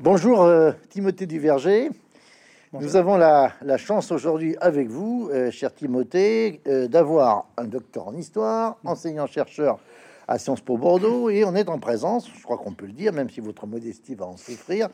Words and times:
Bonjour 0.00 0.42
euh, 0.42 0.70
Timothée 0.90 1.26
Duverger. 1.26 1.90
Nous 2.72 2.94
avons 2.94 3.16
la, 3.16 3.52
chance 3.78 4.12
aujourd'hui 4.12 4.54
avec 4.60 4.86
vous, 4.86 5.28
euh, 5.32 5.50
cher 5.50 5.74
Timothée, 5.74 6.60
euh, 6.68 6.86
d'avoir 6.86 7.48
un 7.56 7.64
docteur 7.64 8.06
en 8.06 8.14
histoire, 8.14 8.78
enseignant-chercheur 8.84 9.80
à 10.28 10.38
Sciences 10.38 10.60
Po 10.60 10.76
Bordeaux, 10.76 11.30
et 11.30 11.44
on 11.44 11.56
est 11.56 11.68
en 11.68 11.80
présence, 11.80 12.30
je 12.32 12.44
crois 12.44 12.58
qu'on 12.58 12.74
peut 12.74 12.86
le 12.86 12.92
dire, 12.92 13.12
même 13.12 13.28
si 13.28 13.40
votre 13.40 13.66
modestie 13.66 14.14
va 14.14 14.26
en 14.26 14.36
souffrir, 14.36 14.88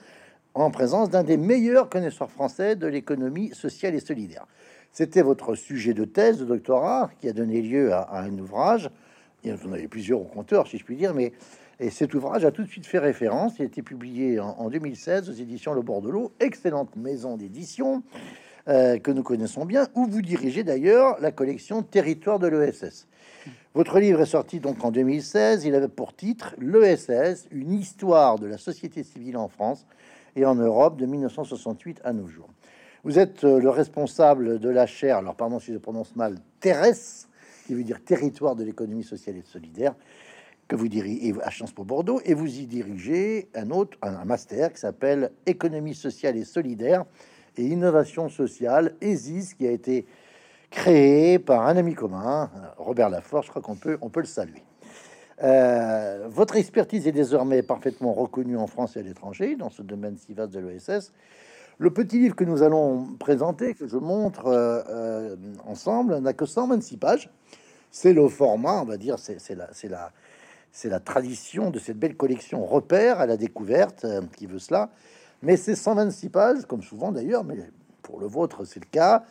en 0.54 0.70
présence 0.70 1.10
d'un 1.10 1.22
des 1.22 1.36
meilleurs 1.36 1.90
connaisseurs 1.90 2.30
français 2.30 2.74
de 2.74 2.86
l'économie 2.86 3.50
sociale 3.50 3.94
et 3.94 4.00
solidaire. 4.00 4.46
C'était 4.90 5.20
votre 5.20 5.54
sujet 5.54 5.92
de 5.92 6.06
thèse 6.06 6.38
de 6.38 6.46
doctorat 6.46 7.10
qui 7.20 7.28
a 7.28 7.34
donné 7.34 7.60
lieu 7.60 7.92
à, 7.92 8.00
à 8.00 8.22
un 8.22 8.38
ouvrage. 8.38 8.88
Il 9.42 9.50
y 9.50 9.52
en 9.52 9.72
avait 9.72 9.86
plusieurs 9.86 10.22
au 10.22 10.24
compteur, 10.24 10.66
si 10.66 10.78
je 10.78 10.84
puis 10.86 10.96
dire, 10.96 11.12
mais 11.12 11.34
et 11.80 11.90
cet 11.90 12.14
ouvrage 12.14 12.44
a 12.44 12.50
tout 12.50 12.62
de 12.62 12.68
suite 12.68 12.86
fait 12.86 12.98
référence. 12.98 13.58
Il 13.58 13.62
a 13.62 13.64
été 13.64 13.82
publié 13.82 14.38
en, 14.40 14.68
2016 14.70 15.28
aux 15.28 15.32
éditions 15.32 15.74
Le 15.74 15.82
Bordelot, 15.82 16.32
excellente 16.40 16.94
maison 16.96 17.36
d'édition 17.36 18.02
euh, 18.68 18.98
que 18.98 19.10
nous 19.10 19.22
connaissons 19.22 19.64
bien, 19.64 19.88
où 19.94 20.06
vous 20.06 20.22
dirigez 20.22 20.64
d'ailleurs 20.64 21.20
la 21.20 21.32
collection 21.32 21.82
Territoire 21.82 22.38
de 22.38 22.46
l'ESS. 22.46 23.06
Votre 23.74 23.98
livre 23.98 24.20
est 24.20 24.26
sorti 24.26 24.60
donc 24.60 24.84
en 24.84 24.92
2016. 24.92 25.64
Il 25.64 25.74
avait 25.74 25.88
pour 25.88 26.14
titre 26.14 26.54
L'ESS, 26.58 27.48
une 27.50 27.72
histoire 27.72 28.38
de 28.38 28.46
la 28.46 28.56
société 28.56 29.02
civile 29.02 29.36
en 29.36 29.48
France 29.48 29.86
et 30.36 30.46
en 30.46 30.54
Europe 30.54 30.96
de 30.96 31.06
1968 31.06 32.00
à 32.04 32.12
nos 32.12 32.28
jours. 32.28 32.48
Vous 33.02 33.18
êtes 33.18 33.44
euh, 33.44 33.60
le 33.60 33.68
responsable 33.68 34.58
de 34.58 34.68
la 34.68 34.86
chaire, 34.86 35.18
alors 35.18 35.34
pardon 35.34 35.58
si 35.58 35.72
je 35.72 35.78
prononce 35.78 36.16
mal, 36.16 36.36
Terres, 36.60 36.94
qui 37.66 37.74
veut 37.74 37.84
dire 37.84 38.02
territoire 38.02 38.56
de 38.56 38.64
l'économie 38.64 39.04
sociale 39.04 39.36
et 39.36 39.42
solidaire, 39.42 39.94
que 40.68 40.76
vous 40.76 40.88
dirigez 40.88 41.34
à 41.42 41.50
Sciences 41.50 41.72
Po 41.72 41.84
Bordeaux 41.84 42.20
et 42.24 42.34
vous 42.34 42.58
y 42.58 42.66
dirigez 42.66 43.48
un 43.54 43.70
autre, 43.70 43.98
un 44.02 44.24
master 44.24 44.72
qui 44.72 44.80
s'appelle 44.80 45.30
Économie 45.46 45.94
sociale 45.94 46.36
et 46.36 46.44
solidaire 46.44 47.04
et 47.56 47.64
innovation 47.64 48.28
sociale, 48.28 48.94
ESIS, 49.00 49.54
qui 49.54 49.66
a 49.66 49.70
été 49.70 50.06
créé 50.70 51.38
par 51.38 51.66
un 51.66 51.76
ami 51.76 51.94
commun, 51.94 52.50
Robert 52.78 53.08
Laforce. 53.08 53.46
Je 53.46 53.50
crois 53.50 53.62
qu'on 53.62 53.76
peut, 53.76 53.98
on 54.00 54.08
peut 54.08 54.20
le 54.20 54.26
saluer. 54.26 54.62
Euh, 55.42 56.26
votre 56.28 56.56
expertise 56.56 57.06
est 57.06 57.12
désormais 57.12 57.62
parfaitement 57.62 58.12
reconnue 58.12 58.56
en 58.56 58.66
France 58.66 58.96
et 58.96 59.00
à 59.00 59.02
l'étranger 59.02 59.56
dans 59.56 59.70
ce 59.70 59.82
domaine 59.82 60.16
si 60.16 60.32
vaste 60.32 60.52
de 60.52 60.60
l'ESS. 60.60 61.12
Le 61.78 61.90
petit 61.90 62.20
livre 62.20 62.36
que 62.36 62.44
nous 62.44 62.62
allons 62.62 63.16
présenter, 63.18 63.74
que 63.74 63.88
je 63.88 63.96
montre 63.96 64.46
euh, 64.46 64.82
euh, 64.88 65.36
ensemble, 65.66 66.18
n'a 66.18 66.32
que 66.32 66.46
126 66.46 66.96
pages. 66.98 67.30
C'est 67.90 68.12
le 68.12 68.28
format, 68.28 68.80
on 68.80 68.84
va 68.84 68.96
dire, 68.96 69.18
c'est 69.18 69.54
la, 69.54 69.68
c'est 69.72 69.88
la, 69.88 70.12
c'est 70.74 70.88
la 70.88 70.98
tradition 70.98 71.70
de 71.70 71.78
cette 71.78 71.98
belle 71.98 72.16
collection 72.16 72.66
repère 72.66 73.20
à 73.20 73.26
la 73.26 73.36
découverte 73.36 74.04
euh, 74.04 74.22
qui 74.36 74.46
veut 74.46 74.58
cela. 74.58 74.90
Mais 75.40 75.56
ces 75.56 75.76
126 75.76 76.28
pages, 76.30 76.66
comme 76.66 76.82
souvent 76.82 77.12
d'ailleurs, 77.12 77.44
mais 77.44 77.70
pour 78.02 78.18
le 78.18 78.26
vôtre 78.26 78.64
c'est 78.64 78.80
le 78.80 78.90
cas, 78.90 79.22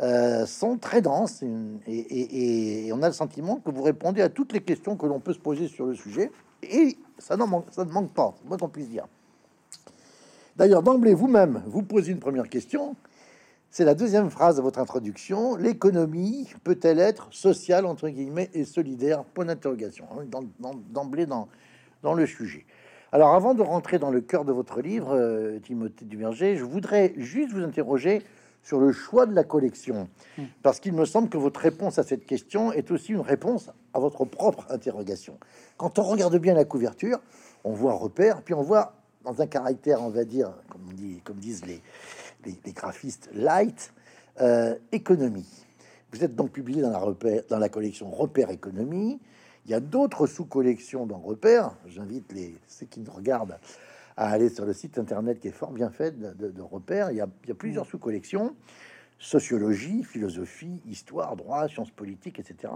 euh, 0.00 0.44
sont 0.44 0.76
très 0.76 1.00
denses 1.00 1.44
et, 1.86 2.90
on 2.92 3.02
a 3.02 3.06
le 3.06 3.12
sentiment 3.12 3.56
que 3.56 3.70
vous 3.70 3.82
répondez 3.82 4.22
à 4.22 4.28
toutes 4.28 4.52
les 4.52 4.60
questions 4.60 4.96
que 4.96 5.06
l'on 5.06 5.20
peut 5.20 5.32
se 5.32 5.38
poser 5.38 5.68
sur 5.68 5.86
le 5.86 5.94
sujet 5.94 6.32
et 6.64 6.98
ça, 7.18 7.36
ne 7.36 7.44
manque 7.44 8.12
pas, 8.12 8.34
moi 8.44 8.58
qu'on 8.58 8.68
puisse 8.68 8.88
dire. 8.88 9.06
D'ailleurs, 10.56 10.82
d'emblée, 10.82 11.14
vous-même, 11.14 11.62
vous 11.66 11.82
posez 11.82 12.10
une 12.10 12.18
première 12.18 12.48
question 12.48 12.96
c'est 13.70 13.84
la 13.84 13.94
deuxième 13.94 14.30
phrase 14.30 14.56
de 14.56 14.62
votre 14.62 14.78
introduction. 14.78 15.54
L'économie 15.56 16.48
peut-elle 16.64 16.98
être 16.98 17.28
sociale, 17.30 17.84
entre 17.84 18.08
guillemets, 18.08 18.50
et 18.54 18.64
solidaire? 18.64 19.24
Point 19.24 19.44
d'interrogation. 19.44 20.06
Hein, 20.12 20.24
d'emblée 20.90 21.26
dans, 21.26 21.48
dans, 22.02 22.14
le 22.14 22.26
sujet. 22.26 22.64
Alors, 23.12 23.34
avant 23.34 23.54
de 23.54 23.62
rentrer 23.62 23.98
dans 23.98 24.10
le 24.10 24.20
cœur 24.22 24.44
de 24.44 24.52
votre 24.52 24.80
livre, 24.80 25.14
euh, 25.14 25.58
Timothée 25.58 26.06
Duverger, 26.06 26.56
je 26.56 26.64
voudrais 26.64 27.12
juste 27.16 27.52
vous 27.52 27.62
interroger 27.62 28.22
sur 28.62 28.80
le 28.80 28.90
choix 28.90 29.26
de 29.26 29.34
la 29.34 29.44
collection. 29.44 30.08
Hmm. 30.36 30.44
Parce 30.62 30.80
qu'il 30.80 30.94
me 30.94 31.04
semble 31.04 31.28
que 31.28 31.38
votre 31.38 31.60
réponse 31.60 31.98
à 31.98 32.02
cette 32.02 32.26
question 32.26 32.72
est 32.72 32.90
aussi 32.90 33.12
une 33.12 33.20
réponse 33.20 33.70
à 33.92 34.00
votre 34.00 34.24
propre 34.24 34.66
interrogation. 34.70 35.38
Quand 35.76 35.98
on 35.98 36.02
regarde 36.02 36.36
bien 36.38 36.54
la 36.54 36.64
couverture, 36.64 37.20
on 37.64 37.72
voit 37.72 37.94
repère, 37.94 38.42
puis 38.42 38.54
on 38.54 38.62
voit 38.62 38.94
dans 39.24 39.40
un 39.42 39.46
caractère, 39.46 40.02
on 40.02 40.08
va 40.08 40.24
dire, 40.24 40.52
comme, 40.70 40.82
on 40.88 40.92
dit, 40.94 41.20
comme 41.24 41.36
disent 41.36 41.64
les, 41.66 41.82
les, 42.44 42.72
graphistes 42.72 43.28
light, 43.32 43.92
euh, 44.40 44.74
économie. 44.92 45.48
Vous 46.12 46.24
êtes 46.24 46.34
donc 46.34 46.52
publié 46.52 46.82
dans 46.82 46.90
la, 46.90 46.98
repère, 46.98 47.42
dans 47.48 47.58
la 47.58 47.68
collection 47.68 48.10
Repère 48.10 48.50
Économie. 48.50 49.20
Il 49.66 49.70
y 49.70 49.74
a 49.74 49.80
d'autres 49.80 50.26
sous-collections 50.26 51.06
dans 51.06 51.18
Repère. 51.18 51.72
J'invite 51.86 52.32
les, 52.32 52.56
ceux 52.66 52.86
qui 52.86 53.00
nous 53.00 53.12
regardent 53.12 53.58
à 54.16 54.30
aller 54.30 54.48
sur 54.48 54.64
le 54.64 54.72
site 54.72 54.98
internet 54.98 55.38
qui 55.38 55.48
est 55.48 55.52
fort 55.52 55.70
bien 55.70 55.90
fait 55.90 56.18
de, 56.18 56.50
de, 56.50 56.62
Repère. 56.62 57.10
Il 57.10 57.18
y, 57.18 57.20
a, 57.20 57.28
il 57.44 57.48
y 57.48 57.52
a 57.52 57.54
plusieurs 57.54 57.84
mm. 57.84 57.90
sous-collections 57.90 58.54
sociologie, 59.18 60.04
philosophie, 60.04 60.80
histoire, 60.86 61.36
droit, 61.36 61.68
sciences 61.68 61.90
politiques, 61.90 62.38
etc. 62.38 62.72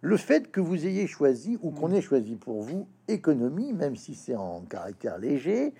Le 0.00 0.16
fait 0.16 0.50
que 0.50 0.60
vous 0.60 0.86
ayez 0.86 1.06
choisi 1.06 1.58
ou 1.62 1.70
qu'on 1.70 1.88
mm. 1.88 1.94
ait 1.94 2.02
choisi 2.02 2.36
pour 2.36 2.62
vous 2.62 2.88
économie, 3.08 3.72
même 3.72 3.96
si 3.96 4.14
c'est 4.14 4.36
en 4.36 4.60
caractère 4.62 5.18
léger, 5.18 5.74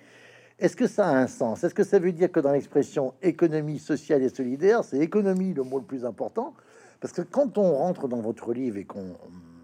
est-ce 0.63 0.75
que 0.75 0.87
ça 0.87 1.07
a 1.07 1.15
un 1.15 1.27
sens? 1.27 1.63
Est-ce 1.63 1.75
que 1.75 1.83
ça 1.83 1.99
veut 1.99 2.13
dire 2.13 2.31
que 2.31 2.39
dans 2.39 2.51
l'expression 2.51 3.13
économie 3.21 3.79
sociale 3.79 4.23
et 4.23 4.29
solidaire, 4.29 4.83
c'est 4.83 4.97
économie 4.97 5.53
le 5.53 5.63
mot 5.63 5.77
le 5.77 5.83
plus 5.83 6.05
important? 6.05 6.55
Parce 7.01 7.13
que 7.13 7.21
quand 7.21 7.57
on 7.57 7.75
rentre 7.75 8.07
dans 8.07 8.21
votre 8.21 8.53
livre 8.53 8.77
et 8.77 8.85
qu'on 8.85 9.17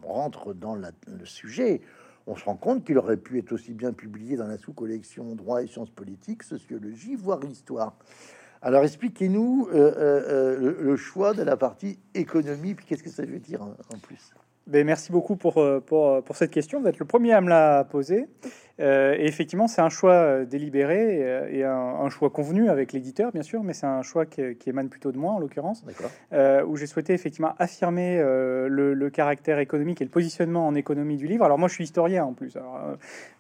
rentre 0.03 0.53
dans 0.53 0.75
le 0.75 1.25
sujet, 1.25 1.81
on 2.27 2.35
se 2.35 2.43
rend 2.45 2.55
compte 2.55 2.85
qu'il 2.85 2.97
aurait 2.97 3.17
pu 3.17 3.39
être 3.39 3.51
aussi 3.53 3.73
bien 3.73 3.93
publié 3.93 4.35
dans 4.35 4.47
la 4.47 4.57
sous-collection 4.57 5.35
droit 5.35 5.63
et 5.63 5.67
sciences 5.67 5.89
politiques, 5.89 6.43
sociologie, 6.43 7.15
voire 7.15 7.43
histoire. 7.45 7.95
Alors 8.61 8.83
expliquez-nous 8.83 9.69
euh, 9.71 9.75
euh, 9.77 10.57
euh, 10.59 10.75
le, 10.81 10.95
choix 10.97 11.33
de 11.33 11.43
la 11.43 11.55
partie 11.55 11.97
économie, 12.13 12.75
puis 12.75 12.85
qu'est-ce 12.85 13.03
que 13.03 13.09
ça 13.09 13.23
veut 13.23 13.39
dire 13.39 13.61
en, 13.61 13.97
plus? 13.99 14.33
Ben, 14.67 14.85
Merci 14.85 15.11
beaucoup 15.11 15.37
pour, 15.37 15.55
cette 16.35 16.51
question. 16.51 16.81
Vous 16.81 16.85
le 16.87 17.05
premier 17.05 17.33
à 17.33 17.41
me 17.41 17.49
la 17.49 17.85
poser. 17.85 18.27
Euh, 18.79 19.15
et 19.17 19.25
effectivement, 19.25 19.67
c'est 19.67 19.81
un 19.81 19.89
choix 19.89 20.13
euh, 20.13 20.45
délibéré 20.45 21.19
et, 21.51 21.65
euh, 21.65 21.75
un, 21.75 22.09
choix 22.09 22.29
convenu 22.29 22.69
avec 22.69 22.93
l'éditeur, 22.93 23.31
bien 23.31 23.43
sûr, 23.43 23.61
mais 23.63 23.73
c'est 23.73 23.85
un 23.85 24.01
choix 24.01 24.25
qui, 24.25 24.41
émane 24.67 24.89
plutôt 24.89 25.11
de 25.11 25.17
moi, 25.17 25.33
en 25.33 25.39
l'occurrence, 25.39 25.83
où 26.67 26.77
j'ai 26.77 26.87
souhaité 26.87 27.13
effectivement 27.13 27.53
affirmer 27.59 28.17
le, 28.19 29.09
caractère 29.09 29.59
économique 29.59 30.01
et 30.01 30.03
le 30.03 30.09
positionnement 30.09 30.67
en 30.67 30.75
économie 30.75 31.17
du 31.17 31.27
livre. 31.27 31.43
Alors 31.43 31.57
moi, 31.57 31.67
je 31.67 31.73
suis 31.73 31.83
historien 31.83 32.23
en 32.23 32.33
plus. 32.33 32.55
Alors, 32.55 32.79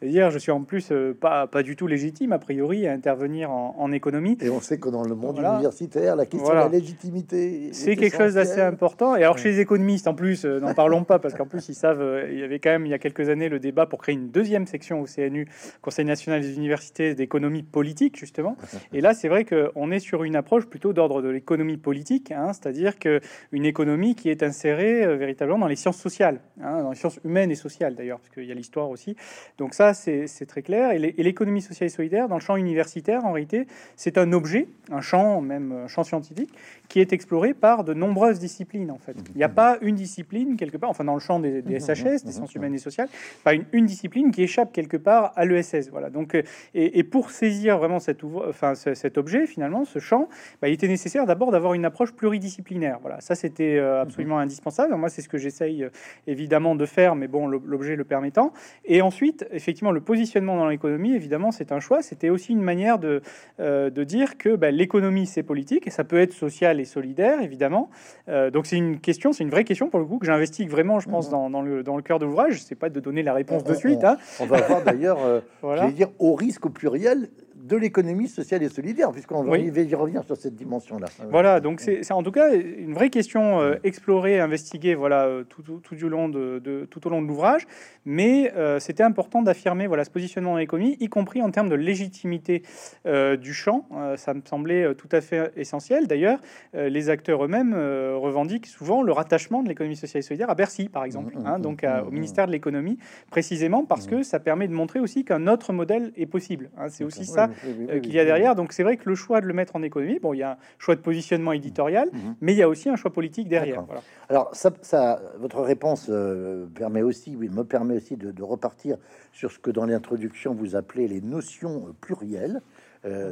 dire, 0.01 0.31
je 0.31 0.39
suis 0.39 0.51
en 0.51 0.63
plus 0.63 0.91
pas, 1.19 1.45
pas 1.47 1.61
du 1.61 1.75
tout 1.75 1.85
légitime, 1.85 2.31
a 2.31 2.39
priori, 2.39 2.87
à 2.87 2.91
intervenir 2.91 3.51
en, 3.51 3.91
économie. 3.91 4.37
Et 4.41 4.49
on 4.49 4.61
sait 4.61 4.79
que 4.79 4.89
dans 4.89 5.03
le 5.03 5.15
monde 5.15 5.39
universitaire, 5.39 6.15
la 6.15 6.25
question 6.25 6.49
de 6.49 6.55
la 6.55 6.67
légitimité... 6.67 7.69
C'est 7.71 7.95
quelque 7.95 8.17
chose 8.17 8.35
d'assez 8.35 8.61
important. 8.61 9.15
Et 9.15 9.23
alors, 9.23 9.37
chez 9.37 9.49
les 9.49 9.59
économistes, 9.59 10.07
en 10.07 10.13
plus, 10.15 10.45
n'en 10.45 10.73
parlons 10.73 11.03
pas, 11.03 11.19
parce 11.19 11.33
qu'en 11.33 11.45
plus, 11.45 11.69
ils 11.69 11.75
savent, 11.75 12.27
il 12.31 12.39
y 12.39 12.43
avait 12.43 12.59
quand 12.59 12.71
même, 12.71 12.85
il 12.85 12.89
y 12.89 12.93
a 12.93 12.99
quelques 12.99 13.29
années, 13.29 13.49
le 13.49 13.59
débat 13.59 13.85
pour 13.85 13.99
créer 13.99 14.15
une 14.15 14.29
deuxième 14.29 14.67
section 14.67 15.01
au 15.01 15.07
CN 15.29 15.45
Conseil 15.81 16.05
national 16.05 16.41
des 16.41 16.55
universités 16.55 17.15
d'économie 17.15 17.63
politique, 17.63 18.17
justement. 18.17 18.57
Et 18.93 19.01
là, 19.01 19.13
c'est 19.13 19.27
vrai 19.27 19.45
qu'on 19.45 19.91
est 19.91 19.99
sur 19.99 20.23
une 20.23 20.35
approche 20.35 20.65
plutôt 20.65 20.93
d'ordre 20.93 21.21
de 21.21 21.29
l'économie 21.29 21.77
politique, 21.77 22.31
hein, 22.31 22.51
c'est-à-dire 22.53 22.99
qu'une 22.99 23.65
économie 23.65 24.15
qui 24.15 24.29
est 24.29 24.43
insérée 24.43 25.03
euh, 25.03 25.15
véritablement 25.15 25.59
dans 25.59 25.67
les 25.67 25.75
sciences 25.75 25.97
sociales, 25.97 26.41
hein, 26.61 26.83
dans 26.83 26.91
les 26.91 26.95
sciences 26.95 27.19
humaines 27.23 27.51
et 27.51 27.55
sociales 27.55 27.95
d'ailleurs, 27.95 28.19
parce 28.19 28.29
qu'il 28.29 28.45
y 28.45 28.51
a 28.51 28.55
l'histoire 28.55 28.89
aussi. 28.89 29.15
Donc 29.57 29.73
ça, 29.73 29.93
c'est 29.93 30.27
très 30.47 30.61
clair. 30.61 30.91
Et 30.91 31.23
l'économie 31.23 31.61
sociale 31.61 31.87
et 31.87 31.91
solidaire, 31.91 32.27
dans 32.27 32.35
le 32.35 32.41
champ 32.41 32.55
universitaire, 32.55 33.25
en 33.25 33.31
réalité, 33.31 33.67
c'est 33.95 34.17
un 34.17 34.31
objet, 34.33 34.67
un 34.91 35.01
champ, 35.01 35.41
même 35.41 35.71
un 35.71 35.87
champ 35.87 36.03
scientifique, 36.03 36.51
qui 36.87 36.99
est 36.99 37.13
exploré 37.13 37.53
par 37.53 37.83
de 37.83 37.93
nombreuses 37.93 38.39
disciplines, 38.39 38.91
en 38.91 38.97
fait. 38.97 39.15
Il 39.33 39.37
n'y 39.37 39.43
a 39.43 39.49
pas 39.49 39.77
une 39.81 39.95
discipline, 39.95 40.57
quelque 40.57 40.77
part, 40.77 40.89
enfin 40.89 41.03
dans 41.03 41.13
le 41.13 41.19
champ 41.19 41.39
des, 41.39 41.61
des 41.61 41.79
SHS, 41.79 42.23
des 42.25 42.31
sciences 42.31 42.53
humaines 42.55 42.73
et 42.73 42.79
sociales, 42.79 43.09
pas 43.43 43.53
une, 43.53 43.65
une 43.71 43.85
discipline 43.85 44.31
qui 44.31 44.43
échappe 44.43 44.71
quelque 44.71 44.97
part 44.97 45.18
à 45.25 45.45
l'ESS. 45.45 45.89
Voilà. 45.91 46.09
Donc, 46.09 46.35
euh, 46.35 46.43
et, 46.73 47.03
pour 47.03 47.31
saisir 47.31 47.77
vraiment 47.77 47.99
cet, 47.99 48.23
enfin, 48.23 48.75
cet 48.75 49.17
objet, 49.17 49.45
finalement, 49.45 49.85
ce 49.85 49.99
champ, 49.99 50.29
bah, 50.61 50.69
il 50.69 50.73
était 50.73 50.87
nécessaire 50.87 51.25
d'abord 51.25 51.51
d'avoir 51.51 51.73
une 51.73 51.85
approche 51.85 52.13
pluridisciplinaire. 52.13 52.99
Voilà. 53.01 53.21
Ça, 53.21 53.35
c'était 53.35 53.77
euh, 53.77 54.01
absolument 54.01 54.35
mhm. 54.35 54.43
indispensable. 54.43 54.95
Moi, 54.95 55.09
c'est 55.09 55.21
ce 55.21 55.29
que 55.29 55.37
j'essaye 55.37 55.83
euh, 55.83 55.89
évidemment 56.27 56.75
de 56.75 56.85
faire, 56.85 57.15
mais 57.15 57.27
bon, 57.27 57.47
l'objet 57.47 57.95
le 57.95 58.03
permettant. 58.03 58.53
Et 58.85 59.01
ensuite, 59.01 59.45
effectivement, 59.51 59.91
le 59.91 60.01
positionnement 60.01 60.57
dans 60.57 60.67
l'économie, 60.67 61.13
évidemment, 61.13 61.51
c'est 61.51 61.71
un 61.71 61.79
choix. 61.79 62.01
C'était 62.01 62.29
aussi 62.29 62.53
une 62.53 62.61
manière 62.61 62.99
de, 62.99 63.21
de 63.59 64.03
dire 64.03 64.37
que 64.37 64.55
bah, 64.55 64.71
l'économie, 64.71 65.25
c'est 65.25 65.43
politique, 65.43 65.87
et 65.87 65.89
ça 65.89 66.03
peut 66.03 66.19
être 66.19 66.33
social 66.33 66.79
et 66.79 66.85
solidaire, 66.85 67.41
évidemment. 67.41 67.89
donc, 68.27 68.65
c'est 68.65 68.77
une 68.77 68.99
question, 68.99 69.33
c'est 69.33 69.43
une 69.43 69.49
vraie 69.49 69.63
question 69.63 69.89
pour 69.89 69.99
le 69.99 70.05
coup 70.05 70.19
que 70.19 70.25
j'investigue 70.25 70.69
vraiment, 70.69 70.99
je 70.99 71.09
pense, 71.09 71.27
mhm. 71.27 71.31
dans, 71.31 71.49
dans, 71.49 71.61
le, 71.61 71.83
dans 71.83 71.95
le 71.95 72.01
cœur 72.01 72.19
de 72.19 72.25
l'ouvrage. 72.25 72.61
Sais 72.61 72.75
pas 72.75 72.89
de 72.89 72.99
donner 72.99 73.23
la 73.23 73.33
réponse 73.33 73.63
de 73.63 73.73
suite. 73.73 74.03
Hein. 74.03 74.17
On 74.39 74.45
va 74.45 74.61
voir 74.61 74.83
d'ailleurs 74.99 75.23
euh, 75.23 75.39
vais 75.85 75.91
dire 75.91 76.09
au 76.19 76.35
risque 76.35 76.65
au 76.65 76.69
pluriel 76.69 77.29
de 77.69 77.77
l'économie 77.77 78.27
sociale 78.27 78.63
et 78.63 78.69
solidaire, 78.69 79.11
puisqu'on 79.11 79.43
va 79.43 79.57
y 79.57 79.95
revenir 79.95 80.23
sur 80.23 80.35
cette 80.35 80.55
dimension-là. 80.55 81.07
Voilà, 81.29 81.59
donc 81.59 81.79
c'est 81.79 82.11
en 82.11 82.23
tout 82.23 82.31
cas 82.31 82.53
une 82.53 82.93
vraie 82.93 83.09
question 83.09 83.61
euh, 83.61 83.75
explorée, 83.83 84.39
investiguée, 84.39 84.95
voilà, 84.95 85.25
euh, 85.25 85.43
tout, 85.43 85.61
tout, 85.61 85.95
du 85.95 86.09
long 86.09 86.29
de, 86.29 86.87
tout 86.89 87.05
au 87.05 87.09
long 87.09 87.21
de 87.21 87.27
l'ouvrage. 87.27 87.67
Mais 88.05 88.51
euh, 88.55 88.79
c'était 88.79 89.03
important 89.03 89.43
d'affirmer 89.43 89.85
voilà 89.85 90.03
ce 90.03 90.09
positionnement 90.09 90.51
dans 90.51 90.57
l'économie, 90.57 90.97
y 90.99 91.09
compris 91.09 91.41
en 91.41 91.51
termes 91.51 91.69
de 91.69 91.75
légitimité 91.75 92.63
du 93.05 93.53
champ. 93.53 93.87
ça 94.15 94.33
me 94.33 94.41
semblait 94.43 94.95
tout 94.95 95.09
à 95.11 95.21
fait 95.21 95.51
essentiel. 95.55 96.07
D'ailleurs, 96.07 96.39
les 96.73 97.09
acteurs 97.09 97.43
eux-mêmes 97.45 97.73
revendiquent 97.73 98.65
souvent 98.65 99.03
le 99.03 99.11
rattachement 99.11 99.61
de 99.61 99.67
l'économie 99.67 99.95
sociale 99.95 100.19
et 100.19 100.23
solidaire 100.23 100.49
à 100.49 100.55
Bercy, 100.55 100.89
par 100.89 101.03
exemple, 101.03 101.35
mmh, 101.35 101.41
mmh, 101.41 101.47
hein, 101.47 101.59
donc 101.59 101.85
au 102.07 102.11
ministère 102.11 102.47
de 102.47 102.51
l'économie, 102.51 102.97
précisément 103.29 103.85
parce 103.85 104.07
que 104.07 104.23
ça 104.23 104.39
permet 104.39 104.67
de 104.67 104.73
montrer 104.73 104.99
aussi 104.99 105.23
qu'un 105.23 105.47
autre 105.47 105.71
modèle 105.73 106.11
est 106.15 106.25
possible. 106.25 106.69
Hein. 106.77 106.87
c'est 106.89 107.03
aussi 107.03 107.25
ça 107.25 107.49
euh, 107.65 107.99
qu'il 107.99 108.13
y 108.13 108.19
a 108.19 108.25
derrière. 108.25 108.55
Donc 108.55 108.73
c'est 108.73 108.83
vrai 108.83 108.97
que 108.97 109.07
le 109.07 109.15
choix 109.15 109.41
de 109.41 109.45
le 109.45 109.53
mettre 109.53 109.75
en 109.75 109.83
économie, 109.83 110.19
bon, 110.19 110.33
il 110.33 110.39
y 110.39 110.43
a 110.43 110.51
un 110.51 110.57
choix 110.77 110.95
de 110.95 111.01
positionnement 111.01 111.51
éditorial, 111.51 112.09
mhm. 112.11 112.35
mais 112.41 112.53
il 112.53 112.57
y 112.57 112.63
a 112.63 112.69
aussi 112.69 112.89
un 112.89 112.95
choix 112.95 113.11
politique 113.11 113.47
derrière. 113.47 113.83
Alors 114.29 114.51
ça, 114.53 115.21
votre 115.39 115.61
réponse 115.61 116.07
euh, 116.09 116.65
permet 116.75 117.01
aussi, 117.01 117.35
oui, 117.35 117.49
me 117.49 117.63
permet 117.63 117.95
aussi 117.95 118.15
de, 118.17 118.43
repartir 118.43 118.97
sur 119.31 119.51
ce 119.51 119.59
que 119.59 119.69
dans 119.69 119.85
l'introduction 119.85 120.53
vous 120.53 120.75
appelez 120.75 121.07
les 121.07 121.21
notions 121.21 121.87
euh, 121.87 121.93
plurielles 122.01 122.61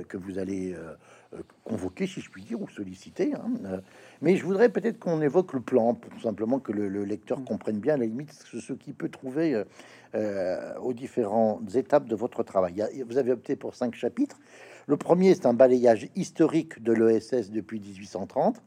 que 0.07 0.15
vous 0.15 0.39
allez 0.39 0.77
convoquer, 1.63 2.07
si 2.07 2.21
je 2.21 2.29
puis 2.29 2.43
dire, 2.43 2.61
ou 2.61 2.69
solliciter. 2.69 3.33
Hein. 3.33 3.81
mais 4.21 4.37
je 4.37 4.45
voudrais 4.45 4.69
peut-être 4.69 4.99
qu'on 4.99 5.21
évoque 5.21 5.53
le 5.53 5.59
plan, 5.59 5.93
pour 5.93 6.21
simplement 6.21 6.59
que 6.59 6.71
le, 6.71 7.03
lecteur 7.03 7.39
mhm. 7.39 7.45
comprenne 7.45 7.79
bien, 7.79 7.95
à 7.95 7.97
la 7.97 8.05
limite, 8.05 8.31
ce, 8.31 8.59
ce 8.59 8.73
qu'il 8.73 8.93
peut 8.93 9.09
trouver 9.09 9.63
euh, 10.15 10.73
aux 10.79 10.93
différentes 10.93 11.75
étapes 11.75 12.05
de 12.05 12.15
votre 12.15 12.41
travail. 12.41 12.81
Vous 13.09 13.17
avez 13.17 13.33
opté 13.33 13.57
pour 13.57 13.75
cinq 13.75 13.93
chapitres. 13.93 14.39
Le 14.85 14.95
premier, 14.95 15.35
c'est 15.35 15.45
un 15.45 15.53
balayage 15.53 16.07
historique 16.15 16.81
de 16.81 16.93
l'ESS 16.93 17.51
depuis 17.51 17.81
1830. 17.81 18.63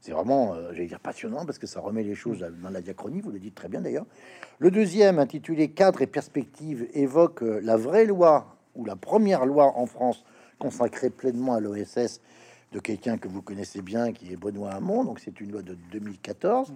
C'est 0.00 0.12
vraiment, 0.12 0.54
euh, 0.54 0.72
j'allais 0.72 0.86
dire, 0.86 1.00
passionnant 1.00 1.44
parce 1.44 1.58
que 1.58 1.66
ça 1.66 1.80
remet 1.80 2.04
les 2.04 2.14
choses 2.14 2.46
dans 2.62 2.70
la 2.70 2.80
diachronie, 2.80 3.20
vous 3.20 3.32
le 3.32 3.40
dites 3.40 3.56
très 3.56 3.68
bien 3.68 3.80
d'ailleurs. 3.80 4.06
Le 4.60 4.70
deuxième, 4.70 5.18
intitulé 5.18 5.72
Cadre 5.72 6.00
et 6.00 6.06
perspective, 6.06 6.86
évoque 6.94 7.42
euh, 7.42 7.60
la 7.60 7.76
vraie 7.76 8.04
loi 8.04 8.56
ou 8.76 8.84
la 8.84 8.94
première 8.94 9.46
loi 9.46 9.76
en 9.76 9.86
France 9.86 10.24
consacrée 10.58 11.10
pleinement 11.10 11.54
à 11.54 11.60
l'OSS 11.60 12.20
de 12.72 12.80
quelqu'un 12.80 13.18
que 13.18 13.28
vous 13.28 13.42
connaissez 13.42 13.82
bien, 13.82 14.12
qui 14.12 14.32
est 14.32 14.36
Benoît 14.36 14.72
Hamon. 14.72 15.04
Donc 15.04 15.20
c'est 15.20 15.40
une 15.40 15.52
loi 15.52 15.62
de 15.62 15.76
2014. 15.92 16.72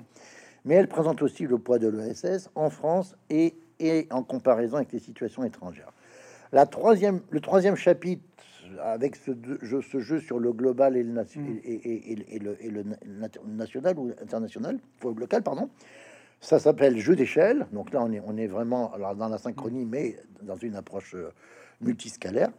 Mais 0.64 0.74
elle 0.74 0.88
présente 0.88 1.22
aussi 1.22 1.44
le 1.46 1.58
poids 1.58 1.78
de 1.78 1.88
l'OSS 1.88 2.50
en 2.54 2.70
France 2.70 3.16
et 3.30 3.54
et 3.80 4.06
en 4.10 4.22
comparaison 4.22 4.76
avec 4.76 4.92
les 4.92 4.98
situations 4.98 5.44
étrangères. 5.44 5.92
La 6.52 6.66
troisième, 6.66 7.20
le 7.30 7.40
troisième 7.40 7.76
chapitre, 7.76 8.22
avec 8.82 9.16
ce 9.16 9.32
jeu, 9.62 9.80
ce 9.82 10.00
jeu 10.00 10.20
sur 10.20 10.38
le 10.38 10.52
global 10.52 10.96
et 10.96 11.02
le, 11.02 11.12
mm. 11.12 11.60
et, 11.64 12.12
et, 12.12 12.38
le, 12.38 12.56
et, 12.60 12.70
le, 12.70 12.84
national 13.46 13.98
ou 13.98 14.12
international, 14.20 14.78
local, 15.02 15.42
pardon, 15.42 15.70
ça 16.40 16.58
s'appelle 16.58 16.98
jeu 16.98 17.16
d'échelle. 17.16 17.66
Donc 17.72 17.92
là, 17.92 18.02
on 18.02 18.12
est, 18.12 18.20
on 18.24 18.36
est 18.36 18.46
vraiment 18.46 18.92
alors, 18.92 19.14
dans 19.14 19.28
la 19.28 19.38
synchronie, 19.38 19.84
mm. 19.84 19.88
mais 19.88 20.16
dans 20.42 20.56
une 20.56 20.76
approche 20.76 21.14
euh, 21.14 21.30
multiscalaire. 21.80 22.50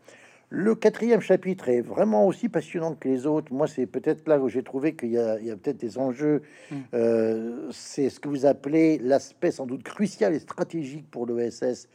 Le 0.51 0.73
quatrième 0.73 1.21
chapitre 1.21 1.69
est 1.69 1.81
vraiment 1.81 2.25
aussi 2.25 2.49
passionnant 2.49 2.95
que 2.95 3.07
les 3.07 3.27
autres. 3.27 3.53
Moi, 3.53 3.67
c'est 3.67 3.85
peut-être 3.85 4.27
là 4.27 4.39
où 4.39 4.49
j'ai 4.49 4.63
trouvé 4.63 4.95
qu'il 4.95 5.11
y 5.11 5.17
a, 5.19 5.37
peut-être 5.37 5.77
des 5.77 5.99
enjeux. 5.99 6.41
Mm. 6.71 6.75
Euh, 6.95 7.69
c'est 7.71 8.09
ce 8.09 8.19
que 8.19 8.27
vous 8.29 8.47
appelez 8.47 8.97
l'aspect 8.97 9.51
sans 9.51 9.67
doute 9.67 9.83
crucial 9.83 10.33
et 10.33 10.39
stratégique 10.39 11.05
pour 11.11 11.27
l'OSS. 11.27 11.87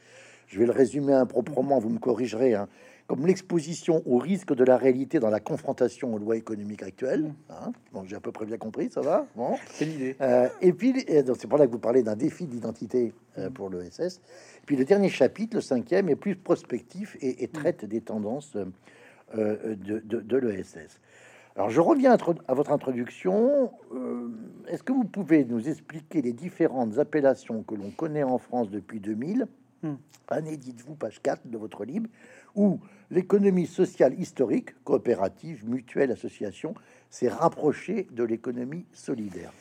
Je 0.46 0.58
vais 0.58 0.66
le 0.66 0.72
résumer 0.72 1.14
improprement, 1.14 1.80
vous 1.80 1.90
me 1.90 1.98
corrigerez. 1.98 2.54
Hein 2.54 2.68
comme 3.06 3.26
l'exposition 3.26 4.02
au 4.06 4.18
risque 4.18 4.54
de 4.54 4.64
la 4.64 4.76
réalité 4.76 5.18
dans 5.18 5.28
la 5.28 5.40
confrontation 5.40 6.14
aux 6.14 6.18
lois 6.18 6.36
économiques 6.36 6.82
actuelles. 6.82 7.32
Hein 7.50 7.72
bon, 7.92 8.04
j'ai 8.06 8.16
à 8.16 8.20
peu 8.20 8.32
près 8.32 8.46
bien 8.46 8.56
compris, 8.56 8.90
ça 8.90 9.02
va 9.02 9.26
bon. 9.36 9.56
C'est 9.72 9.84
l'idée. 9.84 10.16
Euh, 10.20 10.48
et 10.62 10.72
puis, 10.72 10.94
c'est 11.06 11.46
pour 11.46 11.58
là 11.58 11.66
que 11.66 11.72
vous 11.72 11.78
parlez 11.78 12.02
d'un 12.02 12.16
défi 12.16 12.46
d'identité 12.46 13.12
euh, 13.38 13.50
pour 13.50 13.68
l'ESS. 13.68 14.20
Puis 14.66 14.76
le 14.76 14.84
dernier 14.84 15.08
chapitre, 15.08 15.56
le 15.56 15.60
cinquième, 15.60 16.08
est 16.08 16.16
plus 16.16 16.36
prospectif 16.36 17.16
et, 17.20 17.48
traite 17.48 17.84
des 17.84 18.00
tendances 18.00 18.56
euh, 19.36 19.76
de, 19.76 20.00
de, 20.00 20.36
l'ESS. 20.36 21.00
Alors, 21.56 21.70
je 21.70 21.80
reviens 21.80 22.12
à, 22.12 22.54
votre 22.54 22.72
introduction. 22.72 23.70
Est-ce 24.68 24.82
que 24.82 24.92
vous 24.92 25.04
pouvez 25.04 25.44
nous 25.44 25.68
expliquer 25.68 26.22
les 26.22 26.32
différentes 26.32 26.98
appellations 26.98 27.62
que 27.62 27.74
l'on 27.74 27.90
connaît 27.90 28.24
en 28.24 28.38
France 28.38 28.70
depuis 28.70 29.00
2000 29.00 29.46
hmm. 29.82 29.94
Année, 30.28 30.56
dites-vous, 30.56 30.94
page 30.94 31.20
4 31.22 31.48
de 31.48 31.58
votre 31.58 31.84
livre, 31.84 32.06
où 32.54 32.80
l'économie 33.10 33.66
sociale 33.66 34.18
historique, 34.18 34.70
coopérative, 34.82 35.68
mutuelle, 35.68 36.10
association, 36.10 36.74
s'est 37.10 37.28
rapprochée 37.28 38.08
de 38.10 38.24
l'économie 38.24 38.86
solidaire 38.92 39.52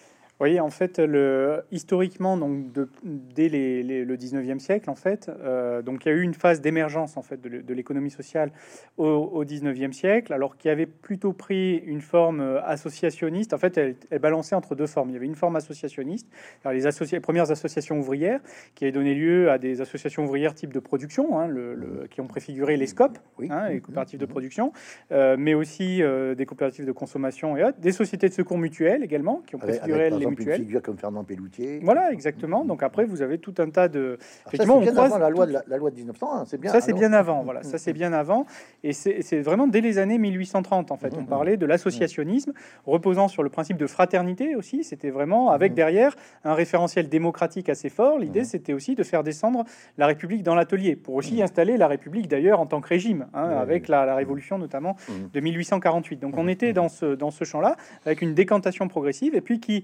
voyez, 0.44 0.60
en 0.60 0.70
fait, 0.70 1.00
le, 1.00 1.64
historiquement, 1.72 2.36
donc 2.36 2.66
dès 3.04 3.48
le 3.48 4.16
19e 4.18 4.60
siècle, 4.60 4.90
en 4.90 4.96
fait, 4.96 5.32
euh, 5.42 5.82
donc 5.82 6.04
il 6.04 6.10
y 6.10 6.12
a 6.12 6.16
eu 6.16 6.22
une 6.22 6.34
phase 6.34 6.60
d'émergence 6.60 7.16
en 7.16 7.22
fait 7.22 7.40
de, 7.40 7.74
l'économie 7.74 8.12
sociale 8.12 8.52
au, 8.98 9.46
19e 9.46 9.94
siècle, 9.94 10.34
alors 10.34 10.58
qui 10.58 10.68
avait 10.68 10.86
plutôt 10.86 11.32
pris 11.32 11.78
une 11.78 12.02
forme 12.02 12.42
euh, 12.42 12.62
associationniste. 12.64 13.54
En 13.54 13.58
fait, 13.58 13.78
elle, 13.78 13.96
balançait 14.20 14.56
entre 14.56 14.76
deux 14.76 14.86
formes. 14.86 15.10
Il 15.12 15.14
y 15.14 15.16
avait 15.16 15.26
une 15.26 15.36
forme 15.36 15.56
associationniste, 15.56 16.28
les, 16.66 16.82
les, 16.82 17.20
premières 17.22 17.52
associations 17.52 18.00
ouvrières, 18.00 18.42
qui 18.76 18.84
avaient 18.84 18.92
donné 18.92 19.16
lieu 19.16 19.50
à 19.50 19.58
des 19.58 19.80
associations 19.80 20.26
ouvrières 20.26 20.56
type 20.56 20.74
de 20.74 20.80
production, 20.80 21.40
hein, 21.40 21.48
le, 21.48 22.08
qui 22.10 22.20
ont 22.20 22.28
préfiguré 22.28 22.76
les 22.76 22.88
SCOP, 22.88 23.18
hein, 23.50 23.70
les 23.70 23.80
coopératives 23.80 24.20
de 24.20 24.26
production, 24.26 24.74
euh, 25.14 25.38
mais 25.40 25.54
aussi 25.54 26.02
des 26.36 26.46
coopératives 26.46 26.86
de 26.86 26.92
consommation 26.92 27.56
et 27.56 27.64
autres, 27.64 27.80
des 27.80 27.94
sociétés 27.94 28.28
de 28.28 28.34
secours 28.34 28.58
mutuelles 28.58 29.04
également, 29.04 29.42
qui 29.48 29.56
ont 29.56 29.60
préfiguré 29.60 30.10
les 30.10 30.33
une 30.40 30.54
figure 30.54 30.82
comme 30.82 30.98
Fernand 30.98 31.24
Pelloutier. 31.24 31.80
Voilà, 31.84 32.12
exactement. 32.12 32.66
Donc 32.66 32.84
après, 32.84 33.06
vous 33.06 33.22
avez 33.22 33.38
tout 33.38 33.54
un 33.60 33.70
tas 33.70 33.88
de. 33.88 34.18
Effectivement, 34.48 34.84
ça, 34.84 34.92
on 34.92 34.94
croise 34.94 35.20
la 35.20 35.30
loi 35.30 35.46
de 35.46 35.54
la, 35.54 35.78
loi 35.78 35.92
de 35.92 35.96
1900. 35.96 36.46
C'est 36.46 36.60
bien. 36.60 36.72
Ça, 36.72 36.82
c'est 36.82 36.94
bien 36.94 37.14
avant. 37.14 37.44
Voilà, 37.44 37.64
ça 37.64 37.78
c'est 37.78 37.94
bien 37.94 38.14
avant. 38.14 38.46
Et 38.84 38.94
c'est 38.94 39.42
vraiment 39.42 39.68
dès 39.68 39.82
les 39.82 39.98
années 39.98 40.18
1830 40.18 40.92
en 40.92 40.98
fait. 40.98 41.14
On 41.18 41.26
parlait 41.26 41.58
de 41.58 41.66
l'associationnisme 41.66 42.54
reposant 42.86 43.28
sur 43.28 43.44
le 43.44 43.50
principe 43.50 43.78
de 43.78 43.88
fraternité 43.88 44.56
aussi. 44.56 44.84
C'était 44.84 45.10
vraiment 45.10 45.52
avec 45.52 45.74
derrière 45.74 46.16
un 46.44 46.54
référentiel 46.54 47.10
démocratique 47.10 47.70
assez 47.70 47.90
fort. 47.90 48.20
L'idée, 48.20 48.44
c'était 48.44 48.74
aussi 48.74 48.96
de 48.96 49.04
faire 49.04 49.24
descendre 49.24 49.64
la 49.98 50.08
République 50.08 50.44
dans 50.44 50.56
l'atelier 50.56 50.96
pour 50.96 51.16
aussi 51.16 51.42
installer 51.42 51.78
la 51.78 51.88
République 51.88 52.28
d'ailleurs 52.28 52.60
en 52.60 52.66
tant 52.66 52.82
que 52.82 52.88
régime, 52.88 53.28
hein, 53.34 53.50
avec 53.50 53.88
la, 53.88 54.06
la, 54.06 54.16
Révolution 54.16 54.58
notamment 54.58 54.96
de 55.34 55.40
1848. 55.40 56.20
Donc 56.20 56.38
on 56.38 56.48
était 56.48 56.74
dans 56.74 56.90
ce 56.90 57.16
dans 57.16 57.32
ce 57.32 57.44
champ-là 57.44 57.76
avec 58.06 58.22
une 58.22 58.34
décantation 58.34 58.88
progressive 58.88 59.36
et 59.36 59.42
puis 59.42 59.60
qui 59.60 59.84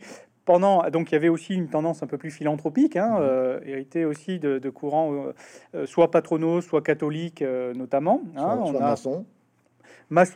pendant, 0.50 0.90
donc 0.90 1.12
il 1.12 1.14
y 1.14 1.16
avait 1.16 1.30
aussi 1.30 1.54
une 1.54 1.68
tendance 1.68 2.02
un 2.02 2.08
peu 2.08 2.18
plus 2.18 2.32
philanthropique, 2.32 2.96
hein, 2.96 3.12
mhm. 3.12 3.18
euh, 3.22 3.60
héritée 3.66 4.04
aussi 4.04 4.40
de, 4.40 4.70
courants 4.72 5.14
euh, 5.14 5.34
euh, 5.76 5.86
soit 5.86 6.10
patronaux, 6.10 6.60
soit 6.62 6.82
catholiques 6.82 7.44
notamment. 7.76 8.24
Hein, 8.36 8.58
on 8.64 8.76
a, 8.76 8.80
maçon 8.80 9.28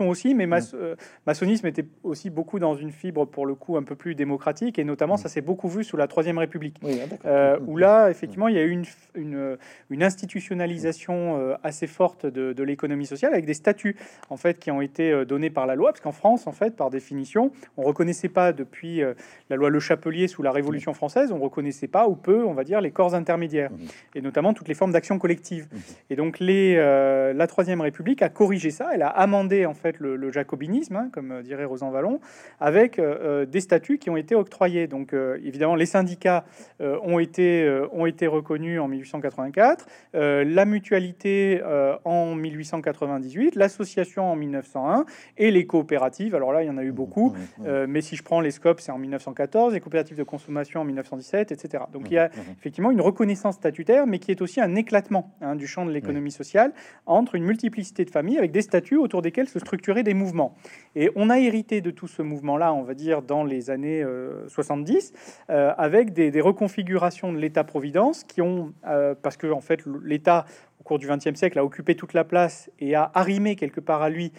aussi, 0.01 0.35
mais 0.35 0.47
euh, 0.73 0.95
maçonnisme 1.25 1.67
était 1.67 1.85
aussi 2.03 2.29
beaucoup 2.29 2.59
dans 2.59 2.75
une 2.75 2.91
fibre 2.91 3.25
pour 3.25 3.45
le 3.45 3.55
coup 3.55 3.77
un 3.77 3.83
peu 3.83 3.95
plus 3.95 4.15
démocratique, 4.15 4.79
et 4.79 4.83
notamment 4.83 5.17
ça 5.17 5.29
s'est 5.29 5.41
beaucoup 5.41 5.67
vu 5.67 5.83
sous 5.83 5.97
la 5.97 6.07
Troisième 6.07 6.37
République, 6.37 6.79
ah, 6.83 6.87
euh, 7.25 7.59
où 7.67 7.77
là 7.77 8.09
effectivement 8.09 8.47
il 8.47 8.55
y 8.55 8.59
a 8.59 8.63
eu 8.63 8.69
une, 8.69 8.85
une, 9.15 9.57
une 9.89 10.03
institutionnalisation 10.03 11.37
euh, 11.37 11.55
assez 11.63 11.87
forte 11.87 12.25
de, 12.25 12.53
de 12.53 12.63
l'économie 12.63 13.05
sociale 13.05 13.33
avec 13.33 13.45
des 13.45 13.53
statuts 13.53 13.95
en 14.29 14.37
fait 14.37 14.59
qui 14.59 14.71
ont 14.71 14.81
été 14.81 15.25
donnés 15.25 15.49
par 15.49 15.65
la 15.65 15.75
loi, 15.75 15.91
parce 15.91 16.01
qu'en 16.01 16.11
France 16.11 16.47
en 16.47 16.51
fait 16.51 16.75
par 16.75 16.89
définition 16.89 17.51
on 17.77 17.83
reconnaissait 17.83 18.29
pas 18.29 18.53
depuis 18.53 19.01
la 19.49 19.55
loi 19.55 19.69
Le 19.69 19.79
Chapelier 19.79 20.27
sous 20.27 20.43
la 20.43 20.51
Révolution 20.51 20.93
française, 20.93 21.31
on 21.31 21.39
reconnaissait 21.39 21.87
pas 21.87 22.07
ou 22.07 22.15
peu 22.15 22.43
on 22.45 22.53
va 22.53 22.63
dire 22.63 22.81
les 22.81 22.91
corps 22.91 23.15
intermédiaires 23.15 23.71
et 24.15 24.21
notamment 24.21 24.53
toutes 24.53 24.67
les 24.67 24.73
formes 24.73 24.91
d'action 24.91 25.19
collective. 25.19 25.67
Et 26.09 26.15
donc 26.15 26.39
les 26.39 26.75
la 26.75 27.47
Troisième 27.47 27.81
République 27.81 28.21
a 28.21 28.29
corrigé 28.29 28.71
ça, 28.71 28.89
elle 28.93 29.01
a 29.01 29.09
amendé 29.09 29.62
en 29.65 29.73
fait 29.73 29.99
le, 29.99 30.31
jacobinisme, 30.31 30.95
hein, 30.95 31.09
comme 31.11 31.41
dirait 31.43 31.65
Rosan 31.65 31.91
Vallon, 31.91 32.19
avec 32.59 32.99
euh, 32.99 33.17
euh, 33.21 33.45
des 33.45 33.61
statuts 33.61 33.97
qui 33.97 34.09
ont 34.09 34.17
été 34.17 34.35
octroyés. 34.35 34.87
Donc 34.87 35.13
euh, 35.13 35.37
évidemment, 35.43 35.75
les 35.75 35.85
syndicats 35.85 36.45
ont, 36.79 37.19
été, 37.19 37.81
ont 37.91 38.05
été 38.05 38.27
reconnus 38.27 38.79
en 38.79 38.87
1884, 38.87 39.85
la 40.13 40.65
mutualité 40.65 41.61
en 42.03 42.35
1898, 42.35 43.55
l'association 43.55 44.31
en 44.31 44.35
1901 44.35 45.05
et 45.37 45.51
les 45.51 45.65
coopératives. 45.65 46.35
Alors 46.35 46.51
là, 46.51 46.63
il 46.63 46.67
y 46.67 46.69
en 46.69 46.77
a 46.77 46.83
eu 46.83 46.91
beaucoup, 46.91 47.29
mmh, 47.29 47.63
mmh, 47.63 47.67
mmh. 47.67 47.85
mais 47.87 48.01
si 48.01 48.15
je 48.15 48.23
prends 48.23 48.41
les 48.41 48.51
scopes, 48.51 48.81
c'est 48.81 48.91
en 48.91 48.97
1914, 48.97 49.73
les 49.73 49.79
coopératives 49.79 50.17
de 50.17 50.23
consommation 50.23 50.81
en 50.81 50.85
1917, 50.85 51.51
etc. 51.51 51.85
Donc 51.91 52.09
il 52.09 52.15
y 52.15 52.17
a 52.17 52.29
effectivement 52.57 52.91
une 52.91 53.01
reconnaissance 53.01 53.55
statutaire, 53.55 54.07
mais 54.07 54.19
qui 54.19 54.31
est 54.31 54.41
aussi 54.41 54.61
un 54.61 54.75
éclatement 54.75 55.31
hein, 55.41 55.55
du 55.55 55.67
champ 55.67 55.85
de 55.85 55.91
l'économie 55.91 56.31
sociale 56.31 56.73
entre 57.05 57.35
une 57.35 57.43
multiplicité 57.43 58.05
de 58.05 58.09
familles 58.09 58.37
avec 58.37 58.51
des 58.51 58.61
statuts 58.61 58.97
autour 58.97 59.21
desquels 59.21 59.47
se 59.53 59.59
structurer 59.59 60.03
des 60.03 60.13
mouvements. 60.13 60.55
Et 60.95 61.11
on 61.15 61.29
a 61.29 61.39
hérité 61.39 61.81
de 61.81 61.91
tout 61.91 62.07
ce 62.07 62.21
mouvement-là, 62.21 62.73
on 62.73 62.83
va 62.83 62.95
dire, 62.95 63.21
dans 63.21 63.43
les 63.43 63.69
années 63.69 64.03
70, 64.47 65.13
euh, 65.49 65.53
euh, 65.53 65.73
avec 65.77 66.13
des, 66.13 66.41
reconfigurations 66.41 67.31
de 67.31 67.37
l'État-providence 67.37 68.23
qui 68.23 68.41
ont, 68.41 68.73
euh, 68.87 69.15
parce 69.21 69.37
que 69.37 69.47
en 69.47 69.61
fait 69.61 69.81
l'État 70.03 70.45
au 70.79 70.83
cours 70.83 70.99
du 70.99 71.07
XXe 71.07 71.35
siècle, 71.35 71.57
a 71.59 71.63
occupé 71.63 71.95
toute 71.95 72.13
la 72.13 72.25
place 72.25 72.69
et 72.79 72.93
a 72.93 73.09
arrimé 73.13 73.55
quelque 73.55 73.79
part 73.79 74.01
à 74.01 74.09
lui 74.09 74.33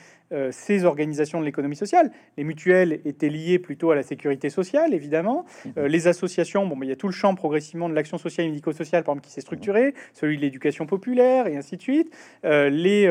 ces 0.51 0.85
organisations 0.85 1.39
de 1.39 1.45
l'économie 1.45 1.77
sociale. 1.77 2.11
Les 2.37 2.43
mutuelles 2.43 3.01
étaient 3.05 3.29
liées 3.29 3.61
plutôt 3.61 3.93
à 3.93 3.95
la 3.95 4.03
sécurité 4.03 4.51
sociale, 4.51 4.93
évidemment. 4.93 5.47
Euh, 5.79 5.87
les 5.87 6.09
associations, 6.09 6.67
bon, 6.67 6.77
il 6.83 6.89
y 6.89 6.93
a 6.93 6.97
tout 6.97 7.07
le 7.07 7.13
champ 7.13 7.37
progressivement 7.37 7.89
de 7.89 7.95
l'action 7.95 8.19
sociale 8.19 8.49
et 8.49 8.51
médico-sociale, 8.51 9.05
par 9.05 9.13
exemple, 9.13 9.29
qui 9.29 9.33
s'est 9.33 9.43
structuré, 9.43 9.95
celui 10.13 10.37
de 10.37 10.43
l'éducation 10.43 10.87
populaire, 10.87 11.47
et 11.47 11.57
ainsi 11.57 11.77
de 11.77 11.83
suite. 11.83 12.13
Les 12.43 13.09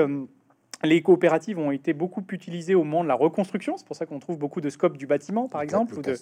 les 0.83 1.01
coopératives 1.01 1.57
ont 1.59 1.71
été 1.71 1.93
beaucoup 1.93 2.23
utilisées 2.31 2.75
au 2.75 2.83
moment 2.83 3.03
de 3.03 3.07
la 3.07 3.15
reconstruction. 3.15 3.77
C'est 3.77 3.87
pour 3.87 3.95
ça 3.95 4.05
qu'on 4.05 4.19
trouve 4.19 4.37
beaucoup 4.37 4.59
de 4.59 4.69
scopes 4.69 4.97
du 4.97 5.07
bâtiment, 5.07 5.47
par 5.47 5.61
exemple. 5.61 5.97
ou 5.97 6.01
de, 6.01 6.15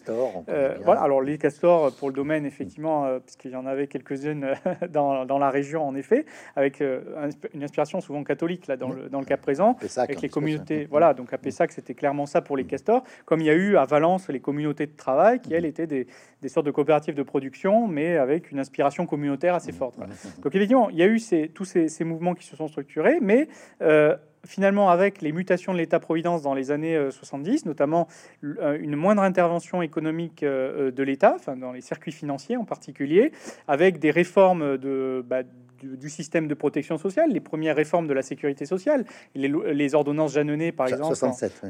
euh, 0.49 0.77
voilà, 0.83 1.01
alors 1.01 1.21
les 1.21 1.37
castors 1.37 1.93
pour 1.95 2.09
le 2.09 2.13
domaine, 2.13 2.45
effectivement, 2.45 3.05
euh, 3.05 3.19
puisqu'il 3.19 3.51
y 3.51 3.55
en 3.55 3.65
avait 3.65 3.87
quelques-unes 3.87 4.43
euh, 4.43 4.87
dans, 4.89 5.25
dans, 5.25 5.39
la 5.39 5.49
région, 5.49 5.87
en 5.87 5.95
effet, 5.95 6.25
avec 6.55 6.81
une 6.81 7.63
inspiration 7.63 8.01
souvent 8.01 8.23
catholique, 8.23 8.67
là, 8.67 8.77
dans, 8.77 8.89
le, 8.89 9.09
dans 9.09 9.19
le 9.19 9.25
cas 9.25 9.37
présent, 9.37 9.77
avec 9.97 10.21
les 10.21 10.29
communautés. 10.29 10.87
Voilà, 10.89 11.13
donc 11.13 11.33
à 11.33 11.37
Pessac, 11.37 11.71
c'était 11.71 11.95
clairement 11.95 12.25
ça 12.25 12.41
pour 12.41 12.55
les 12.55 12.65
castors. 12.65 13.03
Comme 13.25 13.39
il 13.39 13.47
y 13.47 13.49
a 13.49 13.55
eu 13.55 13.77
à 13.77 13.85
Valence 13.85 14.29
les 14.29 14.39
communautés 14.39 14.85
de 14.85 14.95
travail, 14.95 15.39
qui, 15.39 15.53
elles, 15.53 15.65
étaient 15.65 15.87
des, 15.87 16.07
des 16.41 16.49
sortes 16.49 16.65
de 16.65 16.71
coopératives 16.71 17.15
de 17.15 17.23
production, 17.23 17.87
mais 17.87 18.17
avec 18.17 18.51
une 18.51 18.59
inspiration 18.59 19.07
communautaire 19.07 19.55
assez 19.55 19.71
forte. 19.71 19.97
Donc, 19.97 20.55
effectivement, 20.55 20.89
il 20.89 20.97
y 20.97 21.03
a 21.03 21.07
eu 21.07 21.19
ces, 21.19 21.49
tous 21.49 21.65
ces, 21.65 21.87
ces, 21.87 22.03
mouvements 22.03 22.35
qui 22.35 22.45
se 22.45 22.55
sont 22.55 22.67
structurés, 22.67 23.19
mais 23.21 23.47
finalement, 24.45 24.89
avec 24.89 25.21
les 25.21 25.31
mutations 25.31 25.73
de 25.73 25.77
l'État-providence 25.77 26.41
dans 26.41 26.53
les 26.53 26.71
années 26.71 26.97
70, 27.09 27.63
euh, 27.65 27.69
notamment 27.69 28.07
euh, 28.43 28.77
une 28.79 28.95
moindre 28.95 29.21
intervention 29.21 29.81
économique 29.81 30.43
euh, 30.43 30.91
de 30.91 31.03
l'État, 31.03 31.37
dans 31.57 31.71
les 31.71 31.81
circuits 31.81 32.11
financiers 32.11 32.57
en 32.57 32.65
particulier, 32.65 33.31
avec 33.67 33.99
des 33.99 34.11
réformes 34.11 34.77
de, 34.77 35.23
bah, 35.27 35.43
du, 35.83 36.09
système 36.09 36.47
de 36.47 36.53
protection 36.53 36.97
sociale, 36.97 37.31
les 37.31 37.39
premières 37.39 37.75
réformes 37.75 38.07
de 38.07 38.13
la 38.13 38.21
sécurité 38.21 38.65
sociale, 38.65 39.05
les, 39.35 39.95
ordonnances 39.95 40.33
Jeanneney, 40.33 40.71
par 40.71 40.87
exemple, 40.87 41.13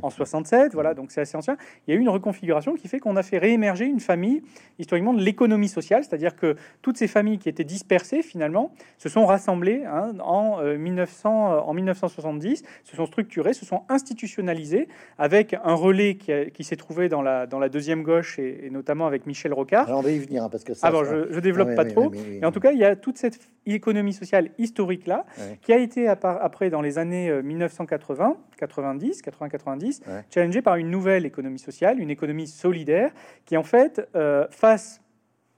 en, 0.01 0.09
67, 0.09 0.73
voilà, 0.73 0.93
donc 0.93 1.11
c'est 1.11 1.21
assez 1.21 1.37
ancien. 1.37 1.57
Il 1.87 1.93
y 1.93 1.97
a 1.97 1.99
eu 1.99 2.01
une 2.01 2.09
reconfiguration 2.09 2.75
qui 2.75 2.87
fait 2.87 2.99
qu'on 2.99 3.15
a 3.15 3.23
fait 3.23 3.37
réémerger 3.37 3.85
une 3.85 3.99
famille, 3.99 4.43
historiquement, 4.79 5.13
de 5.13 5.21
l'économie 5.21 5.69
sociale, 5.69 6.03
c'est-à-dire 6.03 6.35
que 6.35 6.55
toutes 6.81 6.97
ces 6.97 7.07
familles 7.07 7.37
qui 7.37 7.49
étaient 7.49 7.63
dispersées, 7.63 8.21
finalement, 8.21 8.73
se 8.97 9.09
sont 9.09 9.25
rassemblées 9.25 9.83
hein, 9.85 10.13
en, 10.23 10.61
1900, 10.61 11.53
euh, 11.53 11.59
en 11.59 11.73
1970, 11.73 12.63
se 12.83 12.95
sont 12.95 13.05
structurées, 13.05 13.53
se 13.53 13.65
sont 13.65 13.83
institutionnalisées, 13.89 14.87
avec 15.17 15.55
un 15.63 15.73
relais 15.73 16.15
qui, 16.15 16.63
s'est 16.63 16.75
trouvé 16.75 17.09
dans 17.09 17.21
la, 17.21 17.47
dans 17.47 17.59
la 17.59 17.69
deuxième 17.69 18.03
gauche, 18.03 18.39
et, 18.39 18.69
notamment 18.71 19.07
avec 19.07 19.25
Michel 19.25 19.53
Rocard. 19.53 19.87
Alors 19.87 19.99
on 19.99 20.03
va 20.03 20.11
y 20.11 20.19
venir, 20.19 20.43
hein, 20.43 20.49
parce 20.49 20.63
que 20.63 20.73
ça... 20.73 20.87
Ah 20.87 21.03
je, 21.03 21.31
je 21.31 21.39
développe 21.39 21.75
pas 21.75 21.85
trop. 21.85 22.11
et 22.13 22.45
en 22.45 22.51
tout 22.51 22.59
cas, 22.59 22.71
il 22.71 22.79
y 22.79 22.83
a 22.83 22.95
toute 22.95 23.17
cette 23.17 23.39
économie 23.65 24.00
sociale 24.11 24.49
historique 24.57 25.05
là, 25.07 25.25
qui 25.61 25.71
a 25.73 25.77
été 25.77 26.07
après 26.07 26.69
dans 26.69 26.81
les 26.81 26.97
années 26.97 27.31
1980, 27.41 28.37
90, 28.57 29.21
80, 29.21 29.49
90, 29.49 30.01
challengée 30.33 30.61
par 30.61 30.75
une 30.75 30.89
nouvelle 30.89 31.25
économie 31.25 31.59
sociale, 31.59 31.99
une 31.99 32.09
économie 32.09 32.47
solidaire, 32.47 33.11
qui 33.45 33.57
en 33.57 33.63
fait 33.63 34.07
euh, 34.15 34.47
face 34.49 35.01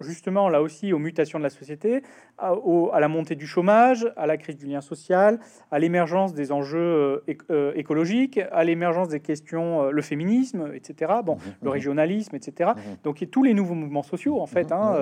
justement 0.03 0.49
là 0.49 0.61
aussi 0.61 0.93
aux 0.93 0.99
mutations 0.99 1.39
de 1.39 1.43
la 1.43 1.49
société, 1.49 2.03
à, 2.37 2.99
la 2.99 3.07
montée 3.07 3.35
du 3.35 3.47
chômage, 3.47 4.11
à 4.17 4.27
la 4.27 4.37
crise 4.37 4.57
du 4.57 4.65
lien 4.65 4.81
social, 4.81 5.39
à 5.71 5.79
l'émergence 5.79 6.33
des 6.33 6.51
enjeux 6.51 6.79
euh, 6.79 7.35
euh, 7.51 7.71
écologiques, 7.75 8.39
à 8.51 8.63
l'émergence 8.63 9.09
des 9.09 9.19
questions, 9.19 9.83
euh, 9.83 9.91
le 9.91 10.01
féminisme, 10.01 10.71
etc. 10.73 11.13
Bon, 11.23 11.35
mmh, 11.35 11.39
le 11.61 11.69
mmh. 11.69 11.73
régionalisme, 11.73 12.35
etc. 12.35 12.71
Mmh. 12.75 12.79
Donc, 13.03 13.21
il 13.21 13.25
y 13.25 13.27
a 13.27 13.31
tous 13.31 13.43
les 13.43 13.53
nouveaux 13.53 13.75
mouvements 13.75 14.03
sociaux, 14.03 14.41
en 14.41 14.47
fait, 14.47 14.71
hein, 14.71 14.95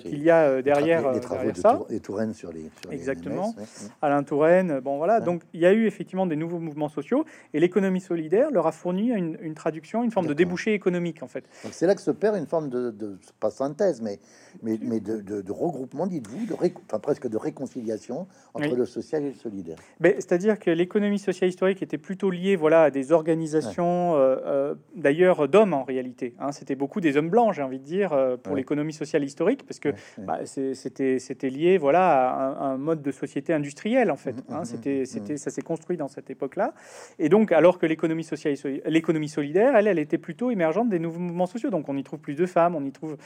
qu'il 0.00 0.22
y 0.22 0.30
a 0.30 0.62
derrière, 0.62 1.12
les 1.12 1.20
travaux 1.20 1.48
ça. 1.54 1.80
Et 1.90 2.00
Touraine 2.00 2.34
sur 2.34 2.52
les. 2.52 2.70
Exactement. 2.90 3.54
Alain 4.02 4.22
Touraine. 4.22 4.80
Bon, 4.80 4.98
voilà. 4.98 5.20
Donc, 5.20 5.42
il 5.52 5.60
y 5.60 5.66
a 5.66 5.72
eu 5.72 5.86
effectivement 5.86 6.26
des 6.26 6.36
nouveaux 6.36 6.58
mouvements 6.58 6.88
sociaux 6.88 7.24
et 7.54 7.60
l'économie 7.60 8.00
solidaire 8.00 8.50
leur 8.50 8.66
a 8.66 8.72
fourni 8.72 9.10
une, 9.10 9.54
traduction, 9.54 10.04
une 10.04 10.10
forme 10.10 10.26
de 10.26 10.34
débouché 10.34 10.74
économique, 10.74 11.22
en 11.22 11.28
fait. 11.28 11.44
Donc, 11.64 11.72
c'est 11.72 11.86
là 11.86 11.94
que 11.94 12.00
se 12.00 12.10
perd 12.10 12.36
une 12.36 12.46
forme 12.46 12.68
de, 12.68 12.90
de 12.90 13.18
pas 13.40 13.50
synthèse, 13.50 14.00
mais, 14.00 14.18
mais, 14.62 14.78
mais 14.80 15.00
de, 15.00 15.20
de, 15.20 15.52
regroupement, 15.52 16.06
dites-vous, 16.06 16.46
de 16.46 16.54
enfin 16.54 16.98
presque 16.98 17.28
de 17.28 17.36
réconciliation 17.36 18.26
entre 18.54 18.74
le 18.74 18.86
social 18.86 19.24
et 19.24 19.28
le 19.28 19.34
solidaire. 19.34 19.78
C'est-à-dire 20.02 20.58
que 20.58 20.70
l'économie 20.70 21.18
sociale 21.18 21.50
historique 21.50 21.82
était 21.82 21.98
plutôt 21.98 22.30
liée 22.30 22.56
voilà, 22.56 22.84
à 22.84 22.90
des 22.90 23.12
organisations, 23.12 24.14
euh, 24.14 24.36
euh, 24.46 24.74
d'ailleurs 24.94 25.48
d'hommes 25.48 25.74
en 25.74 25.84
réalité. 25.84 26.34
Hein. 26.38 26.52
c'était 26.52 26.74
beaucoup 26.74 27.00
des 27.00 27.16
hommes 27.16 27.30
blancs, 27.30 27.54
j'ai 27.54 27.62
envie 27.62 27.78
de 27.78 27.84
dire, 27.84 28.12
euh, 28.12 28.36
pour 28.36 28.56
l'économie 28.56 28.92
sociale 28.92 29.24
historique, 29.24 29.64
parce 29.66 29.78
que 29.78 29.90
bah, 30.18 30.40
c'était 30.44 31.50
lié 31.50 31.78
voilà, 31.78 32.30
à 32.30 32.64
un, 32.66 32.76
mode 32.76 33.02
de 33.02 33.10
société 33.10 33.52
industrielle, 33.52 34.10
en 34.10 34.16
fait. 34.16 34.32
Mmh, 34.32 34.52
hein. 34.52 34.60
mmh, 34.60 34.64
c'était, 34.64 35.02
mmh, 35.02 35.06
c'était, 35.06 35.36
ça 35.36 35.50
s'est 35.50 35.62
construit 35.62 35.96
dans 35.96 36.08
cette 36.08 36.30
époque-là. 36.30 36.74
Et 37.18 37.28
donc, 37.28 37.52
alors 37.52 37.78
que 37.78 37.86
l'économie 37.86 38.24
sociale, 38.24 38.54
l'économie 38.86 39.28
solidaire, 39.28 39.76
elle, 39.76 39.86
elle 39.86 39.98
était 39.98 40.18
plutôt 40.18 40.50
émergente 40.50 40.88
des 40.88 40.98
nouveaux 40.98 41.20
mouvements 41.20 41.46
sociaux. 41.46 41.70
Donc, 41.70 41.88
on 41.88 41.96
y 41.96 42.02
trouve 42.02 42.20
plus 42.20 42.34
de 42.34 42.46
femmes, 42.46 42.74
on 42.74 42.84
y 42.84 42.92
trouve 42.92 43.16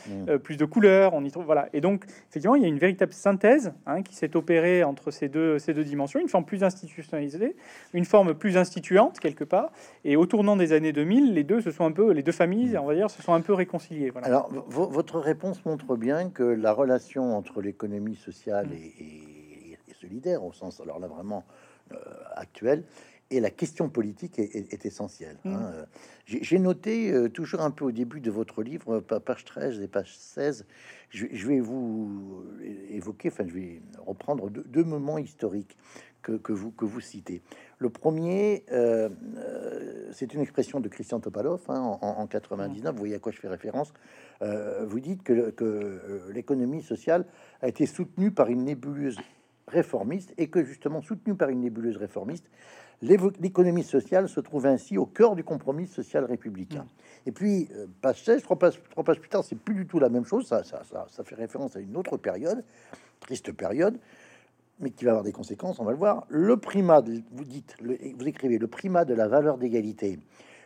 plus 0.42 0.56
de 0.56 0.64
couleurs, 0.64 1.11
on 1.12 1.24
y 1.24 1.30
trouve... 1.30 1.44
Voilà. 1.44 1.68
Et 1.72 1.80
donc, 1.80 2.04
effectivement, 2.30 2.54
il 2.54 2.62
y 2.62 2.64
a 2.64 2.68
une 2.68 2.78
véritable 2.78 3.12
synthèse 3.12 3.72
Hein, 3.86 4.02
qui 4.02 4.14
s'est 4.14 4.36
opéré 4.36 4.84
entre 4.84 5.10
ces 5.10 5.28
deux, 5.28 5.58
ces 5.58 5.74
deux 5.74 5.84
dimensions, 5.84 6.20
une 6.20 6.28
forme 6.28 6.44
plus 6.44 6.62
institutionnalisée, 6.64 7.56
une 7.92 8.04
forme 8.04 8.34
plus 8.34 8.56
instituante 8.56 9.18
quelque 9.18 9.44
part. 9.44 9.72
Et 10.04 10.16
au 10.16 10.26
tournant 10.26 10.56
des 10.56 10.72
années 10.72 10.92
2000, 10.92 11.34
les 11.34 11.44
deux 11.44 11.60
se 11.60 11.70
sont 11.70 11.84
un 11.84 11.92
peu, 11.92 12.12
les 12.12 12.22
deux 12.22 12.32
familles, 12.32 12.78
on 12.78 12.86
va 12.86 12.94
dire, 12.94 13.10
se 13.10 13.22
sont 13.22 13.34
un 13.34 13.40
peu 13.40 13.54
réconciliées. 13.54 14.12
Alors, 14.22 14.50
votre 14.68 15.18
réponse 15.18 15.64
montre 15.64 15.96
bien 15.96 16.30
que 16.30 16.42
la 16.42 16.72
relation 16.72 17.36
entre 17.36 17.60
l'économie 17.60 18.16
sociale 18.16 18.68
et, 18.72 19.76
solidaire, 20.00 20.44
au 20.44 20.52
sens 20.52 20.80
alors 20.80 20.98
là 20.98 21.06
vraiment 21.06 21.44
euh, 21.92 21.96
actuel, 22.34 22.82
et 23.32 23.40
la 23.40 23.50
question 23.50 23.88
politique 23.88 24.38
est, 24.38 24.84
essentielle. 24.84 25.38
Hein. 25.44 25.50
Mm. 25.50 25.72
Euh, 25.74 25.84
j'ai 26.26 26.58
noté, 26.58 27.10
euh, 27.10 27.28
toujours 27.28 27.62
un 27.62 27.70
peu 27.70 27.86
au 27.86 27.92
début 27.92 28.20
de 28.20 28.30
votre 28.30 28.62
livre, 28.62 29.00
page 29.00 29.44
13 29.44 29.80
et 29.80 29.88
page 29.88 30.14
16, 30.16 30.66
je, 31.08 31.46
vais 31.46 31.60
vous 31.60 32.44
évoquer, 32.90 33.28
enfin, 33.28 33.44
je 33.46 33.52
vais 33.52 33.82
reprendre 34.06 34.50
deux, 34.50 34.84
moments 34.84 35.18
historiques 35.18 35.76
que, 36.22 36.52
vous, 36.52 36.70
que 36.70 36.84
vous 36.84 37.00
citez. 37.00 37.42
Le 37.78 37.90
premier, 37.90 38.64
euh, 38.70 39.08
c'est 40.12 40.32
une 40.32 40.40
expression 40.40 40.80
de 40.80 40.88
Christian 40.88 41.20
Topalov 41.20 41.62
hein, 41.68 41.98
en, 42.00 42.26
99. 42.26 42.92
Vous 42.92 42.98
voyez 42.98 43.16
à 43.16 43.18
quoi 43.18 43.32
je 43.32 43.38
fais 43.38 43.48
référence. 43.48 43.92
vous 44.40 45.00
dites 45.00 45.22
que, 45.22 45.50
que 45.50 46.30
l'économie 46.32 46.82
sociale 46.82 47.26
a 47.60 47.68
été 47.68 47.86
soutenue 47.86 48.30
par 48.30 48.48
une 48.48 48.64
nébuleuse 48.64 49.18
réformiste 49.68 50.32
et 50.38 50.48
que 50.48 50.62
justement 50.64 51.00
soutenue 51.02 51.34
par 51.34 51.48
une 51.48 51.60
nébuleuse 51.60 51.96
réformiste, 51.96 52.48
L'économie 53.02 53.82
sociale 53.82 54.28
se 54.28 54.40
trouve 54.40 54.66
ainsi 54.66 54.96
au 54.96 55.06
cœur 55.06 55.34
du 55.34 55.42
compromis 55.42 55.88
social 55.88 56.24
républicain. 56.24 56.84
Mm. 56.84 57.28
Et 57.28 57.32
puis, 57.32 57.68
euh, 57.74 57.86
page 58.00 58.22
16, 58.24 58.42
trois 58.42 58.56
pages, 58.56 58.80
plus 59.20 59.28
tard, 59.28 59.44
c'est 59.44 59.58
plus 59.58 59.74
du 59.74 59.86
tout 59.86 59.98
la 59.98 60.08
même 60.08 60.24
chose. 60.24 60.46
Ça, 60.46 60.62
ça, 60.64 60.82
ça, 60.84 61.24
fait 61.24 61.34
référence 61.34 61.76
à 61.76 61.80
une 61.80 61.96
autre 61.96 62.16
période, 62.16 62.64
triste 63.20 63.52
période, 63.52 63.98
mais 64.80 64.90
qui 64.90 65.04
va 65.04 65.12
avoir 65.12 65.24
des 65.24 65.32
conséquences, 65.32 65.78
on 65.80 65.84
va 65.84 65.92
le 65.92 65.98
voir. 65.98 66.24
Le 66.28 66.56
primat, 66.56 67.00
vous 67.32 67.44
dites, 67.44 67.76
vous 67.80 68.26
écrivez, 68.26 68.58
le 68.58 68.66
primat 68.66 69.04
de 69.04 69.14
la 69.14 69.28
valeur 69.28 69.58
d'égalité 69.58 70.18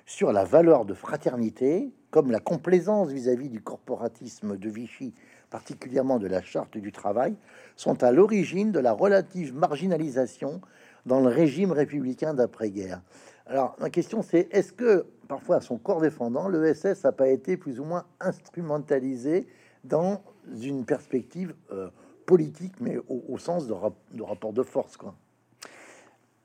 sur 0.07 0.33
la 0.33 0.45
valeur 0.45 0.85
de 0.85 0.95
fraternité, 0.95 1.91
comme 2.11 2.31
la 2.31 2.39
complaisance 2.39 3.09
vis-à-vis 3.09 3.49
-vis 3.49 3.51
du 3.51 3.61
corporatisme 3.61 4.57
de 4.57 4.71
Vichy, 4.71 5.13
particulièrement 5.51 6.19
de 6.19 6.27
la 6.27 6.43
charte 6.43 6.79
du 6.79 6.93
travail, 6.93 7.35
sont 7.77 8.03
à 8.03 8.13
l'origine 8.13 8.73
de 8.73 8.79
la 8.79 8.93
relative 8.93 9.55
marginalisation 9.55 10.61
dans 11.07 11.21
le 11.21 11.29
régime 11.29 11.73
républicain 11.73 12.35
d'après-guerre. 12.35 13.01
Alors, 13.47 13.77
ma 13.79 13.91
question, 13.91 14.23
c'est 14.23 14.49
est-ce 14.51 14.73
que, 14.73 15.07
parfois, 15.29 15.61
son 15.61 15.79
corps 15.79 16.01
défendant, 16.01 16.49
le 16.49 16.75
SS 16.75 17.05
n'a 17.05 17.13
pas 17.13 17.29
été 17.29 17.57
plus 17.57 17.81
ou 17.81 17.85
moins 17.85 18.05
instrumentalisé 18.21 19.47
dans 19.85 20.21
une 20.61 20.85
perspective 20.85 21.55
euh, 21.71 21.89
politique, 22.27 22.75
mais 22.81 22.99
au, 23.09 23.39
sens 23.39 23.69
de, 23.69 24.23
rapport 24.23 24.53
de 24.53 24.63
force, 24.65 24.99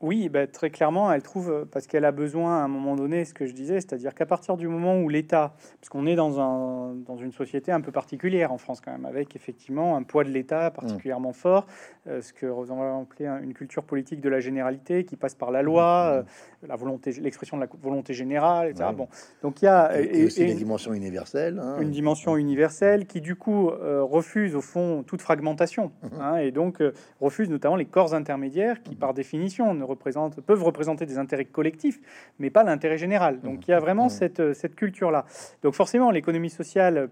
oui, 0.02 0.30
bah, 0.30 0.48
très 0.48 0.70
clairement, 0.70 1.12
elle 1.12 1.22
trouve, 1.22 1.52
euh, 1.52 1.66
parce 1.70 1.88
qu'elle 1.88 2.06
a 2.06 2.12
besoin 2.12 2.60
à 2.60 2.64
un 2.64 2.68
moment 2.68 2.96
donné, 2.96 3.26
ce 3.26 3.34
que 3.34 3.46
je 3.46 3.54
disais, 3.54 3.76
c'est-à-dire 3.76 4.16
qu'à 4.16 4.26
partir 4.26 4.58
du 4.58 4.68
moment 4.68 5.00
où 5.00 5.10
l'État, 5.10 5.54
parce 5.80 5.90
qu'on 5.90 6.06
est 6.08 6.16
dans, 6.16 6.40
un, 6.40 6.96
dans 6.96 7.18
une 7.18 7.32
société 7.32 7.72
un 7.72 7.82
peu 7.82 7.92
particulière 7.92 8.52
en 8.52 8.58
France 8.58 8.82
quand 8.82 8.92
même, 8.92 9.06
avec 9.06 9.36
effectivement 9.36 9.96
un 9.96 10.04
poids 10.04 10.24
de 10.24 10.30
l'État 10.30 10.72
particulièrement 10.72 11.32
mmh. 11.32 11.34
fort, 11.34 11.68
euh, 12.08 12.22
ce 12.22 12.34
que 12.34 12.46
on 12.46 12.64
va 12.64 12.98
appeler 12.98 13.28
une 13.44 13.54
culture 13.54 13.84
politique 13.84 14.22
de 14.22 14.30
la 14.30 14.40
généralité 14.40 15.06
qui 15.06 15.16
passe 15.16 15.36
par 15.36 15.52
la 15.52 15.62
loi, 15.62 16.24
mmh. 16.24 16.66
euh, 16.66 16.68
la 16.68 16.76
volonté, 16.76 17.12
l'expression 17.14 17.58
de 17.58 17.62
la 17.62 17.70
volonté 17.82 18.14
générale, 18.14 18.70
etc. 18.70 18.90
Bon, 18.96 19.08
donc 19.42 19.62
il 19.62 19.66
y 19.66 19.68
a 19.68 20.00
et, 20.00 20.26
aussi 20.26 20.44
une 20.44 20.58
dimension 20.58 20.94
universelle, 20.94 21.60
hein. 21.60 21.78
une 21.80 21.92
dimension 21.92 22.38
universelle 22.38 23.06
qui 23.06 23.22
du 23.22 23.36
coup 23.36 23.70
refuse 23.70 24.56
au 24.56 24.62
fond 24.62 25.04
toute 25.04 25.22
fragmentation, 25.22 25.92
mmh. 26.02 26.08
hein, 26.22 26.38
et 26.38 26.52
donc 26.52 26.82
refuse 27.20 27.50
notamment 27.50 27.76
les 27.76 27.86
corps 27.86 28.14
intermédiaires 28.14 28.82
qui 28.82 28.96
par 28.96 29.14
définition 29.14 29.74
ne 29.74 29.84
peuvent 29.96 30.64
représenter 30.64 31.06
des 31.06 31.18
intérêts 31.18 31.46
collectifs, 31.46 32.00
mais 32.40 32.50
pas 32.50 32.64
l'intérêt 32.64 32.98
général. 32.98 33.42
Donc 33.42 33.68
il 33.68 33.72
y 33.72 33.74
a 33.74 33.80
vraiment 33.80 34.08
mmh. 34.08 34.10
cette, 34.10 34.54
cette 34.54 34.76
culture-là. 34.76 35.26
Donc 35.64 35.74
forcément, 35.74 36.12
l'économie 36.12 36.50
sociale 36.50 37.10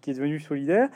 qui 0.00 0.10
est 0.10 0.14
devenu 0.14 0.38
solidaire, 0.38 0.88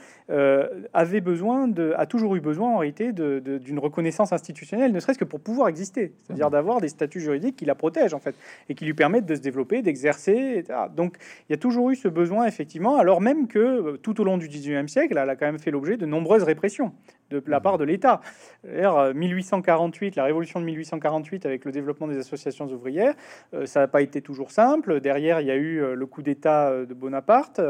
avait 0.94 1.20
besoin 1.20 1.68
de, 1.68 1.92
a 1.96 2.06
toujours 2.06 2.36
eu 2.36 2.40
besoin 2.40 2.70
en 2.70 2.78
réalité 2.78 3.12
d'une 3.12 3.78
reconnaissance 3.78 4.32
institutionnelle, 4.32 4.92
ne 4.92 5.00
serait-ce 5.00 5.18
que 5.18 5.24
pour 5.24 5.40
pouvoir 5.40 5.68
exister, 5.68 6.12
c'est-à-dire 6.18 6.50
d'avoir 6.50 6.80
des 6.80 6.88
statuts 6.88 7.20
juridiques 7.20 7.56
qui 7.56 7.64
la 7.64 7.74
protègent 7.74 8.14
en 8.14 8.18
fait 8.18 8.34
et 8.68 8.74
qui 8.74 8.84
lui 8.84 8.94
permettent 8.94 9.26
de 9.26 9.34
se 9.34 9.40
développer, 9.40 9.82
d'exercer, 9.82 10.56
etc. 10.58 10.78
Donc 10.94 11.16
il 11.48 11.52
y 11.52 11.54
a 11.54 11.58
toujours 11.58 11.90
eu 11.90 11.96
ce 11.96 12.08
besoin 12.08 12.46
effectivement, 12.46 12.98
alors 12.98 13.20
même 13.20 13.48
que 13.48 13.96
tout 13.96 14.20
au 14.20 14.24
long 14.24 14.38
du 14.38 14.48
19e 14.48 14.88
siècle, 14.88 15.18
elle 15.18 15.30
a 15.30 15.36
quand 15.36 15.46
même 15.46 15.58
fait 15.58 15.70
l'objet 15.70 15.96
de 15.96 16.06
nombreuses 16.06 16.42
répressions 16.42 16.92
de 17.30 17.42
la 17.46 17.60
part 17.60 17.78
de 17.78 17.84
l'État. 17.84 18.20
1848, 18.64 20.16
la 20.16 20.24
révolution 20.24 20.60
de 20.60 20.64
1848 20.64 21.46
avec 21.46 21.64
le 21.64 21.72
développement 21.72 22.08
des 22.08 22.18
associations 22.18 22.66
ouvrières, 22.66 23.14
euh, 23.54 23.66
ça 23.66 23.80
n'a 23.80 23.88
pas 23.88 24.02
été 24.02 24.20
toujours 24.20 24.50
simple. 24.50 25.00
Derrière, 25.00 25.40
il 25.40 25.46
y 25.46 25.50
a 25.50 25.56
eu 25.56 25.80
euh, 25.80 25.94
le 25.94 26.06
coup 26.06 26.22
d'État 26.22 26.68
euh, 26.68 26.86
de 26.86 26.94
Bonaparte, 26.94 27.60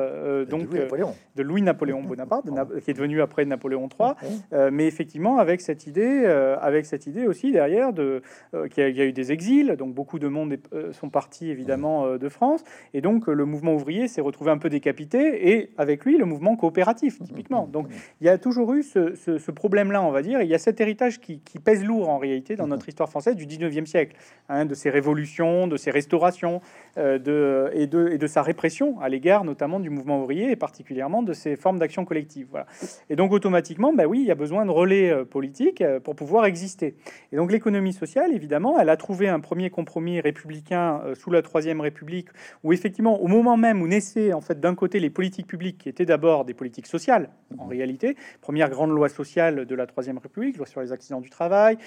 donc 0.49 0.69
de 0.71 1.43
Louis-Napoléon 1.43 2.03
Bonaparte, 2.03 2.47
qui 2.85 2.91
est 2.91 2.95
devenu 2.95 3.21
après 3.21 3.45
Napoléon 3.45 3.89
III. 3.89 4.71
mais 4.71 4.87
effectivement, 4.87 5.39
avec 5.39 5.61
cette 5.61 5.87
idée, 5.87 6.25
avec 6.61 6.87
cette 6.87 7.07
idée 7.07 7.27
aussi 7.27 7.53
derrière 7.53 7.93
de 7.93 8.23
qu'il 8.71 8.97
y, 8.97 9.01
a 9.01 9.05
eu 9.05 9.13
des 9.13 9.33
exils, 9.33 9.77
donc 9.79 9.95
beaucoup 9.95 10.19
de 10.19 10.29
monde 10.29 10.57
sont 10.93 11.11
partis 11.11 11.51
évidemment 11.51 12.17
de 12.17 12.29
France, 12.29 12.63
et 12.95 13.01
donc 13.01 13.27
le 13.27 13.45
mouvement 13.45 13.75
ouvrier 13.75 14.09
s'est 14.09 14.21
retrouvé 14.21 14.51
un 14.51 14.59
peu 14.59 14.69
décapité, 14.69 15.51
et 15.51 15.71
avec 15.79 16.05
lui 16.05 16.17
le 16.17 16.25
mouvement 16.25 16.57
coopératif 16.57 17.19
typiquement. 17.23 17.67
Donc 17.67 17.89
il 18.21 18.27
y 18.27 18.31
a 18.31 18.39
toujours 18.39 18.73
eu 18.75 18.83
ce, 18.83 19.15
ce 19.15 19.39
ce 19.48 19.48
problème-là, 19.51 20.03
on 20.03 20.11
va 20.11 20.23
dire. 20.23 20.43
il 20.43 20.49
y 20.49 20.55
a 20.55 20.59
cet 20.59 20.81
héritage 20.81 21.21
qui, 21.21 21.41
pèse 21.65 21.85
lourd 21.85 22.09
en 22.09 22.19
réalité 22.19 22.57
dans 22.57 22.67
notre 22.67 22.89
histoire 22.89 23.09
française 23.09 23.35
du 23.35 23.47
19e 23.47 23.87
siècle, 23.87 24.17
hein, 24.49 24.65
de 24.65 24.75
ces 24.75 24.91
révolutions, 24.91 25.67
de 25.67 25.77
ces 25.77 25.91
restaurations, 25.91 26.61
euh, 26.97 27.19
de, 27.19 27.71
et, 27.75 27.87
de, 27.87 28.09
et 28.09 28.19
de 28.19 28.27
sa 28.27 28.43
répression 28.43 29.01
à 29.01 29.09
l'égard 29.09 29.45
notamment 29.45 29.81
du 29.81 29.91
mouvement 29.91 30.21
ouvrier 30.21 30.51
et 30.51 30.57
particulièrement 30.57 31.23
de 31.23 31.33
ces 31.33 31.57
formes 31.57 31.79
d'action 31.79 32.05
collective. 32.05 32.47
Voilà. 32.51 32.67
Et 33.11 33.17
donc 33.17 33.33
automatiquement, 33.33 33.93
bah 33.93 34.07
oui, 34.07 34.21
il 34.21 34.27
y 34.27 34.31
a 34.31 34.37
besoin 34.37 34.67
de 34.67 34.71
relais 34.71 35.11
euh, 35.11 35.25
politiques 35.25 35.83
euh, 35.83 36.01
pour 36.01 36.15
pouvoir 36.15 36.45
exister. 36.47 36.95
Et 37.33 37.37
donc 37.37 37.51
l'économie 37.51 37.93
sociale, 37.93 38.33
évidemment, 38.33 38.79
elle 38.79 38.89
a 38.89 38.97
trouvé 38.97 39.29
un 39.29 39.41
premier 39.41 39.71
compromis 39.71 40.21
républicain 40.21 41.01
sous 41.15 41.31
la 41.31 41.43
Troisième 41.43 41.81
République, 41.81 42.29
où 42.65 42.73
effectivement, 42.73 43.21
au 43.21 43.27
moment 43.27 43.57
même 43.57 43.83
où 43.83 43.89
naissaient 43.89 44.33
en 44.33 44.41
fait 44.41 44.61
d'un 44.61 44.75
côté 44.75 45.01
les 45.01 45.11
politiques 45.11 45.47
publiques 45.47 45.79
qui 45.79 45.89
étaient 45.89 46.07
d'abord 46.07 46.45
des 46.45 46.55
politiques 46.55 46.87
sociales, 46.87 47.31
en 47.59 47.67
réalité, 47.67 48.17
première 48.41 48.71
grande 48.71 48.91
loi 48.91 49.09
sociale 49.09 49.38
de 49.39 49.75
la 49.75 49.87
Troisième 49.87 50.19
République, 50.19 50.57
loi 50.57 50.67
sur 50.67 50.81
les 50.81 50.93
accidents 50.93 51.21
du 51.21 51.31
travail, 51.31 51.79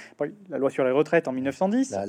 la 0.50 0.58
loi 0.58 0.70
sur 0.70 0.84
les 0.84 0.92
retraites 0.92 1.28
en 1.28 1.32
1910. 1.32 1.92
La, 1.92 2.06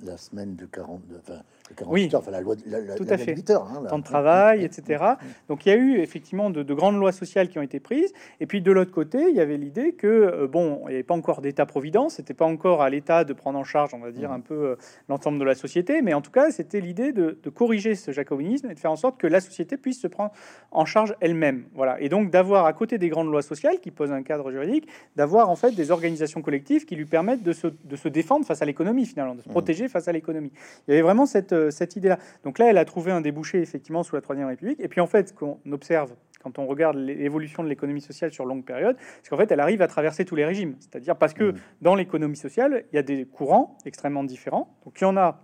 la, 0.00 0.16
semaine 0.16 0.56
de 0.56 0.64
40, 0.66 1.02
enfin, 1.18 1.42
oui, 1.86 2.08
enfin, 2.14 2.30
la 2.30 2.40
loi, 2.40 2.54
tout 2.96 3.06
à 3.08 3.18
fait. 3.18 3.34
Hein, 3.50 3.84
temps 3.88 3.98
de 3.98 4.04
travail, 4.04 4.64
etc. 4.64 5.04
Donc 5.48 5.66
il 5.66 5.68
y 5.70 5.72
a 5.72 5.76
eu 5.76 5.98
effectivement 5.98 6.50
de, 6.50 6.62
grandes 6.74 6.98
lois 6.98 7.12
sociales 7.12 7.48
qui 7.48 7.58
ont 7.58 7.62
été 7.62 7.80
prises. 7.80 8.12
Et 8.40 8.46
puis 8.46 8.60
de 8.60 8.70
l'autre 8.70 8.92
côté, 8.92 9.30
il 9.30 9.34
y 9.34 9.40
avait 9.40 9.56
l'idée 9.56 9.92
que 9.92 10.06
euh, 10.06 10.46
bon, 10.46 10.82
il 10.84 10.88
n'y 10.88 10.94
avait 10.94 11.02
pas 11.02 11.14
encore 11.14 11.40
d'État-providence, 11.40 12.14
c'était 12.14 12.34
pas 12.34 12.44
encore 12.44 12.82
à 12.82 12.90
l'État 12.90 13.24
de 13.24 13.32
prendre 13.32 13.58
en 13.58 13.64
charge, 13.64 13.94
on 13.94 13.98
va 13.98 14.12
dire 14.12 14.30
un 14.30 14.40
peu 14.40 14.54
euh, 14.54 14.76
l'ensemble 15.08 15.38
de 15.38 15.44
la 15.44 15.54
société, 15.54 16.02
mais 16.02 16.14
en 16.14 16.20
tout 16.20 16.30
cas, 16.30 16.50
c'était 16.50 16.80
l'idée 16.80 17.12
de, 17.12 17.36
corriger 17.54 17.94
ce 17.94 18.10
jacobinisme 18.10 18.70
et 18.70 18.74
de 18.74 18.78
faire 18.78 18.92
en 18.92 18.96
sorte 18.96 19.18
que 19.18 19.26
la 19.26 19.40
société 19.40 19.76
puisse 19.76 20.00
se 20.00 20.08
prendre 20.08 20.32
en 20.72 20.84
charge 20.84 21.14
elle-même. 21.20 21.64
Voilà. 21.74 21.98
Et 22.00 22.08
donc 22.08 22.30
d'avoir 22.30 22.66
à 22.66 22.72
côté 22.72 22.98
des 22.98 23.08
grandes 23.08 23.30
lois 23.30 23.42
sociales 23.42 23.80
qui 23.80 23.90
posent 23.90 24.12
un 24.12 24.22
cadre 24.22 24.50
juridique, 24.50 24.88
d'avoir 25.16 25.48
en 25.48 25.56
fait 25.56 25.74
des 25.74 25.90
organisations 25.90 26.42
collectives 26.42 26.84
qui 26.84 26.96
lui 26.96 27.06
permettent 27.06 27.42
de 27.42 27.52
se, 27.52 27.68
de 27.84 27.96
se 27.96 28.08
défendre 28.08 28.44
face 28.44 28.62
à 28.62 28.66
l'économie 28.66 29.06
finalement, 29.06 29.34
de 29.34 29.42
se 29.42 29.48
protéger 29.48 29.88
face 29.88 30.08
à 30.08 30.12
l'économie. 30.12 30.52
Il 30.86 30.90
y 30.90 30.94
avait 30.94 31.02
vraiment 31.02 31.24
cette 31.24 31.55
euh, 31.56 31.70
cette 31.70 31.96
idée-là. 31.96 32.18
Donc 32.44 32.58
là, 32.58 32.70
elle 32.70 32.78
a 32.78 32.84
trouvé 32.84 33.12
un 33.12 33.20
débouché 33.20 33.60
effectivement 33.60 34.02
sous 34.02 34.14
la 34.14 34.22
Troisième 34.22 34.48
République. 34.48 34.80
Et 34.80 34.88
puis 34.88 35.00
en 35.00 35.06
fait, 35.06 35.28
ce 35.28 35.32
qu'on 35.32 35.58
observe 35.70 36.14
quand 36.42 36.60
on 36.60 36.66
regarde 36.66 36.96
l'évolution 36.96 37.64
de 37.64 37.68
l'économie 37.68 38.00
sociale 38.00 38.32
sur 38.32 38.44
longue 38.44 38.64
période, 38.64 38.96
c'est 39.22 39.30
qu'en 39.30 39.36
fait, 39.36 39.50
elle 39.50 39.58
arrive 39.58 39.82
à 39.82 39.88
traverser 39.88 40.24
tous 40.24 40.36
les 40.36 40.44
régimes. 40.44 40.76
C'est-à-dire 40.78 41.16
parce 41.16 41.34
que 41.34 41.50
mmh. 41.50 41.56
dans 41.82 41.96
l'économie 41.96 42.36
sociale, 42.36 42.84
il 42.92 42.96
y 42.96 42.98
a 42.98 43.02
des 43.02 43.24
courants 43.24 43.76
extrêmement 43.84 44.22
différents. 44.22 44.76
Donc 44.84 45.00
il 45.00 45.04
y 45.04 45.06
en 45.06 45.16
a 45.16 45.40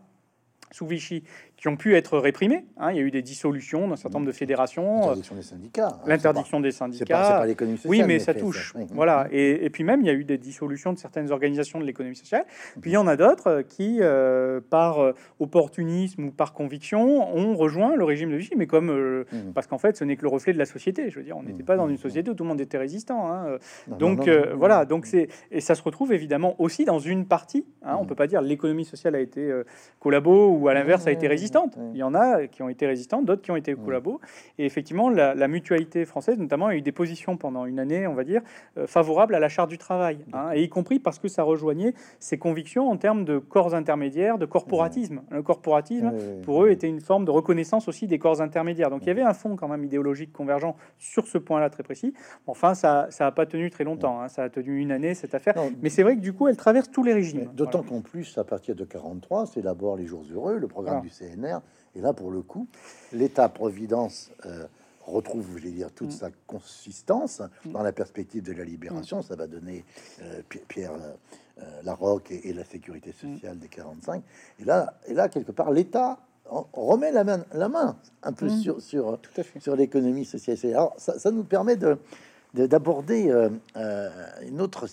sous 0.70 0.86
Vichy 0.86 1.24
qui 1.62 1.68
ont 1.68 1.76
pu 1.76 1.94
être 1.94 2.18
réprimés. 2.18 2.64
Hein. 2.76 2.90
Il 2.90 2.96
y 2.96 2.98
a 2.98 3.02
eu 3.02 3.12
des 3.12 3.22
dissolutions 3.22 3.86
d'un 3.86 3.94
certain 3.94 4.18
nombre 4.18 4.26
de 4.26 4.36
fédérations. 4.36 4.96
L'interdiction 4.96 5.36
des 5.36 5.42
syndicats. 5.42 5.86
Hein, 5.86 6.06
L'interdiction 6.06 6.58
des 6.58 6.72
syndicats. 6.72 7.46
oui, 7.84 8.02
mais, 8.04 8.18
ça 8.18 8.34
touche. 8.34 8.74
Voilà. 8.90 9.28
Et, 9.30 9.70
puis 9.70 9.84
même, 9.84 10.00
il 10.00 10.08
y 10.08 10.10
a 10.10 10.12
eu 10.12 10.24
des 10.24 10.38
dissolutions 10.38 10.92
de 10.92 10.98
certaines 10.98 11.30
organisations 11.30 11.78
de 11.78 11.84
l'économie 11.84 12.16
sociale. 12.16 12.46
Puis 12.80 12.90
il 12.90 12.94
y 12.94 12.96
en 12.96 13.06
a 13.06 13.14
d'autres 13.14 13.62
qui, 13.62 13.98
euh, 14.00 14.60
par 14.70 14.98
euh, 14.98 15.12
opportunisme 15.38 16.24
ou 16.24 16.30
par 16.32 16.52
conviction, 16.52 17.32
ont 17.32 17.54
rejoint 17.54 17.94
le 17.94 18.02
régime 18.02 18.32
de 18.32 18.36
Vichy. 18.36 18.54
Mais 18.56 18.66
comme 18.66 18.90
euh, 18.90 19.24
mmh. 19.30 19.52
parce 19.54 19.68
qu'en 19.68 19.78
fait, 19.78 19.96
ce 19.96 20.02
n'est 20.02 20.16
que 20.16 20.22
le 20.22 20.30
reflet 20.30 20.52
de 20.52 20.58
la 20.58 20.66
société. 20.66 21.10
Je 21.10 21.20
veux 21.20 21.24
dire, 21.24 21.36
on 21.36 21.44
n'était 21.44 21.62
mmh. 21.62 21.66
pas 21.66 21.76
dans 21.76 21.88
une 21.88 21.96
société 21.96 22.28
où 22.28 22.34
tout 22.34 22.42
le 22.42 22.48
monde 22.48 22.60
était 22.60 22.78
résistant. 22.78 23.32
Hein. 23.32 23.58
Donc 23.86 24.28
voilà. 24.56 24.84
Donc 24.84 25.06
c'est 25.06 25.28
et 25.52 25.60
ça 25.60 25.76
se 25.76 25.82
retrouve 25.84 26.12
évidemment 26.12 26.56
aussi 26.58 26.84
dans 26.84 26.98
une 26.98 27.24
partie. 27.24 27.64
Hein. 27.84 27.98
On 28.00 28.02
mmh. 28.02 28.06
peut 28.08 28.14
pas 28.16 28.26
dire 28.26 28.42
l'économie 28.42 28.84
sociale 28.84 29.14
a 29.14 29.20
été 29.20 29.48
collabo 30.00 30.48
ou 30.48 30.66
à 30.66 30.74
l'inverse 30.74 31.06
a 31.06 31.12
été 31.12 31.28
résistante 31.28 31.51
il 31.92 31.98
y 31.98 32.02
en 32.02 32.14
a 32.14 32.46
qui 32.46 32.62
ont 32.62 32.68
été 32.68 32.86
résistantes, 32.86 33.24
d'autres 33.24 33.42
qui 33.42 33.50
ont 33.50 33.56
été 33.56 33.74
collabos. 33.74 34.20
Et 34.58 34.64
effectivement, 34.64 35.08
la, 35.10 35.48
mutualité 35.48 36.04
française, 36.04 36.38
notamment, 36.38 36.66
a 36.66 36.76
eu 36.76 36.82
des 36.82 36.92
positions 36.92 37.36
pendant 37.36 37.66
une 37.66 37.78
année, 37.78 38.06
on 38.06 38.14
va 38.14 38.24
dire, 38.24 38.42
euh, 38.78 38.86
favorables 38.86 39.34
à 39.34 39.38
la 39.38 39.48
charte 39.48 39.68
du 39.68 39.78
travail, 39.78 40.18
hein, 40.32 40.50
et 40.54 40.62
y 40.62 40.68
compris 40.68 40.98
parce 40.98 41.18
que 41.18 41.28
ça 41.28 41.42
rejoignait 41.42 41.94
ses 42.18 42.38
convictions 42.38 42.90
en 42.90 42.96
termes 42.96 43.24
de 43.24 43.38
corps 43.38 43.74
intermédiaires, 43.74 44.38
de 44.38 44.46
corporatisme. 44.46 45.22
Le 45.30 45.42
corporatisme, 45.42 46.12
pour 46.42 46.64
eux, 46.64 46.70
était 46.70 46.88
une 46.88 47.00
forme 47.00 47.24
de 47.24 47.30
reconnaissance 47.30 47.88
aussi 47.88 48.06
des 48.06 48.18
corps 48.18 48.40
intermédiaires. 48.40 48.90
Donc 48.90 49.02
il 49.02 49.08
y 49.08 49.10
avait 49.10 49.22
un 49.22 49.34
fond 49.34 49.56
quand 49.56 49.68
même 49.68 49.84
idéologique 49.84 50.32
convergent 50.32 50.74
sur 50.98 51.26
ce 51.26 51.38
point-là 51.38 51.70
très 51.70 51.82
précis. 51.82 52.14
Enfin, 52.46 52.74
ça 52.74 53.08
n'a 53.18 53.32
pas 53.32 53.46
tenu 53.46 53.70
très 53.70 53.84
longtemps. 53.84 54.20
Hein. 54.20 54.28
ça 54.28 54.44
a 54.44 54.48
tenu 54.48 54.78
une 54.78 54.92
année 54.92 55.14
cette 55.14 55.34
affaire. 55.34 55.54
Mais 55.82 55.88
c'est 55.88 56.02
vrai 56.02 56.16
que 56.16 56.20
du 56.20 56.32
coup, 56.32 56.48
elle 56.48 56.56
traverse 56.56 56.90
tous 56.90 57.02
les 57.02 57.12
régimes. 57.12 57.50
D'autant 57.54 57.82
qu'en 57.82 58.00
plus, 58.00 58.38
à 58.38 58.44
partir 58.44 58.74
de 58.74 58.84
43, 58.84 59.46
c'est 59.46 59.62
d'abord 59.62 59.96
les 59.96 60.06
jours 60.06 60.24
heureux, 60.32 60.58
le 60.58 60.68
programme 60.68 61.02
du 61.02 61.10
Et 61.94 62.00
là, 62.00 62.12
pour 62.12 62.30
le 62.30 62.42
coup, 62.42 62.66
l'État-providence 63.12 64.30
euh, 64.46 64.66
retrouve, 65.06 65.46
je 65.56 65.62
vais 65.62 65.70
dire, 65.70 65.90
toute 65.92 66.08
mm. 66.08 66.12
sa 66.12 66.30
consistance 66.46 67.42
dans 67.66 67.82
la 67.82 67.92
perspective 67.92 68.42
de 68.42 68.52
la 68.52 68.64
libération. 68.64 69.18
Mm. 69.18 69.22
Ça 69.22 69.36
va 69.36 69.46
donner 69.46 69.84
euh, 70.22 70.42
Pierre 70.68 70.92
euh, 70.92 71.82
Larocque 71.82 72.30
et, 72.30 72.52
la 72.52 72.64
sécurité 72.64 73.10
mm. 73.10 73.34
sociale 73.34 73.58
des 73.58 73.68
45. 73.68 74.22
Et 74.60 74.64
là, 74.64 74.94
et 75.06 75.14
là 75.14 75.28
quelque 75.28 75.52
part, 75.52 75.70
l'État 75.70 76.18
remet 76.72 77.12
la 77.12 77.24
main, 77.24 77.44
la 77.52 77.68
main 77.68 77.96
un 78.22 78.32
peu 78.32 78.48
sur, 78.48 78.80
sur, 78.82 79.18
sur 79.58 79.76
l'économie 79.76 80.24
sociale. 80.24 80.58
Alors, 80.64 80.94
ça, 80.98 81.30
nous 81.30 81.44
permet 81.44 81.76
de 81.76 81.98
d'aborder 82.54 83.32
une 84.42 84.60
autre, 84.60 84.86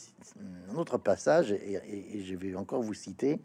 un 0.71 0.77
autre 0.77 0.97
passage, 0.97 1.51
et, 1.51 1.73
et, 2.13 2.23
je 2.23 2.35
vais 2.35 2.55
encore 2.55 2.81
vous 2.81 2.93
citer 2.93 3.41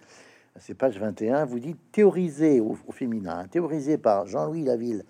c'est 0.61 0.75
page 0.75 0.99
21, 1.01 1.47
vous 1.47 1.59
dites 1.59 1.79
théorisé 1.91 2.61
au, 2.61 2.77
féminin, 2.93 3.39
hein, 3.41 3.49
théorisé 3.49 3.99
par 3.99 4.27
Jean-Louis 4.27 4.63
Laville 4.63 5.05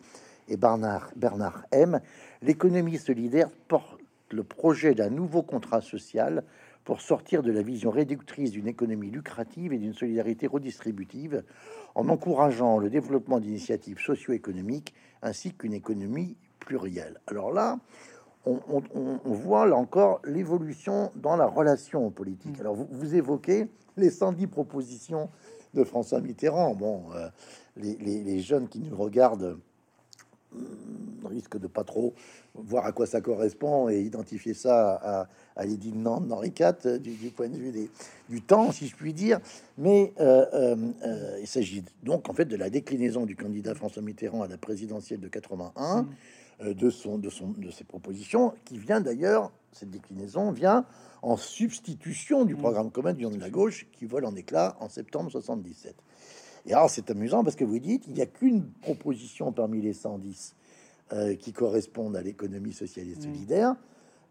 et 0.49 0.57
Bernard, 0.57 1.11
Bernard 1.17 1.67
M. 1.71 2.01
L'économie 2.41 2.97
solidaire 2.97 3.51
porte 3.69 4.01
le 4.31 4.43
projet 4.43 4.95
d'un 4.95 5.11
nouveau 5.11 5.43
contrat 5.43 5.83
social 5.83 6.45
pour 6.85 7.03
sortir 7.03 7.43
de 7.43 7.53
la 7.53 7.61
vision 7.61 7.91
réductrice 7.91 8.53
d'une 8.53 8.67
économie 8.67 9.11
lucrative 9.11 9.75
et 9.75 9.79
d'une 9.79 9.93
solidarité 9.93 10.47
redistributive, 10.47 11.45
en 11.95 12.09
encourageant 12.09 12.79
le 12.79 12.89
développement 12.89 13.39
d'initiatives 13.39 13.99
socio-économiques 13.99 14.95
ainsi 15.23 15.53
qu'une 15.53 15.75
économie 15.75 16.37
plurielle. 16.59 17.21
Alors 17.27 17.53
là, 17.53 17.79
on, 18.47 18.83
voit 19.25 19.67
là 19.67 19.77
encore 19.77 20.21
l'évolution 20.25 21.13
dans 21.17 21.37
la 21.37 21.47
relation 21.47 22.11
politique. 22.11 22.59
Mmh. 22.59 22.61
Alors 22.61 22.75
vous, 22.75 22.89
vous 22.91 23.15
évoquez 23.15 23.69
les 23.97 24.11
110 24.11 24.47
propositions 24.47 25.29
de 25.75 25.85
François 25.85 26.21
Mitterrand. 26.21 26.75
Bon, 26.75 27.05
euh, 27.15 27.29
les, 27.77 28.41
jeunes 28.41 28.69
qui 28.69 28.81
nous 28.81 28.97
regardent 28.97 29.59
hmm, 30.53 31.27
risquent 31.27 31.59
de 31.59 31.67
pas 31.67 31.85
trop 31.85 32.15
voir 32.55 32.87
à 32.87 32.93
quoi 32.93 33.07
ça 33.07 33.21
correspond 33.21 33.89
et 33.89 34.01
identifier 34.01 34.55
ça 34.55 34.95
à, 34.95 35.29
à 35.57 35.67
l'édit 35.67 35.91
de 35.91 35.97
Nantes 35.97 36.29
d'Henri 36.29 36.53
IV 36.59 37.01
du, 37.01 37.31
point 37.31 37.49
de 37.49 37.57
vue 37.57 37.91
du 38.29 38.43
temps, 38.43 38.71
si 38.73 38.87
je 38.87 38.95
puis 38.95 39.13
dire. 39.13 39.41
Mais 39.77 40.13
euh, 40.21 40.77
euh, 41.03 41.39
il 41.41 41.47
s'agit 41.47 41.85
donc 42.03 42.29
en 42.29 42.33
fait 42.33 42.45
de 42.45 42.57
la 42.57 42.71
déclinaison 42.71 43.27
du 43.27 43.37
candidat 43.37 43.75
François 43.75 44.03
Mitterrand 44.03 44.43
à 44.43 44.49
la 44.49 44.59
présidentielle 44.59 45.21
de 45.21 45.29
81, 45.29 46.03
mmh. 46.61 46.73
de, 46.73 46.91
son, 46.91 47.19
de, 47.19 47.31
son, 47.31 47.49
de 47.49 47.71
ses 47.71 47.85
propositions, 47.85 48.55
qui 48.65 48.79
vient 48.79 49.01
d'ailleurs, 49.01 49.51
cette 49.77 49.91
déclinaison 49.91 50.51
vient 50.51 50.85
en 51.23 51.37
substitution 51.37 52.45
du 52.45 52.55
mm. 52.55 52.59
programme 52.59 52.91
commun 52.91 53.13
du 53.13 53.25
de 53.25 53.41
la 53.41 53.51
gauche 53.51 53.87
qui 53.93 54.07
vole 54.07 54.25
en 54.25 54.35
éclat 54.35 54.77
en 54.81 54.89
septembre 54.89 55.31
77. 55.31 55.95
Et 56.67 56.73
alors 56.73 56.91
c'est 56.91 57.11
amusant 57.11 57.45
parce 57.45 57.57
que 57.57 57.65
vous 57.65 57.79
dites 57.79 58.05
il 58.07 58.15
n'y 58.15 58.23
a 58.23 58.27
qu'une 58.27 58.67
proposition 58.83 59.53
parmi 59.53 59.81
les 59.81 59.93
110 59.93 60.55
euh, 61.13 61.35
qui 61.35 61.53
correspondent 61.53 62.17
à 62.17 62.23
l'économie 62.23 62.73
sociale 62.73 63.09
et 63.09 63.17
mm. 63.17 63.23
solidaire. 63.23 63.77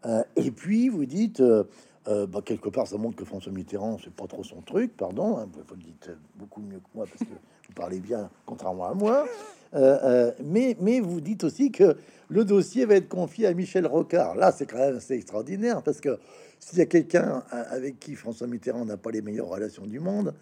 Euh, 0.06 0.22
et 0.36 0.50
puis 0.50 0.88
vous 0.88 1.06
dites 1.06 1.40
euh, 1.40 1.64
Euh, 2.06 2.26
bah, 2.26 2.40
quelque 2.44 2.68
part, 2.68 2.86
ça 2.86 2.98
montre 2.98 3.16
que 3.16 3.24
François 3.24 3.52
Mitterrand, 3.52 3.96
c'est 4.02 4.12
pas 4.12 4.26
trop 4.26 4.44
son 4.44 4.60
truc, 4.60 4.96
pardon. 4.96 5.38
Hein, 5.38 5.48
vous 5.52 5.74
le 5.74 5.82
dites 5.82 6.10
beaucoup 6.36 6.60
mieux 6.60 6.78
que 6.78 6.88
moi 6.94 7.06
parce 7.06 7.20
que 7.20 7.34
vous 7.34 7.74
parlez 7.74 8.00
bien, 8.00 8.28
contrairement 8.44 8.84
à 8.84 8.94
moi. 8.94 9.26
Euh, 9.74 9.98
euh, 10.02 10.32
mais, 10.42 10.76
mais 10.80 11.00
vous 11.00 11.20
dites 11.20 11.44
aussi 11.44 11.70
que 11.72 11.96
le 12.28 12.44
dossier 12.44 12.84
va 12.86 12.94
être 12.94 13.08
confié 13.08 13.46
à 13.46 13.54
Michel 13.54 13.86
Rocard. 13.86 14.34
Là, 14.34 14.52
c'est 14.52 14.66
quand 14.66 14.78
même 14.78 14.96
assez 14.96 15.14
extraordinaire 15.14 15.82
parce 15.82 16.00
que 16.00 16.18
s'il 16.58 16.78
y 16.78 16.82
a 16.82 16.86
quelqu'un 16.86 17.42
avec 17.50 17.98
qui 17.98 18.14
François 18.14 18.46
Mitterrand 18.46 18.84
n'a 18.84 18.96
pas 18.96 19.10
les 19.10 19.20
meilleures 19.20 19.48
relations 19.48 19.86
du 19.86 20.00
monde, 20.00 20.34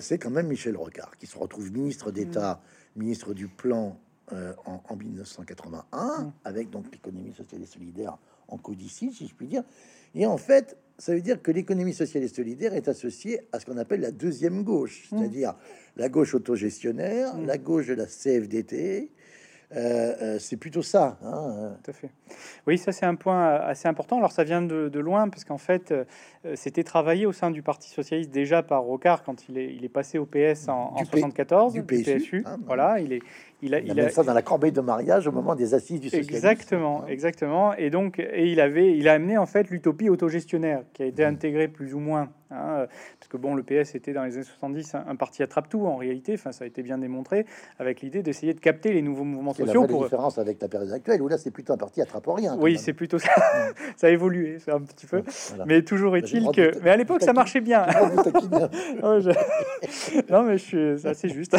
c'est 0.00 0.18
quand 0.18 0.30
même 0.30 0.48
Michel 0.48 0.76
Rocard 0.76 1.16
qui 1.18 1.26
se 1.26 1.38
retrouve 1.38 1.70
ministre 1.70 2.10
d'État, 2.10 2.60
mmh. 2.96 2.98
ministre 2.98 3.34
du 3.34 3.46
Plan 3.46 3.98
en, 4.32 4.82
en, 4.88 4.96
1981, 4.96 6.22
mmh. 6.22 6.32
avec 6.44 6.70
donc 6.70 6.86
l'économie 6.90 7.32
sociale 7.34 7.62
et 7.62 7.66
solidaire 7.66 8.18
en 8.48 8.56
codicile, 8.58 9.12
si 9.12 9.28
je 9.28 9.34
puis 9.34 9.46
dire. 9.46 9.62
Et 10.14 10.26
en 10.26 10.38
fait, 10.38 10.76
ça 10.98 11.14
veut 11.14 11.20
dire 11.20 11.42
que 11.42 11.50
l'économie 11.50 11.92
sociale 11.92 12.22
et 12.22 12.28
solidaire 12.28 12.74
est 12.74 12.88
associée 12.88 13.40
à 13.52 13.60
ce 13.60 13.66
qu'on 13.66 13.76
appelle 13.76 14.00
la 14.00 14.12
deuxième 14.12 14.62
gauche, 14.62 15.08
mmh. 15.10 15.18
c'est-à-dire 15.18 15.54
la 15.96 16.08
gauche 16.08 16.34
autogestionnaire, 16.34 17.34
mmh. 17.36 17.46
la 17.46 17.58
gauche 17.58 17.88
de 17.88 17.94
la 17.94 18.06
CFDT, 18.06 19.10
euh, 19.74 20.14
euh, 20.22 20.38
c'est 20.38 20.56
plutôt 20.56 20.82
ça. 20.82 21.18
Hein. 21.24 21.76
Tout 21.82 21.90
à 21.90 21.94
fait. 21.94 22.10
Oui, 22.66 22.78
ça 22.78 22.92
c'est 22.92 23.06
un 23.06 23.16
point 23.16 23.56
assez 23.56 23.88
important. 23.88 24.18
Alors 24.18 24.30
ça 24.30 24.44
vient 24.44 24.62
de, 24.62 24.98
loin 24.98 25.28
parce 25.28 25.44
qu'en 25.44 25.58
fait, 25.58 25.90
euh, 25.92 26.04
c'était 26.54 26.84
travaillé 26.84 27.26
au 27.26 27.32
sein 27.32 27.50
du 27.50 27.62
Parti 27.62 27.90
socialiste 27.90 28.30
déjà 28.30 28.62
par 28.62 28.82
Rocard 28.82 29.24
quand 29.24 29.48
il 29.48 29.58
est, 29.58 29.74
il 29.74 29.84
est 29.84 29.90
passé 29.90 30.18
au 30.18 30.26
PS 30.26 30.68
en, 30.68 30.94
en 30.94 31.04
74, 31.04 31.72
du 31.72 31.82
PSU. 31.82 32.44
Hein, 32.46 32.58
voilà, 32.64 33.00
il 33.00 33.12
est, 33.12 33.22
il 33.60 33.74
a, 33.74 33.80
il, 33.80 33.98
a, 33.98 34.08
ça 34.10 34.22
dans 34.22 34.34
la 34.34 34.42
corbeille 34.42 34.72
de 34.72 34.80
mariage 34.80 35.26
au 35.26 35.32
moment 35.32 35.56
des 35.56 35.74
assises 35.74 36.00
du 36.00 36.10
socialisme. 36.10 36.34
Exactement, 36.34 37.02
hein. 37.02 37.08
exactement. 37.08 37.74
Et 37.74 37.90
donc, 37.90 38.20
et 38.20 38.46
il 38.50 38.60
avait, 38.60 38.96
il 38.96 39.08
a 39.08 39.14
amené 39.14 39.36
en 39.36 39.46
fait 39.46 39.68
l'utopie 39.70 40.10
autogestionnaire 40.10 40.82
qui 40.92 41.02
a 41.02 41.06
été 41.06 41.24
mmh. 41.24 41.28
intégrée 41.28 41.68
plus 41.68 41.92
ou 41.92 41.98
moins, 41.98 42.28
hein, 42.50 42.86
parce 43.18 43.28
que 43.28 43.36
bon, 43.36 43.54
le 43.54 43.62
PS 43.62 43.94
était 43.94 44.12
dans 44.12 44.24
les 44.24 44.34
années 44.34 44.44
70 44.44 44.94
un, 44.94 45.16
parti 45.16 45.42
attrape-tout 45.42 45.86
en 45.86 45.96
réalité. 45.96 46.34
Enfin, 46.34 46.52
ça 46.52 46.64
a 46.64 46.66
été 46.66 46.82
bien 46.82 46.98
démontré 46.98 47.46
avec 47.78 48.00
l'idée 48.00 48.22
d'essayer 48.22 48.54
de 48.54 48.60
capter 48.60 48.92
les 48.92 49.02
nouveaux 49.02 49.24
mouvements 49.24 49.54
sociaux. 49.54 49.82
La 49.82 49.88
pour 49.88 50.04
différence 50.04 50.38
avec 50.38 50.60
la 50.60 50.68
période 50.68 50.92
actuelle 50.92 51.22
où 51.22 51.28
là, 51.28 51.38
c'est 51.38 51.50
plutôt 51.50 51.72
un 51.72 51.76
parti 51.76 52.00
attrape 52.02 52.26
rien. 52.26 52.56
Oui, 52.58 52.78
c'est 52.78 52.92
plutôt 52.92 53.18
ça. 53.18 53.30
ça 53.96 54.08
a 54.08 54.10
évolué, 54.10 54.58
c'est 54.58 54.72
un 54.72 54.80
petit 54.80 55.06
peu. 55.06 55.22
Mais 55.66 55.82
toujours 55.82 56.12
bah, 56.12 56.18
est-il 56.18 56.50
que, 56.50 56.72
mais 56.82 56.90
à 56.90 56.96
l'époque, 56.96 57.22
ça 57.22 57.32
marchait 57.32 57.60
bien. 57.60 57.86
non, 60.30 60.42
mais 60.42 60.58
je 60.58 60.64
suis 60.64 61.06
assez 61.06 61.28
juste. 61.28 61.56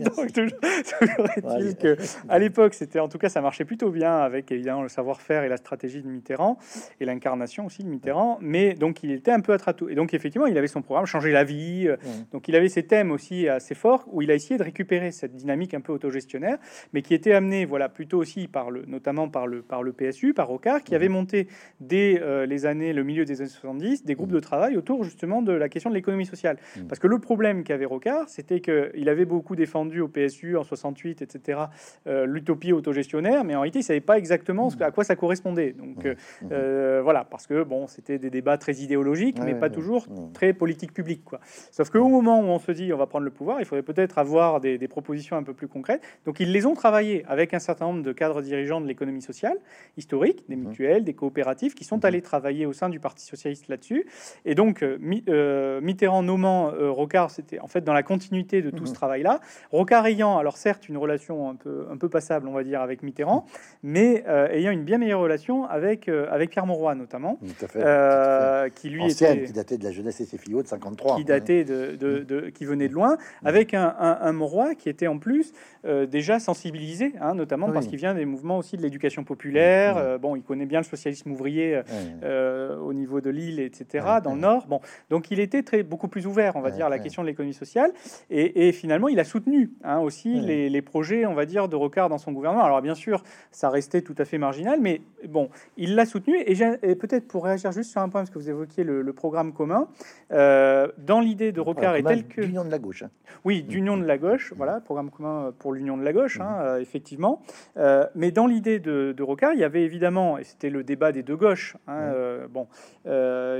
donc, 0.00 0.32
toujours, 0.32 0.58
toujours 0.98 1.26
est-il 1.36 1.76
que 1.76 1.96
à 2.28 2.38
l'époque, 2.38 2.74
c'était 2.74 3.00
en 3.00 3.08
tout 3.08 3.18
cas, 3.18 3.28
ça 3.28 3.40
marchait 3.40 3.64
plutôt 3.64 3.90
bien 3.90 4.18
avec 4.18 4.50
évidemment 4.52 4.82
le 4.82 4.88
savoir-faire 4.88 5.44
et 5.44 5.48
la 5.48 5.56
stratégie 5.56 6.02
de 6.02 6.08
Mitterrand 6.08 6.58
et 7.00 7.04
l'incarnation 7.04 7.66
aussi 7.66 7.84
de 7.84 7.88
Mitterrand. 7.88 8.38
Mais 8.40 8.74
donc, 8.74 9.02
il 9.02 9.12
était 9.12 9.32
un 9.32 9.40
peu 9.40 9.52
à 9.52 9.58
Et 9.88 9.94
donc, 9.94 10.14
effectivement, 10.18 10.46
il 10.46 10.58
avait 10.58 10.68
son 10.68 10.82
programme 10.82 11.06
changer 11.06 11.32
la 11.32 11.44
vie. 11.44 11.86
Euh, 11.88 11.96
donc, 12.32 12.48
il 12.48 12.56
avait 12.56 12.68
ses 12.68 12.82
thèmes 12.82 13.10
aussi 13.10 13.48
assez 13.48 13.74
forts 13.74 14.06
où 14.12 14.22
il 14.22 14.30
a 14.30 14.34
essayé 14.34 14.58
de 14.58 14.62
récupérer 14.62 15.10
cette 15.10 15.34
dynamique 15.34 15.74
un 15.74 15.80
peu 15.80 15.92
autogestionnaire, 15.92 16.58
mais 16.92 17.02
qui 17.02 17.14
était 17.14 17.32
amenée, 17.32 17.64
voilà, 17.64 17.88
plutôt 17.88 18.18
aussi 18.18 18.48
par 18.48 18.70
le, 18.70 18.84
notamment 18.86 19.28
par 19.28 19.46
le, 19.46 19.62
par 19.62 19.82
le 19.82 19.92
PSU, 19.92 20.34
par 20.34 20.48
Rocard, 20.48 20.82
qui 20.82 20.94
avait 20.94 21.08
monté 21.08 21.48
dès 21.80 22.20
euh, 22.20 22.46
les 22.46 22.66
années, 22.66 22.92
le 22.92 23.04
milieu 23.04 23.24
des 23.24 23.40
années 23.40 23.50
70, 23.50 24.04
des 24.04 24.14
groupes 24.14 24.32
de 24.32 24.40
travail 24.40 24.76
autour 24.76 25.04
justement 25.04 25.42
de 25.42 25.52
la 25.52 25.68
question 25.68 25.90
de 25.90 25.94
l'économie 25.94 26.26
sociale. 26.26 26.58
Parce 26.88 26.98
que 26.98 27.06
le 27.06 27.18
problème 27.18 27.64
qu'avait 27.64 27.84
Rocard, 27.84 28.28
c'était 28.28 28.60
qu'il 28.60 29.08
avait 29.08 29.24
beaucoup 29.24 29.56
défendu 29.56 30.00
au 30.00 30.08
PSU 30.08 30.56
en 30.56 30.64
68, 30.64 31.22
etc., 31.22 31.60
euh, 32.06 32.26
l'utopie 32.26 32.72
autogestionnaire, 32.72 33.44
mais 33.44 33.54
en 33.54 33.60
réalité, 33.60 33.80
il 33.80 33.84
savait 33.84 34.00
pas 34.00 34.18
exactement 34.18 34.70
ce, 34.70 34.82
à 34.82 34.90
quoi 34.90 35.04
ça 35.04 35.16
correspondait. 35.16 35.72
Donc 35.72 36.06
euh, 36.50 37.00
voilà, 37.02 37.24
parce 37.24 37.46
que 37.46 37.62
bon, 37.62 37.86
c'était 37.86 38.18
des 38.18 38.30
débats 38.30 38.58
très 38.58 38.74
idéologiques, 38.76 39.38
mais 39.44 39.54
pas 39.54 39.70
toujours 39.70 40.07
très 40.34 40.52
politique 40.52 40.92
publique, 40.92 41.24
quoi. 41.24 41.40
Sauf 41.70 41.90
qu'au 41.90 42.08
moment 42.08 42.40
où 42.40 42.44
on 42.44 42.58
se 42.58 42.72
dit 42.72 42.92
on 42.92 42.96
va 42.96 43.06
prendre 43.06 43.24
le 43.24 43.30
pouvoir, 43.30 43.60
il 43.60 43.64
faudrait 43.64 43.82
peut-être 43.82 44.18
avoir 44.18 44.60
des, 44.60 44.88
propositions 44.88 45.36
un 45.36 45.42
peu 45.42 45.52
plus 45.52 45.68
concrètes. 45.68 46.02
Donc 46.24 46.40
ils 46.40 46.50
les 46.50 46.64
ont 46.64 46.74
travaillées 46.74 47.24
avec 47.28 47.52
un 47.52 47.58
certain 47.58 47.86
nombre 47.86 48.02
de 48.02 48.12
cadres 48.12 48.40
dirigeants 48.40 48.80
de 48.80 48.86
l'économie 48.86 49.22
sociale 49.22 49.58
historique, 49.96 50.44
des 50.48 50.56
mutuelles, 50.56 51.04
des 51.04 51.14
coopératives, 51.14 51.74
qui 51.74 51.84
sont 51.84 52.04
allés 52.04 52.22
travailler 52.22 52.64
au 52.64 52.72
sein 52.72 52.88
du 52.88 53.00
Parti 53.00 53.24
socialiste 53.24 53.68
là-dessus. 53.68 54.06
Et 54.44 54.54
donc 54.54 54.82
Mitterrand 54.82 56.22
nommant 56.22 56.72
Rocard, 56.72 57.30
c'était 57.30 57.58
en 57.60 57.68
fait 57.68 57.82
dans 57.82 57.92
la 57.92 58.02
continuité 58.02 58.62
de 58.62 58.70
tout 58.70 58.86
ce 58.86 58.94
travail-là. 58.94 59.40
Rocard 59.70 60.06
ayant, 60.06 60.38
alors 60.38 60.56
certes, 60.56 60.88
une 60.88 60.96
relation 60.96 61.50
un 61.50 61.54
peu, 61.54 61.86
un 61.90 61.96
peu 61.96 62.08
passable, 62.08 62.48
on 62.48 62.52
va 62.52 62.64
dire, 62.64 62.80
avec 62.80 63.02
Mitterrand, 63.02 63.46
mais 63.82 64.24
euh, 64.28 64.48
ayant 64.48 64.70
une 64.70 64.84
bien 64.84 64.98
meilleure 64.98 65.20
relation 65.20 65.64
avec, 65.64 66.08
euh, 66.08 66.26
avec 66.30 66.50
Pierre 66.50 66.66
Mauroy, 66.66 66.94
notamment, 66.94 67.38
euh, 67.76 68.68
qui 68.70 68.90
lui 68.90 69.04
était, 69.10 69.44
qui 69.44 69.52
datait 69.52 69.78
de 69.78 69.84
la 69.84 69.92
jeunesse 69.98 70.20
et 70.20 70.24
ses 70.24 70.38
filles 70.38 70.54
de 70.54 70.66
53, 70.66 71.16
qui 71.16 71.24
datait 71.24 71.64
de, 71.64 71.96
de, 71.96 72.50
qui 72.50 72.64
venait 72.64 72.88
de 72.88 72.94
loin, 72.94 73.16
avec 73.44 73.74
un, 73.74 73.94
un, 73.98 74.32
Mauroy 74.32 74.74
qui 74.74 74.88
était 74.88 75.06
en 75.06 75.18
plus 75.18 75.52
déjà 75.84 76.38
sensibilisé, 76.38 77.14
hein, 77.20 77.34
notamment 77.34 77.70
parce 77.70 77.86
qu'il 77.86 77.98
vient 77.98 78.14
des 78.14 78.24
mouvements 78.24 78.58
aussi 78.58 78.76
de 78.76 78.82
l'éducation 78.82 79.24
populaire. 79.24 80.18
bon, 80.18 80.36
il 80.36 80.42
connaît 80.42 80.66
bien 80.66 80.80
le 80.80 80.84
socialisme 80.84 81.30
ouvrier 81.30 81.80
au 82.22 82.92
niveau 82.92 83.20
de 83.20 83.30
Lille, 83.30 83.60
etc., 83.60 84.06
dans 84.22 84.34
le 84.34 84.40
Nord. 84.40 84.66
Bon, 84.66 84.80
donc 85.10 85.30
il 85.30 85.40
était 85.40 85.62
très 85.62 85.82
beaucoup 85.82 86.08
plus 86.08 86.26
ouvert, 86.26 86.56
on 86.56 86.60
va 86.60 86.70
dire, 86.70 86.86
à 86.86 86.88
la 86.88 86.98
question 86.98 87.22
de 87.22 87.28
l'économie 87.28 87.54
sociale, 87.54 87.92
et, 88.30 88.68
et, 88.68 88.72
finalement, 88.72 89.08
il 89.08 89.20
a 89.20 89.24
soutenu 89.24 89.72
hein, 89.82 89.98
aussi 89.98 90.40
les, 90.40 90.68
les 90.68 90.82
projets, 90.82 91.26
on 91.26 91.34
va 91.34 91.46
dire, 91.46 91.68
de 91.68 91.76
Rocard 91.76 92.08
dans 92.08 92.18
son 92.18 92.32
gouvernement. 92.32 92.64
Alors 92.64 92.82
bien 92.82 92.94
sûr, 92.94 93.22
ça 93.50 93.70
restait 93.70 94.02
tout 94.02 94.14
à 94.18 94.24
fait 94.24 94.38
marginal, 94.38 94.80
mais 94.80 95.00
bon, 95.26 95.48
il 95.76 95.94
l'a 95.94 96.06
soutenu. 96.06 96.36
Et, 96.46 96.54
peut-être 96.94 97.26
pour 97.28 97.44
réagir 97.44 97.72
juste 97.72 97.90
sur 97.90 98.00
un 98.00 98.08
point, 98.08 98.20
parce 98.20 98.30
que 98.30 98.38
vous 98.38 98.50
évoquiez 98.50 98.84
le, 98.84 99.12
programme 99.12 99.52
commun, 99.52 99.87
euh, 100.30 100.88
dans 100.98 101.20
l'idée 101.20 101.52
de 101.52 101.60
Rocard 101.60 101.96
est 101.96 102.02
tel 102.02 102.26
que 102.26 102.40
l'union 102.40 102.64
de 102.64 102.70
la 102.70 102.78
gauche. 102.78 103.02
Hein. 103.02 103.10
Oui, 103.44 103.62
d'union 103.62 103.96
de 103.96 104.04
la 104.04 104.18
gauche. 104.18 104.52
Voilà, 104.56 104.80
programme 104.80 105.10
commun 105.10 105.52
pour 105.58 105.72
l'union 105.72 105.96
de 105.96 106.02
la 106.02 106.12
gauche, 106.12 106.40
hein, 106.40 106.56
euh, 106.60 106.80
effectivement. 106.80 107.42
Euh, 107.76 108.06
mais 108.14 108.30
dans 108.30 108.46
l'idée 108.46 108.78
de, 108.78 109.14
de, 109.16 109.22
Rocard, 109.22 109.54
il 109.54 109.60
y 109.60 109.64
avait 109.64 109.82
évidemment, 109.82 110.38
et 110.38 110.44
c'était 110.44 110.70
le 110.70 110.84
débat 110.84 111.12
des 111.12 111.22
deux 111.22 111.36
gauches. 111.36 111.76
Hein, 111.86 112.12
bon, 112.50 112.66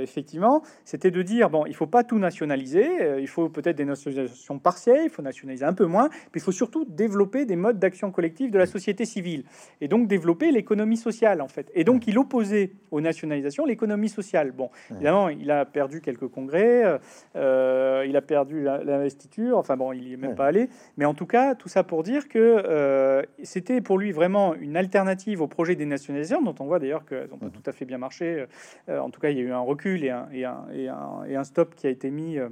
effectivement, 0.01 0.61
c'était 0.85 1.11
de 1.11 1.21
dire 1.21 1.49
bon, 1.49 1.65
il 1.65 1.75
faut 1.75 1.87
pas 1.87 2.03
tout 2.03 2.19
nationaliser. 2.19 3.19
il 3.19 3.27
faut 3.27 3.49
peut-être 3.49 3.77
des 3.77 3.85
nationalisations 3.85 4.59
partielles. 4.59 5.03
Il 5.05 5.09
faut 5.09 5.21
nationaliser 5.21 5.65
un 5.65 5.73
peu 5.73 5.85
moins. 5.85 6.09
Puis 6.09 6.39
il 6.39 6.41
faut 6.41 6.51
surtout 6.51 6.85
développer 6.85 7.45
des 7.45 7.55
modes 7.55 7.79
d'action 7.79 8.11
collective 8.11 8.51
de 8.51 8.57
la 8.57 8.65
société 8.65 9.05
civile 9.05 9.43
et 9.81 9.87
donc 9.87 10.07
développer 10.07 10.51
l'économie 10.51 10.97
sociale 10.97 11.41
en 11.41 11.47
fait. 11.47 11.71
Et 11.73 11.83
donc 11.83 12.07
il 12.07 12.17
opposait 12.17 12.71
aux 12.91 13.01
nationalisations 13.01 13.65
l'économie 13.65 14.09
sociale. 14.09 14.51
Bon, 14.51 14.69
évidemment, 14.91 15.29
il 15.29 15.49
a 15.51 15.65
perdu 15.65 16.01
quelques 16.01 16.18
congrès, 16.27 16.85
euh, 16.85 16.97
euh, 17.35 18.05
il 18.07 18.15
a 18.15 18.21
perdu 18.21 18.63
l'investiture, 18.63 19.57
enfin 19.57 19.77
bon, 19.77 19.93
il 19.93 20.03
n'y 20.03 20.13
est 20.13 20.17
même 20.17 20.35
pas 20.35 20.47
allé, 20.47 20.69
mais 20.97 21.05
en 21.05 21.13
tout 21.13 21.25
cas, 21.25 21.55
tout 21.55 21.69
ça 21.69 21.83
pour 21.83 22.03
dire 22.03 22.27
que 22.27 22.39
euh, 22.39 23.21
c'était 23.43 23.81
pour 23.81 23.97
lui 23.97 24.11
vraiment 24.11 24.55
une 24.55 24.77
alternative 24.77 25.41
au 25.41 25.47
projet 25.47 25.75
des 25.75 25.85
nationalisations, 25.85 26.41
dont 26.41 26.55
on 26.59 26.65
voit 26.65 26.79
d'ailleurs 26.79 27.05
qu'elles 27.05 27.29
n'ont 27.29 27.37
pas 27.37 27.49
tout 27.49 27.63
à 27.65 27.71
fait 27.71 27.85
bien 27.85 27.97
marché. 27.97 28.45
en 28.87 29.09
tout 29.09 29.19
cas, 29.19 29.29
il 29.29 29.37
y 29.37 29.41
a 29.41 29.43
eu 29.43 29.51
un 29.51 29.59
recul 29.59 30.03
et 30.03 30.09
un, 30.09 30.27
et 30.31 30.45
un, 30.45 30.65
et 30.73 30.87
un, 30.87 31.23
et 31.27 31.35
un 31.35 31.43
stop 31.43 31.75
qui 31.75 31.87
a 31.87 31.89
été 31.89 32.09
mis 32.11 32.37
euh, 32.37 32.49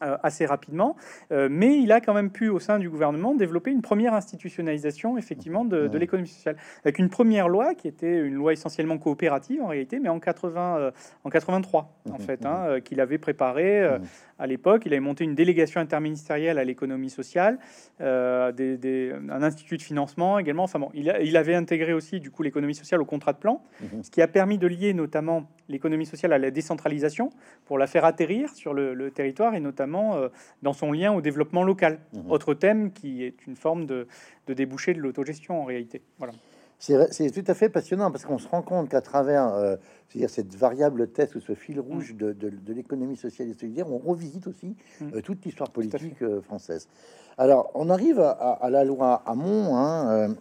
assez 0.00 0.46
rapidement, 0.46 0.96
euh, 1.32 1.48
mais 1.50 1.78
il 1.78 1.92
a 1.92 2.00
quand 2.00 2.14
même 2.14 2.30
pu, 2.30 2.48
au 2.48 2.58
sein 2.58 2.78
du 2.78 2.88
gouvernement, 2.88 3.34
développer 3.34 3.70
une 3.70 3.82
première 3.82 4.14
institutionnalisation, 4.14 5.18
effectivement, 5.18 5.64
de, 5.64 5.90
l'économie 5.96 6.28
sociale, 6.28 6.56
avec 6.84 6.98
une 6.98 7.10
première 7.10 7.48
loi 7.48 7.74
qui 7.74 7.88
était 7.88 8.18
une 8.18 8.34
loi 8.34 8.52
essentiellement 8.52 8.98
coopérative 8.98 9.62
en 9.62 9.66
réalité, 9.66 9.98
mais 9.98 10.08
en 10.08 10.18
80, 10.18 10.78
euh, 10.78 10.90
en 11.24 11.30
83 11.30 11.92
en 12.08 12.14
mmh, 12.14 12.18
fait, 12.20 12.40
mmh, 12.42 12.46
hein, 12.46 12.80
qu'il 12.80 13.00
avait 13.00 13.18
préparé 13.18 13.98
à 14.40 14.46
l'époque. 14.46 14.82
Il 14.86 14.92
avait 14.92 15.00
monté 15.00 15.22
une 15.24 15.34
délégation 15.34 15.80
interministérielle 15.80 16.58
à 16.58 16.64
l'économie 16.64 17.10
sociale, 17.10 17.58
des, 18.00 19.12
un 19.28 19.42
institut 19.42 19.76
de 19.76 19.82
financement 19.82 20.38
également. 20.38 20.64
Enfin 20.64 20.78
bon, 20.78 20.90
il, 20.94 21.14
il 21.22 21.36
avait 21.36 21.54
intégré 21.54 21.92
aussi 21.92 22.18
du 22.18 22.30
coup 22.30 22.42
l'économie 22.42 22.74
sociale 22.74 23.00
au 23.00 23.04
contrat 23.04 23.32
de 23.32 23.38
plan, 23.38 23.62
ce 24.02 24.10
qui 24.10 24.22
a 24.22 24.28
permis 24.28 24.58
de 24.58 24.66
lier 24.66 24.94
notamment 24.94 25.48
l'économie 25.68 26.06
sociale 26.06 26.32
à 26.32 26.38
la 26.38 26.50
décentralisation 26.50 27.30
pour 27.64 27.78
la 27.78 27.86
faire 27.86 28.04
atterrir 28.04 28.50
sur 28.54 28.74
le, 28.74 29.10
territoire 29.10 29.54
et 29.54 29.60
notamment 29.60 30.16
euh, 30.16 30.28
dans 30.62 30.72
son 30.72 30.92
lien 30.92 31.12
au 31.12 31.20
développement 31.20 31.62
local. 31.62 31.98
Mmh. 32.12 32.30
Autre 32.30 32.54
thème 32.54 32.92
qui 32.92 33.24
est 33.24 33.46
une 33.46 33.56
forme 33.56 33.86
de, 33.86 34.06
débouché 34.46 34.94
de 34.94 35.00
l'autogestion 35.00 35.62
en 35.62 35.64
réalité. 35.64 36.02
Voilà. 36.18 36.32
C'est 36.80 37.30
tout 37.30 37.44
à 37.46 37.54
fait 37.54 37.68
passionnant 37.68 38.10
parce 38.10 38.24
qu'on 38.24 38.38
se 38.38 38.48
rend 38.48 38.62
compte 38.62 38.88
qu'à 38.88 39.02
travers 39.02 39.52
euh, 39.54 39.76
c'est-à-dire 40.08 40.30
cette 40.30 40.56
variable 40.56 41.08
test 41.08 41.34
ou 41.34 41.40
ce 41.40 41.54
fil 41.54 41.76
mmh. 41.76 41.80
rouge 41.80 42.14
de, 42.14 42.72
l'économie 42.72 43.16
sociale 43.16 43.48
et 43.48 43.52
solidaire, 43.52 43.90
on 43.92 43.98
revisite 43.98 44.46
aussi 44.46 44.76
mmh. 45.00 45.04
euh, 45.14 45.20
toute 45.20 45.44
l'histoire 45.44 45.70
politique 45.70 46.24
française. 46.40 46.88
Alors, 47.36 47.70
on 47.74 47.90
arrive 47.90 48.20
à, 48.20 48.68
la 48.70 48.84
loi 48.84 49.22
Hamon, 49.26 49.76
hein, 49.76 50.34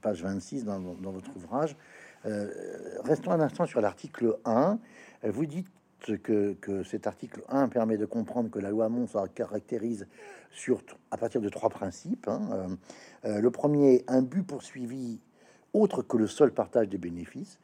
page 0.00 0.22
26 0.22 0.64
dans, 0.64 0.80
dans, 0.80 1.10
votre 1.10 1.30
ouvrage, 1.36 1.76
euh, 2.26 2.48
restons 3.04 3.30
un 3.30 3.40
instant 3.40 3.66
sur 3.66 3.80
l'article 3.80 4.36
1. 4.44 4.78
Vous 5.24 5.46
dites 5.46 5.68
que, 6.00 6.82
cet 6.84 7.06
article 7.06 7.42
1 7.48 7.68
permet 7.68 7.96
de 7.96 8.06
comprendre 8.06 8.50
que 8.50 8.58
la 8.58 8.70
loi 8.70 8.86
Hamon 8.86 9.06
se 9.06 9.18
caractérise 9.28 10.06
à 11.10 11.16
partir 11.16 11.40
de 11.40 11.48
trois 11.48 11.70
principes. 11.70 12.28
Hein. 12.28 12.40
Euh, 12.52 12.68
euh, 13.26 13.40
le 13.40 13.50
premier, 13.50 14.04
un 14.08 14.22
but 14.22 14.42
poursuivi 14.42 15.20
autre 15.72 16.02
que 16.02 16.16
le 16.16 16.26
seul 16.26 16.52
partage 16.52 16.88
des 16.88 16.98
bénéfices. 16.98 17.58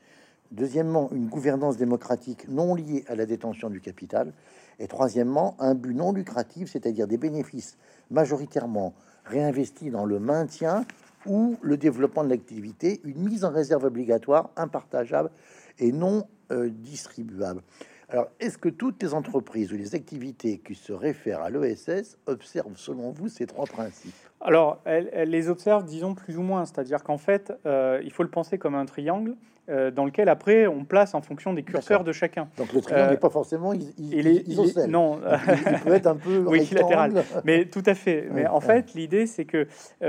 Deuxièmement, 0.52 1.10
une 1.12 1.26
gouvernance 1.26 1.76
démocratique 1.76 2.48
non 2.48 2.74
liée 2.74 3.04
à 3.08 3.16
la 3.16 3.26
détention 3.26 3.68
du 3.68 3.80
capital. 3.80 4.32
Et 4.78 4.86
troisièmement, 4.86 5.56
un 5.58 5.74
but 5.74 5.94
non 5.94 6.12
lucratif, 6.12 6.70
c'est-à-dire 6.70 7.08
des 7.08 7.16
bénéfices 7.16 7.76
majoritairement 8.10 8.94
réinvestis 9.24 9.90
dans 9.90 10.04
le 10.04 10.20
maintien 10.20 10.84
ou 11.26 11.56
le 11.62 11.76
développement 11.76 12.22
de 12.22 12.28
l'activité, 12.28 13.00
une 13.04 13.28
mise 13.28 13.44
en 13.44 13.50
réserve 13.50 13.84
obligatoire, 13.84 14.50
impartageable 14.56 15.30
et 15.78 15.90
non 15.90 16.28
euh, 16.52 16.70
distribuable. 16.70 17.62
Alors, 18.08 18.28
est-ce 18.38 18.56
que 18.56 18.68
toutes 18.68 19.02
les 19.02 19.14
entreprises 19.14 19.72
ou 19.72 19.76
les 19.76 19.96
activités 19.96 20.58
qui 20.58 20.76
se 20.76 20.92
réfèrent 20.92 21.42
à 21.42 21.50
l'ESS 21.50 22.18
observent, 22.26 22.76
selon 22.76 23.10
vous, 23.10 23.28
ces 23.28 23.46
trois 23.46 23.66
principes? 23.66 24.14
Alors, 24.40 24.80
elles, 24.84 25.28
les 25.28 25.48
observent, 25.48 25.84
disons, 25.84 26.14
plus 26.14 26.38
ou 26.38 26.42
moins. 26.42 26.64
C'est-à-dire 26.66 27.02
qu'en 27.02 27.18
fait, 27.18 27.52
euh, 27.66 28.00
il 28.04 28.12
faut 28.12 28.22
le 28.22 28.30
penser 28.30 28.58
comme 28.58 28.76
un 28.76 28.86
triangle 28.86 29.34
euh, 29.68 29.90
dans 29.90 30.04
lequel 30.04 30.28
après 30.28 30.66
on 30.66 30.84
place 30.84 31.14
en 31.14 31.20
fonction 31.20 31.52
des 31.52 31.62
curseurs 31.62 32.04
de 32.04 32.12
chacun. 32.12 32.48
Donc 32.56 32.72
le 32.72 32.80
triangle 32.80 33.10
n'est 33.10 33.16
pas 33.16 33.30
forcément 33.30 33.72
il, 33.72 33.92
il, 33.98 34.26
est, 34.26 34.86
non, 34.86 35.20
il, 35.22 35.80
peut 35.80 35.94
être 35.94 36.06
un 36.06 36.16
peu 36.16 36.38
oui, 36.46 36.68
latéral. 36.72 37.24
Mais 37.44 37.66
tout 37.66 37.82
à 37.86 37.94
fait. 37.94 38.28
Mais 38.32 38.46
en 38.46 38.60
fait, 38.60 38.94
l'idée 38.94 39.26
c'est 39.26 39.44
que, 39.44 39.66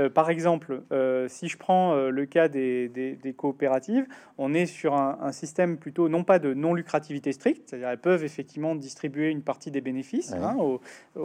par 0.08 0.30
exemple, 0.30 0.82
si 1.28 1.48
je 1.48 1.56
prends 1.56 1.94
le 1.94 2.26
cas 2.26 2.48
des, 2.48 2.88
des, 2.88 3.32
coopératives, 3.32 4.06
on 4.38 4.54
est 4.54 4.66
sur 4.66 4.94
un, 4.94 5.18
un, 5.22 5.32
système 5.32 5.76
plutôt 5.76 6.08
non 6.08 6.24
pas 6.24 6.38
de 6.38 6.54
non 6.54 6.74
lucrativité 6.74 7.32
stricte, 7.32 7.68
c'est-à-dire 7.68 7.88
elles 7.88 7.98
peuvent 7.98 8.24
effectivement 8.24 8.74
distribuer 8.74 9.30
une 9.30 9.42
partie 9.42 9.70
des 9.70 9.80
bénéfices 9.80 10.32
hein, 10.32 10.56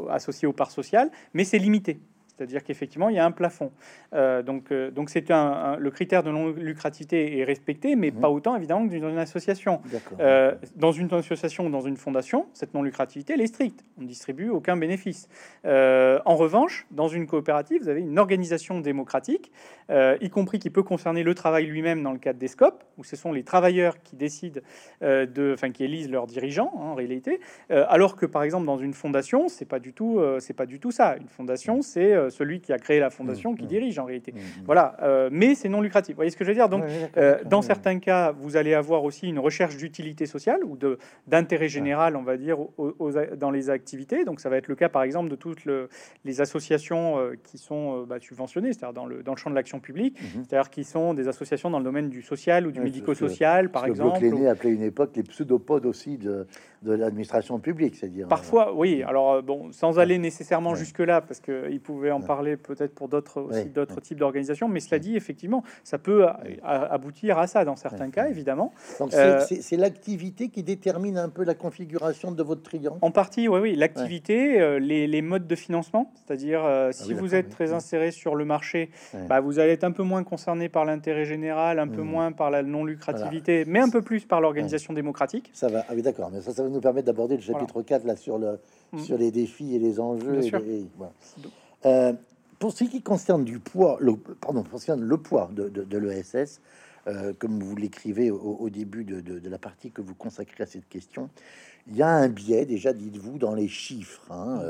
associés 0.10 0.48
aux 0.48 0.54
parts 0.54 0.72
sociales, 0.72 1.10
mais 1.34 1.44
c'est 1.44 1.60
limité. 1.60 2.00
C'est-à-dire 2.36 2.64
qu'effectivement, 2.64 3.10
il 3.10 3.16
y 3.16 3.20
a 3.20 3.26
un 3.26 3.32
plafond. 3.32 3.72
Euh, 4.14 4.42
donc, 4.42 4.72
euh, 4.72 4.90
donc 4.90 5.10
c'est 5.10 5.30
un, 5.30 5.78
le 5.78 5.92
critère 5.92 6.24
de 6.24 6.32
non-lucrativité 6.32 7.40
est 7.40 7.44
respecté, 7.44 7.96
mais 7.96 8.10
mhm. 8.10 8.22
pas 8.22 8.30
autant 8.30 8.56
évidemment 8.56 8.88
que 8.88 8.98
dans 8.98 9.10
une 9.10 9.18
association. 9.18 9.82
Euh, 10.20 10.56
dans 10.76 10.92
une 10.92 11.14
association 11.14 11.68
ou 11.68 11.70
dans 11.70 11.82
une 11.82 11.98
fondation, 11.98 12.48
cette 12.54 12.74
non-lucrativité, 12.74 13.34
elle 13.34 13.42
est 13.42 13.48
stricte. 13.48 13.84
On 14.00 14.02
ne 14.02 14.08
distribue 14.08 14.50
aucun 14.50 14.78
bénéfice. 14.78 15.28
en 15.64 16.36
revanche, 16.36 16.88
dans 16.92 17.08
une 17.08 17.28
coopérative, 17.28 17.84
vous 17.84 17.90
avez 17.90 18.02
une 18.02 18.18
organisation 18.18 18.80
démocratique, 18.80 19.52
y 19.90 20.30
compris 20.30 20.60
qui 20.60 20.70
peut 20.70 20.84
concerner 20.84 21.24
le 21.24 21.36
travail 21.36 21.66
lui-même 21.66 22.02
dans 22.02 22.12
le 22.12 22.20
cadre 22.20 22.40
des 22.40 22.48
scopes, 22.48 22.84
où 22.98 23.04
ce 23.04 23.16
sont 23.16 23.32
les 23.32 23.44
travailleurs 23.44 24.02
qui 24.02 24.16
décident, 24.16 24.62
de, 25.02 25.52
enfin 25.54 25.72
qui 25.72 25.84
élisent 25.84 26.10
leurs 26.10 26.28
dirigeants 26.28 26.72
hein, 26.76 26.86
en 26.92 26.96
réalité, 26.96 27.40
alors 27.70 28.16
que 28.16 28.26
par 28.26 28.44
exemple 28.44 28.66
dans 28.66 28.78
une 28.78 28.94
fondation, 28.94 29.48
c'est 29.48 29.66
pas 29.66 29.80
du 29.80 29.94
tout, 29.94 30.20
c'est 30.40 30.54
pas 30.54 30.66
du 30.66 30.80
tout 30.80 30.92
ça. 30.92 31.16
Une 31.18 31.28
fondation, 31.28 31.82
c'est 31.82 32.23
euh, 32.24 32.30
celui 32.30 32.62
qui 32.62 32.74
a 32.74 32.78
créé 32.78 33.00
la 33.00 33.10
fondation 33.10 33.52
mmh, 33.52 33.58
qui 33.58 33.64
mmh. 33.64 33.68
dirige 33.68 34.00
en 34.00 34.06
réalité. 34.06 34.32
Mmh, 34.32 34.64
voilà, 34.66 34.98
euh, 35.02 35.30
mais 35.32 35.56
c'est 35.56 35.70
non 35.70 35.82
lucratif. 35.82 36.14
Vous 36.14 36.18
voyez 36.18 36.32
ce 36.32 36.38
que 36.38 36.44
je 36.44 36.50
veux 36.50 36.56
dire? 36.56 36.70
Donc, 36.70 36.84
euh, 37.18 37.38
dans 37.46 37.62
certains 37.62 38.00
cas, 38.00 38.32
vous 38.32 38.58
allez 38.58 38.74
avoir 38.74 39.04
aussi 39.04 39.28
une 39.28 39.40
recherche 39.40 39.78
d'utilité 39.78 40.26
sociale 40.26 40.64
ou 40.64 40.78
de 40.78 40.98
d'intérêt 41.28 41.70
général, 41.70 42.16
on 42.16 42.24
va 42.24 42.38
dire, 42.38 42.58
dans 43.38 43.52
les 43.52 43.70
activités. 43.70 44.26
Donc, 44.26 44.40
ça 44.40 44.50
va 44.50 44.58
être 44.58 44.68
le 44.68 44.76
cas, 44.76 44.90
par 44.90 45.04
exemple, 45.04 45.30
de 45.30 45.36
toutes 45.36 45.66
les 46.26 46.42
associations 46.42 47.18
qui 47.44 47.58
sont 47.58 48.04
bah, 48.04 48.18
subventionnées, 48.20 48.74
c'est-à-dire 48.74 48.94
dans 48.94 49.06
le, 49.06 49.24
dans 49.24 49.34
le 49.34 49.38
champ 49.38 49.50
de 49.50 49.56
l'action 49.56 49.80
publique, 49.80 50.18
c'est-à-dire 50.48 50.70
qui 50.70 50.84
sont 50.84 51.14
des 51.14 51.28
associations 51.28 51.70
dans 51.70 51.80
le 51.80 51.86
domaine 51.86 52.10
du 52.10 52.22
social 52.22 52.68
ou 52.68 52.72
du 52.72 52.82
médico-social, 52.82 53.70
par 53.70 53.86
exemple. 53.86 54.20
Que 54.20 54.48
appelait 54.48 54.72
une 54.72 54.84
époque 54.84 55.12
les 55.16 55.24
pseudopodes 55.24 55.86
aussi 55.86 56.18
de, 56.18 56.48
de 56.82 56.94
l'administration 56.94 57.60
publique, 57.60 57.96
c'est-à-dire. 57.96 58.28
Parfois, 58.28 58.74
oui. 58.76 59.04
Alors, 59.04 59.42
bon, 59.44 59.72
sans 59.72 60.00
aller 60.00 60.18
nécessairement 60.18 60.76
jusque-là, 60.76 61.22
parce 61.22 61.40
qu'il 61.40 61.80
pouvait 61.82 62.12
en 62.14 62.22
parler 62.22 62.58
peut-être 62.58 62.94
pour 62.94 63.10
d'autres 63.10 63.42
aussi 63.42 63.66
d'autres 63.66 64.00
types 64.02 64.20
d'organisations, 64.20 64.68
mais 64.68 64.80
cela 64.80 65.00
dit, 65.00 65.16
effectivement, 65.16 65.64
ça 65.84 65.98
peut 65.98 66.26
aboutir 66.64 67.40
à 67.40 67.48
ça 67.48 67.66
dans 67.66 67.76
certains 67.76 68.10
cas, 68.10 68.28
évidemment. 68.28 68.74
Donc 69.00 69.14
euh, 69.14 69.42
c'est 69.48 69.78
l'activité 69.78 70.50
qui 70.50 70.64
détermine 70.64 71.18
un 71.18 71.30
peu 71.30 71.44
la 71.44 71.56
configuration 71.56 72.32
de 72.32 72.44
votre 72.44 72.64
triangle. 72.64 73.00
En 73.02 73.12
partie, 73.12 73.48
oui, 73.48 73.60
oui, 73.60 73.76
l'activité, 73.76 74.60
euh, 74.62 74.80
les, 74.80 75.08
les, 75.08 75.22
modes 75.22 75.48
de 75.48 75.56
financement, 75.56 76.12
c'est-à-dire 76.16 76.64
euh, 76.64 76.90
ah 76.90 76.94
si 76.94 77.14
vous 77.14 77.36
êtes 77.36 77.50
très 77.50 77.74
inséré 77.74 78.12
sur 78.12 78.36
le 78.36 78.46
marché, 78.46 78.90
bah, 79.28 79.40
vous 79.40 79.60
allez 79.60 79.72
être 79.72 79.84
un 79.84 79.92
peu 79.92 80.04
moins 80.04 80.24
concerné 80.24 80.70
par 80.70 80.86
l'intérêt 80.86 81.26
général, 81.26 81.80
un 81.80 81.88
peu 81.88 82.02
mmh. 82.02 82.08
moins 82.08 82.32
par 82.32 82.52
la 82.52 82.64
non 82.64 82.86
lucrativité, 82.86 83.64
mais 83.68 83.80
un 83.80 83.90
peu 83.90 84.02
plus 84.02 84.26
par 84.26 84.42
l'organisation 84.42 84.94
démocratique. 84.94 85.50
Ça 85.54 85.68
va, 85.68 85.86
ah 85.88 85.94
oui, 85.96 86.02
d'accord, 86.02 86.30
mais 86.32 86.42
ça, 86.42 86.54
ça 86.54 86.64
va 86.64 86.70
nous 86.70 86.82
permettre 86.82 87.08
d'aborder 87.08 87.36
le 87.36 87.42
chapitre 87.42 87.82
4 87.82 88.06
là 88.06 88.16
sur 88.16 88.38
le 88.38 88.60
mmh. 88.94 89.00
sur 89.00 89.18
les 89.18 89.32
défis 89.32 89.76
et 89.76 89.80
les 89.80 90.00
enjeux. 90.00 90.42
Euh, 91.86 92.14
pour 92.60 92.72
ce 92.72 92.86
qui 92.86 93.02
concerne 93.02 93.44
du 93.44 93.60
poids, 93.60 93.98
le, 94.00 94.16
pardon, 94.16 94.64
concerne 94.64 95.04
le 95.04 95.18
poids 95.18 95.50
de, 95.54 95.98
l'ESS, 95.98 96.62
euh, 97.08 97.34
comme 97.38 97.62
vous 97.62 97.76
l'écrivez 97.76 98.32
au, 98.32 98.70
début 98.70 99.04
de, 99.04 99.20
de, 99.20 99.50
la 99.50 99.58
partie 99.58 99.92
que 99.92 100.02
vous 100.02 100.16
consacrez 100.16 100.64
à 100.64 100.66
cette 100.66 100.88
question, 100.88 101.30
il 101.88 101.98
y 101.98 102.02
a 102.02 102.08
un 102.08 102.30
biais, 102.30 102.66
déjà, 102.66 102.94
dites-vous, 102.94 103.38
dans 103.38 103.54
les 103.54 103.68
chiffres. 103.68 104.32
Hein, 104.32 104.62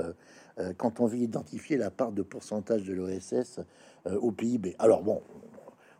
euh, 0.60 0.74
quand 0.78 1.00
on 1.00 1.06
veut 1.06 1.20
identifier 1.20 1.78
la 1.78 1.92
part 1.92 2.12
de 2.12 2.24
pourcentage 2.24 2.84
de 2.84 2.94
l'OSS 2.94 3.60
au 4.06 4.32
PIB. 4.32 4.76
Alors 4.80 5.02
bon, 5.02 5.22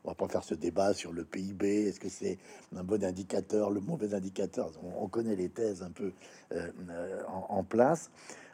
on 0.04 0.10
va 0.10 0.16
pas 0.16 0.28
faire 0.28 0.44
ce 0.44 0.56
débat 0.56 0.94
sur 0.94 1.12
le 1.12 1.24
PIB. 1.24 1.88
Est-ce 1.88 2.00
que 2.00 2.10
c'est 2.10 2.38
un 2.76 2.84
bon 2.84 3.04
indicateur, 3.04 3.70
le 3.70 3.80
mauvais 3.80 4.14
indicateur 4.14 4.72
on, 5.00 5.08
connaît 5.08 5.36
les 5.36 5.50
thèses 5.50 5.82
un 5.82 5.92
peu 5.92 6.12
en, 7.28 7.64
place. 7.64 8.12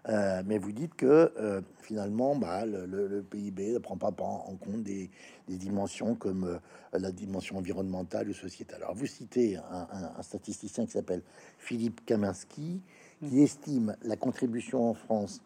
Euh, 0.08 0.42
mais 0.46 0.58
vous 0.58 0.72
dites 0.72 0.96
que 0.96 1.32
euh, 1.38 1.62
finalement, 1.82 2.36
bah, 2.36 2.66
le, 2.66 3.22
PIB 3.22 3.74
ne 3.74 3.80
prend 3.80 3.98
pas 3.98 4.08
en 4.08 4.56
compte 4.56 4.84
des, 4.84 5.10
dimensions 5.48 6.16
comme 6.16 6.46
euh, 6.46 6.98
la 6.98 7.12
dimension 7.12 7.58
environnementale 7.58 8.30
ou 8.30 8.34
sociétale. 8.34 8.84
Alors, 8.84 8.96
vous 8.96 9.08
citez 9.08 9.58
un, 9.58 10.22
statisticien 10.22 10.86
qui 10.86 10.92
s'appelle 10.92 11.22
Philippe 11.58 12.06
Kaminski, 12.06 12.82
qui 13.20 13.36
mm. 13.36 13.44
estime 13.44 13.96
la 14.04 14.16
contribution 14.16 14.90
en 14.90 14.94
France 14.94 15.42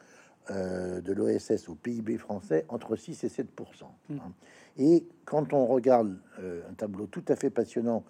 de 0.50 1.14
l'OSS 1.14 1.70
au 1.70 1.76
PIB 1.76 2.18
français 2.18 2.66
entre 2.68 2.98
6 2.98 3.24
et 3.24 3.30
7 3.30 3.48
mm. 4.10 4.16
hein. 4.16 4.34
Et 4.78 5.08
quand 5.24 5.54
on 5.54 5.66
regarde 5.68 6.18
un 6.38 6.74
tableau 6.74 7.08
tout 7.08 7.24
à 7.30 7.38
fait 7.38 7.50
passionnant 7.50 8.04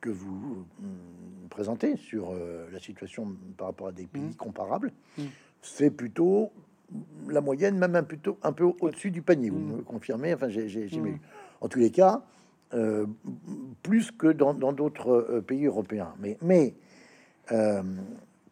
que 0.00 0.08
vous 0.08 0.64
mm, 0.80 1.48
présentez 1.50 1.96
sur 1.96 2.34
la 2.72 2.80
situation 2.80 3.36
par 3.58 3.66
rapport 3.66 3.88
à 3.88 3.92
des 3.92 4.06
pays 4.06 4.34
comparables, 4.34 4.92
c'est 5.62 5.90
plutôt 5.90 6.50
la 7.28 7.40
moyenne, 7.40 7.78
même 7.78 7.96
un, 7.96 8.02
plutôt, 8.02 8.38
un 8.42 8.52
peu 8.52 8.64
au-dessus 8.80 9.10
du 9.10 9.22
panier. 9.22 9.50
Vous 9.50 9.58
mm. 9.58 9.76
me 9.76 9.82
confirmez 9.82 10.34
Enfin, 10.34 10.48
j'ai 10.48 10.86
mm. 10.86 11.18
En 11.60 11.68
tous 11.68 11.78
les 11.78 11.90
cas, 11.90 12.22
euh, 12.74 13.06
plus 13.82 14.10
que 14.10 14.28
dans 14.28 14.54
d'autres 14.54 15.10
euh, 15.10 15.40
pays 15.40 15.66
européens. 15.66 16.14
Mais, 16.18 16.36
mais 16.42 16.74
euh, 17.52 17.82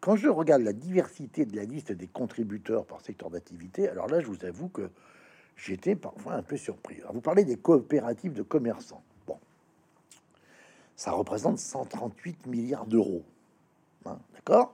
quand 0.01 0.15
je 0.15 0.27
regarde 0.27 0.63
la 0.63 0.73
diversité 0.73 1.45
de 1.45 1.55
la 1.55 1.63
liste 1.63 1.91
des 1.91 2.07
contributeurs 2.07 2.85
par 2.85 3.01
secteur 3.01 3.29
d'activité, 3.29 3.87
alors 3.87 4.07
là, 4.07 4.19
je 4.19 4.25
vous 4.25 4.43
avoue 4.43 4.69
que 4.69 4.89
j'étais 5.55 5.95
parfois 5.95 6.33
un 6.33 6.41
peu 6.41 6.57
surpris. 6.57 6.97
vous 7.13 7.21
parlez 7.21 7.45
des 7.45 7.57
coopératives 7.57 8.33
de 8.33 8.41
commerçants. 8.41 9.03
Bon, 9.27 9.37
ça 10.95 11.11
représente 11.11 11.59
138 11.59 12.47
milliards 12.47 12.87
d'euros. 12.87 13.23
Hein, 14.05 14.17
d'accord? 14.33 14.73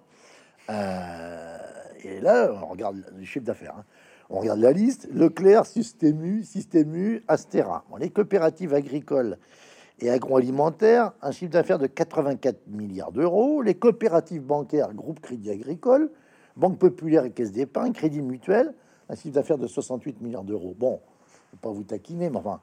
Et 2.06 2.20
là, 2.20 2.52
on 2.64 2.68
regarde 2.68 3.04
le 3.16 3.26
chiffre 3.26 3.46
d'affaires. 3.46 3.76
Hein. 3.78 3.86
On 4.30 4.40
regarde 4.40 4.60
la 4.60 4.72
liste 4.72 5.08
Leclerc, 5.14 5.66
Systému, 5.66 6.44
Systému, 6.44 7.24
Astera. 7.28 7.86
les 8.00 8.10
coopératives 8.10 8.74
agricoles 8.74 9.38
et 10.00 10.10
agroalimentaires, 10.10 11.14
un 11.22 11.32
chiffre 11.32 11.52
d'affaires 11.52 11.80
de 11.80 11.88
84 11.88 12.68
milliards 12.68 13.12
d'euros. 13.12 13.62
Les 13.62 13.76
coopératives 13.76 14.42
bancaires, 14.42 14.94
groupe 14.94 15.20
Crédit 15.20 15.52
Agricole, 15.52 16.10
Banque 16.56 16.80
Populaire 16.80 17.26
et 17.26 17.32
Caisse 17.32 17.52
d'Épargne, 17.52 17.94
Crédit 17.94 18.22
Mutuel, 18.22 18.74
un 19.10 19.16
chiffre 19.16 19.36
d'affaires 19.36 19.58
de 19.58 19.68
68 19.68 20.22
milliards 20.22 20.44
d'euros. 20.44 20.76
Bon, 20.78 21.00
pas 21.62 21.70
vous 21.70 21.84
taquiner, 21.84 22.30
mais 22.30 22.38
enfin, 22.38 22.60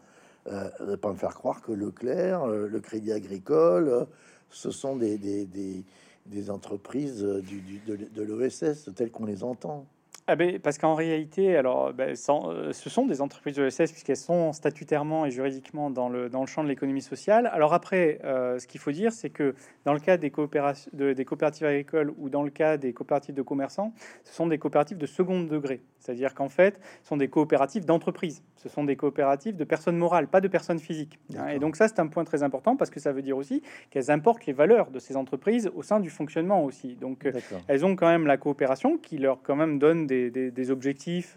euh, 0.48 0.96
pas 0.96 1.10
me 1.10 1.16
faire 1.16 1.34
croire 1.34 1.60
que 1.60 1.72
Leclerc, 1.72 2.42
euh, 2.44 2.66
le 2.66 2.80
Crédit 2.80 3.12
Agricole, 3.12 3.88
euh, 3.88 4.04
ce 4.48 4.70
sont 4.70 4.96
des 4.96 5.84
des 6.26 6.50
entreprises 6.50 7.24
euh, 7.24 7.40
du, 7.42 7.80
de, 7.86 7.96
de 7.96 8.22
l'OSS 8.22 8.90
telles 8.94 9.10
qu'on 9.10 9.26
les 9.26 9.42
entend. 9.42 9.86
Ah 10.26 10.36
ben, 10.36 10.60
parce 10.60 10.78
qu'en 10.78 10.94
réalité, 10.94 11.56
alors, 11.56 11.92
ben, 11.92 12.14
euh, 12.28 12.72
ce 12.72 12.90
sont 12.90 13.06
des 13.06 13.20
entreprises 13.20 13.56
de 13.56 13.62
l'ESS 13.62 13.90
puisqu'elles 13.90 14.16
sont 14.16 14.52
statutairement 14.52 15.26
et 15.26 15.30
juridiquement 15.30 15.90
dans 15.90 16.08
le, 16.08 16.28
dans 16.28 16.40
le 16.40 16.46
champ 16.46 16.62
de 16.62 16.68
l'économie 16.68 17.02
sociale. 17.02 17.50
Alors 17.52 17.74
après, 17.74 18.20
euh, 18.24 18.58
ce 18.58 18.66
qu'il 18.66 18.80
faut 18.80 18.92
dire, 18.92 19.12
c'est 19.12 19.30
que 19.30 19.54
dans 19.84 19.92
le 19.92 19.98
cas 19.98 20.16
des, 20.18 20.30
coopérations, 20.30 20.90
des 20.94 21.24
coopératives 21.24 21.66
agricoles 21.66 22.12
ou 22.18 22.28
dans 22.28 22.42
le 22.42 22.50
cas 22.50 22.76
des 22.76 22.92
coopératives 22.92 23.34
de 23.34 23.42
commerçants, 23.42 23.92
ce 24.24 24.32
sont 24.32 24.46
des 24.46 24.58
coopératives 24.58 24.98
de 24.98 25.06
second 25.06 25.42
degré. 25.42 25.80
C'est-à-dire 25.98 26.34
qu'en 26.34 26.48
fait, 26.48 26.78
ce 27.02 27.08
sont 27.08 27.16
des 27.16 27.28
coopératives 27.28 27.84
d'entreprise. 27.84 28.42
Ce 28.56 28.68
sont 28.68 28.84
des 28.84 28.96
coopératives 28.96 29.56
de 29.56 29.64
personnes 29.64 29.96
morales, 29.96 30.28
pas 30.28 30.40
de 30.40 30.48
personnes 30.48 30.78
physiques. 30.78 31.18
Et 31.52 31.58
donc 31.58 31.76
ça, 31.76 31.88
c'est 31.88 31.98
un 31.98 32.06
point 32.06 32.24
très 32.24 32.42
important 32.42 32.76
parce 32.76 32.90
que 32.90 33.00
ça 33.00 33.12
veut 33.12 33.22
dire 33.22 33.36
aussi 33.36 33.62
qu'elles 33.90 34.10
importent 34.10 34.46
les 34.46 34.52
valeurs 34.52 34.90
de 34.90 34.98
ces 34.98 35.16
entreprises 35.16 35.70
au 35.74 35.82
sein 35.82 35.98
du 35.98 36.10
fonctionnement 36.10 36.64
aussi. 36.64 36.94
Donc 36.94 37.28
elles 37.68 37.84
ont 37.84 37.96
quand 37.96 38.08
même 38.08 38.26
la 38.26 38.36
coopération 38.36 38.96
qui 38.96 39.18
leur 39.18 39.42
quand 39.42 39.56
même 39.56 39.78
donne 39.78 40.06
des, 40.30 40.50
des, 40.50 40.70
objectifs 40.70 41.36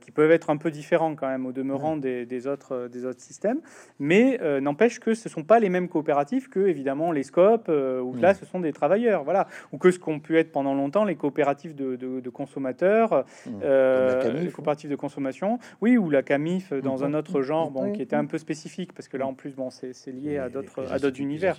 qui 0.00 0.10
peuvent 0.10 0.30
être 0.30 0.50
un 0.50 0.56
peu 0.56 0.70
différents 0.70 1.14
quand 1.14 1.28
même 1.28 1.46
au 1.46 1.52
demeurant 1.52 1.96
des, 1.96 2.26
des, 2.26 2.46
autres, 2.46 2.88
des 2.88 3.04
autres 3.04 3.20
systèmes, 3.20 3.60
mais 3.98 4.38
n'empêche 4.60 4.98
que 5.00 5.14
ce 5.14 5.28
sont 5.28 5.44
pas 5.44 5.60
les 5.60 5.68
mêmes 5.68 5.88
coopératives 5.88 6.48
que 6.48 6.60
évidemment 6.60 7.12
les 7.12 7.22
scopes, 7.22 7.68
où 7.68 8.14
là 8.16 8.34
ce 8.34 8.44
sont 8.44 8.60
des 8.60 8.72
travailleurs, 8.72 9.24
voilà, 9.24 9.46
ou 9.72 9.78
que 9.78 9.90
ce 9.90 9.98
qu'ont 9.98 10.20
pu 10.20 10.38
être 10.38 10.52
pendant 10.52 10.74
longtemps 10.74 11.04
les 11.04 11.16
coopératives 11.16 11.74
de, 11.74 11.96
de, 11.96 12.30
consommateurs, 12.30 13.24
les 13.46 14.50
coopératives 14.52 14.90
de 14.90 14.96
consommation, 14.96 15.58
oui, 15.80 15.96
ou 15.96 16.10
la 16.10 16.22
CAMIF 16.22 16.72
dans 16.72 17.04
un 17.04 17.14
autre 17.14 17.42
genre, 17.42 17.70
bon, 17.70 17.92
qui 17.92 18.02
était 18.02 18.16
un 18.16 18.26
peu 18.26 18.38
spécifique, 18.38 18.92
parce 18.92 19.08
que 19.08 19.16
là 19.16 19.26
en 19.26 19.34
plus, 19.34 19.54
bon, 19.54 19.70
c'est 19.70 20.12
lié 20.12 20.38
à 20.38 20.48
d'autres 20.48 20.90
à 20.90 20.98
d'autres 20.98 21.20
univers, 21.20 21.56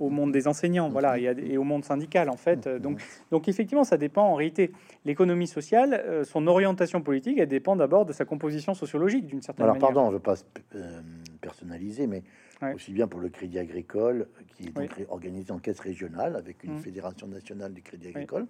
au 0.00 0.10
monde 0.10 0.32
des 0.32 0.46
enseignants, 0.48 0.88
voilà, 0.88 1.18
et, 1.18 1.56
au 1.56 1.64
monde 1.64 1.84
syndical 1.84 2.28
en 2.28 2.36
fait. 2.36 2.68
Donc, 2.68 3.00
donc 3.30 3.48
effectivement, 3.48 3.84
ça 3.84 3.96
dépend 3.96 4.24
en 4.24 4.34
réalité. 4.34 4.72
L'économie 5.04 5.46
sociale, 5.46 5.73
euh, 5.74 6.24
son 6.24 6.46
orientation 6.46 7.02
politique, 7.02 7.38
elle 7.38 7.48
dépend 7.48 7.76
d'abord 7.76 8.06
de 8.06 8.12
sa 8.12 8.24
composition 8.24 8.74
sociologique 8.74 9.26
d'une 9.26 9.42
certaine 9.42 9.64
Alors, 9.64 9.76
manière. 9.76 9.92
pardon, 9.92 10.04
je 10.06 10.10
ne 10.10 10.14
veux 10.14 10.22
pas 10.22 10.36
euh, 10.74 11.00
personnaliser, 11.40 12.06
mais 12.06 12.22
aussi 12.74 12.92
bien 12.92 13.06
pour 13.06 13.20
le 13.20 13.28
Crédit 13.28 13.58
Agricole, 13.58 14.28
qui 14.56 14.68
est 14.68 15.06
organisé 15.10 15.52
en 15.52 15.58
caisse 15.58 15.80
régionale 15.80 16.36
avec 16.36 16.64
une 16.64 16.76
mmh. 16.76 16.78
fédération 16.78 17.26
nationale 17.26 17.74
du 17.74 17.82
Crédit 17.82 18.08
Agricole 18.08 18.46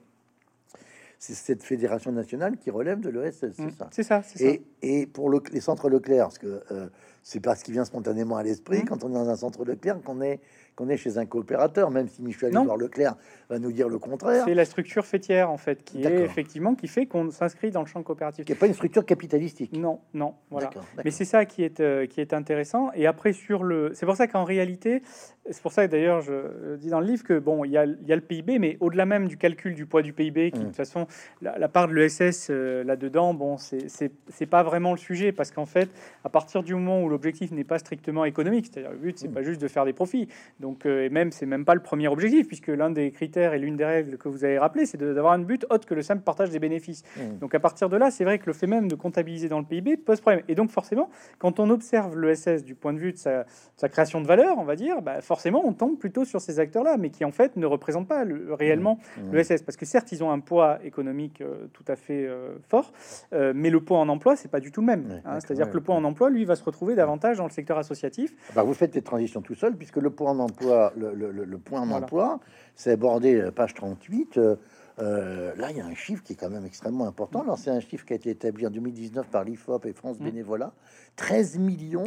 c'est 1.18 1.34
cette 1.34 1.62
fédération 1.62 2.12
nationale 2.12 2.58
qui 2.58 2.70
relève 2.70 3.00
de 3.00 3.08
l'ESS, 3.08 3.52
c'est 3.52 3.58
mmh. 3.58 3.70
ça? 3.70 3.88
C'est 3.90 4.02
ça, 4.02 4.22
et, 4.40 4.62
et, 4.82 5.06
pour 5.06 5.30
le, 5.30 5.40
les 5.52 5.60
centres 5.60 5.88
Leclerc, 5.88 6.26
parce 6.26 6.38
que 6.38 6.62
euh, 6.70 6.88
c'est 7.24 7.40
pas 7.40 7.56
ce 7.56 7.64
qui 7.64 7.72
vient 7.72 7.84
spontanément 7.84 8.36
à 8.36 8.42
l'esprit 8.42 8.82
mmh. 8.82 8.84
quand 8.84 9.02
on 9.02 9.10
est 9.10 9.14
dans 9.14 9.28
un 9.28 9.36
centre 9.36 9.64
Leclerc 9.64 10.00
qu'on 10.04 10.20
est 10.20 10.40
qu'on 10.74 10.88
est 10.88 10.96
chez 10.96 11.18
un 11.18 11.26
coopérateur, 11.26 11.90
même 11.90 12.08
si 12.08 12.22
Michel 12.22 12.50
Edouard 12.50 12.76
Leclerc 12.76 13.14
va 13.48 13.58
nous 13.58 13.72
dire 13.72 13.88
le 13.88 13.98
contraire. 13.98 14.44
C'est 14.44 14.54
la 14.54 14.64
structure 14.64 15.06
fêtière, 15.06 15.50
en 15.50 15.56
fait, 15.56 15.84
qui 15.84 16.02
est 16.02 16.24
effectivement 16.24 16.74
qui 16.74 16.88
fait 16.88 17.06
qu'on 17.06 17.30
s'inscrit 17.30 17.70
dans 17.70 17.80
le 17.80 17.86
champ 17.86 18.02
coopératif. 18.02 18.44
Qui 18.44 18.52
n'est 18.52 18.58
pas 18.58 18.66
une 18.66 18.74
structure 18.74 19.06
capitalistique. 19.06 19.72
Non, 19.72 20.00
non, 20.12 20.34
voilà. 20.50 20.70
Mais 21.04 21.10
c'est 21.10 21.24
ça 21.24 21.44
qui 21.44 21.62
est, 21.62 21.80
euh, 21.80 22.06
qui 22.06 22.20
est 22.20 22.32
intéressant. 22.32 22.90
Et 22.94 23.06
après, 23.06 23.32
sur 23.32 23.62
le. 23.62 23.92
C'est 23.94 24.06
pour 24.06 24.16
ça 24.16 24.26
qu'en 24.26 24.44
réalité, 24.44 25.02
c'est 25.50 25.62
pour 25.62 25.72
ça 25.72 25.86
que 25.86 25.92
d'ailleurs, 25.92 26.22
je 26.22 26.76
dis 26.76 26.88
dans 26.88 27.00
le 27.00 27.06
livre 27.06 27.22
que, 27.22 27.38
bon, 27.38 27.64
il 27.64 27.70
y 27.70 27.78
a, 27.78 27.84
y 27.84 28.12
a 28.12 28.16
le 28.16 28.22
PIB, 28.22 28.58
mais 28.58 28.76
au-delà 28.80 29.04
même 29.04 29.28
du 29.28 29.36
calcul 29.36 29.74
du 29.74 29.86
poids 29.86 30.02
du 30.02 30.12
PIB, 30.12 30.50
qui, 30.50 30.58
de 30.58 30.64
mmh. 30.64 30.66
toute 30.68 30.76
façon, 30.76 31.06
la, 31.42 31.68
part 31.68 31.88
de 31.88 31.94
l'ESS 31.94 32.48
euh, 32.50 32.82
là-dedans, 32.82 33.34
bon, 33.34 33.56
c'est 33.58 34.46
pas 34.46 34.62
vraiment 34.62 34.92
le 34.92 34.98
sujet, 34.98 35.32
parce 35.32 35.50
qu'en 35.50 35.66
fait, 35.66 35.88
à 36.24 36.28
partir 36.28 36.62
du 36.62 36.74
moment 36.74 37.02
où 37.02 37.08
l'objectif 37.14 37.52
n'est 37.52 37.64
pas 37.64 37.78
strictement 37.78 38.24
économique, 38.24 38.66
c'est-à-dire 38.66 38.90
le 38.90 38.98
but, 38.98 39.18
c'est 39.18 39.28
mmh. 39.28 39.32
pas 39.32 39.42
juste 39.42 39.60
de 39.60 39.68
faire 39.68 39.84
des 39.84 39.92
profits, 39.92 40.28
donc, 40.60 40.86
euh, 40.86 41.04
et 41.04 41.08
même, 41.08 41.30
c'est 41.30 41.46
même 41.46 41.64
pas 41.64 41.74
le 41.74 41.82
premier 41.82 42.08
objectif, 42.08 42.46
puisque 42.46 42.68
l'un 42.68 42.90
des 42.90 43.10
critères 43.12 43.54
et 43.54 43.58
l'une 43.58 43.76
des 43.76 43.84
règles 43.84 44.18
que 44.18 44.28
vous 44.28 44.44
avez 44.44 44.58
rappelé, 44.58 44.86
c'est 44.86 44.98
d'avoir 44.98 45.32
un 45.32 45.38
but 45.38 45.64
autre 45.70 45.86
que 45.86 45.94
le 45.94 46.02
simple 46.02 46.22
partage 46.22 46.50
des 46.50 46.58
bénéfices. 46.58 47.02
Mmh. 47.16 47.38
Donc, 47.40 47.54
à 47.54 47.60
partir 47.60 47.88
de 47.88 47.96
là, 47.96 48.10
c'est 48.10 48.24
vrai 48.24 48.38
que 48.38 48.46
le 48.46 48.52
fait 48.52 48.66
même 48.66 48.88
de 48.88 48.94
comptabiliser 48.94 49.48
dans 49.48 49.58
le 49.58 49.64
PIB 49.64 49.96
pose 49.96 50.20
problème. 50.20 50.42
Et 50.48 50.54
donc, 50.54 50.70
forcément, 50.70 51.10
quand 51.38 51.60
on 51.60 51.70
observe 51.70 52.18
l'ESS 52.18 52.64
du 52.64 52.74
point 52.74 52.92
de 52.92 52.98
vue 52.98 53.12
de 53.12 53.18
sa, 53.18 53.44
création 53.88 54.20
de 54.20 54.26
valeur, 54.26 54.58
on 54.58 54.64
va 54.64 54.76
dire, 54.76 55.02
bah, 55.02 55.20
forcément, 55.20 55.62
on 55.64 55.72
tombe 55.72 55.98
plutôt 55.98 56.24
sur 56.24 56.40
ces 56.40 56.58
acteurs-là, 56.58 56.96
mais 56.98 57.10
qui 57.10 57.24
en 57.24 57.30
fait 57.30 57.56
ne 57.56 57.66
représentent 57.66 58.08
pas 58.08 58.24
le, 58.24 58.54
réellement 58.54 58.98
mmh. 59.16 59.36
l'ESS. 59.36 59.62
Parce 59.62 59.76
que 59.76 59.86
certes, 59.86 60.10
ils 60.12 60.24
ont 60.24 60.30
un 60.30 60.40
poids 60.40 60.78
économique 60.84 61.40
euh, 61.40 61.66
tout 61.72 61.84
à 61.88 61.96
fait 61.96 62.26
euh, 62.26 62.54
fort, 62.68 62.92
mais 63.32 63.70
le 63.70 63.80
poids 63.80 63.98
en 63.98 64.08
emploi, 64.08 64.36
c'est 64.36 64.50
pas 64.50 64.60
du 64.60 64.72
tout 64.72 64.80
le 64.80 64.86
même. 64.86 65.20
Hein. 65.24 65.40
C'est-à-dire 65.40 65.68
que 65.68 65.74
le 65.74 65.80
poids 65.80 65.94
en 65.94 66.04
emploi, 66.04 66.30
lui, 66.30 66.44
va 66.44 66.56
se 66.56 66.64
retrouver 66.64 66.94
davantage 67.04 67.36
dans 67.36 67.44
le 67.44 67.50
secteur 67.50 67.78
associatif. 67.78 68.34
Bah, 68.54 68.62
vous 68.62 68.74
faites 68.74 68.92
des 68.92 69.02
transitions 69.02 69.42
tout 69.42 69.54
seul, 69.54 69.76
puisque 69.76 69.98
le 69.98 70.10
point 70.10 70.30
en 70.30 70.38
emploi, 70.38 70.92
le, 70.96 71.58
point 71.58 71.86
d'emploi, 71.86 72.40
c'est 72.74 72.92
abordé 72.92 73.34
euh, 73.34 73.50
page 73.50 73.74
38. 73.74 74.38
Euh, 74.38 74.56
euh, 75.00 75.54
là, 75.56 75.70
il 75.70 75.76
y 75.76 75.80
a 75.80 75.84
un 75.84 75.94
chiffre 75.94 76.22
qui 76.22 76.32
est 76.32 76.36
quand 76.36 76.48
même 76.50 76.64
extrêmement 76.64 77.06
important. 77.06 77.42
Alors, 77.42 77.58
c'est 77.58 77.70
un 77.70 77.80
chiffre 77.80 78.06
qui 78.06 78.12
a 78.14 78.16
été 78.16 78.30
établi 78.30 78.66
en 78.66 78.70
2019 78.70 79.28
par 79.28 79.44
l'IFOP 79.44 79.86
et 79.86 79.92
France 79.92 80.18
mmh. 80.18 80.24
Bénévolat. 80.24 80.72
13 81.16 81.58
millions 81.58 82.04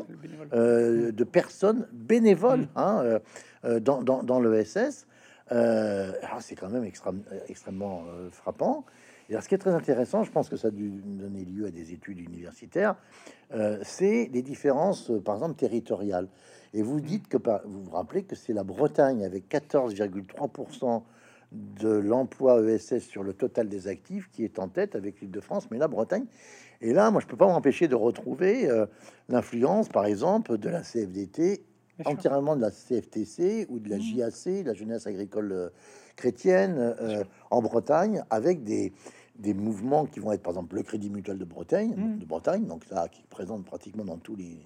de 0.51 1.23
personnes 1.23 1.87
bénévoles 1.91 2.61
mmh. 2.61 2.69
hein, 2.75 3.19
dans, 3.81 4.01
dans, 4.03 4.23
dans 4.23 4.39
l'ESS. 4.39 5.05
c'est 5.49 6.55
quand 6.55 6.69
même 6.69 6.89
extrêmement 7.47 8.05
frappant. 8.31 8.85
Alors, 9.29 9.43
ce 9.43 9.49
qui 9.49 9.55
est 9.55 9.59
très 9.59 9.73
intéressant, 9.73 10.23
je 10.23 10.31
pense 10.31 10.49
que 10.49 10.55
ça 10.55 10.69
a 10.69 10.71
dû 10.71 10.89
donner 10.89 11.43
lieu 11.43 11.65
à 11.65 11.71
des 11.71 11.91
études 11.93 12.19
universitaires, 12.19 12.95
c'est 13.83 14.29
les 14.31 14.41
différences, 14.41 15.11
par 15.25 15.35
exemple, 15.35 15.55
territoriales. 15.55 16.27
Et 16.73 16.81
vous 16.81 17.01
dites 17.01 17.27
que 17.27 17.37
vous 17.65 17.83
vous 17.83 17.91
rappelez 17.91 18.23
que 18.23 18.35
c'est 18.35 18.53
la 18.53 18.63
Bretagne 18.63 19.25
avec 19.25 19.49
14,3% 19.49 21.03
de 21.51 21.89
l'emploi 21.89 22.61
ESS 22.61 22.99
sur 22.99 23.23
le 23.23 23.33
total 23.33 23.69
des 23.69 23.87
actifs 23.87 24.29
qui 24.31 24.43
est 24.43 24.59
en 24.59 24.67
tête 24.67 24.95
avec 24.95 25.21
l'île 25.21 25.31
de 25.31 25.39
France, 25.39 25.69
mais 25.71 25.77
la 25.77 25.87
Bretagne. 25.87 26.25
Et 26.81 26.93
là, 26.93 27.09
moi, 27.09 27.21
je 27.21 27.27
peux 27.27 27.37
pas 27.37 27.47
m'empêcher 27.47 27.87
de 27.87 27.95
retrouver 27.95 28.69
euh, 28.69 28.85
l'influence, 29.29 29.89
par 29.89 30.05
exemple, 30.05 30.57
de 30.57 30.69
la 30.69 30.81
CFDT, 30.81 31.63
entièrement 32.05 32.55
de 32.55 32.61
la 32.61 32.69
CFTC 32.69 33.65
ou 33.69 33.79
de 33.79 33.89
la 33.89 33.97
mmh. 33.97 34.01
JAC, 34.01 34.65
la 34.65 34.73
jeunesse 34.73 35.07
agricole 35.07 35.51
euh, 35.51 35.69
chrétienne, 36.15 36.75
euh, 36.77 37.23
en 37.49 37.61
Bretagne, 37.61 38.23
avec 38.29 38.63
des, 38.63 38.93
des 39.39 39.53
mouvements 39.53 40.05
qui 40.05 40.19
vont 40.19 40.31
être, 40.31 40.41
par 40.41 40.53
exemple, 40.53 40.75
le 40.75 40.83
Crédit 40.83 41.09
Mutuel 41.09 41.37
de 41.37 41.45
Bretagne, 41.45 41.93
mmh. 41.95 42.19
de 42.19 42.25
Bretagne, 42.25 42.65
donc 42.65 42.83
ça, 42.85 43.07
qui 43.07 43.23
présente 43.29 43.65
pratiquement 43.65 44.05
dans 44.05 44.17
tous 44.17 44.35
les 44.35 44.59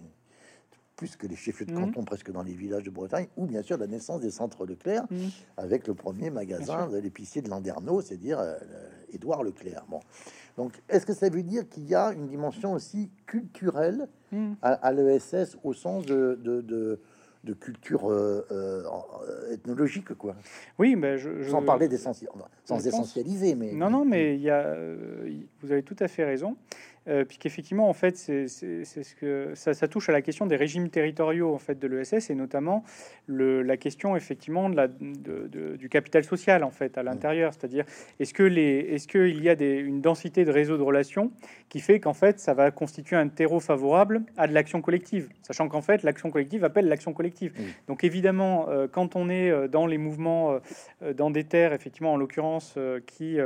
plus 1.02 1.16
que 1.16 1.26
les 1.26 1.36
chefs 1.36 1.66
de 1.66 1.74
mhm. 1.74 1.86
canton, 1.86 2.04
presque 2.04 2.32
dans 2.32 2.44
les 2.44 2.54
villages 2.54 2.84
de 2.84 2.92
Bretagne, 2.92 3.26
ou 3.36 3.48
bien 3.48 3.64
sûr 3.64 3.76
la 3.76 3.88
naissance 3.88 4.22
des 4.22 4.30
centres 4.30 4.68
Leclerc, 4.68 5.06
mmh. 5.10 5.18
avec 5.58 5.88
le 5.88 5.96
premier 5.96 6.30
magasin 6.30 6.88
de 6.90 6.98
l'épicier 6.98 7.42
de 7.42 7.50
Landerneau, 7.50 8.02
c'est-à-dire 8.02 8.38
euh, 8.40 8.56
Édouard 9.12 9.42
Leclerc. 9.42 9.84
Bon. 9.90 10.00
Donc, 10.58 10.80
est-ce 10.90 11.08
que 11.08 11.16
ça 11.16 11.28
veut 11.30 11.42
dire 11.42 11.68
qu'il 11.68 11.88
y 11.88 11.96
a 11.96 12.14
une 12.14 12.28
dimension 12.28 12.74
aussi 12.74 13.10
culturelle 13.26 14.08
mmh. 14.32 14.54
à, 14.62 14.92
l'ESS 14.92 15.58
au 15.64 15.74
sens 15.74 16.06
de, 16.06 16.40
de, 16.44 17.02
culture 17.54 18.12
euh, 18.12 18.46
euh, 18.52 19.52
ethnologique, 19.52 20.14
quoi. 20.14 20.36
Oui, 20.78 20.96
mais 20.96 21.18
je, 21.18 21.50
sans 21.50 21.64
parler 21.64 21.88
d'essentiel, 21.88 22.30
sans 22.66 22.86
essentialiser, 22.86 23.56
mais 23.56 23.74
non, 23.74 23.90
non, 23.90 24.06
mais 24.06 24.36
il 24.36 24.42
y 24.42 24.50
a, 24.50 24.76
vous 25.62 25.72
avez 25.72 25.84
tout 25.84 25.96
à 26.00 26.08
fait 26.08 26.24
raison. 26.24 26.56
Euh, 27.08 27.26
puisqu'effectivement, 27.26 27.90
en 27.90 27.94
fait, 27.94 28.16
c'est 28.16 28.48
ce 28.48 29.16
que 29.16 29.54
ça, 29.56 29.74
ça, 29.74 29.88
touche 29.88 30.10
à 30.10 30.12
la 30.12 30.22
question 30.22 30.46
des 30.46 30.56
régimes 30.56 30.90
territoriaux 30.90 31.54
en 31.54 31.58
fait 31.58 31.80
de 31.80 31.88
l'ESS 31.88 32.30
et 32.30 32.36
notamment 32.36 32.84
le, 33.26 33.64
la 33.64 33.76
question 33.76 34.16
effectivement 34.16 34.70
de 34.70 34.76
la, 34.76 34.88
de, 34.88 35.76
du 35.78 35.90
capital 35.90 36.24
social 36.24 36.64
en 36.64 36.70
fait 36.70 37.00
à 37.00 37.04
l'intérieur, 37.04 37.54
c'est-à-dire 37.54 37.86
est-ce 38.20 38.36
que 38.36 38.44
les, 38.44 38.80
est-ce 38.92 39.08
qu'il 39.08 39.44
y 39.44 39.50
a 39.50 39.56
des, 39.56 39.78
une 39.78 40.02
densité 40.02 40.46
de 40.46 40.52
réseaux 40.52 40.78
de 40.78 40.84
relations 40.84 41.32
qui 41.70 41.80
fait 41.80 42.00
qu'en 42.00 42.14
fait 42.14 42.40
ça 42.40 42.54
va 42.54 42.70
constituer 42.70 43.16
un 43.16 43.28
terreau 43.30 43.60
favorable 43.60 44.22
à 44.38 44.48
de 44.48 44.54
l'action 44.54 44.82
collective, 44.82 45.30
sachant 45.42 45.68
qu'en 45.70 45.82
fait 45.82 46.04
l'action 46.04 46.30
collective 46.30 46.64
appelle 46.64 46.88
l'action 46.88 47.14
collective. 47.14 47.54
Donc 47.88 48.04
évidemment, 48.04 48.70
euh, 48.70 48.88
quand 48.88 49.16
on 49.16 49.30
est 49.30 49.50
euh, 49.50 49.68
dans 49.68 49.88
les 49.88 49.98
mouvements, 49.98 50.60
euh, 51.02 51.14
dans 51.14 51.32
des 51.32 51.44
terres 51.46 51.74
effectivement 51.74 52.14
en 52.14 52.18
l'occurrence 52.18 52.78
qui 53.08 53.38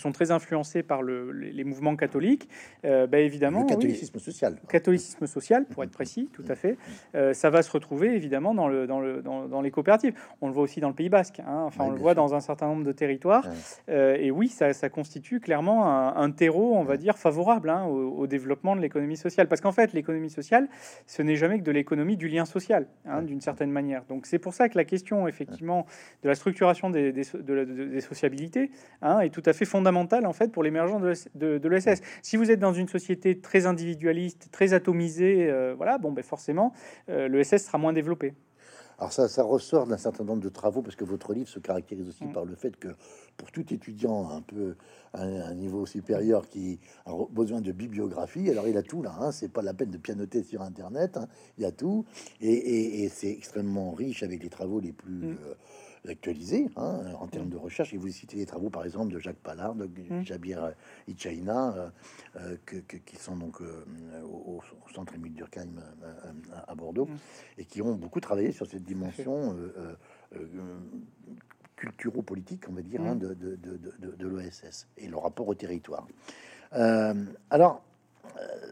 sont 0.00 0.12
très 0.12 0.30
influencés 0.30 0.82
par 0.82 1.02
le, 1.02 1.32
les, 1.32 1.64
mouvements 1.64 1.96
catholiques, 1.96 2.48
euh, 2.84 3.06
bah, 3.06 3.18
évidemment. 3.18 3.62
Le 3.62 3.68
catholicisme 3.68 4.18
social. 4.18 4.56
Catholicisme 4.68 5.26
social, 5.26 5.66
pour 5.66 5.84
être 5.84 5.90
précis, 5.90 6.30
tout 6.32 6.44
à 6.48 6.54
fait. 6.54 6.76
Euh, 7.14 7.34
ça 7.34 7.50
va 7.50 7.62
se 7.62 7.70
retrouver 7.70 8.14
évidemment 8.14 8.54
dans, 8.54 8.68
le, 8.68 8.86
dans, 8.86 9.00
le, 9.00 9.22
dans, 9.22 9.60
les 9.60 9.70
coopératives. 9.70 10.14
On 10.40 10.48
le 10.48 10.54
voit 10.54 10.62
aussi 10.62 10.80
dans 10.80 10.88
le 10.88 10.94
Pays 10.94 11.08
Basque. 11.08 11.40
Hein. 11.40 11.62
Enfin, 11.66 11.84
on 11.84 11.90
le 11.90 11.98
voit 11.98 12.14
dans 12.14 12.34
un 12.34 12.40
certain 12.40 12.66
nombre 12.66 12.84
de 12.84 12.92
territoires. 12.92 13.46
Euh, 13.88 14.16
et 14.18 14.30
oui, 14.30 14.48
ça, 14.48 14.72
ça 14.72 14.88
constitue 14.88 15.40
clairement 15.40 16.16
un, 16.16 16.30
terreau, 16.30 16.74
on 16.74 16.84
va 16.84 16.96
dire, 16.96 17.18
favorable 17.18 17.68
hein, 17.68 17.84
au, 17.84 18.26
développement 18.26 18.74
de 18.74 18.80
l'économie 18.80 19.16
sociale. 19.16 19.48
Parce 19.48 19.60
qu'en 19.60 19.72
fait, 19.72 19.92
l'économie 19.92 20.30
sociale, 20.30 20.68
ce 21.06 21.22
n'est 21.22 21.36
jamais 21.36 21.58
que 21.58 21.64
de 21.64 21.72
l'économie 21.72 22.16
du 22.16 22.28
lien 22.28 22.44
social, 22.44 22.86
hein, 23.06 23.22
d'une 23.22 23.40
certaine 23.40 23.70
manière. 23.70 24.04
Donc 24.08 24.26
c'est 24.26 24.38
pour 24.38 24.54
ça 24.54 24.68
que 24.68 24.78
la 24.78 24.84
question, 24.84 25.28
effectivement, 25.28 25.86
de 26.22 26.28
la 26.28 26.34
structuration 26.34 26.88
des, 26.88 27.12
des, 27.12 27.24
des 27.34 28.00
sociabilités 28.00 28.70
est 29.02 29.30
tout 29.30 29.42
à 29.44 29.52
fait 29.52 29.64
fondamentale 29.64 29.81
fondamentale 29.82 30.26
en 30.26 30.32
fait 30.32 30.52
pour 30.52 30.62
l'émergence 30.62 31.28
de, 31.34 31.68
l'ESS. 31.68 32.00
Si 32.22 32.36
vous 32.36 32.50
êtes 32.50 32.60
dans 32.60 32.72
une 32.72 32.88
société 32.88 33.40
très 33.40 33.66
individualiste, 33.66 34.48
très 34.52 34.74
atomisée, 34.74 35.50
euh, 35.50 35.74
voilà, 35.76 35.98
bon, 35.98 36.12
ben 36.12 36.22
forcément, 36.22 36.72
euh, 37.08 37.28
l'ESS 37.28 37.66
sera 37.66 37.78
moins 37.78 37.92
développé. 37.92 38.34
Alors 38.98 39.12
ça, 39.12 39.26
ça 39.26 39.42
ressort 39.42 39.88
d'un 39.88 39.96
certain 39.96 40.22
nombre 40.22 40.42
de 40.42 40.48
travaux 40.48 40.82
parce 40.82 40.94
que 40.94 41.04
votre 41.04 41.34
livre 41.34 41.48
se 41.48 41.58
caractérise 41.58 42.08
aussi 42.08 42.24
mm. 42.24 42.32
par 42.32 42.44
le 42.44 42.54
fait 42.54 42.76
que 42.76 42.88
pour 43.36 43.50
tout 43.50 43.74
étudiant 43.74 44.30
un 44.30 44.42
peu 44.42 44.76
à 45.12 45.22
un, 45.22 45.54
niveau 45.54 45.86
supérieur 45.86 46.46
qui 46.46 46.78
a 47.06 47.12
besoin 47.30 47.60
de 47.60 47.72
bibliographie, 47.72 48.48
alors 48.48 48.68
il 48.68 48.76
a 48.76 48.82
tout 48.82 49.02
là, 49.02 49.16
hein, 49.18 49.32
c'est 49.32 49.50
pas 49.50 49.62
la 49.62 49.74
peine 49.74 49.90
de 49.90 49.98
pianoter 49.98 50.44
sur 50.44 50.62
internet, 50.62 51.16
hein, 51.16 51.26
il 51.58 51.64
y 51.64 51.66
a 51.66 51.72
tout 51.72 52.04
et, 52.40 53.08
c'est 53.08 53.30
extrêmement 53.30 53.90
riche 53.90 54.22
avec 54.22 54.44
les 54.44 54.50
travaux 54.50 54.78
les 54.78 54.92
plus 54.92 55.32
mm. 55.32 55.38
euh, 55.48 55.54
actualisé 56.08 56.68
hein, 56.76 57.00
en 57.20 57.26
termes 57.26 57.48
de 57.48 57.56
recherche. 57.56 57.92
Et 57.94 57.96
vous 57.96 58.08
citez 58.08 58.36
les 58.36 58.46
travaux, 58.46 58.70
par 58.70 58.84
exemple, 58.84 59.12
de 59.12 59.18
Jacques 59.18 59.36
Pallard, 59.36 59.74
de 59.74 59.86
mmh. 59.86 60.22
Jabir 60.24 60.72
Ichaina, 61.08 61.92
euh, 62.36 62.56
euh 62.72 62.80
qui 63.06 63.16
sont 63.16 63.36
donc 63.36 63.60
euh, 63.60 63.84
au, 64.24 64.60
centre 64.94 65.14
Émile 65.14 65.34
Durkheim 65.34 65.68
euh, 66.02 66.32
à, 66.66 66.74
Bordeaux, 66.74 67.06
mmh. 67.06 67.16
et 67.58 67.64
qui 67.64 67.82
ont 67.82 67.94
beaucoup 67.94 68.20
travaillé 68.20 68.52
sur 68.52 68.66
cette 68.66 68.82
dimension 68.82 69.56
culturo-politique, 71.76 72.64
on 72.68 72.72
va 72.72 72.82
dire, 72.82 73.00
hein, 73.02 73.14
Mm. 73.14 73.18
de, 73.18 73.34
de, 73.34 73.56
de, 73.56 73.76
de- 73.98 74.16
de 74.16 74.28
l'OSS 74.28 74.86
et 74.96 75.08
le 75.08 75.16
rapport 75.16 75.48
au 75.48 75.54
territoire. 75.54 76.06
Alors, 77.50 77.82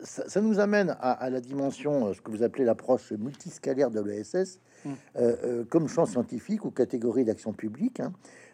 ça, 0.05 0.29
ça 0.29 0.41
nous 0.41 0.59
amène 0.61 0.91
à, 1.01 1.13
à 1.13 1.29
la 1.29 1.41
dimension, 1.41 2.15
ce 2.15 2.21
que 2.21 2.31
vous 2.31 2.43
appelez 2.43 2.65
l'approche 2.65 3.13
multiscalaire 3.13 3.91
de 3.91 4.01
l'ESS, 4.01 4.61
Mm. 4.85 4.89
euh, 5.17 5.37
euh, 5.45 5.65
comme 5.65 5.89
champ 5.89 6.07
scientifique 6.07 6.65
ou 6.65 6.71
catégorie 6.71 7.25
d'action 7.25 7.53
publique. 7.53 8.01
hein. 8.01 8.13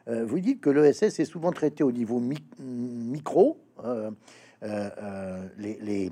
Euh, 0.09 0.25
vous 0.25 0.39
dites 0.39 0.61
que 0.61 0.71
l'ESS 0.71 1.19
est 1.21 1.25
souvent 1.25 1.51
traité 1.53 1.83
au 1.85 1.93
niveau 1.93 2.21
mi- 2.21 2.39
micro. 2.61 3.59
euh, 3.85 4.11
euh, 4.63 5.47
les, 5.59 5.79
les, 5.83 6.11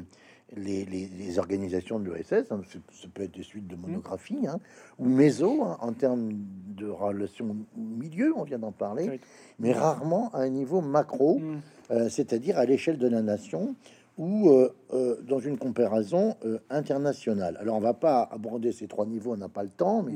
les, 0.57 0.85
les- 0.85 1.09
les 1.09 1.39
organisations 1.39 1.99
de 1.99 2.13
l'ESS, 2.13 2.51
hein, 2.51 2.61
ça- 2.93 3.09
peut 3.13 3.23
être 3.23 3.35
des 3.35 3.43
suites 3.43 3.67
de 3.67 3.75
monographies, 3.77 4.47
hein, 4.47 4.59
ou 4.99 5.07
méso, 5.07 5.63
hein, 5.63 5.79
en 5.81 5.93
termes 5.93 6.31
de 6.77 6.87
relations 6.87 7.57
milieu, 7.77 8.35
on 8.37 8.43
vient 8.45 8.59
d'en 8.59 8.71
parler, 8.73 9.21
mais 9.59 9.73
rarement 9.73 10.31
à 10.35 10.41
un 10.41 10.51
niveau 10.51 10.81
macro, 10.83 11.39
Mm. 11.39 12.09
c'est-à-dire 12.11 12.59
à 12.59 12.67
l'échelle 12.67 12.99
de 12.99 13.09
la 13.09 13.23
nation 13.23 13.75
ou 14.17 14.49
euh, 14.51 14.73
euh, 14.93 15.21
dans 15.23 15.41
une 15.41 15.59
comparaison 15.59 16.37
euh, 16.45 16.59
internationale. 16.71 17.57
Alors, 17.61 17.77
on 17.77 17.81
va 17.81 17.95
pas 17.95 18.23
aborder 18.31 18.73
ces 18.73 18.87
trois 18.87 19.07
niveaux, 19.07 19.33
on 19.33 19.37
n'a 19.37 19.49
pas 19.49 19.63
le 19.63 19.71
temps, 19.71 20.03
mais 20.03 20.15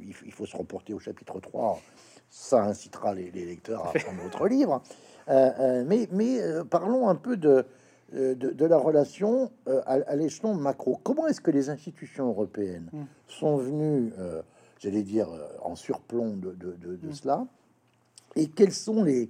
il, 0.00 0.32
faut 0.32 0.46
se 0.46 0.56
reporter 0.56 0.94
au 0.94 0.98
chapitre 0.98 1.38
3. 1.40 1.78
Ça 2.30 2.64
incitera 2.64 3.14
les, 3.14 3.30
les 3.30 3.44
lecteurs 3.44 3.86
à 3.86 3.92
prendre 3.92 4.22
votre 4.22 4.48
livre. 4.48 4.82
Euh, 5.28 5.84
mais 5.86 6.08
mais 6.12 6.38
parlons 6.70 7.08
un 7.08 7.14
peu 7.14 7.36
de, 7.36 7.64
de, 8.12 8.34
de 8.34 8.64
la 8.64 8.78
relation 8.78 9.50
à, 9.66 9.94
à 10.06 10.16
l'échelon 10.16 10.54
macro. 10.54 10.98
Comment 11.02 11.26
est-ce 11.26 11.40
que 11.40 11.50
les 11.50 11.68
institutions 11.70 12.28
européennes 12.28 12.88
Mm. 12.92 13.02
sont 13.28 13.56
venues, 13.56 14.12
j'allais 14.78 15.02
dire, 15.02 15.28
en 15.62 15.74
surplomb 15.76 16.36
de, 16.36 16.52
de- 16.52 16.72
de- 16.76 16.96
de 16.96 17.08
Mm. 17.08 17.12
cela? 17.12 17.46
Et 18.34 18.48
quelles 18.48 18.72
sont 18.72 19.02
les, 19.02 19.28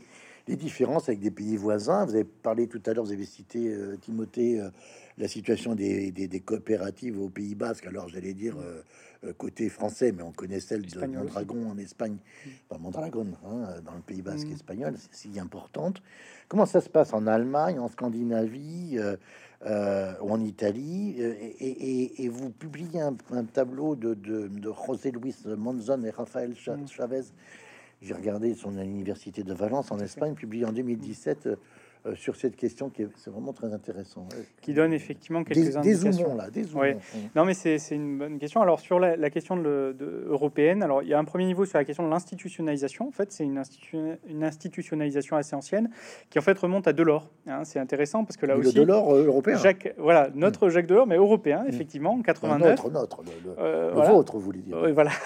les 0.48 0.56
différences 0.56 1.08
avec 1.08 1.20
des 1.20 1.30
pays 1.30 1.56
voisins 1.56 2.04
Vous 2.04 2.14
avez 2.14 2.24
parlé 2.24 2.66
tout 2.68 2.80
à 2.86 2.92
l'heure, 2.92 3.04
vous 3.04 3.12
avez 3.12 3.24
cité, 3.24 3.68
euh, 3.72 3.96
Timothée, 3.96 4.60
euh, 4.60 4.70
la 5.18 5.28
situation 5.28 5.74
des, 5.74 6.12
des- 6.12 6.28
des 6.28 6.40
coopératives 6.40 7.20
au 7.20 7.28
Pays 7.28 7.54
Basque. 7.54 7.86
Alors, 7.86 8.08
j'allais 8.08 8.34
dire 8.34 8.56
euh, 8.60 9.32
côté 9.38 9.68
français, 9.68 10.12
mais 10.12 10.22
on 10.22 10.30
connaît 10.30 10.60
celle 10.60 10.82
de. 10.82 11.00
Mondragon 11.24 11.70
en 11.70 11.78
Espagne, 11.78 12.16
enfin, 12.70 12.80
Mondragon, 12.80 13.26
hein, 13.44 13.80
dans 13.84 13.94
le 13.94 14.02
Pays 14.02 14.22
Basque 14.22 14.48
Mm. 14.48 14.52
espagnol, 14.52 14.94
c'est 15.10 15.32
si 15.32 15.40
importante. 15.40 16.00
Comment 16.48 16.66
ça 16.66 16.80
se 16.80 16.88
passe 16.88 17.12
en 17.12 17.26
Allemagne, 17.26 17.78
en 17.80 17.88
Scandinavie 17.88 18.98
ou 19.64 20.30
en 20.30 20.40
Italie? 20.44 21.16
Et, 21.20 21.56
et- 21.66 22.24
et 22.24 22.28
vous 22.28 22.50
publiez 22.50 23.00
un, 23.00 23.16
un 23.32 23.44
tableau 23.44 23.96
de, 23.96 24.14
de, 24.14 24.46
de 24.48 24.70
José 24.86 25.10
Luis 25.10 25.34
Monzon 25.46 26.04
et 26.04 26.10
Rafael 26.10 26.54
Cha- 26.54 26.76
Mm. 26.76 26.86
J'ai 28.02 28.14
regardé 28.14 28.54
son 28.54 28.76
à 28.76 28.84
l'université 28.84 29.42
de 29.42 29.54
Valence 29.54 29.90
en 29.90 29.98
Espagne, 29.98 30.34
publié 30.34 30.64
en 30.66 30.72
2017 30.72 31.46
euh, 31.46 31.50
euh, 31.52 31.56
sur 32.14 32.36
cette 32.36 32.56
question 32.56 32.88
qui 32.90 33.02
est 33.02 33.08
c'est 33.16 33.30
vraiment 33.30 33.52
très 33.52 33.72
intéressant. 33.74 34.28
Qui 34.62 34.72
donne 34.74 34.92
effectivement 34.92 35.40
Des, 35.40 35.46
quelques 35.54 35.76
indications. 35.76 36.10
dézoomons 36.10 36.34
là, 36.36 36.50
dézoomons. 36.50 36.80
Ouais. 36.80 36.94
Mm. 36.94 37.18
Non, 37.34 37.44
mais 37.44 37.54
c'est 37.54 37.78
une 37.90 38.18
bonne 38.18 38.38
question. 38.38 38.60
Alors, 38.62 38.80
sur 38.80 38.98
la, 39.00 39.16
la 39.16 39.30
question 39.30 39.56
de, 39.56 39.96
européenne, 40.28 40.82
alors 40.82 41.02
il 41.02 41.08
y 41.08 41.14
a 41.14 41.18
un 41.18 41.24
premier 41.24 41.44
niveau 41.46 41.64
sur 41.64 41.78
la 41.78 41.84
question 41.84 42.04
de 42.04 42.10
l'institutionnalisation. 42.10 43.08
En 43.08 43.12
fait, 43.12 43.32
c'est 43.32 43.44
une, 43.44 43.58
institu- 43.58 44.16
une 44.28 44.44
institutionnalisation 44.44 45.36
assez 45.36 45.56
ancienne 45.56 45.90
qui 46.30 46.38
en 46.38 46.42
fait 46.42 46.58
remonte 46.58 46.86
à 46.88 46.92
Delors. 46.92 47.30
hein. 47.46 47.64
c'est 47.64 47.78
intéressant 47.78 48.24
parce 48.24 48.36
que 48.36 48.46
là 48.46 48.54
Mais 48.56 48.62
le 48.62 48.68
aussi, 48.68 48.76
dollar 48.76 49.12
euh, 49.14 49.24
européen. 49.26 49.56
Jacques, 49.56 49.94
voilà, 49.98 50.30
notre 50.34 50.68
Jacques 50.68 50.86
Delors, 50.86 51.06
mais 51.06 51.16
européen, 51.16 51.64
effectivement, 51.66 52.10
en 52.12 52.20
Enfin, 52.20 52.22
89. 52.22 52.68
notre, 52.70 52.90
notre, 52.90 53.22
le, 53.22 53.30
le- 53.44 53.56
Euh, 53.58 53.88
le 53.88 53.94
voilà. 53.94 54.10
vôtre, 54.12 54.34
vous 54.34 54.40
voulez 54.40 54.60
dire. 54.60 54.76
Oui, 54.82 54.92
voilà. 54.92 55.10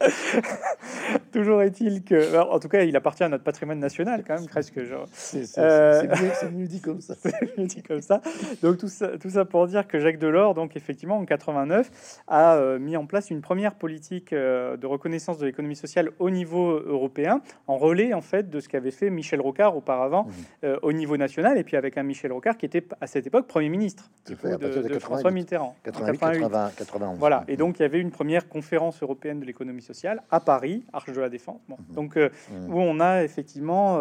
Toujours 1.32 1.62
est-il 1.62 2.02
que, 2.04 2.28
alors, 2.34 2.52
en 2.52 2.58
tout 2.58 2.68
cas, 2.68 2.82
il 2.82 2.96
appartient 2.96 3.22
à 3.24 3.28
notre 3.28 3.44
patrimoine 3.44 3.78
national, 3.78 4.24
quand 4.26 4.34
même, 4.34 4.46
presque. 4.46 4.82
Genre, 4.84 5.06
C'est 5.54 5.60
Euh, 5.60 6.02
mieux, 6.04 6.50
mieux 6.60 6.66
dit 6.66 6.80
comme 6.80 7.00
ça. 7.00 7.14
je 7.58 7.62
dis 7.62 7.82
comme 7.82 8.00
ça. 8.02 8.20
Donc 8.62 8.78
tout 8.78 8.88
ça, 8.88 9.18
tout 9.18 9.30
ça 9.30 9.44
pour 9.44 9.66
dire 9.66 9.86
que 9.88 9.98
Jacques 9.98 10.18
Delors, 10.18 10.54
donc 10.54 10.76
effectivement 10.76 11.18
en 11.18 11.24
89, 11.24 11.90
a 12.28 12.56
euh, 12.56 12.78
mis 12.78 12.96
en 12.96 13.06
place 13.06 13.30
une 13.30 13.40
première 13.40 13.74
politique 13.74 14.32
euh, 14.32 14.76
de 14.76 14.86
reconnaissance 14.86 15.38
de 15.38 15.46
l'économie 15.46 15.76
sociale 15.76 16.10
au 16.18 16.30
niveau 16.30 16.70
européen, 16.78 17.40
en 17.66 17.76
relais 17.78 18.14
en 18.14 18.20
fait 18.20 18.48
de 18.50 18.60
ce 18.60 18.68
qu'avait 18.68 18.90
fait 18.90 19.10
Michel 19.10 19.40
Rocard 19.40 19.76
auparavant 19.76 20.26
euh, 20.64 20.76
au 20.82 20.92
niveau 20.92 21.16
national, 21.16 21.58
et 21.58 21.64
puis 21.64 21.76
avec 21.76 21.98
un 21.98 22.02
Michel 22.02 22.32
Rocard 22.32 22.56
qui 22.56 22.66
était 22.66 22.84
à 23.00 23.06
cette 23.06 23.26
époque 23.26 23.46
Premier 23.46 23.68
ministre 23.68 24.10
du 24.26 24.36
fait, 24.36 24.52
coup, 24.52 24.58
partir 24.58 24.82
de, 24.82 24.88
de 24.88 24.94
de 24.94 24.98
François 24.98 25.30
88. 25.30 25.34
Mitterrand. 25.34 25.66
en 25.68 25.74
88, 25.84 26.18
88. 26.20 26.40
80, 26.40 26.70
91. 26.76 27.18
Voilà, 27.18 27.44
et 27.48 27.54
Mm. 27.54 27.56
donc 27.56 27.78
il 27.78 27.82
y 27.82 27.84
avait 27.84 28.00
une 28.00 28.10
première 28.10 28.48
conférence 28.48 29.02
européenne 29.02 29.40
de 29.40 29.44
l'économie 29.46 29.82
sociale 29.82 30.22
à 30.30 30.40
Paris, 30.40 30.84
Arche 30.92 31.12
de 31.12 31.20
la 31.20 31.28
Défense. 31.28 31.60
Bon, 31.68 31.76
Mhm. 31.88 31.94
donc 31.94 32.16
euh, 32.16 32.28
Mm. 32.50 32.72
où 32.74 32.78
on 32.80 33.00
a 33.00 33.22
effectivement 33.24 33.98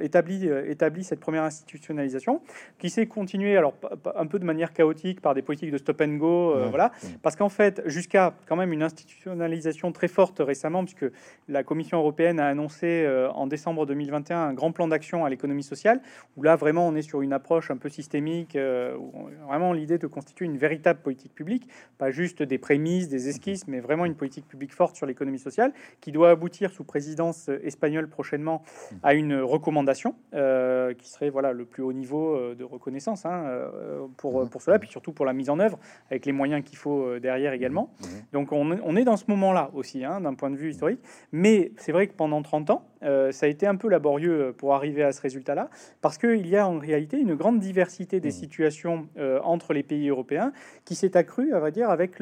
établi, 0.00 0.48
établi 0.70 1.04
cette 1.04 1.20
première 1.20 1.42
institutionnalisation 1.42 2.40
qui 2.78 2.90
s'est 2.90 3.06
continuée 3.06 3.56
alors 3.56 3.74
un 4.16 4.26
peu 4.26 4.38
de 4.38 4.44
manière 4.44 4.72
chaotique 4.72 5.20
par 5.20 5.34
des 5.34 5.42
politiques 5.42 5.70
de 5.70 5.78
stop 5.78 6.00
and 6.00 6.16
go, 6.16 6.52
euh, 6.52 6.64
Ouais. 6.64 6.68
voilà, 6.70 6.92
parce 7.22 7.36
qu'en 7.36 7.48
fait 7.48 7.82
jusqu'à 7.86 8.34
quand 8.46 8.56
même 8.56 8.72
une 8.72 8.82
institutionnalisation 8.82 9.92
très 9.92 10.08
forte 10.08 10.40
récemment, 10.40 10.84
puisque 10.84 11.06
la 11.48 11.62
Commission 11.62 11.98
européenne 11.98 12.38
a 12.40 12.46
annoncé 12.46 12.86
euh, 13.06 13.30
en 13.32 13.46
décembre 13.46 13.86
2021 13.86 14.38
un 14.38 14.54
grand 14.54 14.72
plan 14.72 14.88
d'action 14.88 15.24
à 15.24 15.30
l'économie 15.30 15.62
sociale, 15.62 16.00
où 16.36 16.42
là 16.42 16.56
vraiment 16.56 16.86
on 16.86 16.94
est 16.94 17.02
sur 17.02 17.22
une 17.22 17.32
approche 17.32 17.70
un 17.70 17.76
peu 17.76 17.88
systémique, 17.88 18.56
euh, 18.56 18.96
où 18.96 19.28
vraiment 19.46 19.72
l'idée 19.72 19.98
de 19.98 20.06
constituer 20.06 20.44
une 20.46 20.56
véritable 20.56 21.00
politique 21.00 21.34
publique, 21.34 21.68
pas 21.98 22.10
juste 22.10 22.42
des 22.42 22.58
prémices, 22.58 23.08
des 23.08 23.28
esquisses, 23.28 23.66
mais 23.68 23.80
vraiment 23.80 24.04
une 24.04 24.14
politique 24.14 24.46
publique 24.46 24.72
forte 24.74 24.96
sur 24.96 25.06
l'économie 25.06 25.38
sociale, 25.38 25.72
qui 26.00 26.12
doit 26.12 26.30
aboutir 26.30 26.70
sous 26.70 26.84
présidence 26.84 27.48
espagnole 27.62 28.08
prochainement 28.08 28.62
à 29.02 29.14
une 29.14 29.34
recommandation 29.40 30.14
euh, 30.34 30.59
qui 30.98 31.08
serait 31.10 31.30
voilà 31.30 31.52
le 31.52 31.64
plus 31.64 31.82
haut 31.82 31.92
niveau 31.92 32.34
euh, 32.34 32.54
de 32.54 32.64
reconnaissance 32.64 33.26
hein, 33.26 33.44
euh, 33.46 34.06
pour, 34.16 34.48
pour 34.48 34.62
cela, 34.62 34.78
puis 34.78 34.88
surtout 34.88 35.12
pour 35.12 35.24
la 35.26 35.32
mise 35.32 35.50
en 35.50 35.58
œuvre 35.60 35.78
avec 36.10 36.26
les 36.26 36.32
moyens 36.32 36.64
qu'il 36.64 36.76
faut 36.78 37.02
euh, 37.04 37.20
derrière 37.20 37.52
également. 37.52 37.92
Mhm. 38.00 38.06
Donc 38.32 38.52
on, 38.52 38.72
est- 38.72 38.80
on 38.84 38.96
est 38.96 39.04
dans 39.04 39.16
ce 39.16 39.24
moment-là 39.28 39.70
aussi, 39.74 40.04
hein, 40.04 40.20
d'un 40.20 40.34
point 40.34 40.50
de 40.50 40.56
vue 40.56 40.70
historique. 40.70 41.00
Mais 41.32 41.72
c'est 41.76 41.92
vrai 41.92 42.06
que 42.06 42.12
pendant 42.14 42.42
30 42.42 42.70
ans, 42.70 42.86
euh, 43.02 43.32
ça 43.32 43.46
a 43.46 43.48
été 43.48 43.66
un 43.66 43.76
peu 43.76 43.88
laborieux 43.88 44.40
euh, 44.48 44.52
pour 44.52 44.74
arriver 44.74 45.02
à 45.02 45.12
ce 45.12 45.20
résultat-là, 45.22 45.70
parce 46.02 46.18
qu'il 46.18 46.46
y 46.46 46.56
a 46.56 46.68
en 46.68 46.78
réalité 46.78 47.18
une 47.18 47.34
grande 47.34 47.58
diversité 47.60 48.20
des 48.20 48.28
Mhm. 48.28 48.34
situations 48.34 49.08
euh, 49.18 49.40
entre 49.42 49.72
les 49.72 49.82
pays 49.82 50.08
européens 50.08 50.52
qui 50.84 50.94
s'est 50.94 51.16
accrue, 51.16 51.52
à 51.54 51.60
vrai 51.60 51.72
dire, 51.72 51.88
avec 51.90 52.18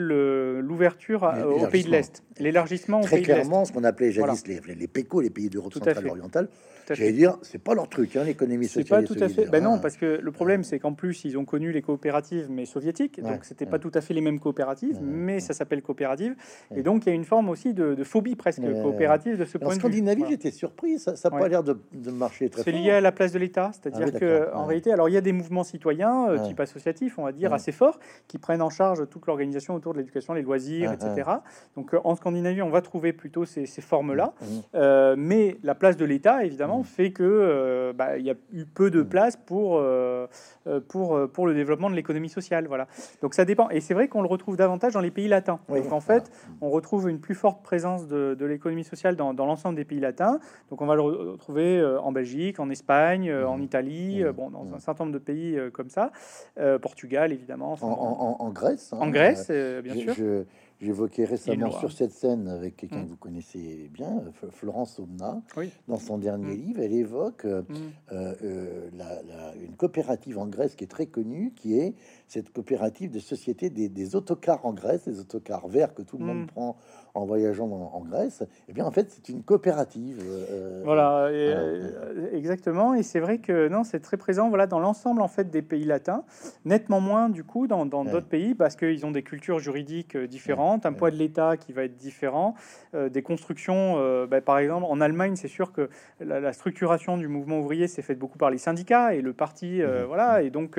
l'ouverture 0.63 1.23
aux 1.47 1.67
pays 1.67 1.85
de 1.85 1.91
l'Est, 1.91 2.23
l'élargissement 2.39 3.01
aux 3.01 3.05
Très 3.05 3.17
pays 3.17 3.25
de 3.27 3.29
l'Est. 3.29 3.35
clairement, 3.43 3.65
ce 3.65 3.73
qu'on 3.73 3.85
appelait 3.85 4.13
jadis 4.13 4.47
les, 4.47 4.61
les 4.75 4.87
PECO, 4.89 5.21
les 5.21 5.31
pays 5.31 5.49
d'Europe 5.51 5.73
Tout 5.73 5.81
à 5.81 5.85
centrale 5.87 6.05
fait. 6.05 6.11
orientale, 6.11 6.49
j'allais 6.91 7.13
dire, 7.13 7.37
c'est 7.43 7.63
pas 7.63 7.75
leur 7.75 7.89
truc, 7.89 8.17
hein, 8.17 8.18
l'économie 8.25 8.67
C'est 8.67 8.81
sociale. 8.83 9.05
pas 9.05 9.07
tout 9.15 9.23
à 9.23 9.29
fait. 9.29 9.47
Ben 9.51 9.63
non, 9.63 9.75
hein. 9.75 9.79
parce 9.79 9.97
que 9.97 10.19
le 10.23 10.33
problème, 10.33 10.63
c'est 10.65 10.79
qu'en 10.79 10.93
plus, 10.95 11.25
ils 11.25 11.37
ont 11.39 11.45
connu 11.45 11.73
les 11.73 11.83
coopératives, 11.83 12.47
mais 12.51 12.65
soviétiques. 12.65 13.21
Ouais, 13.23 13.31
Donc, 13.31 13.45
c'était 13.45 13.65
ouais. 13.65 13.71
pas 13.71 13.79
tout 13.79 13.91
à 13.95 14.01
fait 14.01 14.15
les 14.15 14.21
mêmes 14.21 14.41
coopératives, 14.41 14.97
Ouais, 14.97 15.03
mais 15.03 15.41
ça 15.41 15.55
s'appelle 15.55 15.83
coopérative. 15.83 16.35
Et 16.75 16.83
donc, 16.83 17.07
il 17.07 17.09
y 17.11 17.13
a 17.13 17.15
une 17.15 17.25
forme 17.25 17.49
aussi 17.49 17.75
de, 17.75 17.95
de 17.95 18.05
phobie 18.05 18.37
presque 18.37 18.61
coopérative 18.83 19.39
de 19.39 19.45
ce 19.45 19.57
En 19.59 19.61
point 19.61 19.69
de 19.71 19.75
vue. 19.75 19.81
Scandinavie, 19.81 20.21
Voilà. 20.21 20.31
j'étais 20.33 20.51
surpris, 20.51 20.99
ça 20.99 21.13
n'a 21.25 21.31
pas 21.31 21.49
l'air 21.49 21.63
de, 21.63 21.79
de 21.93 22.11
marcher 22.11 22.49
très 22.51 22.63
C'est 22.63 22.73
fort. 22.73 22.81
lié 22.81 22.91
à 22.91 23.01
la 23.01 23.13
place 23.13 23.33
de 23.33 23.39
l'État, 23.39 23.71
c'est-à-dire 23.73 24.07
Ah 24.09 24.11
oui, 24.15 24.21
que 24.21 24.39
d'accord, 24.41 24.57
en 24.57 24.61
ouais. 24.63 24.67
réalité, 24.69 24.93
alors 24.93 25.09
il 25.09 25.13
y 25.13 25.19
a 25.19 25.21
des 25.21 25.33
mouvements 25.33 25.65
citoyens 25.65 26.29
euh, 26.29 26.39
type 26.47 26.61
associatif, 26.61 27.19
on 27.19 27.25
va 27.25 27.33
dire 27.33 27.53
assez 27.53 27.73
forts, 27.73 27.99
qui 28.27 28.39
prennent 28.39 28.63
en 28.63 28.71
charge 28.71 29.09
toute 29.09 29.27
l'organisation 29.27 29.75
autour 29.75 29.93
de 29.95 29.99
l'éducation, 29.99 30.35
les 30.35 30.43
loisirs, 30.43 30.93
etc. 30.93 31.31
Donc 31.77 31.95
euh, 31.95 31.99
en 32.05 32.15
Scandinavie, 32.17 32.63
on 32.63 32.71
va 32.71 32.81
trouver 32.83 33.13
plutôt 33.13 33.45
ces, 33.45 33.67
ces 33.67 33.81
formes-là. 33.83 34.35
Euh, 34.75 35.15
mais 35.19 35.57
la 35.63 35.75
place 35.75 35.97
de 35.97 36.05
l'État, 36.05 36.45
évidemment, 36.45 36.81
Mm. 36.81 36.85
fait 36.85 37.11
que 37.13 37.23
euh, 37.23 37.93
il 38.17 38.25
y 38.25 38.31
a 38.31 38.35
eu 38.53 38.65
peu 38.65 38.91
de 38.91 39.03
Mm. 39.03 39.09
place 39.09 39.37
pour, 39.37 39.77
euh, 39.79 40.27
euh, 40.67 40.81
pour, 40.81 41.17
euh, 41.17 41.27
pour 41.27 41.47
le 41.47 41.55
développement 41.55 41.91
de 41.91 41.95
l'économie 41.95 42.29
sociale. 42.29 42.67
Voilà. 42.69 42.87
Donc 43.21 43.35
ça 43.35 43.45
dépend. 43.45 43.69
Et 43.71 43.81
c'est 43.81 43.93
vrai 43.95 44.09
qu'on 44.09 44.23
le 44.23 44.29
retrouve 44.29 44.57
davantage 44.57 44.95
dans 44.95 45.01
les 45.01 45.11
pays 45.11 45.29
latins. 45.29 45.59
Oui, 45.69 45.83
Donc 45.83 45.93
en 45.93 46.01
fait, 46.01 46.31
on 46.61 46.71
retrouve 46.71 47.09
une 47.11 47.21
plus 47.21 47.35
forte 47.35 47.63
présence 47.63 48.07
de, 48.07 48.35
de 48.39 48.47
l'économie 48.47 48.85
sociale 48.85 49.17
dans, 49.17 49.35
dans 49.35 49.47
l'ensemble 49.47 49.77
des 49.77 49.85
pays 49.85 50.01
latins. 50.01 50.39
Donc 50.71 50.81
on 50.81 50.87
va 50.87 50.95
le 50.95 51.03
re- 51.03 51.31
retrouver 51.33 51.85
en 52.03 52.13
Belgique, 52.13 52.61
en 52.61 52.71
Espagne, 52.71 53.33
en 53.33 53.57
Mhm. 53.59 53.63
Italie, 53.65 54.25
bon, 54.35 54.51
dans 54.51 54.75
un 54.75 54.79
certain 54.79 55.05
nombre 55.05 55.15
de 55.15 55.23
pays 55.23 55.59
comme 55.73 55.91
ça. 55.91 56.11
Euh, 56.59 56.79
Portugal, 56.79 57.33
évidemment. 57.33 57.73
En, 57.73 57.77
bon. 57.77 57.87
en- 57.93 58.21
en- 58.41 58.45
en 58.47 58.51
Grèce. 58.51 58.93
hein, 58.93 58.99
En 59.01 59.11
Grèce, 59.11 59.49
euh, 59.51 59.83
bien 59.83 59.95
je- 59.95 59.99
sûr. 60.01 60.15
je- 60.15 60.45
J'évoquais 60.81 61.25
récemment 61.25 61.73
sur 61.73 61.91
cette 61.91 62.13
scène 62.13 62.47
avec 62.47 62.77
quelqu'un 62.77 63.01
Mm. 63.01 63.05
que 63.05 63.09
vous 63.11 63.17
connaissez 63.17 63.91
bien, 63.93 64.23
Florence 64.51 65.01
Omna, 65.01 65.43
Oui. 65.57 65.71
dans 65.89 65.99
son 65.99 66.19
dernier 66.19 66.55
Mm. 66.55 66.61
livre, 66.61 66.81
elle 66.81 66.93
évoque 66.93 67.45
euh, 67.47 67.63
Mm. 67.63 67.75
euh, 68.13 68.35
euh, 68.45 68.91
la- 68.97 69.23
la- 69.25 69.55
une 69.57 69.75
coopérative 69.75 70.39
en 70.39 70.47
Grèce 70.47 70.77
qui 70.77 70.85
est 70.85 70.89
très 70.89 71.07
connue, 71.07 71.53
qui 71.57 71.77
est 71.81 71.95
cette 72.29 72.53
coopérative 72.53 73.11
de 73.11 73.19
société 73.19 73.71
des, 73.71 73.89
des 73.89 74.15
autocars 74.15 74.65
en 74.65 74.73
Grèce, 74.73 75.07
les 75.07 75.19
autocars 75.19 75.67
verts 75.67 75.95
que 75.95 76.03
tout 76.03 76.19
le 76.19 76.25
monde 76.25 76.47
prend 76.47 76.77
en 77.15 77.25
voyageant 77.25 77.67
en, 77.67 77.91
en 77.97 78.01
Grèce. 78.05 78.45
Et 78.69 78.73
bien, 78.73 78.85
en 78.85 78.91
fait, 78.91 79.11
c'est 79.11 79.31
une 79.31 79.43
coopérative. 79.43 80.23
euh, 80.25 80.83
Voilà, 80.85 81.31
et, 81.33 81.47
voilà. 81.47 81.61
euh, 81.61 82.37
exactement. 82.37 82.95
Et 82.95 83.03
c'est 83.03 83.19
vrai 83.19 83.39
que 83.39 83.69
non, 83.69 83.83
c'est 83.83 84.01
très 84.01 84.17
présent. 84.17 84.49
Voilà, 84.51 84.67
dans 84.67 84.79
l'ensemble 84.79 85.23
en 85.23 85.29
fait 85.29 85.51
des 85.51 85.63
pays 85.63 85.85
latins, 85.85 86.25
nettement 86.65 87.01
moins 87.01 87.29
du 87.29 87.45
coup 87.45 87.67
dans 87.67 87.89
Ouais. 87.89 88.11
d'autres 88.11 88.29
pays 88.29 88.55
parce 88.55 88.77
qu'ils 88.77 89.07
ont 89.07 89.11
des 89.11 89.23
cultures 89.23 89.59
juridiques 89.59 90.15
euh, 90.17 90.27
différentes. 90.27 90.85
un 90.85 90.93
poids 90.93 91.11
de 91.11 91.17
l'État 91.17 91.57
qui 91.57 91.73
va 91.73 91.85
être 91.85 91.97
différent, 91.97 92.55
des 92.95 93.23
constructions, 93.23 94.27
bah, 94.27 94.41
par 94.41 94.59
exemple, 94.59 94.87
en 94.89 95.01
Allemagne, 95.01 95.37
c'est 95.37 95.49
sûr 95.49 95.73
que 95.73 95.89
la, 96.21 96.53
structuration 96.53 97.17
du 97.17 97.29
mouvement 97.29 97.59
ouvrier 97.61 97.89
s'est 97.89 98.03
faite 98.03 98.19
beaucoup 98.19 98.39
par 98.39 98.51
les 98.51 98.59
syndicats 98.59 99.15
et 99.15 99.23
le 99.23 99.33
parti, 99.33 99.81
mmh. 99.81 100.05
voilà, 100.07 100.43
et 100.43 100.51
donc 100.51 100.79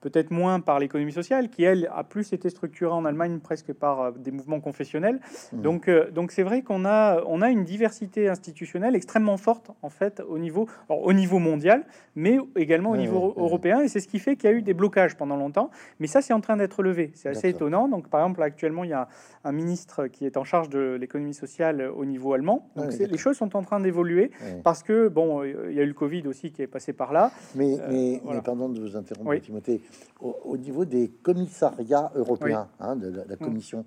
peut-être 0.00 0.30
moins 0.30 0.60
par 0.60 0.78
l'économie 0.78 1.12
sociale, 1.12 1.48
qui 1.48 1.64
elle 1.64 1.90
a 1.94 2.04
plus 2.04 2.32
été 2.32 2.50
structurée 2.50 2.92
en 2.92 3.04
Allemagne 3.04 3.38
presque 3.40 3.72
par 3.72 4.00
euh, 4.00 4.10
des 4.12 4.30
mouvements 4.30 4.60
confessionnels. 4.60 5.20
Mmh. 5.52 5.60
Donc, 5.60 5.88
euh, 5.88 6.10
donc 6.10 6.32
c'est 6.32 6.42
vrai 6.42 6.62
qu'on 6.62 6.84
a, 6.84 7.22
on 7.26 7.42
a 7.42 7.50
une 7.50 7.64
diversité 7.64 8.28
institutionnelle 8.28 8.94
extrêmement 8.94 9.36
forte 9.36 9.70
en 9.82 9.90
fait 9.90 10.22
au 10.26 10.38
niveau, 10.38 10.68
au 10.88 11.12
niveau 11.12 11.38
mondial, 11.38 11.84
mais 12.16 12.38
également 12.56 12.90
au 12.90 12.96
niveau 12.96 13.34
européen, 13.36 13.80
et 13.80 13.88
c'est 13.88 14.00
ce 14.00 14.08
qui 14.08 14.18
fait 14.18 14.36
qu'il 14.36 14.50
y 14.50 14.52
a 14.52 14.56
eu 14.56 14.62
des 14.62 14.74
blocages 14.74 15.16
pendant 15.16 15.36
longtemps. 15.36 15.70
Mais 15.98 16.06
ça, 16.06 16.22
c'est 16.22 16.32
en 16.32 16.40
train 16.40 16.56
d'être 16.56 16.82
levé. 16.82 17.12
C'est 17.14 17.28
assez 17.28 17.48
étonnant. 17.48 17.88
Donc, 17.88 18.08
par 18.08 18.20
exemple, 18.20 18.42
actuellement, 18.42 18.84
il 18.84 18.90
y 18.90 18.94
a 18.94 19.08
un 19.44 19.52
ministre 19.52 20.06
qui 20.06 20.26
est 20.26 20.36
en 20.36 20.44
charge 20.44 20.68
de 20.68 20.96
l'économie 21.00 21.34
sociale 21.34 21.90
au 21.94 22.04
niveau 22.04 22.32
allemand. 22.32 22.68
Donc, 22.76 22.92
les 22.98 23.18
choses 23.18 23.36
sont 23.36 23.56
en 23.56 23.62
train 23.62 23.80
d'évoluer 23.80 24.30
parce 24.64 24.82
que 24.82 25.08
bon, 25.08 25.44
il 25.44 25.74
y 25.74 25.80
a 25.80 25.82
eu 25.82 25.86
le 25.86 25.94
Covid 25.94 26.26
aussi 26.26 26.52
qui 26.52 26.62
est 26.62 26.66
passé 26.66 26.92
par 26.92 27.12
là. 27.12 27.30
Mais, 27.54 27.78
euh, 27.78 27.88
mais, 27.90 28.22
mais 28.24 28.40
pardon 28.40 28.68
de 28.68 28.80
vous 28.80 28.96
interrompre, 28.96 29.34
Timothée 29.36 29.80
au, 30.20 30.56
niveau 30.56 30.84
des 30.84 31.08
commissariats 31.08 32.12
européens, 32.14 32.68
hein, 32.80 32.96
de, 32.96 33.08
la, 33.08 33.24
mm. 33.24 33.38
Commission. 33.38 33.84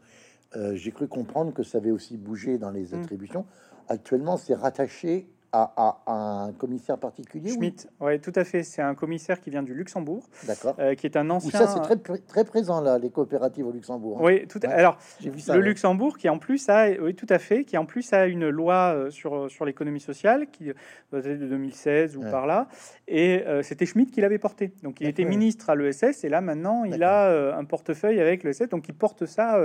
Euh, 0.55 0.75
j'ai 0.75 0.91
cru 0.91 1.07
comprendre 1.07 1.53
que 1.53 1.63
ça 1.63 1.77
avait 1.79 1.91
aussi 1.91 2.17
bougé 2.17 2.57
dans 2.57 2.69
les 2.69 2.87
mm. 2.87 3.01
attributions. 3.01 3.45
Actuellement, 3.87 4.37
c'est 4.37 4.55
rattaché 4.55 5.27
à, 5.53 6.01
un 6.07 6.51
commissaire 6.53 6.97
particulier 6.97 7.51
Schmitt, 7.51 7.87
oui, 7.99 8.19
tout 8.19 8.31
à 8.35 8.43
fait. 8.43 8.63
C'est 8.63 8.81
un 8.81 8.95
commissaire 8.95 9.39
qui 9.39 9.51
vient 9.51 9.61
du 9.61 9.75
Luxembourg, 9.75 10.23
d'accord, 10.47 10.75
euh, 10.79 10.95
qui 10.95 11.05
est 11.05 11.15
un 11.15 11.29
ancien. 11.29 11.51
ça, 11.51 11.67
c'est 11.67 11.79
très, 11.81 12.17
très 12.17 12.43
présent 12.43 12.81
là, 12.81 12.97
les 12.97 13.11
coopératives 13.11 13.67
au 13.67 13.71
Luxembourg. 13.71 14.17
Hein. 14.19 14.23
Oui, 14.25 14.47
tout. 14.47 14.59
À... 14.63 14.69
Alors, 14.69 14.97
vu 15.21 15.39
ça, 15.39 15.55
le 15.55 15.61
Luxembourg, 15.61 16.17
qui 16.17 16.27
en 16.27 16.39
plus 16.39 16.67
a, 16.69 16.89
oui, 16.99 17.13
tout 17.13 17.27
à 17.29 17.37
fait, 17.37 17.65
qui 17.65 17.77
en 17.77 17.85
plus 17.85 18.13
a 18.13 18.25
une 18.25 18.49
loi 18.49 18.95
euh, 18.95 19.11
sur 19.11 19.49
sur 19.51 19.65
l'économie 19.65 19.99
sociale 19.99 20.47
qui 20.51 20.69
être 20.69 21.39
de 21.39 21.47
2016 21.47 22.17
ou 22.17 22.21
par 22.21 22.47
là, 22.47 22.67
et 23.07 23.43
euh, 23.45 23.61
c'était 23.61 23.85
Schmitt 23.85 24.09
qui 24.09 24.21
l'avait 24.21 24.39
porté. 24.39 24.71
Donc, 24.81 25.01
il 25.01 25.07
était 25.07 25.25
ministre 25.25 25.69
à 25.69 25.75
l'ESS, 25.75 26.23
et 26.23 26.29
là 26.29 26.41
maintenant, 26.41 26.83
il 26.83 27.03
a 27.03 27.55
un 27.55 27.65
portefeuille 27.65 28.19
avec 28.19 28.43
l'ESS, 28.43 28.69
donc 28.69 28.87
il 28.87 28.95
porte 28.95 29.27
ça 29.27 29.59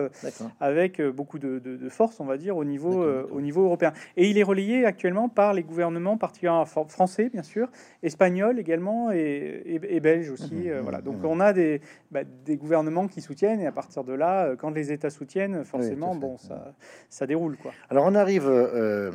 avec 0.60 1.00
beaucoup 1.00 1.38
de, 1.38 1.58
de, 1.58 1.88
force, 1.88 2.20
on 2.20 2.26
va 2.26 2.36
dire, 2.36 2.58
au 2.58 2.64
niveau 2.64 3.06
au 3.32 3.40
niveau 3.40 3.64
européen. 3.64 3.94
Et 4.18 4.28
il 4.28 4.36
est 4.36 4.42
relayé 4.42 4.84
actuellement 4.84 5.30
par 5.30 5.54
les 5.54 5.62
gouvernements 5.62 5.77
gouvernement, 5.78 6.16
particulièrement 6.16 6.66
français, 6.66 7.28
bien 7.28 7.44
sûr, 7.44 7.68
espagnol 8.02 8.58
également 8.58 9.12
et, 9.12 9.62
et, 9.64 10.00
belge 10.00 10.28
aussi. 10.28 10.54
Mmh, 10.54 10.68
euh, 10.70 10.82
voilà. 10.82 11.00
Donc 11.00 11.22
mmh. 11.22 11.26
on 11.26 11.38
a 11.38 11.52
des, 11.52 11.80
bah, 12.10 12.22
des 12.24 12.56
gouvernements 12.56 13.06
qui 13.06 13.20
soutiennent 13.20 13.60
et 13.60 13.66
à 13.66 13.70
partir 13.70 14.02
de 14.02 14.12
là, 14.12 14.46
euh, 14.46 14.56
quand 14.56 14.70
les 14.70 14.90
États 14.90 15.10
soutiennent, 15.10 15.64
forcément, 15.64 16.16
bon, 16.16 16.36
ça, 16.36 16.74
ça 17.08 17.28
déroule. 17.28 17.56
Quoi. 17.58 17.72
Alors 17.90 18.06
on 18.06 18.16
arrive 18.16 18.48
euh, 18.48 19.12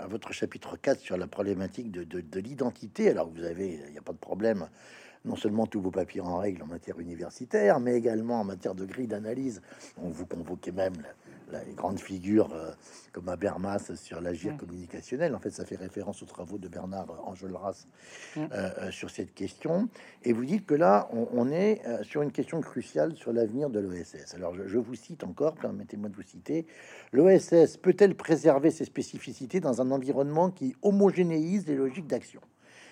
à 0.00 0.06
votre 0.06 0.32
chapitre 0.32 0.76
4 0.76 1.00
sur 1.00 1.16
la 1.16 1.26
problématique 1.26 1.90
de, 1.90 2.04
de, 2.04 2.40
l'identité. 2.40 3.10
Alors 3.10 3.28
vous 3.28 3.42
avez, 3.42 3.80
il 3.86 3.92
n'y 3.92 3.98
a 3.98 4.02
pas 4.02 4.12
de 4.12 4.18
problème 4.18 4.68
non 5.24 5.34
seulement 5.34 5.66
tous 5.66 5.80
vos 5.80 5.90
papiers 5.90 6.20
en 6.20 6.36
règle 6.36 6.62
en 6.62 6.66
matière 6.66 7.00
universitaire, 7.00 7.80
mais 7.80 7.96
également 7.96 8.40
en 8.40 8.44
matière 8.44 8.76
de 8.76 8.84
grille 8.84 9.08
d'analyse. 9.08 9.60
On 10.00 10.08
vous 10.08 10.24
convoquez 10.24 10.70
même 10.70 10.94
les 11.52 11.74
grandes 11.74 12.00
figures 12.00 12.52
euh, 12.54 12.70
comme 13.12 13.28
Habermas 13.28 13.94
sur 13.94 14.20
l'agir 14.20 14.54
mm. 14.54 14.56
communicationnel. 14.56 15.34
En 15.34 15.38
fait, 15.38 15.50
ça 15.50 15.64
fait 15.64 15.76
référence 15.76 16.22
aux 16.22 16.26
travaux 16.26 16.58
de 16.58 16.68
Bernard 16.68 17.06
Enjolras 17.26 17.86
mm. 18.34 18.40
euh, 18.40 18.46
euh, 18.52 18.90
sur 18.90 19.10
cette 19.10 19.34
question. 19.34 19.88
Et 20.24 20.32
vous 20.32 20.44
dites 20.44 20.66
que 20.66 20.74
là, 20.74 21.08
on, 21.12 21.50
est 21.50 21.82
sur 22.02 22.22
une 22.22 22.32
question 22.32 22.60
cruciale 22.60 23.14
sur 23.14 23.32
l'avenir 23.32 23.70
de 23.70 23.78
l'OSS. 23.78 24.34
Alors, 24.34 24.54
je, 24.54 24.78
vous 24.78 24.94
cite 24.94 25.22
encore, 25.22 25.54
permettez-moi 25.54 26.08
de 26.08 26.16
vous 26.16 26.22
citer. 26.22 26.66
L'OSS 27.12 27.76
peut-elle 27.76 28.16
préserver 28.16 28.70
ses 28.70 28.84
spécificités 28.84 29.60
dans 29.60 29.80
un 29.80 29.90
environnement 29.92 30.50
qui 30.50 30.74
homogénéise 30.82 31.66
les 31.66 31.76
logiques 31.76 32.08
d'action? 32.08 32.40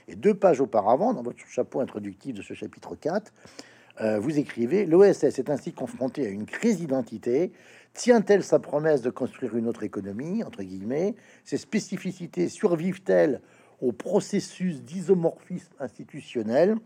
Et 0.06 0.14
deux 0.14 0.34
pages 0.34 0.60
auparavant, 0.60 1.14
dans 1.14 1.22
votre 1.22 1.44
chapeau 1.48 1.80
introductif 1.80 2.34
de 2.34 2.42
ce 2.42 2.54
chapitre 2.54 2.94
4, 2.94 3.32
vous 4.20 4.38
écrivez 4.38 4.86
L'OSS 4.86 5.38
est 5.38 5.50
ainsi 5.50 5.72
confronté 5.72 6.26
à 6.26 6.28
une 6.28 6.46
crise 6.46 6.78
d'identité 6.78 7.52
Tient-elle 7.94 8.42
sa 8.42 8.58
promesse 8.58 9.02
de 9.02 9.10
construire 9.10 9.56
une 9.56 9.68
autre 9.68 9.84
économie, 9.84 10.42
entre 10.42 10.64
guillemets? 10.64 11.14
Ses 11.44 11.58
spécificités 11.58 12.48
survivent-elles 12.48 13.40
au 13.80 13.92
processus 13.92 14.82
d'isomorphisme 14.82 15.72
institutionnel? 15.78 16.76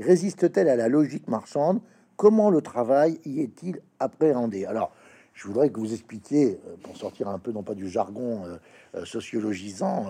Résiste-t-elle 0.00 0.68
à 0.68 0.74
la 0.74 0.88
logique 0.88 1.28
marchande? 1.28 1.80
Comment 2.16 2.50
le 2.50 2.62
travail 2.62 3.20
y 3.24 3.42
est-il 3.42 3.80
appréhendé? 4.00 4.64
Alors, 4.64 4.92
je 5.34 5.46
voudrais 5.46 5.68
que 5.68 5.78
vous 5.78 5.92
expliquiez, 5.92 6.58
euh, 6.66 6.76
pour 6.82 6.96
sortir 6.96 7.28
un 7.28 7.38
peu 7.38 7.52
non 7.52 7.62
pas 7.62 7.74
du 7.74 7.88
jargon 7.88 8.44
euh, 8.44 8.56
euh, 8.96 9.04
sociologisant, 9.04 10.06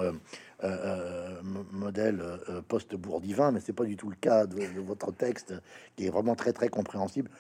modèle 1.73 2.23
post-bourdivin, 2.67 3.53
mais 3.53 3.61
c'est 3.61 3.75
pas 3.75 3.85
du 3.85 3.97
tout 3.97 4.09
le 4.09 4.17
cas 4.17 4.47
de, 4.47 4.81
votre 4.81 5.13
texte, 5.13 5.53
qui 5.97 6.07
est 6.07 6.11
vraiment 6.11 6.35
très 6.35 6.55
très 6.55 6.71
compréhensible. 6.71 7.31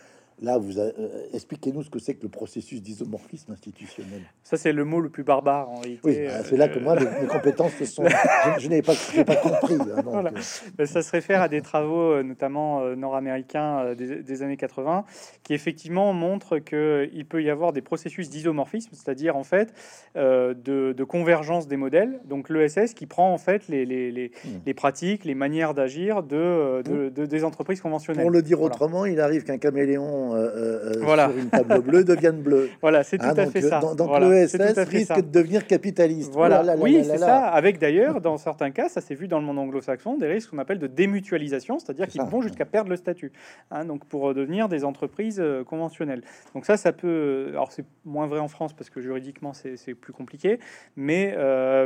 Là, 0.42 0.58
vous 0.58 0.78
euh, 0.78 0.92
expliquez-nous 1.32 1.82
ce 1.82 1.88
que 1.88 1.98
c'est 1.98 2.14
que 2.14 2.22
le 2.22 2.28
processus 2.28 2.82
d'isomorphisme 2.82 3.52
institutionnel. 3.52 4.20
Ça, 4.42 4.58
c'est 4.58 4.72
le 4.72 4.84
mot 4.84 5.00
le 5.00 5.08
plus 5.08 5.24
barbare 5.24 5.70
en 5.70 5.76
réalité. 5.76 6.00
Oui, 6.04 6.26
bah, 6.26 6.44
c'est 6.44 6.58
là 6.58 6.68
que 6.68 6.78
moi, 6.78 6.94
mes 6.94 7.26
compétences 7.26 7.72
se 7.76 7.86
sont. 7.86 8.04
je, 8.58 8.68
n'ai 8.68 8.82
pas, 8.82 8.92
pas, 9.24 9.36
compris. 9.36 9.76
Hein, 9.76 10.02
voilà. 10.04 10.32
Euh. 10.78 10.84
Ça 10.84 11.00
se 11.00 11.10
réfère 11.10 11.40
à 11.40 11.48
des 11.48 11.62
travaux, 11.62 12.12
euh, 12.12 12.22
notamment 12.22 12.84
nord-américains 12.96 13.94
des, 13.94 14.42
années 14.42 14.58
80, 14.58 15.06
qui 15.42 15.54
effectivement 15.54 16.12
montrent 16.12 16.58
qu'il 16.58 17.24
peut 17.26 17.42
y 17.42 17.48
avoir 17.48 17.72
des 17.72 17.80
processus 17.80 18.28
d'isomorphisme, 18.28 18.90
c'est-à-dire 18.92 19.36
en 19.36 19.44
fait 19.44 19.72
de, 20.14 21.04
convergence 21.04 21.66
des 21.66 21.78
modèles. 21.78 22.20
Donc 22.26 22.50
l'ESS 22.50 22.92
qui 22.92 23.06
prend 23.06 23.32
en 23.32 23.38
fait 23.38 23.68
les, 23.68 23.86
les, 23.86 24.10
les, 24.10 24.32
hmm. 24.44 24.48
les 24.66 24.74
pratiques, 24.74 25.24
les 25.24 25.34
manières 25.34 25.72
d'agir 25.72 26.22
de, 26.22 26.82
de, 26.84 27.08
de, 27.08 27.24
des 27.24 27.44
entreprises 27.44 27.80
conventionnelles. 27.80 28.22
Pour 28.22 28.30
le 28.30 28.42
dire 28.42 28.60
autrement, 28.60 29.06
il 29.06 29.20
arrive 29.20 29.44
qu'un 29.44 29.58
caméléon 29.58 30.25
euh, 30.34 30.36
euh, 30.36 30.96
euh, 30.96 31.00
voilà. 31.02 31.28
sur 31.28 31.38
une 31.38 31.50
table 31.50 31.80
bleue 31.80 32.04
deviennent 32.04 32.42
bleus. 32.42 32.70
Voilà, 32.82 33.02
c'est 33.02 33.18
tout 33.18 33.26
hein, 33.26 33.34
à 33.36 33.46
fait 33.46 33.62
ça. 33.62 33.80
Donc 33.80 34.20
l'ESS 34.20 34.78
risque 34.88 35.16
de 35.16 35.30
devenir 35.30 35.66
capitaliste. 35.66 36.32
Voilà, 36.32 36.76
oui, 36.78 37.02
c'est 37.04 37.18
ça. 37.18 37.46
Avec 37.46 37.78
d'ailleurs, 37.78 38.20
dans 38.20 38.36
certains 38.36 38.70
cas, 38.70 38.88
ça 38.88 39.00
s'est 39.00 39.14
vu 39.14 39.28
dans 39.28 39.38
le 39.38 39.44
monde 39.44 39.58
anglo-saxon, 39.58 40.16
des 40.16 40.26
risques 40.26 40.50
qu'on 40.50 40.58
appelle 40.58 40.78
de 40.78 40.86
démutualisation, 40.86 41.78
c'est-à-dire 41.78 42.08
qu'ils 42.08 42.22
vont 42.22 42.42
jusqu'à 42.42 42.64
perdre 42.64 42.90
le 42.90 42.96
statut, 42.96 43.32
hein, 43.70 43.84
donc 43.84 44.04
pour 44.04 44.34
devenir 44.34 44.68
des 44.68 44.84
entreprises 44.84 45.42
conventionnelles. 45.66 46.22
Donc 46.54 46.66
ça, 46.66 46.76
ça 46.76 46.92
peut. 46.92 47.48
Alors 47.50 47.72
c'est 47.72 47.84
moins 48.04 48.26
vrai 48.26 48.40
en 48.40 48.48
France 48.48 48.72
parce 48.72 48.90
que 48.90 49.00
juridiquement 49.00 49.52
c'est 49.52 49.94
plus 49.94 50.12
compliqué, 50.12 50.58
mais 50.96 51.36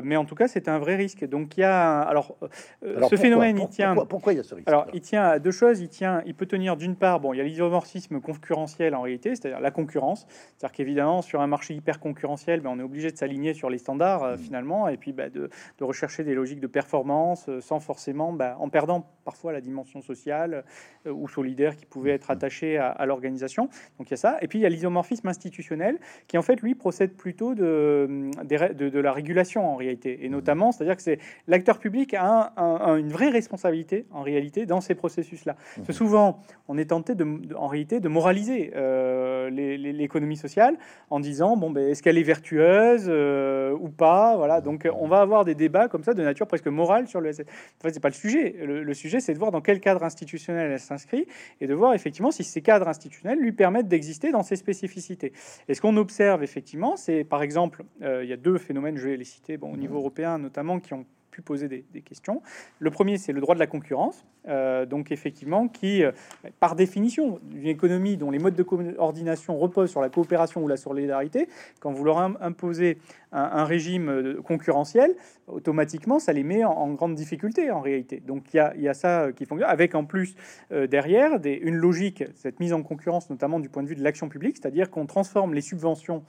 mais 0.03 0.16
en 0.16 0.24
tout 0.24 0.34
cas 0.34 0.49
c'est 0.49 0.68
un 0.68 0.78
vrai 0.78 0.97
risque. 0.97 1.26
Donc 1.26 1.57
il 1.57 1.61
y 1.61 1.64
a 1.64 2.01
alors, 2.01 2.36
ce 2.82 3.16
phénomène, 3.16 3.59
il 3.59 3.68
tient. 3.68 3.95
Pourquoi, 3.95 4.32
il 4.32 4.36
y 4.36 4.41
a 4.41 4.43
ce 4.43 4.55
risque 4.55 4.68
Alors 4.68 4.86
il 4.93 5.01
tient 5.01 5.24
à 5.24 5.38
deux 5.38 5.51
choses. 5.51 5.80
Il 5.80 5.88
tient, 5.88 6.22
il 6.26 6.34
peut 6.34 6.47
tenir 6.47 6.76
d'une 6.76 6.97
part, 6.97 7.20
bon, 7.20 7.32
il 7.32 7.38
y 7.38 7.41
a 7.41 7.45
l'isomorphisme 7.45 8.20
concurrentiel 8.33 8.95
en 8.95 9.03
réalité, 9.03 9.35
c'est-à-dire 9.35 9.61
la 9.61 9.70
concurrence. 9.70 10.26
C'est-à-dire 10.57 10.72
qu'évidemment, 10.72 11.22
sur 11.22 11.41
un 11.41 11.47
marché 11.47 11.74
hyper 11.74 12.01
concurrentiel, 12.01 12.61
ben, 12.61 12.70
on 12.70 12.78
est 12.78 12.83
obligé 12.83 13.11
de 13.11 13.16
s'aligner 13.16 13.55
sur 13.55 13.70
les 13.70 13.78
standards 13.78 14.22
euh, 14.22 14.35
mmh. 14.35 14.39
finalement, 14.39 14.89
et 14.89 14.97
puis 14.97 15.12
ben, 15.12 15.31
de, 15.31 15.51
rechercher 15.81 16.24
des 16.24 16.35
logiques 16.35 16.61
de 16.61 16.66
performance 16.66 17.49
euh, 17.49 17.61
sans 17.61 17.81
forcément, 17.81 18.33
ben, 18.33 18.57
en 18.59 18.68
perdant 18.68 19.07
parfois 19.24 19.53
la 19.53 19.61
dimension 19.61 20.01
sociale 20.01 20.64
euh, 21.07 21.12
ou 21.12 21.28
solidaire 21.28 21.76
qui 21.76 21.87
pouvait 21.87 22.12
être 22.12 22.28
mmh. 22.28 22.33
attachée 22.33 22.78
à, 22.78 23.07
l'organisation. 23.07 23.68
Donc 23.99 24.09
il 24.09 24.12
y 24.12 24.14
a 24.14 24.16
ça. 24.16 24.39
Et 24.43 24.49
puis 24.49 24.59
il 24.59 24.62
y 24.62 24.66
a 24.66 24.68
l'isomorphisme 24.68 25.28
institutionnel 25.28 25.99
qui 26.28 26.39
en 26.39 26.43
fait 26.43 26.61
lui 26.61 26.74
procède 26.74 27.14
plutôt 27.14 27.55
de, 27.55 28.31
de, 28.45 29.01
la 29.01 29.12
régulation 29.12 29.66
en 29.66 29.76
réalité, 29.76 30.24
et 30.24 30.28
mmh. 30.28 30.33
notamment, 30.33 30.72
c'est-à-dire 30.72 30.97
que 30.97 31.03
c'est 31.03 31.18
l'acteur 31.47 31.78
public 31.78 32.14
a, 32.14 32.53
une 32.99 33.11
vraie 33.11 33.31
responsabilité 33.31 34.07
en 34.11 34.22
réalité 34.22 34.66
dans 34.66 34.81
ces 34.81 34.95
processus-là. 34.95 35.57
Souvent, 35.91 36.41
on 36.68 36.78
est 36.78 36.87
tenté 36.87 37.14
de, 37.14 37.55
en 37.57 37.66
réalité 37.66 38.01
de 38.01 38.09
moraliser 38.21 38.73
euh, 38.77 39.49
l'économie 39.49 40.37
sociale 40.37 40.77
en 41.09 41.21
disant 41.21 41.57
bon 41.57 41.71
ben 41.71 41.89
est-ce 41.89 42.03
qu'elle 42.03 42.18
est 42.18 42.23
vertueuse 42.23 43.07
euh, 43.09 43.73
ou 43.81 43.89
pas 43.89 44.37
voilà. 44.37 44.61
Donc 44.61 44.87
on 44.95 45.09
va 45.09 45.21
avoir 45.21 45.47
des 45.47 45.55
débats 45.55 45.89
comme 45.89 46.05
ça 46.05 46.12
de 46.12 46.23
nature 46.23 46.47
presque 46.47 46.66
morale 46.66 47.09
sur 47.09 47.21
le 47.23 47.31
en 47.31 47.83
fait 47.83 47.95
c'est 47.95 48.01
pas 48.01 48.11
le 48.11 48.14
sujet. 48.14 48.57
Le, 48.62 48.95
sujet 48.95 49.21
c'est 49.21 49.33
de 49.33 49.39
voir 49.39 49.53
dans 49.53 49.62
quel 49.62 49.81
cadre 49.81 50.03
institutionnel 50.03 50.71
elle 50.71 50.79
s'inscrit 50.79 51.27
et 51.62 51.66
de 51.66 51.73
voir 51.73 51.95
effectivement 51.95 52.31
si 52.31 52.45
ces 52.45 52.61
cadres 52.61 52.89
institutionnels 52.89 53.39
lui 53.39 53.53
permettent 53.53 53.89
d'exister 53.89 54.33
dans 54.33 54.43
ses 54.43 54.57
spécificités. 54.57 55.33
Et 55.68 55.75
ce 55.75 55.81
qu'on 55.81 55.97
observe 55.97 56.43
effectivement 56.43 56.97
c'est 56.97 57.25
par 57.25 57.43
exemple 57.43 57.85
euh, 58.03 58.23
il 58.23 58.29
y 58.29 58.35
a 58.35 58.37
deux 58.37 58.59
phénomènes 58.59 58.99
je 58.99 59.09
vais 59.09 59.16
les 59.16 59.25
citer 59.25 59.57
bon 59.57 59.73
au 59.73 59.79
niveau 59.79 59.97
européen 59.97 60.37
notamment 60.37 60.79
qui 60.79 60.93
ont 60.93 61.07
poser 61.41 61.68
des, 61.68 62.03
questions. 62.03 62.43
Le 62.78 62.91
premier, 62.91 63.18
c'est 63.18 63.32
le 63.32 63.41
droit 63.41 63.55
de 63.55 63.61
la 63.61 63.66
concurrence. 63.66 64.24
Euh, 64.49 64.86
donc 64.86 65.12
effectivement, 65.12 65.68
qui, 65.68 66.03
euh, 66.03 66.12
par 66.61 66.74
définition, 66.74 67.41
une 67.55 67.66
économie 67.66 68.16
dont 68.16 68.30
les 68.30 68.38
modes 68.38 68.55
de 68.55 68.62
coordination 68.62 69.59
reposent 69.59 69.91
sur 69.91 70.01
la 70.01 70.09
coopération 70.09 70.62
ou 70.62 70.68
la 70.68 70.78
solidarité, 70.78 71.49
quand 71.80 71.93
vous 71.93 72.05
leur 72.05 72.18
imposez 72.18 72.99
un, 73.32 73.64
régime 73.64 74.09
euh, 74.09 74.41
concurrentiel, 74.43 75.14
automatiquement, 75.53 76.19
ça 76.19 76.33
les 76.33 76.43
met 76.43 76.65
en, 76.65 76.91
grande 76.95 77.15
difficulté 77.15 77.71
en 77.71 77.81
réalité. 77.81 78.23
Donc 78.27 78.53
il 78.53 78.83
y, 78.83 78.89
a, 78.89 78.95
ça 78.95 79.29
qui 79.35 79.47
fonctionne, 79.47 79.71
avec 79.71 79.95
en 79.95 80.05
plus 80.05 80.35
derrière 80.71 81.39
des, 81.41 81.55
une 81.55 81.77
logique, 81.77 82.25
cette 82.35 82.61
mise 82.61 82.73
en 82.73 82.83
concurrence, 82.83 83.31
notamment 83.31 83.61
du 83.61 83.69
point 83.69 83.83
de 83.83 83.89
vue 83.89 83.95
de 83.95 84.03
l'action 84.03 84.29
publique, 84.29 84.57
c'est-à-dire 84.57 84.91
qu'on 84.91 85.07
transforme 85.07 85.55
les 85.55 85.61
subventions 85.61 86.25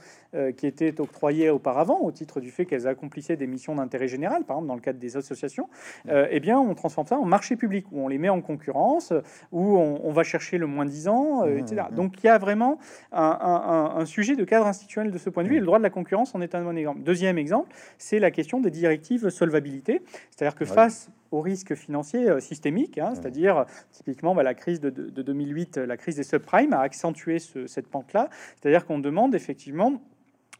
qui 0.57 0.67
étaient 0.67 0.99
octroyées 1.01 1.49
auparavant 1.49 1.99
au 2.01 2.11
titre 2.11 2.39
du 2.39 2.51
fait 2.51 2.65
qu'elles 2.65 2.87
accomplissaient 2.87 3.37
des 3.37 3.47
missions 3.47 3.75
d'intérêt 3.75 4.07
général, 4.07 4.43
par 4.43 4.57
exemple 4.57 4.67
dans 4.67 4.75
le 4.75 4.81
cadre 4.81 4.99
des 4.99 5.17
associations, 5.17 5.67
eh 6.09 6.39
bien 6.39 6.59
on 6.59 6.73
transforme 6.75 7.07
ça 7.07 7.17
en 7.17 7.25
marché 7.25 7.55
public 7.55 7.85
où 7.91 8.01
on 8.01 8.07
les 8.07 8.17
met 8.17 8.29
en 8.29 8.41
concurrence, 8.41 9.13
où 9.51 9.77
on, 9.77 10.11
va 10.11 10.23
chercher 10.23 10.57
le 10.57 10.67
moins 10.67 10.85
disant, 10.85 11.45
euh, 11.45 11.57
etc. 11.57 11.83
Donc 11.91 12.23
il 12.23 12.27
y 12.27 12.29
a 12.29 12.37
vraiment 12.37 12.77
un, 13.11 14.05
sujet 14.05 14.35
de 14.35 14.43
cadre 14.43 14.67
institutionnel 14.67 15.11
de 15.11 15.17
ce 15.17 15.29
point 15.29 15.43
de 15.43 15.49
vue, 15.49 15.57
et 15.57 15.59
le 15.59 15.65
droit 15.65 15.77
de 15.77 15.83
la 15.83 15.89
concurrence 15.89 16.35
en 16.35 16.41
est 16.41 16.55
un 16.55 16.63
bon 16.63 16.77
exemple. 16.77 17.01
Deuxième 17.01 17.37
exemple, 17.37 17.69
c'est 17.97 18.19
la 18.19 18.31
question 18.31 18.59
des 18.59 18.71
directives 18.71 19.10
solvabilité, 19.17 20.01
c'est-à-dire 20.29 20.55
que 20.55 20.65
face 20.65 21.09
aux 21.31 21.41
risques 21.41 21.75
financiers 21.75 22.29
euh, 22.29 22.39
systémiques, 22.39 22.97
hein, 22.97 23.13
c'est-à-dire 23.15 23.65
typiquement 23.91 24.35
bah, 24.35 24.43
la 24.43 24.53
crise 24.53 24.79
de, 24.79 24.89
2008, 24.89 25.77
la 25.77 25.97
crise 25.97 26.15
des 26.15 26.23
subprimes 26.23 26.73
a 26.73 26.79
accentué 26.79 27.37
cette 27.39 27.87
pente-là, 27.87 28.29
c'est-à-dire 28.59 28.85
qu'on 28.85 28.99
demande 28.99 29.33
effectivement 29.35 30.01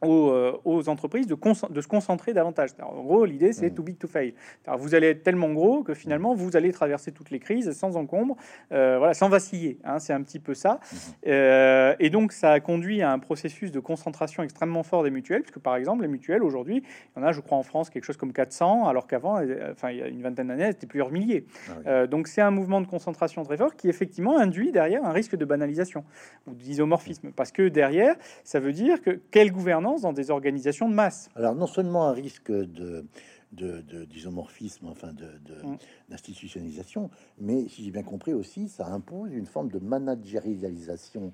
euh, 0.03 0.57
aux, 0.65 0.89
entreprises 0.89 1.27
de, 1.27 1.35
de, 1.69 1.81
se 1.81 1.87
concentrer 1.87 2.33
davantage. 2.33 2.71
en 2.81 3.03
gros, 3.03 3.23
l'idée, 3.23 3.53
c'est 3.53 3.69
mmh. 3.69 3.75
too 3.75 3.83
big 3.83 3.97
to 3.99 4.07
fail. 4.07 4.33
vous 4.79 4.95
allez 4.95 5.07
être 5.07 5.21
tellement 5.21 5.53
gros 5.53 5.83
que 5.83 5.93
finalement, 5.93 6.33
vous 6.33 6.55
allez 6.55 6.71
traverser 6.71 7.11
toutes 7.11 7.29
les 7.29 7.37
crises 7.37 7.71
sans 7.73 7.95
encombre, 7.95 8.35
euh, 8.71 8.97
voilà, 8.97 9.13
sans 9.13 9.29
vaciller. 9.29 9.77
Hein, 9.83 9.99
c'est 9.99 10.13
un 10.13 10.23
petit 10.23 10.39
peu 10.39 10.55
ça. 10.55 10.79
Mmh. 10.81 10.97
Euh, 11.27 11.95
et 11.99 12.09
donc, 12.09 12.31
ça 12.31 12.51
a 12.51 12.59
conduit 12.59 13.03
à 13.03 13.11
un 13.11 13.19
processus 13.19 13.71
de 13.71 13.79
concentration 13.79 14.41
extrêmement 14.41 14.81
fort 14.81 15.03
des 15.03 15.11
mutuelles, 15.11 15.43
puisque 15.43 15.59
par 15.59 15.75
exemple, 15.75 16.01
les 16.01 16.07
mutuelles, 16.07 16.41
aujourd'hui, 16.41 16.81
il 17.15 17.19
y 17.19 17.23
en 17.23 17.27
a, 17.27 17.31
je 17.31 17.41
crois, 17.41 17.59
en 17.59 17.63
France, 17.63 17.91
quelque 17.91 18.05
chose 18.05 18.17
comme 18.17 18.33
400, 18.33 18.87
alors 18.87 19.05
qu'avant, 19.05 19.39
enfin, 19.71 19.91
il 19.91 19.97
y 19.97 20.01
a 20.01 20.07
une 20.07 20.23
vingtaine 20.23 20.47
d'années, 20.47 20.71
c'était 20.71 20.87
plusieurs 20.87 21.11
milliers. 21.11 21.45
Ah 21.85 22.07
donc, 22.07 22.27
c'est 22.27 22.41
un 22.41 22.51
mouvement 22.51 22.81
de 22.81 22.87
concentration 22.87 23.43
très 23.43 23.57
fort 23.57 23.75
qui, 23.75 23.87
effectivement, 23.87 24.39
induit 24.39 24.71
derrière 24.71 25.05
un 25.05 25.11
risque 25.11 25.35
de 25.35 25.45
banalisation 25.45 26.03
ou 26.47 26.55
d'isomorphisme, 26.55 27.31
parce 27.35 27.51
que 27.51 27.67
derrière, 27.67 28.15
ça 28.43 28.59
veut 28.59 28.73
dire 28.73 28.99
que 29.03 29.19
quelle 29.29 29.51
gouvernance 29.51 29.90
dans 29.99 30.13
des 30.13 30.31
organisations 30.31 30.87
de 30.87 30.93
masse. 30.93 31.29
Alors 31.35 31.55
non 31.55 31.67
seulement 31.67 32.07
un 32.07 32.13
risque 32.13 32.51
de 32.51 33.05
d'isomorphisme, 33.51 34.87
enfin 34.87 35.11
mm. 35.11 35.75
d'institutionnalisation, 36.09 37.09
mais 37.37 37.67
si 37.67 37.83
j'ai 37.83 37.91
bien 37.91 38.03
compris 38.03 38.33
aussi, 38.33 38.69
ça 38.69 38.87
impose 38.87 39.33
une 39.33 39.45
forme 39.45 39.69
de 39.69 39.79
managérialisation 39.79 41.33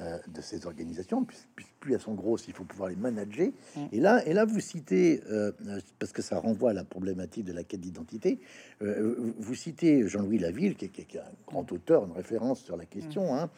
euh, 0.00 0.16
de 0.28 0.40
ces 0.40 0.64
organisations, 0.64 1.24
puisque 1.24 1.48
plus 1.80 1.92
elles 1.92 2.00
sont 2.00 2.14
grosses, 2.14 2.46
il 2.46 2.54
faut 2.54 2.62
pouvoir 2.62 2.88
les 2.88 2.94
manager. 2.94 3.48
Mm. 3.74 3.80
Et 3.90 4.00
là, 4.00 4.24
et 4.26 4.32
là, 4.32 4.44
vous 4.44 4.60
citez, 4.60 5.20
euh, 5.28 5.50
parce 5.98 6.12
que 6.12 6.22
ça 6.22 6.38
renvoie 6.38 6.70
à 6.70 6.72
la 6.72 6.84
problématique 6.84 7.44
de 7.44 7.52
la 7.52 7.64
quête 7.64 7.80
d'identité, 7.80 8.38
euh, 8.80 9.34
vous 9.38 9.54
citez 9.56 10.06
Jean-Louis 10.06 10.38
Laville, 10.38 10.76
qui 10.76 10.84
est, 10.84 11.16
un 11.16 11.32
grand 11.48 11.70
auteur, 11.72 12.04
une 12.04 12.12
référence 12.12 12.62
sur 12.62 12.76
la 12.76 12.86
question. 12.86 13.34
Mm. 13.34 13.38
Hein, 13.38 13.50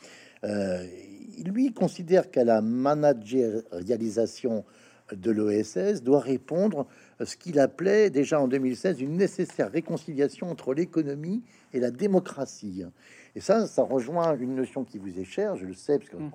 euh, 0.44 0.84
lui 1.44 1.72
considère 1.72 2.30
qu'à 2.30 2.44
la 2.44 2.60
managérialisation 2.60 4.64
de 5.12 5.30
l'OSS 5.30 6.02
doit 6.02 6.20
répondre 6.20 6.86
à 7.18 7.24
ce 7.24 7.36
qu'il 7.36 7.58
appelait 7.58 8.10
déjà 8.10 8.40
en 8.40 8.48
2016 8.48 9.00
une 9.00 9.16
nécessaire 9.16 9.70
réconciliation 9.70 10.50
entre 10.50 10.74
l'économie 10.74 11.42
et 11.72 11.80
la 11.80 11.90
démocratie. 11.90 12.84
Et 13.34 13.40
ça, 13.40 13.66
ça 13.66 13.82
rejoint 13.82 14.36
une 14.36 14.54
notion 14.54 14.84
qui 14.84 14.98
vous 14.98 15.18
est 15.18 15.24
chère, 15.24 15.56
je 15.56 15.66
le 15.66 15.74
sais, 15.74 15.98
parce 15.98 16.10
qu'on 16.10 16.20
mm. 16.20 16.32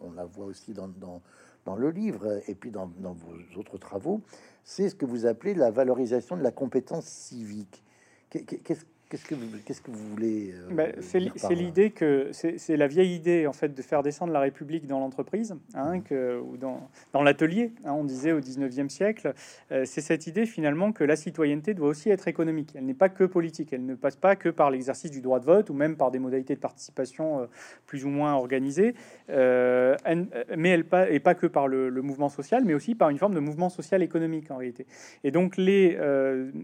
on, 0.00 0.12
la 0.12 0.24
voit 0.24 0.46
aussi 0.46 0.72
dans, 0.72 0.88
dans, 0.88 1.22
dans, 1.64 1.76
le 1.76 1.90
livre 1.90 2.40
et 2.48 2.54
puis 2.54 2.70
dans, 2.70 2.90
dans 2.98 3.12
vos 3.12 3.58
autres 3.58 3.78
travaux, 3.78 4.22
c'est 4.64 4.88
ce 4.88 4.94
que 4.94 5.04
vous 5.04 5.26
appelez 5.26 5.54
la 5.54 5.70
valorisation 5.70 6.36
de 6.36 6.42
la 6.42 6.50
compétence 6.50 7.06
civique. 7.06 7.82
Qu'est-ce 8.30 8.84
Qu'est-ce 9.08 9.24
que 9.24 9.36
vous, 9.36 9.46
qu'est-ce 9.64 9.80
que 9.80 9.92
vous 9.92 10.04
voulez 10.08 10.52
euh, 10.52 10.74
ben, 10.74 10.92
C'est 11.00 11.54
l'idée 11.54 11.90
que 11.90 12.30
c'est 12.32 12.76
la 12.76 12.88
vieille 12.88 13.14
idée 13.14 13.46
en 13.46 13.52
fait 13.52 13.72
de 13.72 13.80
faire 13.80 14.02
descendre 14.02 14.32
la 14.32 14.40
République 14.40 14.88
dans 14.88 14.98
l'entreprise, 14.98 15.54
hein, 15.74 15.98
mmh. 15.98 16.02
que, 16.02 16.40
ou 16.40 16.56
dans, 16.56 16.88
dans 17.12 17.22
l'atelier. 17.22 17.70
Hein, 17.84 17.92
on 17.92 18.02
disait 18.02 18.32
au 18.32 18.40
19e 18.40 18.88
siècle, 18.88 19.32
euh, 19.70 19.84
c'est 19.84 20.00
cette 20.00 20.26
idée 20.26 20.44
finalement 20.44 20.90
que 20.90 21.04
la 21.04 21.14
citoyenneté 21.14 21.72
doit 21.72 21.88
aussi 21.88 22.10
être 22.10 22.26
économique. 22.26 22.72
Elle 22.74 22.84
n'est 22.84 22.94
pas 22.94 23.08
que 23.08 23.22
politique. 23.22 23.72
Elle 23.72 23.86
ne 23.86 23.94
passe 23.94 24.16
pas 24.16 24.34
que 24.34 24.48
par 24.48 24.72
l'exercice 24.72 25.12
du 25.12 25.20
droit 25.20 25.38
de 25.38 25.44
vote 25.44 25.70
ou 25.70 25.74
même 25.74 25.96
par 25.96 26.10
des 26.10 26.18
modalités 26.18 26.56
de 26.56 26.60
participation 26.60 27.42
euh, 27.42 27.46
plus 27.86 28.04
ou 28.04 28.08
moins 28.08 28.34
organisées, 28.34 28.94
mais 29.28 30.70
elle 30.70 30.84
pas 30.84 31.08
et 31.08 31.20
pas 31.20 31.34
que 31.34 31.46
par 31.46 31.68
le, 31.68 31.90
le, 31.90 32.02
mouvement 32.02 32.28
social, 32.28 32.64
mais 32.64 32.74
aussi 32.74 32.96
par 32.96 33.10
une 33.10 33.18
forme 33.18 33.34
de 33.34 33.40
mouvement 33.40 33.68
social 33.68 34.02
économique 34.02 34.50
en 34.50 34.56
réalité. 34.56 34.84
Et 35.22 35.30
donc 35.30 35.56
les, 35.56 35.96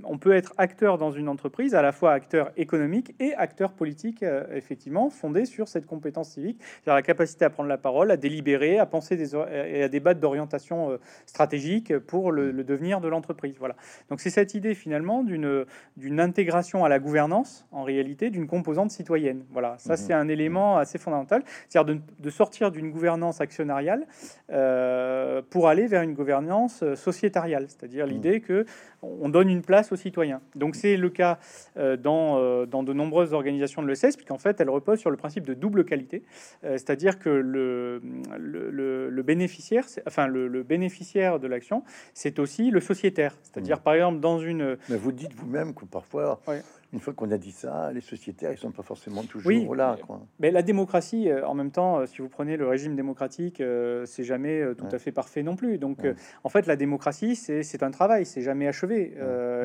on 0.05 0.19
peut 0.19 0.33
être 0.33 0.55
acteur 0.57 0.99
dans 0.99 1.13
une 1.13 1.29
entreprise 1.29 1.75
à 1.75 1.83
la 1.83 1.93
fois 1.93 2.13
acteur 2.13 2.32
économique 2.57 3.15
et 3.21 3.35
acteur 3.35 3.73
politique, 3.73 4.23
euh, 4.23 4.45
effectivement, 4.55 5.11
fondé 5.11 5.45
sur 5.45 5.69
cette 5.69 5.87
compétence 5.87 6.31
civique, 6.31 6.59
c'est-à-dire 6.61 6.95
la 6.95 7.03
capacité 7.03 7.45
à 7.45 7.51
prendre 7.51 7.69
la 7.69 7.79
parole, 7.79 8.11
à 8.11 8.17
délibérer, 8.17 8.79
à 8.79 8.87
penser 8.87 9.17
des, 9.17 9.35
et 9.35 9.83
à 9.83 9.89
débattre 9.89 10.21
d'orientation 10.21 10.91
euh, 10.91 10.97
stratégique 11.27 11.99
pour 11.99 12.33
le, 12.33 12.53
devenir 12.65 13.01
de 13.01 13.09
l'entreprise. 13.09 13.57
Voilà. 13.59 13.77
Donc 14.09 14.21
c'est 14.21 14.31
cette 14.31 14.55
idée 14.55 14.75
finalement 14.75 15.23
d'une 15.23 15.65
d'une 15.97 16.21
intégration 16.21 16.85
à 16.85 16.89
la 16.89 16.99
gouvernance, 16.99 17.67
en 17.73 17.83
réalité, 17.83 18.31
d'une 18.31 18.47
composante 18.47 18.91
citoyenne. 18.91 19.45
Voilà, 19.51 19.77
ça 19.79 19.97
c'est 19.97 20.13
un 20.13 20.29
élément 20.29 20.79
assez 20.79 20.99
fondamental, 20.99 21.43
c'est-à-dire 21.69 21.95
de, 21.95 22.01
de, 22.19 22.31
sortir 22.31 22.71
d'une 22.71 22.91
gouvernance 22.91 23.41
actionnariale 23.41 24.07
euh, 24.51 25.43
pour 25.51 25.69
aller 25.69 25.87
vers 25.87 26.03
une 26.03 26.15
gouvernance 26.15 26.85
sociétariale, 26.95 27.67
c'est-à-dire 27.69 28.07
l'idée 28.07 28.41
que 28.41 28.65
on 29.03 29.29
donne 29.29 29.49
une 29.49 29.63
place 29.63 29.91
aux 29.93 29.97
citoyens. 29.97 30.41
Donc 30.55 30.77
c'est 30.77 30.97
le 30.97 31.11
cas 31.11 31.39
dans 31.77 32.22
euh, 32.39 32.67
dans, 32.67 32.83
de 32.83 32.93
nombreuses 32.93 33.33
organisations 33.33 33.83
de 33.83 33.89
l'ESS, 33.89 34.17
puisqu'en 34.17 34.39
fait, 34.39 34.61
elle 34.61 34.71
repose 34.71 34.99
sur 34.99 35.11
le 35.11 35.17
principe 35.17 35.45
de 35.45 35.55
double 35.55 35.85
qualité, 35.85 36.23
euh, 36.65 36.73
c'est-à-dire 36.73 37.19
que 37.19 37.29
le, 37.29 38.01
le, 38.39 39.23
bénéficiaire, 39.23 39.85
enfin 40.07 40.27
le, 40.27 40.63
bénéficiaire 40.63 41.39
de 41.39 41.47
l'action, 41.47 41.83
c'est 42.15 42.39
aussi 42.39 42.71
le 42.71 42.81
sociétaire. 42.81 43.37
C'est-à-dire, 43.43 43.79
mmh. 43.79 43.83
par 43.83 43.95
exemple, 43.95 44.21
dans 44.21 44.39
une... 44.39 44.77
Mais 44.89 44.97
vous 44.97 45.13
dites 45.13 45.35
vous-même 45.35 45.75
que 45.75 45.85
parfois, 45.85 46.41
une 46.93 47.01
fois 47.01 47.15
qu'on 47.15 47.31
a 47.31 47.39
dit 47.39 47.53
ça, 47.53 47.91
les 47.93 48.03
sociétaires, 48.03 48.53
ils 48.53 48.59
sont 48.59 48.71
pas 48.71 48.83
forcément 48.83 49.23
toujours 49.23 49.75
là. 49.75 49.97
Quoi. 50.07 50.21
Mais 50.41 50.51
la 50.51 50.63
démocratie, 50.63 51.31
euh, 51.31 51.47
en 51.47 51.55
même 51.55 51.71
temps, 51.71 52.01
euh, 52.01 52.07
si 52.07 52.21
vous 52.21 52.29
prenez 52.29 52.59
le 52.59 52.69
régime 52.69 52.97
démocratique, 52.97 53.63
euh, 53.63 54.05
c'est 54.05 54.25
jamais 54.25 54.63
tout 54.77 54.87
à 54.93 54.99
fait 54.99 55.13
parfait 55.13 55.43
non 55.43 55.57
plus. 55.57 55.79
Donc, 55.79 56.01
en 56.45 56.49
fait, 56.49 56.67
la 56.67 56.77
démocratie, 56.77 57.35
c'est 57.37 57.83
un 57.83 57.91
travail, 57.91 58.27
c'est 58.27 58.43
jamais 58.43 58.69
achevé. 58.69 59.15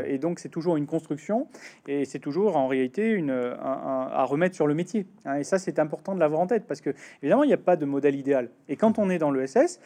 et 0.05 0.17
donc, 0.17 0.39
c'est 0.39 0.49
toujours 0.49 0.77
une 0.77 0.85
construction, 0.85 1.47
et 1.87 2.05
c'est 2.05 2.19
toujours 2.19 2.55
en 2.55 2.67
réalité 2.67 3.11
une, 3.11 3.31
à 3.31 4.23
remettre 4.23 4.55
sur 4.55 4.67
le 4.67 4.73
métier. 4.73 5.05
Hein. 5.25 5.35
et 5.35 5.43
ça, 5.43 5.59
c'est 5.59 5.79
important 5.79 6.15
de 6.15 6.19
l'avoir 6.19 6.39
en 6.39 6.47
tête, 6.47 6.65
parce 6.65 6.81
que, 6.81 6.91
évidemment, 7.21 7.43
il 7.43 7.47
n'y 7.47 7.53
a 7.53 7.57
pas 7.57 7.75
de 7.75 7.85
modèle 7.85 8.15
idéal. 8.15 8.49
Et 8.69 8.75
quand 8.75 8.99
on 8.99 9.09
est 9.09 9.17
dans 9.17 9.31
l'ESS, 9.31 9.79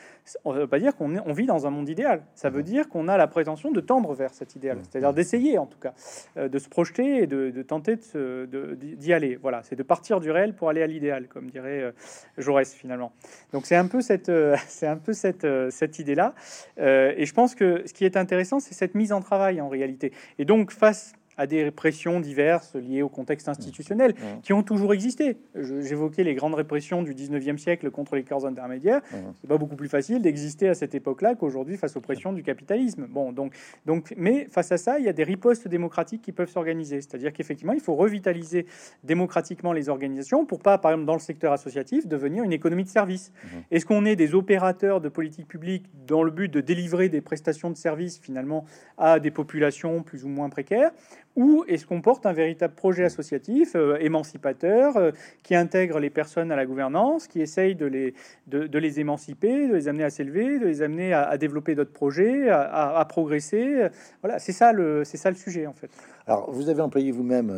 on 0.46 0.54
ne 0.54 0.60
veut 0.60 0.68
pas 0.68 0.80
dire 0.80 0.96
qu'on 0.96 1.18
on 1.18 1.34
vit 1.34 1.48
dans 1.48 1.66
un 1.66 1.70
monde 1.70 1.90
idéal. 1.90 2.24
Ça 2.36 2.50
veut 2.50 2.64
dire 2.64 2.90
qu'on 2.90 3.08
a 3.08 3.18
la 3.18 3.28
prétention 3.28 3.72
de 3.72 3.82
tendre 3.82 4.14
vers 4.14 4.34
cet 4.34 4.56
idéal, 4.56 4.80
c'est-à-dire 4.90 5.14
d'essayer, 5.14 5.58
en 5.58 5.66
tout 5.66 5.80
cas, 5.80 5.94
de 6.36 6.60
se 6.60 6.70
projeter 6.70 7.28
de, 7.32 7.62
tenter 7.62 7.98
d'y 7.98 9.14
aller. 9.14 9.38
Voilà, 9.42 9.64
c'est 9.64 9.76
de 9.76 9.84
partir 9.84 10.20
du 10.20 10.32
réel 10.32 10.54
pour 10.54 10.70
aller 10.70 10.82
à 10.82 10.88
l'idéal, 10.88 11.28
comme 11.28 11.50
dirait 11.50 11.82
euh, 11.82 11.92
Jaurès 12.38 12.74
finalement. 12.74 13.14
Donc 13.54 13.66
c'est 13.66 13.76
un 13.76 13.88
peu 13.88 14.02
cette, 14.02 14.30
euh, 14.30 14.56
c'est 14.68 14.88
un 14.88 14.98
peu 14.98 15.14
cette, 15.14 15.46
euh, 15.46 15.70
cette 15.70 16.00
idée-là. 16.00 16.34
et 16.78 17.26
je 17.26 17.34
pense 17.34 17.56
que 17.56 17.84
ce 17.86 17.94
qui 17.94 18.06
est 18.06 18.18
intéressant, 18.18 18.60
c'est 18.60 18.74
cette 18.74 18.96
mise 18.96 19.12
en 19.12 19.22
travail 19.22 19.62
en 19.62 19.70
réalité. 19.70 20.12
Et 20.40 20.46
donc 20.46 20.72
face 20.72 21.14
à 21.38 21.48
des 21.48 21.64
répressions 21.64 22.20
diverses 22.20 22.76
liées 22.76 23.02
au 23.02 23.10
contexte 23.10 23.50
institutionnel 23.50 24.12
mmh. 24.12 24.42
qui 24.42 24.54
ont 24.54 24.64
toujours 24.64 24.94
existé. 24.94 25.38
J'évoquais 25.56 26.24
les 26.24 26.36
grandes 26.36 26.56
répressions 26.56 27.02
du 27.04 27.14
19e 27.14 27.58
siècle 27.58 27.90
contre 27.92 28.16
les 28.16 28.24
corps 28.24 28.46
intermédiaires. 28.46 29.02
Mmh. 29.12 29.18
C'est 29.40 29.48
pas 29.48 29.58
beaucoup 29.58 29.76
plus 29.76 29.90
facile 29.90 30.22
d'exister 30.22 30.70
à 30.70 30.76
cette 30.76 30.96
époque-là 30.96 31.36
qu'aujourd'hui 31.36 31.78
face 31.78 31.96
aux 31.96 32.02
pressions 32.02 32.34
du 32.34 32.44
capitalisme. 32.44 33.08
Bon, 33.10 33.32
donc, 33.32 33.54
donc, 33.86 34.14
mais 34.18 34.48
face 34.50 34.72
à 34.72 34.78
ça, 34.78 35.00
il 35.00 35.06
y 35.06 35.10
a 35.10 35.14
des 35.14 35.24
ripostes 35.24 35.68
démocratiques 35.68 36.22
qui 36.22 36.32
peuvent 36.32 36.50
s'organiser. 36.50 37.02
C'est-à-dire 37.02 37.34
qu'effectivement, 37.34 37.74
il 37.74 37.82
faut 37.82 37.96
revitaliser 37.96 38.66
démocratiquement 39.04 39.74
les 39.74 39.90
organisations 39.90 40.46
pour 40.46 40.60
pas, 40.60 40.78
par 40.78 40.92
exemple, 40.92 41.08
dans 41.08 41.14
le 41.14 41.20
secteur 41.20 41.54
associatif, 41.54 42.08
devenir 42.08 42.44
une 42.44 42.54
économie 42.54 42.84
de 42.84 42.90
service. 42.90 43.32
Mmh. 43.32 43.48
Est-ce 43.72 43.86
qu'on 43.86 44.06
est 44.06 44.16
des 44.16 44.36
opérateurs 44.36 45.02
de 45.02 45.10
politique 45.10 45.48
publique 45.48 45.86
dans 46.08 46.24
le 46.24 46.32
but 46.32 46.50
de 46.50 46.62
délivrer 46.62 47.10
des 47.10 47.22
prestations 47.22 47.70
de 47.70 47.78
services 47.78 48.20
finalement 48.20 48.66
à 48.98 49.20
des 49.20 49.32
populations 49.32 50.04
plus 50.04 50.26
ou 50.26 50.28
moins 50.28 50.50
précaires? 50.50 50.92
Ou 51.36 51.64
est-ce 51.68 51.86
qu'on 51.86 52.02
porte 52.02 52.26
un 52.26 52.34
véritable 52.34 52.74
projet 52.74 53.06
associatif 53.06 53.76
euh, 53.76 53.98
émancipateur 54.00 54.98
euh, 54.98 55.12
qui 55.44 55.56
intègre 55.56 56.00
les 56.00 56.10
personnes 56.10 56.52
à 56.52 56.56
la 56.56 56.66
gouvernance, 56.66 57.28
qui 57.28 57.42
essaye 57.42 57.76
de 57.76 57.86
les, 57.86 58.14
de, 58.48 58.78
les 58.78 59.00
émanciper, 59.00 59.68
de 59.68 59.74
les 59.74 59.88
amener 59.88 60.04
à 60.04 60.10
s'élever, 60.10 60.60
de 60.60 60.66
les 60.66 60.82
amener 60.82 61.14
à, 61.14 61.38
développer 61.38 61.76
d'autres 61.76 61.94
projets, 61.94 62.50
à, 62.50 63.06
progresser 63.08 63.88
Voilà, 64.22 64.40
c'est 64.40 64.52
ça, 64.52 64.74
le, 64.74 65.04
ça 65.04 65.30
le 65.30 65.36
sujet 65.36 65.68
en 65.68 65.74
fait. 65.74 65.90
Alors, 66.28 66.52
vous 66.52 66.70
avez 66.70 66.82
employé 66.82 67.12
vous-même, 67.12 67.50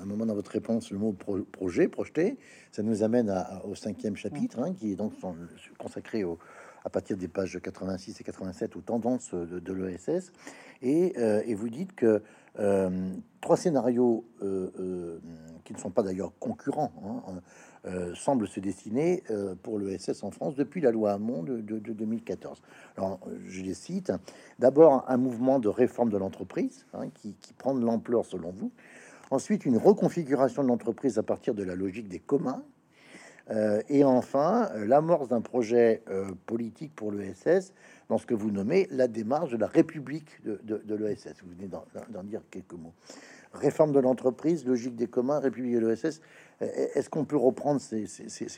un 0.00 0.04
moment 0.04 0.26
dans 0.26 0.34
votre 0.34 0.50
réponse, 0.50 0.90
le 0.90 0.98
mot 0.98 1.12
projet, 1.12 1.88
projeté. 1.88 2.36
Ça 2.70 2.82
nous 2.82 3.02
amène 3.02 3.32
au 3.64 3.74
cinquième 3.74 4.16
chapitre, 4.16 4.60
hein, 4.60 4.74
qui 4.74 4.92
est 4.92 4.96
donc 4.96 5.12
consacré 5.78 6.24
au, 6.24 6.38
à 6.84 6.90
partir 6.90 7.16
des 7.16 7.28
pages 7.28 7.58
86 7.62 8.20
et 8.20 8.24
87 8.24 8.76
aux 8.76 8.80
tendances 8.80 9.34
de, 9.34 9.72
l'ESS. 9.72 10.32
Et, 10.82 11.12
euh, 11.18 11.42
vous 11.54 11.68
dites 11.68 11.94
que 11.94 12.06
euh, 12.06 12.18
trois 13.42 13.56
scénarios 13.56 14.24
euh, 14.42 14.70
euh, 14.78 15.18
qui 15.64 15.74
ne 15.74 15.78
sont 15.78 15.90
pas 15.90 16.02
d'ailleurs 16.02 16.32
concurrents 16.38 16.92
hein, 17.04 17.40
semblent 18.14 18.46
se 18.46 18.60
dessiner 18.60 19.24
pour 19.62 19.78
l'ESS 19.78 20.22
en 20.22 20.30
France 20.30 20.54
depuis 20.54 20.80
la 20.80 20.92
loi 20.92 21.12
Hamon 21.12 21.42
de, 21.42 21.60
2014. 21.60 22.62
Alors, 22.96 23.18
je 23.44 23.62
les 23.62 23.74
cite. 23.74 24.12
D'abord, 24.60 25.04
un 25.08 25.16
mouvement 25.16 25.58
de 25.58 25.68
réforme 25.68 26.08
de 26.08 26.16
l'entreprise 26.16 26.86
hein, 26.94 27.08
qui, 27.14 27.34
prend 27.58 27.74
de 27.74 27.84
l'ampleur 27.84 28.24
selon 28.24 28.52
vous. 28.52 28.70
Ensuite, 29.32 29.64
une 29.66 29.76
reconfiguration 29.78 30.62
de 30.62 30.68
l'entreprise 30.68 31.18
à 31.18 31.24
partir 31.24 31.54
de 31.54 31.64
la 31.64 31.74
logique 31.74 32.08
des 32.08 32.20
communs. 32.20 32.62
et 33.88 34.04
enfin, 34.04 34.70
l'amorce 34.76 35.28
d'un 35.28 35.40
projet 35.40 36.04
politique 36.46 36.94
pour 36.94 37.10
l'ESS 37.10 37.72
dans 38.08 38.18
ce 38.18 38.26
que 38.26 38.34
vous 38.34 38.50
nommez 38.50 38.88
la 38.90 39.08
démarche 39.08 39.50
de 39.50 39.56
la 39.56 39.66
République 39.66 40.42
de, 40.44 40.60
de, 40.64 40.94
l'ESS. 40.94 41.34
Vous 41.42 41.50
venez 41.56 41.68
d'en 41.68 42.22
dire 42.24 42.42
quelques 42.50 42.74
mots. 42.74 42.94
Réforme 43.52 43.92
de 43.92 44.00
l'entreprise, 44.00 44.66
logique 44.66 44.96
des 44.96 45.06
communs, 45.06 45.38
République 45.38 45.74
de 45.74 45.86
l'ESS. 45.86 46.20
Est-ce 46.60 47.10
qu'on 47.10 47.24
peut 47.24 47.36
reprendre 47.36 47.80
ces, 47.80 48.06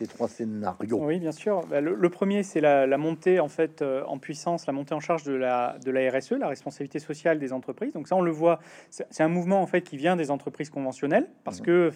trois 0.06 0.28
scénarios? 0.28 0.98
Oui, 1.00 1.18
bien 1.18 1.32
sûr. 1.32 1.66
Bah, 1.66 1.80
le, 1.80 2.10
premier, 2.10 2.42
c'est 2.42 2.60
la, 2.60 2.98
montée 2.98 3.40
en 3.40 3.48
fait 3.48 3.82
euh, 3.82 4.04
en 4.06 4.18
puissance, 4.18 4.66
la 4.66 4.72
montée 4.72 4.94
en 4.94 5.00
charge 5.00 5.24
de 5.24 5.32
la, 5.32 5.78
de 5.84 5.90
la 5.90 6.10
RSE, 6.10 6.32
la 6.32 6.48
responsabilité 6.48 6.98
sociale 6.98 7.38
des 7.38 7.52
entreprises. 7.52 7.92
Donc 7.92 8.08
ça, 8.08 8.16
on 8.16 8.22
le 8.22 8.30
voit, 8.30 8.60
c'est 8.90 9.22
un 9.22 9.28
mouvement 9.28 9.62
en 9.62 9.66
fait 9.66 9.82
qui 9.82 9.96
vient 9.96 10.16
des 10.16 10.30
entreprises 10.30 10.70
conventionnelles 10.70 11.28
parce 11.44 11.60
mmh. 11.60 11.64
que 11.64 11.90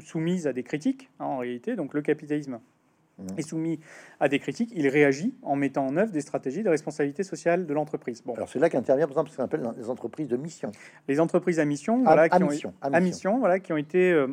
soumises 0.00 0.46
à 0.46 0.52
des 0.52 0.62
critiques 0.62 1.10
hein, 1.18 1.24
en 1.24 1.38
réalité. 1.38 1.76
Donc 1.76 1.94
le 1.94 2.02
capitalisme 2.02 2.60
est 3.36 3.42
soumis 3.42 3.80
à 4.20 4.28
des 4.28 4.38
critiques, 4.38 4.70
il 4.74 4.88
réagit 4.88 5.34
en 5.42 5.56
mettant 5.56 5.86
en 5.86 5.96
œuvre 5.96 6.12
des 6.12 6.20
stratégies 6.20 6.62
de 6.62 6.68
responsabilité 6.68 7.22
sociale 7.22 7.66
de 7.66 7.74
l'entreprise. 7.74 8.22
Bon. 8.24 8.34
Alors 8.34 8.48
c'est 8.48 8.58
là 8.58 8.70
qu'intervient 8.70 9.06
par 9.06 9.12
exemple 9.12 9.30
ce 9.30 9.36
qu'on 9.36 9.44
appelle 9.44 9.68
les 9.76 9.90
entreprises 9.90 10.28
de 10.28 10.36
mission. 10.36 10.70
Les 11.08 11.20
entreprises 11.20 11.58
à 11.58 11.64
mission, 11.64 12.02
voilà, 12.02 12.28
qui 12.28 12.42
mission, 12.42 12.74
ont, 12.82 12.92
à 12.92 13.00
mission. 13.00 13.38
voilà, 13.38 13.58
qui 13.60 13.72
ont 13.72 13.76
été 13.76 14.12
euh, 14.12 14.28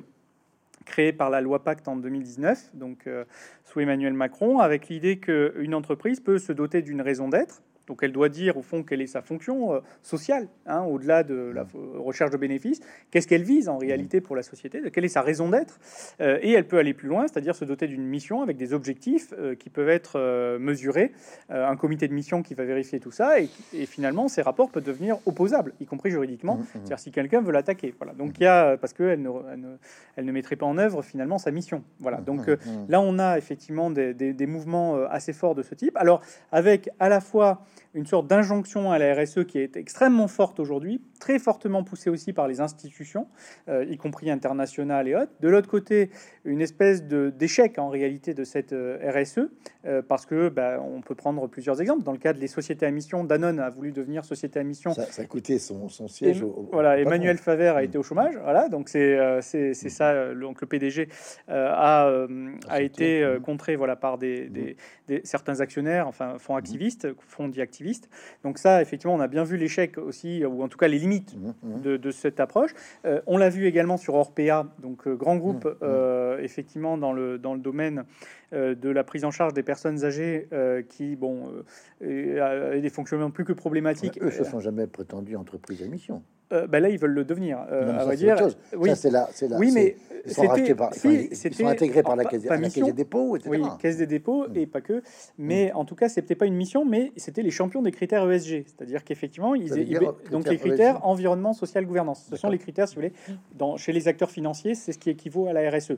créées 0.86 1.14
par 1.14 1.30
la 1.30 1.42
loi 1.42 1.64
Pacte 1.64 1.88
en 1.88 1.96
2019, 1.96 2.72
donc 2.76 3.08
euh, 3.08 3.26
sous 3.64 3.80
Emmanuel 3.80 4.14
Macron, 4.14 4.60
avec 4.60 4.88
l'idée 4.88 5.18
qu'une 5.18 5.74
entreprise 5.74 6.20
peut 6.20 6.38
se 6.38 6.54
doter 6.54 6.82
d'une 6.82 7.02
raison 7.02 7.28
d'être, 7.28 7.62
donc 7.88 8.00
elle 8.02 8.12
doit 8.12 8.30
dire 8.30 8.58
au 8.58 8.62
fond 8.62 8.84
quelle 8.84 9.02
est 9.02 9.08
sa 9.08 9.22
fonction 9.22 9.74
euh, 9.74 9.80
sociale, 10.02 10.48
hein, 10.66 10.84
au-delà 10.84 11.24
de 11.24 11.52
la 11.54 11.64
mmh. 11.64 11.98
recherche 11.98 12.32
de 12.32 12.38
bénéfices, 12.38 12.80
qu'est-ce 13.12 13.28
qu'elle 13.28 13.44
vise 13.44 13.70
en 13.70 13.78
réalité 13.78 14.22
pour 14.22 14.36
la 14.36 14.44
société, 14.44 14.82
quelle 14.92 15.06
est 15.06 15.10
sa 15.10 15.22
raison 15.22 15.50
d'être, 15.50 15.80
euh, 16.22 16.40
et 16.42 16.52
elle 16.52 16.68
peut 16.68 16.78
aller 16.78 16.94
plus 16.94 17.08
loin, 17.08 17.28
c'est-à-dire 17.28 17.56
se 17.56 17.66
doter 17.66 17.88
d'une 17.88 18.06
mission 18.06 18.42
avec 18.42 18.58
des 18.58 18.74
objectifs 18.74 19.34
euh, 19.38 19.56
qui 19.56 19.70
peuvent 19.70 19.90
être 19.90 20.58
mesurés, 20.60 21.12
un 21.50 21.76
comité 21.76 22.08
de 22.08 22.14
mission 22.14 22.42
qui 22.42 22.54
va 22.54 22.64
vérifier 22.64 23.00
tout 23.00 23.12
ça, 23.12 23.40
et, 23.40 23.50
finalement 23.86 24.28
ces 24.28 24.42
rapports 24.42 24.70
peuvent 24.70 24.84
devenir 24.84 25.18
opposables, 25.26 25.74
y 25.80 25.86
compris 25.86 26.10
juridiquement, 26.10 26.56
mmh, 26.56 26.62
mmh. 26.62 26.68
c'est-à-dire 26.74 27.00
si 27.00 27.12
quelqu'un 27.12 27.42
veut 27.42 27.52
l'attaquer. 27.52 27.94
Voilà. 27.98 28.14
Donc 28.14 28.40
il 28.40 28.44
y 28.44 28.48
a, 28.48 28.78
parce 28.78 28.94
qu'elle 28.94 29.22
ne, 29.22 29.30
elle 29.52 29.60
ne, 29.60 29.76
elle 30.16 30.26
ne, 30.26 30.32
mettrait 30.32 30.56
pas 30.56 30.66
en 30.66 30.78
œuvre 30.78 31.02
finalement 31.02 31.38
sa 31.38 31.52
mission. 31.52 31.84
Voilà. 32.00 32.18
Donc 32.18 32.48
là 32.90 33.02
on 33.02 33.20
a 33.20 33.38
effectivement 33.38 33.90
des, 33.90 34.14
des 34.14 34.48
mouvements 34.48 34.96
assez 35.06 35.34
forts 35.34 35.56
de 35.56 35.62
ce 35.62 35.76
type. 35.76 35.96
Alors 35.98 36.22
avec 36.52 36.90
à 37.00 37.10
la 37.10 37.22
fois 37.22 37.66
une 37.94 38.06
sorte 38.06 38.28
d'injonction 38.28 38.92
à 38.92 39.00
la 39.00 39.16
RSE 39.16 39.46
qui 39.48 39.58
est 39.58 39.78
extrêmement 39.78 40.28
forte 40.28 40.60
aujourd'hui, 40.60 41.02
très 41.20 41.40
fortement 41.40 41.84
poussée 41.84 42.10
aussi 42.10 42.34
par 42.34 42.48
les 42.48 42.62
institutions, 42.62 43.28
euh, 43.70 43.86
y 43.86 43.98
compris 43.98 44.30
internationales 44.30 45.08
et 45.08 45.16
autres. 45.16 45.32
De 45.40 45.50
l'autre 45.50 45.70
côté, 45.70 46.10
une 46.44 46.62
espèce 46.62 47.04
d'échec 47.04 47.80
en 47.80 47.90
réalité 47.90 48.34
de 48.34 48.44
cette 48.44 48.74
euh, 48.74 49.00
RSE, 49.12 49.50
euh, 49.86 50.02
parce 50.02 50.26
que 50.26 50.50
bah, 50.50 50.80
on 50.82 51.02
peut 51.02 51.16
prendre 51.16 51.48
plusieurs 51.48 51.82
exemples. 51.82 52.04
Dans 52.04 52.12
le 52.12 52.18
cas 52.18 52.34
des 52.34 52.48
sociétés 52.48 52.86
à 52.86 52.92
mission, 52.92 53.24
Danone 53.24 53.60
a 53.60 53.70
voulu 53.70 53.92
devenir 53.92 54.26
société 54.26 54.60
à 54.60 54.64
mission. 54.64 54.94
Ça, 54.94 55.22
a 55.22 55.26
coûté 55.26 55.58
son, 55.58 55.88
siège. 56.08 56.44
voilà, 56.72 57.00
Emmanuel 57.00 57.38
Faver 57.38 57.70
a 57.70 57.82
mm. 57.82 57.86
été 57.86 57.98
au 57.98 58.04
chômage. 58.04 58.36
Voilà, 58.44 58.68
donc 58.68 58.90
c'est 58.90 59.18
c'est 59.42 59.72
mm. 59.72 59.90
ça. 59.90 60.34
Donc 60.34 60.62
le 60.62 60.68
PDG 60.68 61.08
a, 61.48 62.28
a 62.68 62.82
été 62.82 63.26
mm. 63.26 63.40
contré 63.42 63.76
voilà 63.76 63.96
par 63.96 64.18
des, 64.18 64.50
des, 64.50 65.22
certains 65.24 65.62
actionnaires, 65.62 66.08
enfin 66.08 66.38
fonds 66.40 66.56
activistes, 66.56 67.08
fonds 67.20 67.48
activistes. 67.66 68.10
Donc 68.44 68.58
ça, 68.58 68.82
effectivement, 68.82 69.16
on 69.16 69.20
a 69.20 69.28
bien 69.28 69.44
vu 69.44 69.58
l'échec 69.58 69.98
aussi, 69.98 70.46
ou 70.46 70.64
en 70.64 70.68
tout 70.68 70.78
cas 70.78 70.88
les 70.88 71.00
limites 71.00 71.36
de, 71.64 71.98
de 71.98 72.12
cette 72.12 72.40
approche. 72.40 72.72
on 73.26 73.38
l'a 73.38 73.50
vu 73.50 73.66
également 73.66 73.98
sur 73.98 74.16
Orpea, 74.16 74.68
donc 74.80 75.08
grand 75.08 75.36
groupe. 75.36 75.68
Euh, 75.82 76.40
effectivement 76.40 76.98
dans 76.98 77.14
le, 77.14 77.38
dans 77.38 77.54
le 77.54 77.60
domaine 77.60 78.04
euh, 78.54 78.76
de 78.76 78.90
la 78.90 79.04
prise 79.04 79.26
en 79.26 79.32
charge 79.32 79.54
des 79.54 79.64
personnes 79.64 80.04
âgées 80.04 80.48
euh, 80.54 80.82
qui, 80.84 81.16
bon, 81.16 81.52
a 82.02 82.80
des 82.80 82.90
fonctionnements 82.90 83.32
plus 83.32 83.46
que 83.46 83.54
problématiques. 83.54 84.22
eux 84.22 84.32
se 84.32 84.44
sont 84.44 84.60
jamais 84.60 84.88
prétendus 84.88 85.36
entreprises 85.36 85.82
à 85.84 85.88
mission. 85.88 86.24
Ben 86.52 86.80
là, 86.80 86.90
ils 86.90 87.00
veulent 87.00 87.14
le 87.14 87.26
devenir. 87.26 87.60
à 87.60 88.06
vrai 88.06 88.16
dire, 88.16 88.38
oui, 88.78 88.92
c'est 88.96 89.10
là, 89.10 89.30
c'est 89.32 89.48
là. 89.48 89.58
Oui, 89.60 89.72
mais 89.74 89.96
ils 90.26 90.34
sont, 90.34 90.48
par, 90.48 90.58
ils 90.58 91.54
sont 91.54 91.68
intégrés 91.68 92.04
par 92.04 92.16
la 92.16 92.26
caisse, 92.26 92.44
des 92.74 92.94
dépôts, 92.94 93.36
etc. 93.36 93.50
Oui, 93.52 93.62
caisse 93.80 93.98
des 93.98 94.08
dépôts 94.08 94.46
et 94.54 94.66
pas 94.66 94.82
que. 94.82 95.02
Mais 95.38 95.72
en 95.74 95.86
tout 95.86 95.96
cas, 95.96 96.10
c'était 96.10 96.36
pas 96.36 96.46
une 96.46 96.56
mission, 96.56 96.86
mais 96.86 97.12
c'était 97.16 97.42
les 97.42 97.52
champions 97.52 97.82
des 97.82 97.92
critères 97.92 98.30
ESG, 98.30 98.66
c'est-à-dire 98.66 99.04
qu'effectivement, 99.04 99.56
ils, 99.56 99.70
donc 100.32 100.48
les 100.48 100.58
critères 100.58 100.98
e 100.98 101.00
environnement, 101.04 101.54
social, 101.54 101.86
gouvernance. 101.86 102.28
Ce 102.30 102.36
sont 102.36 102.50
les 102.50 102.58
critères, 102.58 102.88
si 102.88 102.96
vous 102.96 103.02
voulez, 103.02 103.14
dans, 103.56 103.78
chez 103.78 103.92
les 103.92 104.08
acteurs 104.08 104.32
financiers, 104.32 104.76
c'est 104.76 104.92
ce 104.92 104.98
qui 104.98 105.10
équivaut 105.10 105.48
à 105.48 105.54
la 105.54 105.70
RSE. 105.70 105.94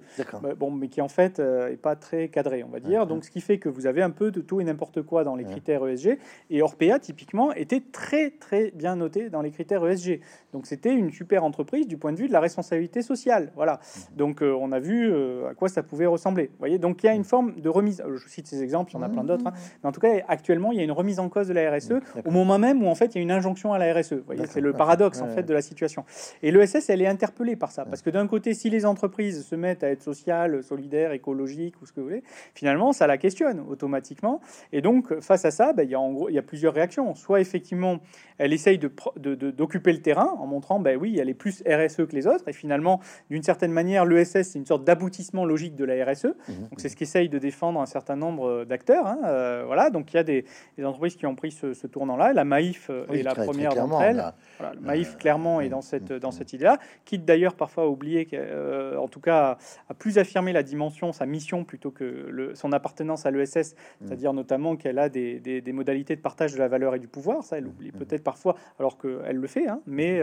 Bon, 0.58 0.72
mais 0.72 0.88
qui 0.88 1.02
en 1.02 1.08
fait 1.08 1.40
euh, 1.40 1.72
est 1.72 1.78
pas 1.78 1.96
très 1.96 2.28
cadré, 2.30 2.64
on 2.64 2.70
va 2.70 2.80
dire. 2.80 3.08
Donc, 3.08 3.24
ce 3.24 3.32
qui 3.32 3.42
fait 3.42 3.58
que 3.58 3.70
vous 3.70 3.88
avez 3.88 4.02
un 4.02 4.10
peu 4.10 4.32
de 4.32 4.42
tout 4.42 4.62
et 4.62 4.64
n'importe 4.64 5.02
quoi 5.02 5.24
dans 5.24 5.36
les 5.36 5.46
critères 5.46 5.86
ESG. 5.88 6.18
Et 6.50 6.62
Orpea, 6.62 7.00
typiquement, 7.00 7.54
était 7.54 7.82
très 7.92 8.32
très 8.32 8.72
bien 8.72 8.96
noté 8.96 9.30
dans 9.30 9.42
les 9.42 9.52
critères 9.52 9.86
ESG. 9.86 10.20
Donc, 10.54 10.66
c'était 10.66 10.94
une 10.94 11.12
super 11.12 11.44
entreprise 11.44 11.88
du 11.88 11.98
point 11.98 12.14
de 12.14 12.18
vue 12.18 12.28
de 12.28 12.34
la 12.34 12.40
responsabilité 12.40 13.02
sociale. 13.02 13.52
Voilà. 13.56 13.74
Mmh. 13.74 14.18
Donc, 14.18 14.42
euh, 14.42 14.56
on 14.60 14.72
a 14.72 14.80
vu 14.80 15.12
euh, 15.12 15.50
à 15.50 15.54
quoi 15.54 15.70
ça 15.70 15.84
pouvait 15.84 16.06
ressembler. 16.06 16.48
Vous 16.48 16.60
voyez, 16.60 16.78
donc 16.78 17.04
il 17.04 17.08
y 17.08 17.10
a 17.10 17.14
une 17.14 17.24
forme 17.24 17.60
de 17.60 17.70
remise. 17.70 18.04
Je 18.08 18.28
cite 18.28 18.48
ces 18.48 18.64
exemples, 18.64 18.92
il 18.92 18.96
y 18.96 18.98
en 18.98 19.04
a 19.04 19.10
plein 19.10 19.24
d'autres. 19.24 19.48
Hein. 19.48 19.54
Mais 19.84 19.90
en 19.90 19.92
tout 19.92 20.00
cas, 20.00 20.14
actuellement, 20.28 20.72
il 20.72 20.78
y 20.78 20.82
a 20.82 20.84
une 20.84 20.92
remise 20.92 21.20
en 21.20 21.30
cause 21.30 21.48
de 21.48 21.54
la 21.54 21.72
RSE 21.72 21.94
au 22.26 22.32
moment 22.32 22.58
même 22.58 22.84
où 22.84 22.88
en 22.88 22.96
fait 22.96 23.14
il 23.14 23.18
y 23.18 23.20
a 23.20 23.22
une 23.22 23.32
injonction 23.32 23.74
à 23.74 23.78
la 23.78 23.94
RSE. 23.94 24.14
Vous 24.14 24.24
voyez, 24.26 24.46
c'est 24.48 24.62
le 24.62 24.74
paradoxe 24.74 25.22
en 25.22 25.28
fait 25.28 25.44
de 25.44 25.54
la 25.54 25.62
situation. 25.62 26.06
Et 26.42 26.52
l'ESS, 26.52 26.90
elle 26.90 27.02
est 27.02 27.08
interpellée 27.08 27.56
par 27.56 27.72
ça, 27.72 27.86
parce 27.86 28.02
que 28.02 28.10
d'un 28.10 28.28
côté, 28.28 28.54
si 28.54 28.70
les 28.70 28.86
entreprises 28.86 29.46
se 29.46 29.56
mettent 29.56 29.84
à 29.84 29.90
être 29.90 30.02
sociales, 30.02 30.64
solidaires, 30.64 31.12
écologiques 31.12 31.82
ou 31.82 31.86
ce 31.86 31.92
que 31.92 32.00
vous 32.00 32.08
voulez, 32.08 32.24
finalement, 32.54 32.94
ça 32.94 33.08
la 33.08 33.18
questionne 33.18 33.64
automatiquement. 33.68 34.42
Et 34.72 34.82
donc, 34.82 35.20
face 35.22 35.46
à 35.46 35.52
ça, 35.52 35.74
ben, 35.74 35.84
il 35.84 35.92
y 35.92 35.96
a 35.96 36.00
en 36.00 36.12
gros, 36.12 36.30
il 36.30 36.36
y 36.36 36.40
a 36.40 36.44
plusieurs 36.44 36.74
réactions. 36.74 37.16
Soit 37.16 37.42
effectivement, 37.42 38.00
elle 38.38 38.54
essaye 38.54 38.78
de 38.78 38.92
d'occuper 39.18 39.92
le 39.94 40.02
terrain 40.02 40.37
en 40.40 40.48
montrant, 40.48 40.80
ben 40.80 40.98
oui, 40.98 41.18
elle 41.20 41.30
est 41.30 41.34
plus 41.34 41.64
RSE 41.68 42.08
que 42.08 42.16
les 42.16 42.28
autres. 42.28 42.48
Et 42.48 42.54
finalement, 42.54 43.00
d'une 43.30 43.44
certaine 43.44 43.72
manière, 43.72 44.06
l'ESS, 44.06 44.44
c'est 44.44 44.60
une 44.60 44.66
sorte 44.66 44.84
d'aboutissement 44.84 45.46
logique 45.46 45.76
de 45.76 45.86
la 45.86 46.06
RSE. 46.06 46.26
Mmh. 46.26 46.54
Donc 46.70 46.80
c'est 46.80 46.90
ce 46.90 46.96
qu'essaye 46.96 47.30
de 47.30 47.40
défendre 47.40 47.80
un 47.82 47.86
certain 47.86 48.16
nombre 48.16 48.66
d'acteurs. 48.66 49.08
Hein. 49.08 49.20
Euh, 49.26 49.64
voilà, 49.66 49.90
donc 49.90 50.14
il 50.14 50.18
y 50.18 50.20
a 50.20 50.24
des, 50.24 50.46
entreprises 50.84 51.16
qui 51.16 51.26
ont 51.26 51.36
pris 51.36 51.52
ce, 51.52 51.88
tournant-là. 51.88 52.34
La 52.34 52.44
Maïf 52.44 52.90
euh, 52.90 53.06
est 53.08 53.24
la 53.24 53.36
première 53.36 53.74
d'entre 53.74 54.02
elles. 54.02 54.24
Voilà, 54.60 54.74
Maïf 54.82 55.18
clairement 55.18 55.62
est 55.62 55.70
dans 55.70 55.82
cette 55.82 56.12
dans 56.12 56.32
cette 56.32 56.54
idée-là, 56.54 56.78
quitte 57.06 57.26
d'ailleurs 57.26 57.56
parfois 57.56 57.84
à 57.84 57.88
oublier, 57.88 58.28
euh, 58.34 58.98
en 58.98 59.08
tout 59.08 59.20
cas, 59.20 59.58
à 59.90 59.94
plus 59.94 60.18
affirmer 60.18 60.54
la 60.54 60.64
dimension, 60.64 61.12
sa 61.12 61.26
mission 61.26 61.64
plutôt 61.64 61.92
que 61.92 62.28
le, 62.30 62.56
son 62.56 62.72
appartenance 62.72 63.26
à 63.26 63.32
l'ESS, 63.32 63.74
mmh. 63.74 64.06
c'est-à-dire 64.06 64.34
notamment 64.34 64.76
qu'elle 64.76 65.00
a 65.00 65.10
des, 65.10 65.40
des, 65.40 65.72
modalités 65.72 66.16
de 66.16 66.22
partage 66.22 66.54
de 66.54 66.60
la 66.60 66.68
valeur 66.68 66.96
et 66.96 67.00
du 67.00 67.08
pouvoir. 67.08 67.44
Ça, 67.44 67.58
elle 67.58 67.68
oublie 67.68 67.90
mmh. 67.90 68.00
peut-être 68.00 68.24
parfois, 68.24 68.56
alors 68.80 68.98
qu'elle 68.98 69.38
le 69.38 69.48
fait. 69.48 69.68
Hein. 69.68 69.82
mais 69.86 70.22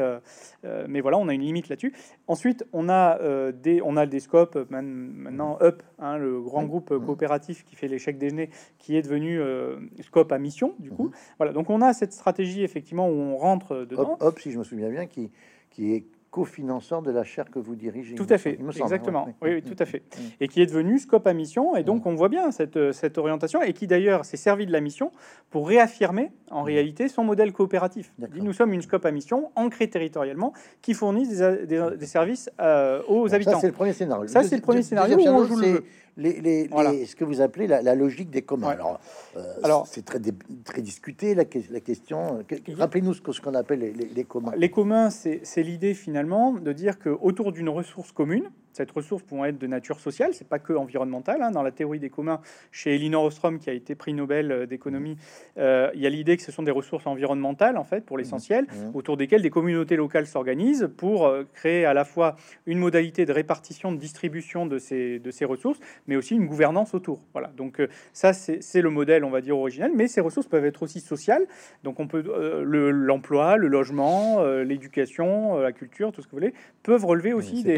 mais 0.88 1.00
voilà, 1.00 1.18
on 1.18 1.28
a 1.28 1.34
une 1.34 1.42
limite 1.42 1.68
là-dessus. 1.68 1.92
Ensuite, 2.26 2.64
on 2.72 2.88
a 2.88 3.18
des 3.52 3.80
on 3.82 3.96
a 3.96 4.06
des 4.06 4.20
scopes 4.20 4.58
maintenant 4.70 5.58
Up, 5.60 5.82
hein, 5.98 6.16
le 6.16 6.40
grand 6.40 6.64
groupe 6.64 6.98
coopératif 7.04 7.64
qui 7.64 7.76
fait 7.76 7.88
l'échec 7.88 8.18
déjeuner, 8.18 8.50
qui 8.78 8.96
est 8.96 9.02
devenu 9.02 9.40
euh, 9.40 9.76
Scope 10.02 10.32
à 10.32 10.38
mission, 10.38 10.74
du 10.78 10.90
coup. 10.90 11.04
Mhm. 11.04 11.12
Voilà, 11.38 11.52
donc 11.52 11.70
on 11.70 11.80
a 11.80 11.92
cette 11.92 12.12
stratégie 12.12 12.62
effectivement 12.62 13.08
où 13.08 13.14
on 13.14 13.36
rentre 13.36 13.84
dedans. 13.84 14.18
Up, 14.20 14.38
si 14.38 14.50
je 14.52 14.58
me 14.58 14.64
souviens 14.64 14.90
bien, 14.90 15.06
qui, 15.06 15.30
qui 15.70 15.94
est 15.94 16.04
cofinanceur 16.34 17.00
de 17.00 17.12
la 17.12 17.22
chaire 17.22 17.48
que 17.48 17.60
vous 17.60 17.76
dirigez. 17.76 18.16
Tout 18.16 18.26
à 18.28 18.38
fait, 18.38 18.58
exactement. 18.80 19.28
Oui, 19.40 19.62
tout 19.62 19.76
à 19.78 19.86
fait. 19.86 20.02
Et 20.40 20.48
qui 20.48 20.60
est 20.60 20.66
devenu 20.66 20.98
Scope 20.98 21.28
à 21.28 21.32
mission. 21.32 21.76
Et 21.76 21.84
donc, 21.84 22.06
on 22.06 22.16
voit 22.16 22.28
bien 22.28 22.50
cette, 22.50 22.90
cette 22.90 23.18
orientation 23.18 23.62
et 23.62 23.72
qui 23.72 23.86
d'ailleurs 23.86 24.24
s'est 24.24 24.36
servi 24.36 24.66
de 24.66 24.72
la 24.72 24.80
mission 24.80 25.12
pour 25.50 25.68
réaffirmer 25.68 26.32
en 26.50 26.64
réalité 26.64 27.06
son 27.06 27.22
modèle 27.22 27.52
coopératif. 27.52 28.12
Nous 28.34 28.52
sommes 28.52 28.72
une 28.72 28.82
Scope 28.82 29.06
à 29.06 29.12
mission 29.12 29.52
ancrée 29.54 29.88
territorialement 29.88 30.52
qui 30.82 30.92
fournit 30.92 31.28
des, 31.28 31.66
des, 31.96 32.06
services 32.06 32.50
euh, 32.60 33.00
aux 33.06 33.32
habitants. 33.32 33.52
Ça, 33.52 33.60
c'est 33.60 33.68
le 33.68 33.72
premier 33.72 33.92
scénario. 33.92 34.26
Ça, 34.26 34.42
c'est 34.42 34.56
le 34.56 34.62
premier 34.62 34.82
scénario 34.82 35.16
où 35.16 35.28
on 35.28 35.44
joue 35.44 35.60
le 35.60 35.84
les, 36.16 36.40
les, 36.40 37.06
ce 37.06 37.16
que 37.16 37.24
vous 37.24 37.40
appelez 37.40 37.66
la, 37.66 37.94
logique 37.94 38.30
des 38.30 38.42
communs. 38.42 38.68
Alors, 38.68 39.00
euh, 39.36 39.42
Alors 39.62 39.86
c'est 39.86 40.04
très, 40.04 40.20
très 40.64 40.82
discuté 40.82 41.34
la, 41.34 41.44
la 41.70 41.80
question. 41.80 42.44
Rappelez-nous 42.76 43.14
ce 43.14 43.40
qu'on 43.40 43.54
appelle 43.54 43.80
les, 44.14 44.24
communs. 44.24 44.52
Les 44.56 44.70
communs, 44.70 45.10
c'est 45.10 45.62
l'idée 45.62 45.94
finalement 45.94 46.52
de 46.52 46.72
dire 46.72 46.98
que 46.98 47.08
autour 47.08 47.52
d'une 47.52 47.68
ressource 47.68 48.12
commune, 48.12 48.50
cette 48.74 48.90
ressource 48.90 49.22
pouvant 49.22 49.44
être 49.44 49.58
de 49.58 49.66
nature 49.68 50.00
sociale, 50.00 50.34
c'est 50.34 50.48
pas 50.48 50.58
que 50.58 50.72
environnementale. 50.72 51.40
Hein. 51.42 51.52
Dans 51.52 51.62
la 51.62 51.70
théorie 51.70 52.00
des 52.00 52.10
communs, 52.10 52.40
chez 52.72 52.96
Elinor 52.96 53.24
Ostrom, 53.24 53.58
qui 53.58 53.70
a 53.70 53.72
été 53.72 53.94
prix 53.94 54.12
Nobel 54.12 54.50
euh, 54.50 54.66
d'économie, 54.66 55.16
euh, 55.58 55.90
il 55.94 56.00
y 56.00 56.06
a 56.06 56.10
l'idée 56.10 56.36
que 56.36 56.42
ce 56.42 56.50
sont 56.50 56.64
des 56.64 56.72
ressources 56.72 57.06
environnementales, 57.06 57.76
en 57.76 57.84
fait, 57.84 58.04
pour 58.04 58.18
l'essentiel, 58.18 58.64
mmh. 58.64 58.86
Mmh. 58.86 58.96
autour 58.96 59.16
desquelles 59.16 59.42
des 59.42 59.50
communautés 59.50 59.94
locales 59.94 60.26
s'organisent 60.26 60.90
pour 60.96 61.26
euh, 61.26 61.44
créer 61.54 61.84
à 61.84 61.94
la 61.94 62.04
fois 62.04 62.36
une 62.66 62.78
modalité 62.78 63.24
de 63.26 63.32
répartition, 63.32 63.92
de 63.92 63.96
distribution 63.96 64.66
de 64.66 64.78
ces, 64.78 65.20
de 65.20 65.30
ces 65.30 65.44
ressources, 65.44 65.78
mais 66.08 66.16
aussi 66.16 66.34
une 66.34 66.46
gouvernance 66.46 66.94
autour. 66.94 67.20
Voilà. 67.32 67.52
Donc 67.56 67.80
ça, 68.12 68.32
c'est 68.32 68.82
le 68.82 68.90
modèle, 68.90 69.24
on 69.24 69.30
va 69.30 69.40
dire, 69.40 69.56
original. 69.56 69.92
Mais 69.94 70.08
ces 70.08 70.20
ressources 70.20 70.48
peuvent 70.48 70.64
être 70.64 70.82
aussi 70.82 70.98
sociales. 71.00 71.46
Donc 71.84 72.00
on 72.00 72.08
peut 72.08 72.22
l'emploi, 72.64 73.56
le, 73.56 73.68
logement, 73.68 74.44
l'éducation, 74.44 75.58
la 75.58 75.72
culture, 75.72 76.12
tout 76.12 76.22
ce 76.22 76.26
que 76.26 76.32
vous 76.32 76.38
voulez, 76.38 76.54
peuvent 76.82 77.04
relever 77.04 77.32
aussi 77.32 77.62
des, 77.62 77.76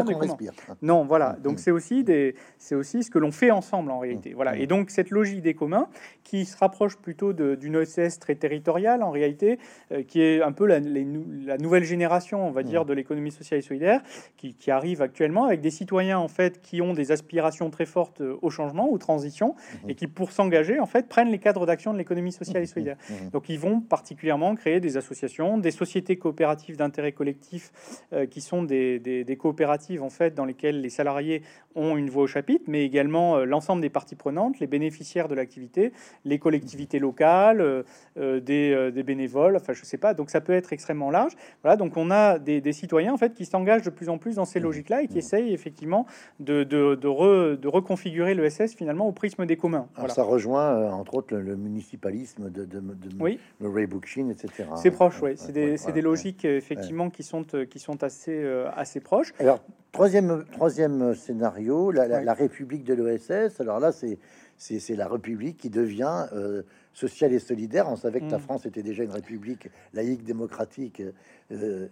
respire. 0.00 0.52
Non, 0.82 1.04
voilà. 1.04 1.36
Mm, 1.38 1.42
donc 1.42 1.54
mm. 1.54 1.58
c'est 1.58 1.70
aussi 1.70 2.04
des, 2.04 2.34
c'est 2.58 2.74
aussi 2.74 3.02
ce 3.02 3.10
que 3.10 3.18
l'on 3.18 3.32
fait 3.32 3.50
ensemble 3.50 3.90
en 3.90 3.98
réalité. 3.98 4.34
Voilà. 4.34 4.52
Mm. 4.52 4.60
Et 4.60 4.66
donc 4.66 4.90
cette 4.90 5.10
logique 5.10 5.42
des 5.42 5.54
communs 5.54 5.88
qui 6.24 6.44
se 6.44 6.56
rapproche 6.56 6.96
plutôt 6.96 7.32
d'une 7.32 7.76
ESS 7.76 8.18
très 8.18 8.34
territoriale 8.34 9.02
en 9.02 9.10
réalité, 9.10 9.58
euh, 9.92 10.02
qui 10.02 10.20
est 10.20 10.42
un 10.42 10.52
peu 10.52 10.66
la, 10.66 10.80
la, 10.80 11.58
nouvelle 11.58 11.84
génération, 11.84 12.46
on 12.46 12.50
va 12.50 12.62
dire, 12.62 12.84
de 12.84 12.92
l'économie 12.92 13.30
sociale 13.30 13.60
et 13.60 13.62
solidaire, 13.62 14.02
qui, 14.36 14.54
qui, 14.54 14.70
arrive 14.70 15.02
actuellement 15.02 15.44
avec 15.44 15.60
des 15.60 15.70
citoyens 15.70 16.18
en 16.18 16.28
fait 16.28 16.60
qui 16.60 16.82
ont 16.82 16.94
des 16.94 17.12
aspirations 17.12 17.70
très 17.70 17.86
fortes 17.86 18.20
euh, 18.20 18.36
au 18.42 18.50
changement, 18.50 18.90
aux 18.90 18.98
transitions, 18.98 19.54
et 19.88 19.94
qui 19.94 20.06
pour 20.06 20.32
s'engager 20.32 20.80
en 20.80 20.86
fait 20.86 21.08
prennent 21.08 21.30
les 21.30 21.38
cadres 21.38 21.66
d'action 21.66 21.92
de 21.92 21.98
l'économie 21.98 22.32
sociale 22.32 22.62
et 22.62 22.66
solidaire. 22.66 22.96
Donc 23.32 23.48
ils 23.48 23.58
vont 23.58 23.80
particulièrement 23.80 24.54
créer 24.54 24.80
des 24.80 24.96
associations, 24.96 25.58
des 25.58 25.70
sociétés 25.70 26.16
coopératives 26.16 26.76
d'intérêt 26.76 27.12
collectif, 27.12 27.72
euh, 28.12 28.26
qui 28.26 28.40
sont 28.40 28.62
des, 28.62 28.98
des, 28.98 29.24
des 29.24 29.36
coopératives 29.36 29.85
en 30.00 30.10
fait 30.10 30.34
dans 30.34 30.44
lesquelles 30.44 30.80
les 30.80 30.90
salariés 30.90 31.42
ont 31.76 31.96
une 31.96 32.10
voix 32.10 32.24
au 32.24 32.26
chapitre, 32.26 32.64
mais 32.66 32.84
également 32.84 33.36
euh, 33.36 33.44
l'ensemble 33.44 33.82
des 33.82 33.90
parties 33.90 34.16
prenantes, 34.16 34.58
les 34.58 34.66
bénéficiaires 34.66 35.28
de 35.28 35.34
l'activité, 35.34 35.92
les 36.24 36.38
collectivités 36.38 36.98
locales, 36.98 37.60
euh, 37.60 37.82
euh, 38.18 38.40
des, 38.40 39.02
bénévoles, 39.02 39.56
enfin 39.56 39.74
je 39.74 39.84
sais 39.84 39.98
pas. 39.98 40.14
Donc 40.14 40.30
ça 40.30 40.40
peut 40.40 40.54
être 40.54 40.72
extrêmement 40.72 41.10
large. 41.10 41.32
Voilà, 41.62 41.76
donc 41.76 41.96
on 41.96 42.10
a 42.10 42.38
des, 42.38 42.72
citoyens 42.72 43.12
en 43.12 43.16
fait 43.16 43.34
qui 43.34 43.44
s'engagent 43.44 43.82
de 43.82 43.90
plus 43.90 44.08
en 44.08 44.18
plus 44.18 44.36
dans 44.36 44.44
ces 44.44 44.58
mmh. 44.58 44.64
logiques-là 44.64 45.02
et 45.02 45.06
qui 45.06 45.14
mmh. 45.14 45.18
essayent 45.18 45.52
effectivement 45.52 46.06
de, 46.40 46.64
de, 46.64 46.94
de, 46.94 47.68
reconfigurer 47.68 48.34
le 48.34 48.48
SS 48.48 48.74
finalement 48.74 49.06
au 49.06 49.12
prisme 49.12 49.46
des 49.46 49.56
communs. 49.56 49.88
Alors 49.96 50.10
ça 50.10 50.22
rejoint 50.22 50.92
entre 50.92 51.14
autres 51.14 51.36
le, 51.36 51.56
municipalisme 51.56 52.50
de, 52.50 52.64
de, 52.64 52.82
oui. 53.20 53.38
le 53.60 53.68
Ray 53.68 53.86
Bookchin, 53.86 54.28
etc. 54.30 54.68
C'est 54.76 54.90
proche, 54.90 55.20
oui. 55.22 55.32
C'est 55.36 55.52
des, 55.52 55.76
des, 55.76 56.00
logiques 56.00 56.44
effectivement 56.44 57.10
qui 57.10 57.22
sont 57.22 57.44
qui 57.68 57.78
sont 57.78 58.02
assez 58.02 58.44
assez 58.74 59.00
proches. 59.00 59.32
Alors 59.38 59.60
Troisième, 59.92 60.44
troisième 60.52 61.14
scénario, 61.14 61.90
la, 61.90 62.34
République 62.34 62.84
de 62.84 62.92
l'OSS. 62.92 63.60
Alors 63.60 63.80
là, 63.80 63.92
c'est 63.92 64.96
la 64.96 65.08
République 65.08 65.56
qui 65.56 65.70
devient 65.70 66.26
euh, 66.34 66.62
sociale 66.92 67.32
et 67.32 67.38
solidaire. 67.38 67.88
On 67.88 67.96
savait 67.96 68.20
que 68.20 68.30
la 68.30 68.36
mm. 68.36 68.42
France 68.42 68.66
était 68.66 68.82
déjà 68.82 69.04
une 69.04 69.10
République 69.10 69.70
laïque, 69.94 70.22
démocratique, 70.22 71.02
euh, 71.50 71.88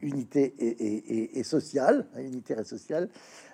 unité 0.00 0.54
et, 1.36 1.42
sociale, 1.42 2.06
hein, 2.14 2.20
unitaire 2.20 2.60
et 2.60 2.64
sociale. 2.64 3.08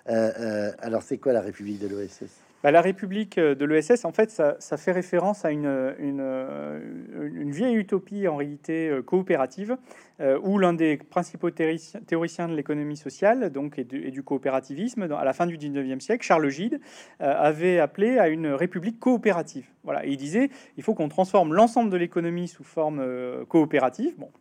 Euh, 0.09 0.71
alors, 0.77 1.01
c'est 1.01 1.17
quoi 1.17 1.33
la 1.33 1.41
République 1.41 1.79
de 1.79 1.87
l'OSS 1.87 2.44
bah, 2.65 2.71
la 2.71 2.81
République 2.81 3.39
de 3.39 3.63
l'ESS, 3.63 4.05
en 4.05 4.11
fait, 4.11 4.31
ça, 4.31 4.77
fait 4.77 4.91
référence 4.91 5.45
à 5.45 5.51
une, 5.51 5.93
une, 5.99 7.51
vieille 7.51 7.75
utopie 7.75 8.27
en 8.27 8.37
réalité 8.37 8.89
euh, 8.89 9.03
coopérative, 9.03 9.77
euh, 10.19 10.39
où 10.41 10.57
l'un 10.57 10.73
des 10.73 10.97
principaux 10.97 11.51
théoriciens 11.51 12.47
de 12.47 12.55
l'économie 12.55 12.97
sociale 12.97 13.51
donc, 13.51 13.77
et, 13.77 13.83
du, 13.83 14.23
coopérativisme, 14.23 15.03
à 15.03 15.23
la 15.23 15.33
fin 15.33 15.45
du 15.45 15.59
19e 15.59 15.99
siècle, 15.99 16.25
Charles 16.25 16.49
Gide, 16.49 16.79
euh, 17.21 17.35
avait 17.37 17.77
appelé 17.77 18.17
à 18.17 18.29
une 18.29 18.47
république 18.47 18.99
coopérative. 18.99 19.67
Voilà, 19.83 20.03
il 20.03 20.17
disait 20.17 20.49
il 20.75 20.81
faut 20.81 20.95
qu'on 20.95 21.07
transforme 21.07 21.53
l'ensemble 21.53 21.91
de 21.91 21.97
l'économie 21.97 22.47
sous 22.47 22.63
forme 22.63 23.05
coopérative. 23.47 24.15
Bon, 24.17 24.31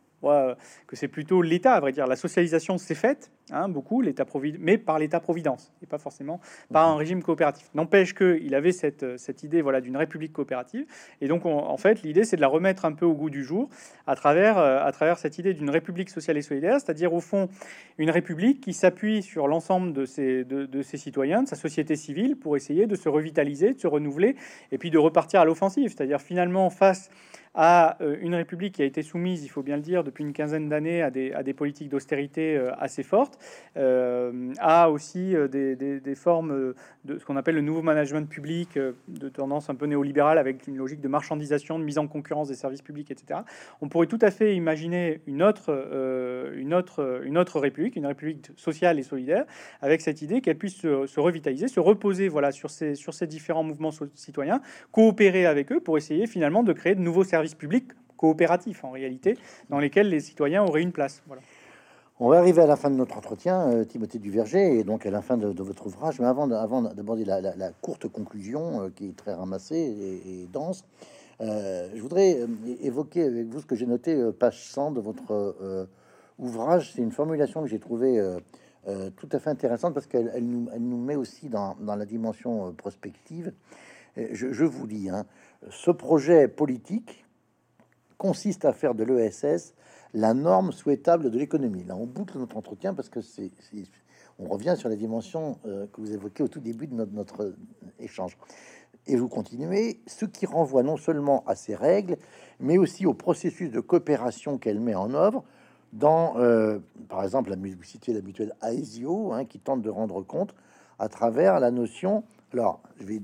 que 0.87 0.97
c'est 0.97 1.09
plutôt 1.09 1.43
l'État, 1.43 1.75
à 1.75 1.81
vrai 1.81 1.93
dire. 1.93 2.07
La 2.07 2.17
socialisation 2.17 2.79
s'est 2.79 2.95
faite, 2.95 3.31
hein, 3.51 3.69
beaucoup, 3.69 4.01
l'État 4.01 4.25
mais 4.59 4.79
par 4.79 4.99
l'État-providence, 4.99 5.73
et 5.83 5.87
pas 5.87 5.99
forcément 5.99 6.41
par 6.73 6.89
un 6.89 6.97
régime 6.97 7.23
coopératif. 7.23 7.71
N'empêche 7.75 8.15
qu'il 8.15 8.55
avait 8.55 8.73
cette, 8.73 9.19
cette 9.19 9.43
idée 9.43 9.63
voilà, 9.63 9.81
d'une 9.81 9.97
république 9.97 10.33
coopérative. 10.33 10.87
Et 11.21 11.29
donc, 11.29 11.47
en 11.47 11.77
fait, 11.77 12.03
l'idée, 12.03 12.25
c'est 12.25 12.37
de 12.37 12.41
la 12.41 12.49
remettre 12.49 12.85
un 12.85 12.93
peu 12.93 13.07
au 13.07 13.15
goût 13.15 13.31
du 13.31 13.45
jour 13.45 13.69
à 14.07 14.17
travers, 14.17 14.59
euh, 14.59 14.85
à 14.85 14.93
travers 14.93 15.19
cette 15.19 15.39
idée 15.39 15.55
d'une 15.55 15.71
république 15.71 16.11
sociale 16.11 16.37
et 16.37 16.43
solidaire, 16.43 16.81
c'est-à-dire, 16.81 17.13
au 17.13 17.21
fond, 17.21 17.49
une 17.99 18.11
république 18.11 18.61
qui 18.61 18.73
s'appuie 18.73 19.23
sur 19.23 19.47
l'ensemble 19.47 19.93
de 19.93 20.05
ses, 20.05 20.45
de, 20.45 20.67
de 20.67 20.83
ses 20.83 20.97
citoyens, 20.97 21.43
de 21.43 21.49
sa 21.49 21.57
société 21.57 21.97
civile, 21.97 22.37
pour 22.37 22.57
essayer 22.57 22.87
de 22.87 22.97
se 22.97 23.09
revitaliser, 23.09 23.75
de 23.75 23.79
se 23.79 23.87
renouveler, 23.87 24.37
et 24.73 24.79
puis 24.79 24.91
de 24.91 24.99
repartir 24.99 25.41
à 25.41 25.45
l'offensive. 25.45 25.93
C'est-à-dire, 25.95 26.21
finalement, 26.21 26.71
face 26.71 27.11
à 27.55 28.03
euh, 28.03 28.17
une 28.21 28.35
République 28.35 28.75
qui 28.75 28.83
a 28.83 28.85
été 28.85 29.03
soumise, 29.03 29.45
il 29.45 29.49
faut 29.49 29.63
bien 29.63 29.77
le 29.77 29.83
dire, 29.83 30.03
depuis 30.03 30.25
une 30.25 30.33
quinzaine 30.33 30.69
d'années 30.69 31.03
à 31.03 31.11
des, 31.11 31.33
à 31.33 31.43
des 31.45 31.55
politiques 31.55 31.89
d'austérité 31.89 32.57
euh, 32.57 32.73
assez 32.79 33.05
fortes, 33.05 33.34
euh, 33.77 34.53
à 34.59 34.91
aussi 34.91 35.35
des, 35.51 36.15
formes 36.15 36.75
de 37.05 37.19
ce 37.19 37.25
qu'on 37.25 37.37
appelle 37.37 37.55
le 37.55 37.61
nouveau 37.61 37.83
management 37.83 38.29
public, 38.29 38.79
de 38.79 39.29
tendance 39.29 39.71
un 39.71 39.75
peu 39.75 39.87
néolibérale, 39.87 40.39
avec 40.39 40.67
une 40.67 40.77
logique 40.77 41.01
de 41.01 41.09
marchandisation, 41.09 41.79
de 41.79 41.85
mise 41.85 41.99
en 41.99 42.07
concurrence 42.07 42.49
des 42.49 42.55
services 42.55 42.83
publics, 42.83 43.11
etc. 43.11 43.41
On 43.81 43.89
pourrait 43.89 44.07
tout 44.07 44.19
à 44.21 44.31
fait 44.31 44.55
imaginer 44.55 45.21
une 45.27 45.43
autre, 45.43 45.71
une 46.57 46.75
autre, 46.75 47.23
une 47.25 47.39
autre 47.39 47.61
République, 47.61 47.97
une 47.97 48.07
République 48.07 48.51
sociale 48.57 48.99
et 48.99 49.03
solidaire, 49.03 49.45
avec 49.83 50.01
cette 50.01 50.23
idée 50.23 50.41
qu'elle 50.41 50.59
puisse 50.59 50.77
se, 50.77 51.21
revitaliser, 51.21 51.69
se 51.69 51.81
reposer 51.81 52.29
voilà, 52.29 52.53
sur, 52.53 52.71
ces, 52.71 52.95
sur 52.95 53.15
ces 53.15 53.27
différents 53.27 53.65
mouvements 53.65 53.91
citoyens, 54.15 54.61
coopérer 54.93 55.47
avec 55.47 55.73
eux 55.73 55.81
pour 55.81 55.99
essayer 55.99 56.27
finalement 56.27 56.63
de 56.63 56.73
créer 56.73 56.95
de 56.95 57.01
nouveaux 57.01 57.25
services 57.25 57.55
publics 57.55 57.89
coopératifs 58.17 58.85
en 58.85 58.91
réalité, 58.91 59.37
dans 59.69 59.79
lesquels 59.79 60.09
les 60.09 60.21
citoyens 60.21 60.63
auraient 60.63 60.83
une 60.83 60.93
place. 60.93 61.23
Voilà. 61.27 61.43
On 62.21 62.29
va 62.29 62.39
arriver 62.39 62.63
à 62.63 62.67
la 62.67 62.77
fin 62.77 62.91
de 62.91 62.95
notre 62.95 63.17
entretien, 63.17 63.69
euh, 63.73 63.85
Timothée 63.85 64.21
Duverger, 64.21 64.79
et 64.79 64.85
donc 64.85 65.05
à 65.05 65.11
la 65.11 65.21
fin 65.21 65.37
de, 65.37 65.61
votre 65.61 65.89
ouvrage. 65.89 66.21
Mais 66.21 66.27
avant, 66.27 66.49
avant 66.53 66.81
d'aborder 66.81 67.25
la, 67.25 67.71
courte 67.81 68.07
conclusion, 68.07 68.83
euh, 68.83 68.91
qui 68.95 69.09
est 69.09 69.17
très 69.17 69.35
ramassée 69.35 70.23
et, 70.25 70.47
dense, 70.53 70.85
euh, 71.41 71.89
je 71.93 72.01
voudrais 72.01 72.39
évoquer 72.83 73.25
avec 73.25 73.49
vous 73.49 73.61
ce 73.61 73.67
que 73.67 73.75
j'ai 73.75 73.87
noté, 73.87 74.17
page 74.39 74.65
100 74.65 74.93
de 74.93 75.01
votre 75.01 75.89
ouvrage. 76.39 76.93
C'est 76.95 77.03
une 77.03 77.11
formulation 77.11 77.63
que 77.63 77.69
j'ai 77.69 77.81
trouvée 77.81 78.23
tout 79.17 79.29
à 79.33 79.41
fait 79.41 79.51
intéressante 79.51 79.93
parce 79.93 80.07
qu'elle 80.07 80.31
nous, 80.45 80.97
met 80.97 81.17
aussi 81.17 81.49
dans, 81.49 81.75
la 81.85 82.07
dimension 82.07 82.73
prospective. 82.75 83.53
Je, 84.17 84.53
je, 84.53 84.65
vous 84.65 84.87
lis, 84.87 85.11
hein, 85.11 85.27
ce 85.69 85.91
projet 85.91 86.47
politique 86.47 87.25
consiste 88.19 88.65
à 88.65 88.73
faire 88.73 88.95
de 88.95 89.03
l'ESS 89.03 89.75
la 90.15 90.33
norme 90.33 90.73
souhaitable 90.73 91.31
de 91.31 91.39
l'économie. 91.39 91.85
Là, 91.85 91.97
on 91.97 92.07
boucle 92.07 92.39
notre 92.39 92.57
entretien 92.57 92.95
parce 92.95 93.09
que 93.09 93.21
c'est, 93.21 93.51
on 94.39 94.49
revient 94.49 94.77
sur 94.79 94.89
les 94.89 94.97
dimensions 94.97 95.59
euh, 95.67 95.87
que 95.93 96.01
vous 96.01 96.13
évoquez 96.13 96.43
au 96.43 96.49
tout 96.49 96.61
début 96.61 96.87
de 96.87 96.95
notre, 96.95 97.13
notre, 97.13 97.55
échange. 97.99 98.39
Et 99.07 99.17
vous 99.17 99.29
continuez, 99.29 100.01
ce 100.07 100.25
qui 100.25 100.47
renvoie 100.47 100.83
non 100.83 100.97
seulement 100.97 101.45
à 101.47 101.57
ces 101.57 101.75
règles, 101.75 102.17
mais 102.61 102.79
aussi 102.79 103.05
au 103.05 103.13
processus 103.13 103.71
de 103.71 103.81
coopération 103.81 104.57
qu'elle 104.57 104.81
met 104.81 104.95
en 104.95 105.13
œuvre 105.13 105.45
dans, 105.93 106.39
euh, 106.39 106.79
par 107.09 107.23
exemple, 107.23 107.51
la, 107.51 107.57
vous 107.57 107.83
citez 107.83 108.13
la 108.13 108.23
mutuelle 108.23 108.55
AESIO, 108.63 109.33
hein, 109.33 109.45
qui 109.45 109.59
tente 109.59 109.83
de 109.83 109.91
rendre 109.91 110.23
compte 110.23 110.55
à 110.99 111.09
travers 111.09 111.61
la 111.61 111.71
notion, 111.71 112.25
alors 112.53 112.81
je 112.99 113.05
vais 113.05 113.21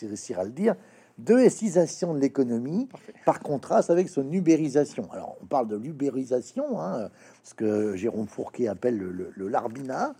réussir 0.00 0.38
à 0.38 0.44
le 0.44 0.50
dire, 0.50 0.74
de 1.18 1.34
de 1.34 2.18
l'économie, 2.18 2.88
par 3.24 3.40
contraste 3.40 3.90
avec 3.90 4.08
son 4.08 4.30
ubérisation. 4.32 5.08
Alors, 5.12 5.36
on 5.42 5.46
parle 5.46 5.68
de 5.68 5.76
l'ubérisation, 5.76 6.80
hein, 6.80 7.10
ce 7.44 7.54
que 7.54 7.96
Jérôme 7.96 8.26
Fourquet 8.26 8.68
appelle 8.68 8.98
le, 8.98 9.32
le, 9.34 9.48
larbinat. 9.48 10.14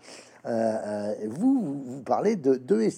Euh, 0.45 0.49
euh, 0.49 1.13
vous, 1.29 1.83
vous, 1.85 2.01
parlez 2.01 2.35
de, 2.35 2.55
de 2.55 2.89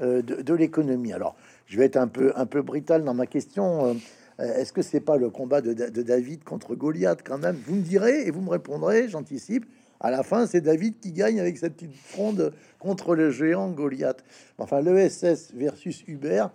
euh, 0.00 0.22
de, 0.22 0.54
l'économie. 0.54 1.12
Alors, 1.12 1.36
je 1.66 1.78
vais 1.78 1.86
être 1.86 1.96
un 1.96 2.08
peu, 2.08 2.32
un 2.36 2.46
peu 2.46 2.62
brutal 2.62 3.04
dans 3.04 3.14
ma 3.14 3.26
question. 3.26 3.96
Est-ce 4.38 4.72
que 4.72 4.82
c'est 4.82 5.00
pas 5.00 5.16
le 5.16 5.30
combat 5.30 5.60
de, 5.60 5.72
de, 5.72 6.02
David 6.02 6.42
contre 6.42 6.74
Goliath 6.74 7.20
quand 7.24 7.38
même? 7.38 7.56
Vous 7.66 7.76
me 7.76 7.82
direz 7.82 8.26
et 8.26 8.30
vous 8.30 8.40
me 8.40 8.50
répondrez, 8.50 9.08
j'anticipe. 9.08 9.66
À 10.00 10.10
la 10.10 10.24
fin, 10.24 10.46
c'est 10.46 10.60
David 10.60 10.98
qui 10.98 11.12
gagne 11.12 11.38
avec 11.38 11.58
sa 11.58 11.70
petite 11.70 11.94
fronde 11.94 12.52
contre 12.80 13.14
le 13.14 13.30
géant 13.30 13.70
Goliath. 13.70 14.24
Enfin, 14.58 14.80
l'ESS 14.80 15.52
versus 15.54 16.02
Uber, 16.08 16.46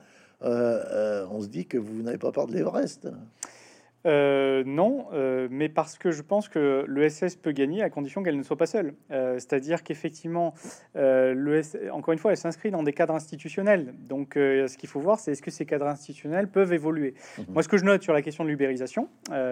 on 0.42 1.42
se 1.42 1.48
dit 1.48 1.66
que 1.66 1.78
vous 1.78 2.02
n'avez 2.04 2.18
pas 2.18 2.32
peur 2.32 2.48
de 2.48 2.54
l'Everest. 2.54 3.08
Euh, 4.06 4.64
non, 4.66 5.08
euh, 5.14 5.48
mais 5.50 5.70
parce 5.70 5.98
que 5.98 6.12
je 6.12 6.22
pense 6.22 6.48
que 6.48 6.86
l'ESS 6.88 7.36
peut 7.36 7.52
gagner 7.52 7.82
à 7.82 7.90
condition 7.90 8.24
qu'elle 8.24 8.38
ne 8.38 8.44
soit 8.44 8.58
pas 8.58 8.66
seule. 8.66 8.94
Euh, 9.12 9.34
c'est-à-dire 9.36 9.84
qu'effectivement, 9.84 10.54
encore 11.92 12.14
une 12.14 12.20
fois, 12.20 12.32
elle 12.32 12.38
s'inscrit 12.38 12.72
dans 12.72 12.84
des 12.84 12.94
cadres 12.94 13.16
institutionnels. 13.16 13.94
Donc, 14.08 14.32
ce 14.36 14.78
qu'il 14.78 14.90
faut 14.90 15.00
voir, 15.00 15.20
c'est 15.20 15.32
est-ce 15.32 15.42
que 15.42 15.52
ces 15.52 15.66
cadres 15.66 15.88
institutionnels 15.88 16.48
peuvent 16.48 16.74
évoluer. 16.74 17.14
Mhm. 17.38 17.46
Moi, 17.50 17.64
ce 17.64 17.68
que 17.68 17.78
je 17.78 17.86
note 17.86 18.04
sur 18.04 18.14
la 18.14 18.22
question 18.22 18.44
de 18.44 18.50
l'ubérisation, 18.50 19.10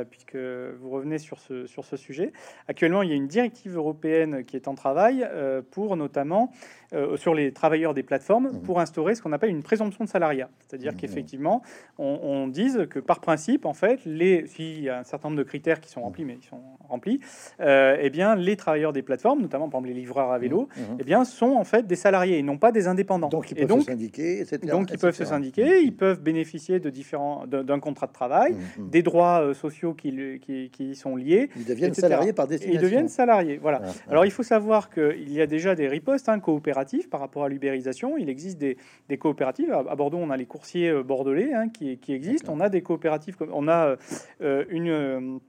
puisque 0.09 0.35
vous 0.35 0.89
revenez 0.89 1.17
sur 1.17 1.39
ce, 1.39 1.65
sur 1.65 1.85
ce 1.85 1.97
sujet, 1.97 2.31
actuellement, 2.67 3.01
il 3.01 3.09
y 3.09 3.13
a 3.13 3.15
une 3.15 3.27
directive 3.27 3.75
européenne 3.75 4.43
qui 4.45 4.55
est 4.55 4.67
en 4.67 4.75
travail 4.75 5.27
pour 5.71 5.97
notamment 5.97 6.51
sur 7.15 7.33
les 7.33 7.51
travailleurs 7.51 7.93
des 7.93 8.03
plateformes 8.03 8.49
mmh. 8.49 8.61
pour 8.61 8.79
instaurer 8.79 9.15
ce 9.15 9.21
qu'on 9.21 9.33
appelle 9.33 9.49
une 9.49 9.63
présomption 9.63 10.03
de 10.03 10.09
salariat. 10.09 10.49
C'est-à-dire 10.59 10.93
mmh. 10.93 10.97
qu'effectivement, 10.97 11.61
on, 11.97 12.47
dise 12.47 12.87
que 12.89 12.99
par 12.99 13.19
principe, 13.19 13.65
en 13.65 13.73
fait, 13.73 13.99
les, 14.05 14.34
s'il 14.47 14.81
y 14.81 14.89
a 14.89 14.99
un 14.99 15.03
certain 15.03 15.29
nombre 15.29 15.39
de 15.39 15.43
critères 15.43 15.79
qui 15.79 15.89
sont 15.89 16.01
remplis, 16.01 16.25
mais 16.25 16.37
ils 16.41 16.45
sont 16.45 16.61
remplis, 16.87 17.19
euh, 17.59 17.97
eh 17.99 18.09
bien, 18.09 18.35
les 18.35 18.55
travailleurs 18.55 18.93
des 18.93 19.01
plateformes, 19.01 19.41
notamment 19.41 19.69
par 19.69 19.79
exemple 19.79 19.93
les 19.93 19.99
livreurs 19.99 20.31
à 20.31 20.39
vélo, 20.39 20.67
mmh. 20.75 20.81
eh 20.99 21.03
bien, 21.03 21.25
sont 21.25 21.53
en 21.53 21.63
fait 21.63 21.87
des 21.87 21.95
salariés 21.95 22.37
et 22.37 22.43
non 22.43 22.57
pas 22.57 22.71
des 22.71 22.87
indépendants. 22.87 23.29
Donc 23.29 23.51
ils 23.51 23.55
peuvent 23.55 23.67
donc, 23.67 23.81
se 23.81 23.87
syndiquer, 23.87 24.41
etc. 24.41 24.59
Donc 24.69 24.91
ils 24.91 24.97
peuvent 24.97 25.15
se 25.15 25.25
syndiquer, 25.25 25.81
ils 25.81 25.95
peuvent 25.95 26.21
bénéficier 26.21 26.79
de 26.79 26.89
différents 26.89 27.45
d'un 27.47 27.79
contrat 27.79 28.07
de 28.07 28.13
travail, 28.13 28.55
des 28.77 29.01
droits 29.01 29.41
euh, 29.41 29.53
sociaux 29.53 29.93
qui, 29.93 30.39
qui, 30.39 30.69
qui, 30.69 30.95
sont 30.95 31.15
liés. 31.15 31.49
Ils 31.55 31.65
deviennent 31.65 31.93
salariés 31.93 32.33
par 32.33 32.47
destination. 32.47 32.79
Ils 32.79 32.83
deviennent 32.83 33.09
salariés, 33.09 33.57
voilà. 33.61 33.81
Alors 34.09 34.25
il 34.25 34.31
faut 34.31 34.43
savoir 34.43 34.89
qu'il 34.89 35.31
y 35.31 35.41
a 35.41 35.47
déjà 35.47 35.75
des 35.75 35.87
ripostes 35.87 36.29
hein, 36.29 36.39
coopératives 36.39 37.09
par 37.09 37.19
rapport 37.19 37.43
à 37.43 37.49
l'ubérisation. 37.49 38.17
Il 38.17 38.29
existe 38.29 38.57
des, 38.57 38.77
coopératives. 39.17 39.71
À, 39.71 39.95
Bordeaux, 39.95 40.17
on 40.17 40.29
a 40.29 40.37
les 40.37 40.45
coursiers 40.45 40.89
euh, 40.89 41.03
bordelais 41.03 41.53
hein, 41.53 41.69
qui, 41.69 41.97
qui, 41.97 42.13
existent. 42.13 42.51
On 42.53 42.59
a 42.59 42.69
des 42.69 42.81
coopératives, 42.81 43.35
on 43.51 43.67
a 43.67 43.95
une 44.39 44.89
euh, 44.89 45.39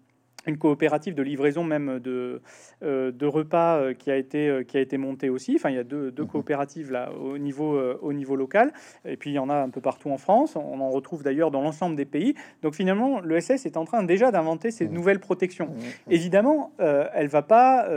une 0.46 0.58
coopérative 0.58 1.14
de 1.14 1.22
livraison 1.22 1.64
même 1.64 1.98
de, 1.98 2.40
euh, 2.82 3.10
de 3.10 3.26
repas 3.26 3.76
euh, 3.76 3.94
qui 3.94 4.10
a 4.10 4.16
été 4.16 4.48
euh, 4.48 4.62
qui 4.62 4.76
a 4.76 4.80
été 4.80 4.96
montée 4.96 5.28
aussi. 5.28 5.54
Enfin, 5.56 5.70
il 5.70 5.76
y 5.76 5.78
a 5.78 5.84
deux, 5.84 6.10
deux 6.10 6.22
mhm. 6.22 6.28
coopératives 6.28 6.92
là 6.92 7.10
au 7.12 7.38
niveau 7.38 7.78
au 8.00 8.12
niveau 8.12 8.36
local, 8.36 8.72
et 9.04 9.16
puis 9.16 9.30
il 9.30 9.34
y 9.34 9.38
en 9.38 9.48
a 9.48 9.56
un 9.56 9.70
peu 9.70 9.80
partout 9.80 10.10
en 10.10 10.18
France. 10.18 10.56
On 10.56 10.80
en 10.80 10.90
retrouve 10.90 11.22
d'ailleurs 11.22 11.50
dans 11.50 11.62
l'ensemble 11.62 11.96
des 11.96 12.04
pays. 12.04 12.34
Donc 12.62 12.74
finalement, 12.74 13.20
l'ESS 13.20 13.66
est 13.66 13.76
en 13.76 13.84
train 13.84 14.02
déjà 14.02 14.30
d'inventer 14.30 14.70
ces 14.70 14.86
mhm. 14.86 14.94
nouvelles 14.94 15.20
protections. 15.20 15.66
Mhm. 15.66 16.12
Évidemment, 16.12 16.72
elle 16.78 17.28
va 17.28 17.42
pas 17.42 17.88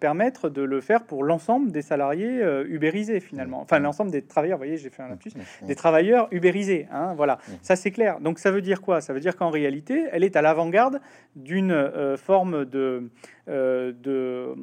permettre 0.00 0.48
de 0.48 0.62
le 0.62 0.80
faire 0.80 1.04
pour 1.04 1.24
l'ensemble 1.24 1.72
des 1.72 1.82
salariés 1.82 2.42
ubérisés 2.66 3.20
finalement. 3.20 3.60
Enfin, 3.60 3.78
l'ensemble 3.78 4.10
des 4.10 4.22
travailleurs. 4.22 4.58
Vous 4.58 4.64
voyez, 4.64 4.76
j'ai 4.76 4.90
fait 4.90 5.02
un 5.02 5.08
lapsus. 5.08 5.32
Des 5.62 5.74
travailleurs 5.74 6.28
ubérisés. 6.30 6.86
Hein, 6.92 7.14
voilà, 7.16 7.38
ça 7.62 7.76
c'est 7.76 7.90
clair. 7.90 8.20
Donc 8.20 8.38
ça 8.38 8.50
veut 8.50 8.62
dire 8.62 8.80
quoi? 8.80 9.00
Ça 9.00 9.12
veut 9.12 9.20
dire 9.20 9.36
qu'en 9.36 9.50
réalité, 9.50 10.06
elle 10.12 10.24
est 10.24 10.36
à 10.36 10.42
l'avant-garde 10.42 11.00
d'une 11.36 11.72
euh, 11.94 12.16
forme 12.16 12.64
de, 12.64 13.10
euh, 13.48 13.92
de 13.92 14.54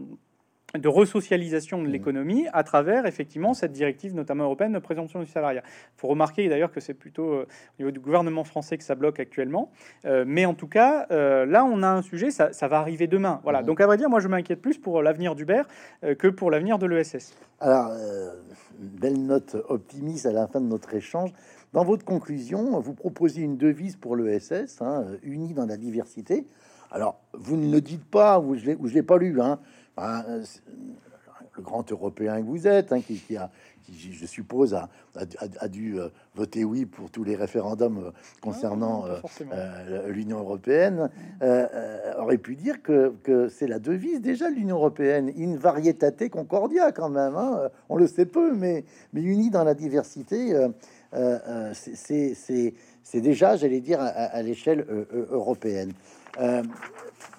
de 0.80 0.88
resocialisation 0.88 1.82
de 1.82 1.88
mmh. 1.88 1.92
l'économie 1.92 2.48
à 2.54 2.64
travers 2.64 3.06
effectivement 3.06 3.54
cette 3.54 3.74
directive 3.74 4.16
notamment 4.16 4.46
européenne 4.46 4.72
de 4.72 4.80
présomption 4.80 5.20
du 5.20 5.28
salariat. 5.28 5.64
Il 5.66 6.00
faut 6.00 6.08
remarquer 6.08 6.48
d'ailleurs 6.48 6.72
que 6.72 6.80
c'est 6.80 6.94
plutôt 6.94 7.34
euh, 7.34 7.44
au 7.44 7.82
niveau 7.82 7.92
du 7.92 8.00
gouvernement 8.00 8.46
français 8.46 8.78
que 8.78 8.84
ça 8.86 8.96
bloque 8.96 9.20
actuellement, 9.20 9.70
mais 10.06 10.46
en 10.46 10.54
tout 10.54 10.68
cas 10.68 11.08
là 11.10 11.66
on 11.66 11.84
a 11.84 11.90
un 11.90 12.02
sujet, 12.02 12.32
ça, 12.32 12.68
va 12.70 12.78
arriver 12.78 13.08
demain. 13.08 13.42
Voilà. 13.44 13.62
Mmh. 13.62 13.66
Donc 13.66 13.82
à 13.82 13.86
vrai 13.86 13.98
dire, 13.98 14.10
moi 14.10 14.22
je 14.22 14.30
m'inquiète 14.30 14.62
plus 14.62 14.78
pour 14.78 15.02
l'avenir 15.02 15.36
d'Uber 15.36 15.64
que 16.02 16.30
pour 16.30 16.50
l'avenir 16.50 16.80
de 16.80 16.86
l'ESS. 16.86 17.36
Alors, 17.60 17.92
belle 18.80 19.26
note 19.26 19.58
optimiste 19.68 20.26
à 20.26 20.32
la 20.32 20.48
fin 20.48 20.62
de 20.62 20.68
notre 20.68 20.94
échange. 20.94 21.34
Dans 21.74 21.84
votre 21.84 22.06
conclusion, 22.06 22.80
vous 22.80 22.94
proposez 22.94 23.42
une 23.42 23.58
devise 23.58 23.98
pour 23.98 24.16
l'ESS, 24.16 24.82
hein, 24.82 25.06
unie 25.24 25.54
dans 25.54 25.66
la 25.66 25.78
diversité. 25.78 26.46
Alors, 26.92 27.22
vous 27.34 27.56
ne 27.56 27.72
le 27.72 27.80
dites 27.82 28.04
pas, 28.04 28.40
ou 28.40 28.56
je 28.56 28.72
ne 28.72 28.90
l'ai 28.90 29.04
pas 29.04 29.18
lu, 29.18 29.42
hein. 29.42 29.60
Euh, 30.00 30.44
le 31.58 31.62
grand 31.62 31.90
européen 31.92 32.42
que 32.42 32.46
vous 32.46 32.66
êtes, 32.66 32.94
hein, 32.94 33.02
qui, 33.02 33.36
a, 33.36 33.52
je 33.94 34.26
suppose, 34.26 34.74
a, 34.74 34.88
a, 35.60 35.68
dû 35.68 36.00
euh, 36.00 36.08
voter 36.34 36.64
oui 36.64 36.86
pour 36.86 37.12
tous 37.12 37.26
les 37.26 37.36
référendums 37.36 38.06
euh, 38.06 38.12
concernant 38.42 39.04
l'Union 40.08 40.40
européenne, 40.40 41.10
aurait 42.18 42.38
pu 42.38 42.56
dire 42.56 42.82
que, 42.82 43.50
c'est 43.50 43.68
la 43.68 43.80
devise 43.80 44.22
déjà 44.22 44.50
de 44.50 44.56
l'Union 44.56 44.78
européenne, 44.78 45.32
in 45.38 45.58
varietate 45.58 46.30
concordia 46.30 46.94
quand 46.94 47.10
même. 47.10 47.36
Hein. 47.36 47.70
On 47.90 47.98
le 47.98 48.08
sait 48.08 48.26
peu, 48.26 48.54
mais, 48.54 48.86
mais 49.12 49.22
unis 49.22 49.50
dans 49.50 49.66
la 49.66 49.74
diversité, 49.74 50.56
c'est 51.74 53.22
déjà, 53.22 53.58
j'allais 53.58 53.82
dire, 53.82 54.00
à 54.02 54.42
l'échelle 54.42 54.86
européenne. 55.30 55.92
Euh, 56.40 56.64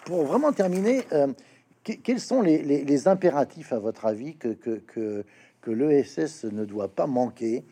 pour 0.04 0.24
vraiment 0.24 0.52
terminer, 0.52 1.02
euh, 1.12 1.28
quels 1.82 2.20
sont 2.20 2.42
les, 2.42 3.08
impératifs, 3.08 3.72
à 3.72 3.78
votre 3.78 4.06
avis, 4.06 4.36
que, 4.36 4.48
que, 4.48 4.80
que, 5.60 5.70
l'ESS 5.70 6.44
ne 6.44 6.64
doit 6.64 6.88
pas 6.88 7.06
manquer 7.06 7.64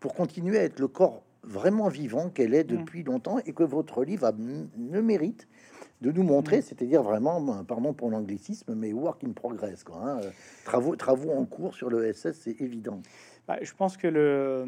pour 0.00 0.14
continuer 0.14 0.58
à 0.58 0.64
être 0.64 0.80
le 0.80 0.88
corps 0.88 1.22
vraiment 1.42 1.88
vivant 1.88 2.28
qu'elle 2.28 2.54
est 2.54 2.70
mm. 2.70 2.76
depuis 2.76 3.02
longtemps 3.02 3.38
et 3.44 3.52
que 3.52 3.64
votre 3.64 4.04
livre 4.04 4.32
ne 4.38 5.00
mérite 5.00 5.48
de 6.00 6.10
nous 6.10 6.22
montrer, 6.22 6.58
mm. 6.58 6.62
c'est-à-dire 6.62 7.02
vraiment, 7.02 7.40
ben, 7.40 7.64
pardon 7.64 7.92
pour 7.92 8.10
l'anglicisme, 8.10 8.74
mais 8.74 8.92
work 8.92 9.22
in 9.24 9.32
progress, 9.32 9.84
quoi, 9.84 9.98
hein. 10.04 10.20
travaux, 10.64 10.96
travaux 10.96 11.32
en 11.32 11.44
cours 11.44 11.74
sur 11.74 11.90
l'ESS, 11.90 12.32
c'est 12.32 12.60
évident. 12.60 13.00
Bah, 13.46 13.58
je 13.60 13.72
pense 13.74 13.96
que 13.96 14.06
le, 14.06 14.64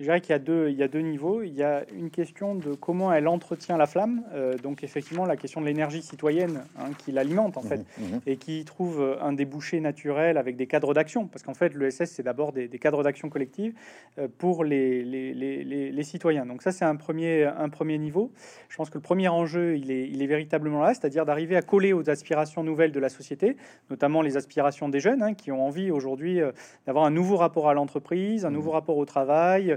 je 0.00 0.04
dirais 0.06 0.22
qu'il 0.22 0.30
y 0.30 0.34
a 0.34 0.38
deux, 0.38 0.70
il 0.70 0.78
y 0.78 0.82
a 0.82 0.88
deux 0.88 1.00
niveaux. 1.00 1.42
Il 1.42 1.54
y 1.54 1.62
a 1.62 1.84
une 1.94 2.08
question 2.08 2.54
de 2.54 2.72
comment 2.72 3.12
elle 3.12 3.28
entretient 3.28 3.76
la 3.76 3.86
flamme, 3.86 4.22
euh, 4.32 4.56
donc 4.56 4.82
effectivement 4.82 5.26
la 5.26 5.36
question 5.36 5.60
de 5.60 5.66
l'énergie 5.66 6.00
citoyenne 6.00 6.64
hein, 6.78 6.88
qui 6.96 7.12
l'alimente 7.12 7.58
en 7.58 7.60
fait 7.60 7.84
mmh, 7.98 8.02
mmh. 8.02 8.20
et 8.26 8.36
qui 8.38 8.64
trouve 8.64 9.02
euh, 9.02 9.22
un 9.22 9.34
débouché 9.34 9.78
naturel 9.78 10.38
avec 10.38 10.56
des 10.56 10.66
cadres 10.66 10.94
d'action, 10.94 11.26
parce 11.26 11.42
qu'en 11.42 11.52
fait 11.52 11.74
l'ESS 11.74 12.06
c'est 12.06 12.22
d'abord 12.22 12.52
des, 12.52 12.68
cadres 12.70 13.02
d'action 13.02 13.28
collective 13.28 13.74
euh, 14.18 14.26
pour 14.38 14.64
les 14.64 15.04
les, 15.04 15.34
les, 15.34 15.92
les, 15.92 16.02
citoyens. 16.02 16.46
Donc 16.46 16.62
ça 16.62 16.72
c'est 16.72 16.86
un 16.86 16.96
premier, 16.96 17.44
un 17.44 17.68
premier 17.68 17.98
niveau. 17.98 18.32
Je 18.70 18.76
pense 18.78 18.88
que 18.88 18.96
le 18.96 19.02
premier 19.02 19.28
enjeu 19.28 19.76
il 19.76 19.90
est, 19.90 20.08
il 20.08 20.22
est 20.22 20.26
véritablement 20.26 20.80
là, 20.80 20.94
c'est-à-dire 20.94 21.26
d'arriver 21.26 21.56
à 21.56 21.62
coller 21.62 21.92
aux 21.92 22.08
aspirations 22.08 22.64
nouvelles 22.64 22.92
de 22.92 23.00
la 23.00 23.10
société, 23.10 23.58
notamment 23.90 24.22
les 24.22 24.38
aspirations 24.38 24.88
des 24.88 25.00
jeunes 25.00 25.22
hein, 25.22 25.34
qui 25.34 25.52
ont 25.52 25.62
envie 25.62 25.90
aujourd'hui 25.90 26.40
d'avoir 26.86 27.04
un 27.04 27.10
nouveau 27.10 27.36
rapport 27.36 27.68
à 27.68 27.74
l'entreprise, 27.74 28.46
un 28.46 28.50
mmh. 28.50 28.54
nouveau 28.54 28.70
rapport 28.70 28.96
au 28.96 29.04
travail, 29.04 29.76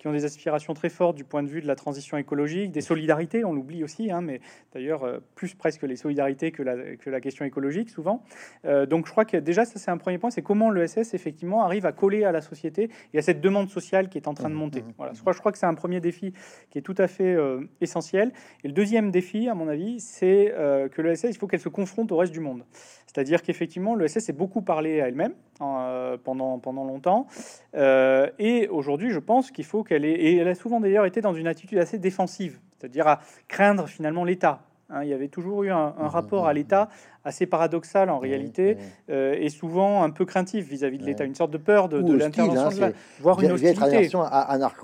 qui 0.01 0.07
ont 0.07 0.13
des 0.13 0.25
aspirations 0.25 0.73
très 0.73 0.89
fortes 0.89 1.15
du 1.15 1.23
point 1.23 1.43
de 1.43 1.47
vue 1.47 1.61
de 1.61 1.67
la 1.67 1.75
transition 1.75 2.17
écologique, 2.17 2.71
des 2.71 2.81
solidarités, 2.81 3.45
on 3.45 3.53
l'oublie 3.53 3.83
aussi, 3.83 4.09
hein, 4.09 4.21
mais 4.21 4.41
d'ailleurs 4.73 5.03
euh, 5.03 5.19
plus 5.35 5.53
presque 5.53 5.83
les 5.83 5.95
solidarités 5.95 6.51
que 6.51 6.63
la, 6.63 6.95
que 6.95 7.11
la 7.11 7.21
question 7.21 7.45
écologique 7.45 7.91
souvent. 7.91 8.23
Euh, 8.65 8.87
donc 8.87 9.05
je 9.05 9.11
crois 9.11 9.25
que 9.25 9.37
déjà 9.37 9.63
ça 9.63 9.77
c'est 9.77 9.91
un 9.91 9.99
premier 9.99 10.17
point, 10.17 10.31
c'est 10.31 10.41
comment 10.41 10.71
l'ESS 10.71 11.13
effectivement 11.13 11.63
arrive 11.63 11.85
à 11.85 11.91
coller 11.91 12.23
à 12.23 12.31
la 12.31 12.41
société 12.41 12.89
et 13.13 13.19
à 13.19 13.21
cette 13.21 13.41
demande 13.41 13.69
sociale 13.69 14.09
qui 14.09 14.17
est 14.17 14.27
en 14.27 14.33
train 14.33 14.49
de 14.49 14.55
mmh, 14.55 14.57
monter. 14.57 14.81
Mmh, 14.81 14.93
voilà, 14.97 15.13
je 15.13 15.21
crois, 15.21 15.33
je 15.33 15.39
crois 15.39 15.51
que 15.51 15.59
c'est 15.59 15.67
un 15.67 15.75
premier 15.75 15.99
défi 15.99 16.33
qui 16.71 16.79
est 16.79 16.81
tout 16.81 16.95
à 16.97 17.05
fait 17.05 17.35
euh, 17.35 17.61
essentiel. 17.79 18.31
Et 18.63 18.69
le 18.69 18.73
deuxième 18.73 19.11
défi, 19.11 19.49
à 19.49 19.53
mon 19.53 19.67
avis, 19.67 19.99
c'est 19.99 20.51
que 20.91 21.01
l'ESS, 21.01 21.25
il 21.25 21.37
faut 21.37 21.45
qu'elle 21.45 21.59
se 21.59 21.69
confronte 21.69 22.11
au 22.11 22.17
reste 22.17 22.33
du 22.33 22.39
monde. 22.39 22.65
C'est-à-dire 23.05 23.43
qu'effectivement, 23.43 23.93
l'ESS 23.95 24.29
est 24.29 24.35
beaucoup 24.35 24.61
parlé 24.61 25.01
à 25.01 25.09
elle-même 25.09 25.33
hein, 25.59 26.17
pendant, 26.23 26.57
pendant 26.59 26.85
longtemps. 26.85 27.27
et 27.75 28.67
aujourd'hui, 28.69 29.11
je 29.11 29.19
pense 29.19 29.51
qu'il 29.51 29.65
faut 29.65 29.83
qu'elle 29.91 30.05
et 30.05 30.37
elle 30.37 30.47
a 30.47 30.55
souvent 30.55 30.79
d'ailleurs 30.79 31.05
été 31.05 31.19
dans 31.19 31.33
une 31.33 31.47
attitude 31.47 31.77
assez 31.77 31.97
défensive, 31.97 32.59
c'est-à-dire 32.77 33.07
à 33.07 33.19
craindre 33.49 33.87
finalement 33.87 34.23
l'État. 34.23 34.61
Hein. 34.89 35.03
il 35.03 35.09
y 35.09 35.13
avait 35.13 35.27
toujours 35.27 35.63
eu 35.63 35.69
un, 35.69 35.93
un 35.97 36.05
mmh, 36.05 36.07
rapport 36.07 36.47
à 36.47 36.53
mmh, 36.53 36.55
l'État 36.55 36.89
assez 37.23 37.45
paradoxal 37.45 38.09
en 38.09 38.19
réalité, 38.19 38.77
euh, 39.09 39.35
et 39.37 39.49
souvent 39.49 40.03
un 40.03 40.09
peu 40.09 40.25
craintif 40.25 40.67
vis-à-vis 40.67 40.97
de 40.97 41.05
l'État, 41.05 41.23
une 41.23 41.35
sorte 41.35 41.51
de 41.51 41.57
peur 41.57 41.89
de, 41.89 42.01
de 42.01 42.13
l'intervention, 42.13 42.85
hein, 42.85 42.91
voire 43.19 43.41
une 43.41 43.51
hostilité. 43.51 44.09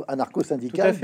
anarcho-syndicale 0.08 0.96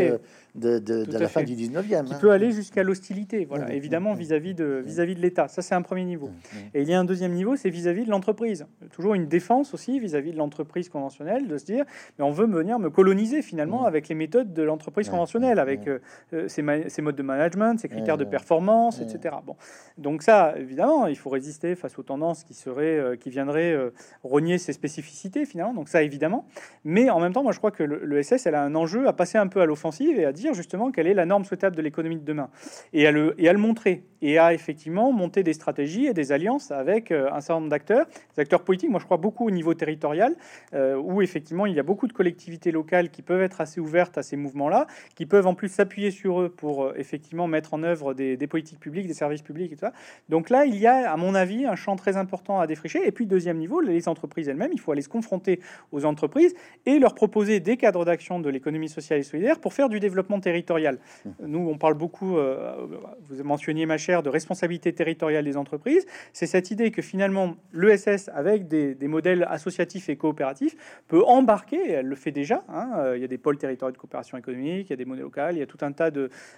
de, 0.56 0.78
de, 0.78 1.06
de, 1.06 1.18
la 1.18 1.28
fin 1.28 1.44
du 1.44 1.56
19e. 1.56 1.88
Qui 1.88 1.96
hein. 1.96 2.06
peut 2.22 2.32
aller 2.32 2.52
jusqu'à 2.52 2.84
l'hostilité, 2.84 3.46
voilà, 3.46 3.74
évidemment 3.74 4.14
vis-à-vis 4.14 4.54
de, 4.54 4.84
vis-à-vis 4.86 5.16
de 5.16 5.22
l'État. 5.22 5.48
Ça, 5.48 5.62
c'est 5.62 5.76
un 5.76 5.82
premier 5.82 6.06
niveau. 6.06 6.30
Et 6.74 6.82
il 6.84 6.90
y 6.90 6.94
a 6.94 7.00
un 7.00 7.06
deuxième 7.06 7.34
niveau, 7.34 7.56
c'est 7.56 7.70
vis-à-vis 7.70 8.06
de 8.06 8.12
l'entreprise. 8.12 8.66
Toujours 8.92 9.16
une 9.16 9.28
défense 9.28 9.74
aussi 9.74 10.00
vis-à-vis 10.00 10.32
de 10.32 10.38
l'entreprise 10.38 10.90
conventionnelle, 10.90 11.48
de 11.48 11.58
se 11.58 11.66
dire, 11.66 11.86
mais 12.18 12.26
on 12.26 12.32
veut 12.32 12.46
venir 12.46 12.78
me 12.80 12.90
coloniser 12.90 13.42
finalement 13.42 13.86
avec 13.86 14.08
les 14.08 14.16
méthodes 14.16 14.54
de 14.54 14.64
l'entreprise 14.64 15.10
conventionnelle, 15.10 15.60
avec 15.60 15.88
euh, 15.88 16.00
euh, 16.34 16.48
ses, 16.48 17.02
modes 17.02 17.16
de 17.16 17.24
management, 17.24 17.80
ses 17.80 17.90
critères 17.90 18.18
de 18.18 18.26
performance, 18.26 19.00
etc. 19.02 19.36
Bon, 19.46 19.56
donc 19.98 20.22
ça, 20.22 20.54
évidemment, 20.58 21.08
il 21.08 21.18
faut 21.18 21.23
faut 21.24 21.30
résister 21.30 21.76
face 21.76 21.98
aux 21.98 22.04
tendances 22.04 22.44
qui 22.44 22.54
seraient, 22.54 23.00
euh, 23.00 23.16
qui 23.16 23.30
viendraient 23.30 23.72
euh, 23.72 23.92
rogner 24.24 24.58
ses 24.58 24.74
spécificités 24.74 25.46
finalement. 25.46 25.74
Donc 25.74 25.88
ça 25.88 26.04
évidemment. 26.04 26.46
Mais 26.84 27.10
en 27.10 27.20
même 27.20 27.34
temps, 27.34 27.44
moi 27.44 27.54
je 27.54 27.58
crois 27.58 27.72
que 27.72 27.84
le, 27.84 28.22
SS, 28.22 28.46
elle 28.46 28.56
a 28.56 28.64
un 28.64 28.76
enjeu 28.76 29.08
à 29.08 29.14
passer 29.14 29.38
un 29.38 29.48
peu 29.48 29.62
à 29.62 29.66
l'offensive 29.66 30.20
et 30.20 30.26
à 30.26 30.32
dire 30.32 30.54
justement 30.54 30.92
quelle 30.92 31.08
est 31.08 31.14
la 31.14 31.26
norme 31.26 31.46
souhaitable 31.46 31.76
de 31.76 31.82
l'économie 31.82 32.18
de 32.18 32.26
demain 32.26 32.50
et 32.92 33.08
à 33.08 33.12
le 33.12 33.36
et 33.38 33.48
à 33.48 33.54
le 33.54 33.60
montrer 33.60 34.04
et 34.22 34.38
à 34.38 34.54
effectivement 34.54 35.12
monter 35.12 35.44
des 35.44 35.54
stratégies 35.54 36.06
et 36.06 36.14
des 36.14 36.32
alliances 36.32 36.72
avec 36.72 37.12
euh, 37.12 37.30
un 37.32 37.42
certain 37.42 37.62
nombre 37.62 37.70
d'acteurs, 37.70 38.06
des 38.36 38.42
acteurs 38.42 38.64
politiques. 38.64 38.90
Moi 38.90 39.00
je 39.00 39.06
crois 39.06 39.18
beaucoup 39.18 39.48
au 39.48 39.52
niveau 39.52 39.74
territorial 39.74 40.36
où 40.74 41.22
effectivement 41.22 41.66
il 41.66 41.76
y 41.76 41.80
a 41.80 41.84
beaucoup 41.84 42.08
de 42.08 42.14
collectivités 42.14 42.72
locales 42.72 43.10
qui 43.10 43.22
peuvent 43.22 43.42
être 43.42 43.62
assez 43.62 43.80
ouvertes 43.80 44.18
à 44.18 44.24
ces 44.24 44.36
mouvements-là, 44.36 44.88
qui 45.16 45.26
peuvent 45.26 45.48
en 45.48 45.56
plus 45.56 45.70
s'appuyer 45.70 46.12
sur 46.12 46.42
eux 46.42 46.50
pour 46.50 46.94
effectivement 46.98 47.48
mettre 47.48 47.74
en 47.74 47.84
œuvre 47.84 48.14
des, 48.14 48.38
des 48.38 48.48
politiques 48.48 48.80
publiques, 48.80 49.08
des 49.08 49.14
services 49.14 49.42
publics 49.42 49.72
et 49.72 49.76
tout 49.76 49.82
ça. 49.82 49.94
Donc 50.30 50.50
là, 50.50 50.66
il 50.66 50.76
y 50.76 50.88
a, 50.88 51.13
à 51.14 51.18
mon 51.18 51.36
avis, 51.36 51.68
un 51.68 51.76
champ 51.76 51.96
très 51.96 52.18
important 52.18 52.60
à 52.60 52.66
défricher. 52.66 53.08
Et 53.08 53.12
puis, 53.12 53.28
deuxième 53.28 53.58
niveau, 53.58 53.82
les 53.82 54.08
entreprises 54.08 54.50
elles-mêmes, 54.50 54.72
il 54.74 54.80
faut 54.80 54.92
aller 54.92 55.04
se 55.04 55.10
confronter 55.10 55.60
aux 55.92 56.06
entreprises 56.06 56.56
et 56.88 56.98
leur 56.98 57.14
proposer 57.14 57.60
des 57.60 57.78
cadres 57.78 58.04
d'action 58.04 58.40
de 58.40 58.50
l'économie 58.50 58.90
sociale 58.90 59.20
et 59.20 59.24
solidaire 59.24 59.60
pour 59.60 59.76
faire 59.76 59.90
du 59.90 60.00
développement 60.00 60.40
territorial. 60.40 60.98
Nous, 61.46 61.60
on 61.60 61.78
parle 61.78 61.94
beaucoup, 61.94 62.38
euh, 62.38 62.88
vous 63.30 63.44
mentionniez, 63.44 63.86
ma 63.86 63.98
chère, 63.98 64.24
de 64.24 64.30
responsabilité 64.30 64.92
territoriale 64.92 65.46
des 65.46 65.56
entreprises. 65.56 66.08
C'est 66.34 66.48
cette 66.48 66.72
idée 66.72 66.90
que 66.90 67.04
finalement, 67.04 67.58
l'ESS, 67.74 68.32
avec 68.34 68.68
des, 68.68 68.98
modèles 69.08 69.46
associatifs 69.48 70.10
et 70.10 70.16
coopératifs, 70.16 70.76
peut 71.08 71.24
embarquer, 71.26 71.92
elle 71.92 72.08
le 72.08 72.16
fait 72.16 72.32
déjà, 72.32 72.64
hein, 72.70 72.90
euh, 72.98 73.18
il 73.18 73.22
y 73.22 73.26
a 73.26 73.28
des 73.28 73.38
pôles 73.38 73.60
territoriaux 73.60 73.92
de 73.92 73.98
coopération 74.00 74.36
économique, 74.36 74.88
il 74.88 74.90
y 74.90 74.94
a 74.94 74.98
des 74.98 75.06
monnaies 75.06 75.22
locales, 75.22 75.56
il 75.56 75.60
y 75.60 75.62
a 75.64 75.68
tout 75.68 75.78
un 75.82 75.92
tas 75.92 76.10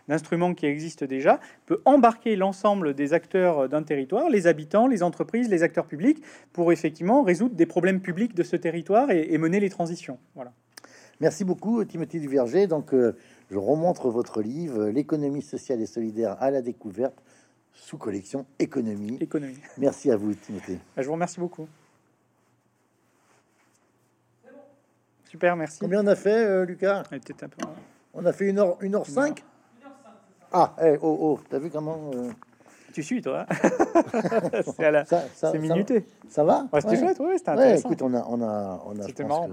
d'instruments 0.07 0.53
qui 0.53 0.65
existent 0.65 1.05
déjà, 1.05 1.41
peut 1.65 1.81
embarquer 1.83 2.37
l'ensemble 2.37 2.93
des 2.93 3.11
acteurs 3.11 3.67
d'un 3.67 3.83
territoire, 3.83 4.29
les 4.29 4.44
habitants, 4.47 4.87
les 4.87 5.03
entreprises, 5.03 5.49
les 5.49 5.63
acteurs 5.63 5.85
publics, 5.85 6.21
pour 6.53 6.71
effectivement 6.71 7.23
résoudre 7.23 7.55
des 7.55 7.65
problèmes 7.65 8.01
publics 8.01 8.35
de 8.35 8.43
ce 8.43 8.55
territoire 8.55 9.11
et, 9.11 9.37
mener 9.37 9.59
les 9.59 9.69
transitions. 9.69 10.17
Voilà. 10.35 10.53
Merci 11.21 11.43
beaucoup, 11.43 11.83
Timothée 11.85 12.19
Duverger. 12.19 12.67
Donc, 12.67 12.93
euh, 12.93 13.15
je 13.51 13.57
remontre 13.57 14.09
votre 14.09 14.41
livre, 14.41 14.87
L'économie 14.87 15.41
sociale 15.41 15.81
et 15.81 15.85
solidaire 15.85 16.35
à 16.41 16.51
la 16.51 16.61
découverte, 16.61 17.15
sous 17.73 17.97
collection 17.97 18.45
économie. 18.59 19.17
Économie. 19.21 19.57
Merci 19.77 20.11
à 20.11 20.17
vous, 20.17 20.33
Timothée. 20.33 20.79
Bah, 20.95 21.01
je 21.01 21.07
vous 21.07 21.13
remercie 21.13 21.39
beaucoup. 21.39 21.67
Super, 25.25 25.55
merci. 25.55 25.79
Combien 25.79 26.03
on 26.03 26.07
a 26.07 26.15
fait, 26.15 26.45
euh, 26.45 26.65
Lucas? 26.65 27.03
On 28.13 28.25
a 28.25 28.31
fait 28.31 28.49
une 28.49 28.59
heure, 28.59 28.77
une 28.81 28.95
heure 28.95 29.05
cinq? 29.05 29.43
Ah, 30.51 30.73
hey, 30.79 30.97
oh, 31.01 31.17
oh, 31.19 31.39
t'as 31.49 31.59
vu 31.59 31.69
comment 31.69 32.11
euh, 32.13 32.31
tu 32.95 33.03
suis, 33.03 33.21
toi. 33.21 33.45
c'est 35.33 35.59
minuté. 35.59 36.05
Ça, 36.29 36.45
va 36.45 36.65
C'était 36.79 36.97
chouette, 36.97 37.19
ouais, 37.19 37.37
c'était 37.37 37.49
intéressant. 37.49 37.89
écoute, 37.89 38.01
on 38.01 38.13
a, 38.13 38.25
on 38.29 38.41
a, 38.41 38.83
on 38.85 38.99
a. 38.99 39.03
C'était 39.03 39.25
marrant. 39.25 39.49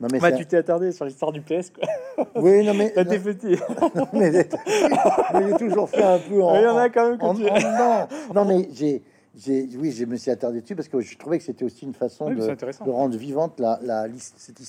Non, 0.00 0.08
mais 0.10 0.20
bah, 0.20 0.32
tu 0.32 0.46
t'es 0.46 0.56
attardé 0.56 0.92
sur 0.92 1.04
l'histoire 1.04 1.32
du 1.32 1.42
PS, 1.42 1.70
quoi. 1.70 1.86
Oui, 2.36 2.64
non, 2.64 2.72
mais. 2.72 2.90
T'as 2.92 3.02
été 3.02 3.18
petit. 3.18 3.56
mais 4.14 4.32
j'ai 4.32 5.56
toujours 5.58 5.90
fait 5.90 6.02
un 6.02 6.18
peu 6.18 6.42
en. 6.42 6.54
Il 6.54 6.62
y 6.62 6.66
en 6.66 6.76
a 6.78 6.88
quand 6.88 7.10
même. 7.10 7.18
non, 7.20 8.08
non, 8.34 8.44
mais 8.46 8.68
j'ai. 8.72 9.02
Oui, 9.46 9.92
je 9.92 10.04
me 10.06 10.16
suis 10.16 10.30
attardé 10.30 10.62
dessus 10.62 10.74
parce 10.74 10.88
que 10.88 11.00
je 11.00 11.18
trouvais 11.18 11.38
que 11.38 11.44
c'était 11.44 11.64
aussi 11.64 11.84
une 11.84 11.94
façon 11.94 12.30
de, 12.30 12.34
de, 12.34 12.90
rendre 12.90 13.16
vivante 13.16 13.60
la, 13.60 13.78
la, 13.82 14.06
cette 14.16 14.58
histoire. 14.58 14.66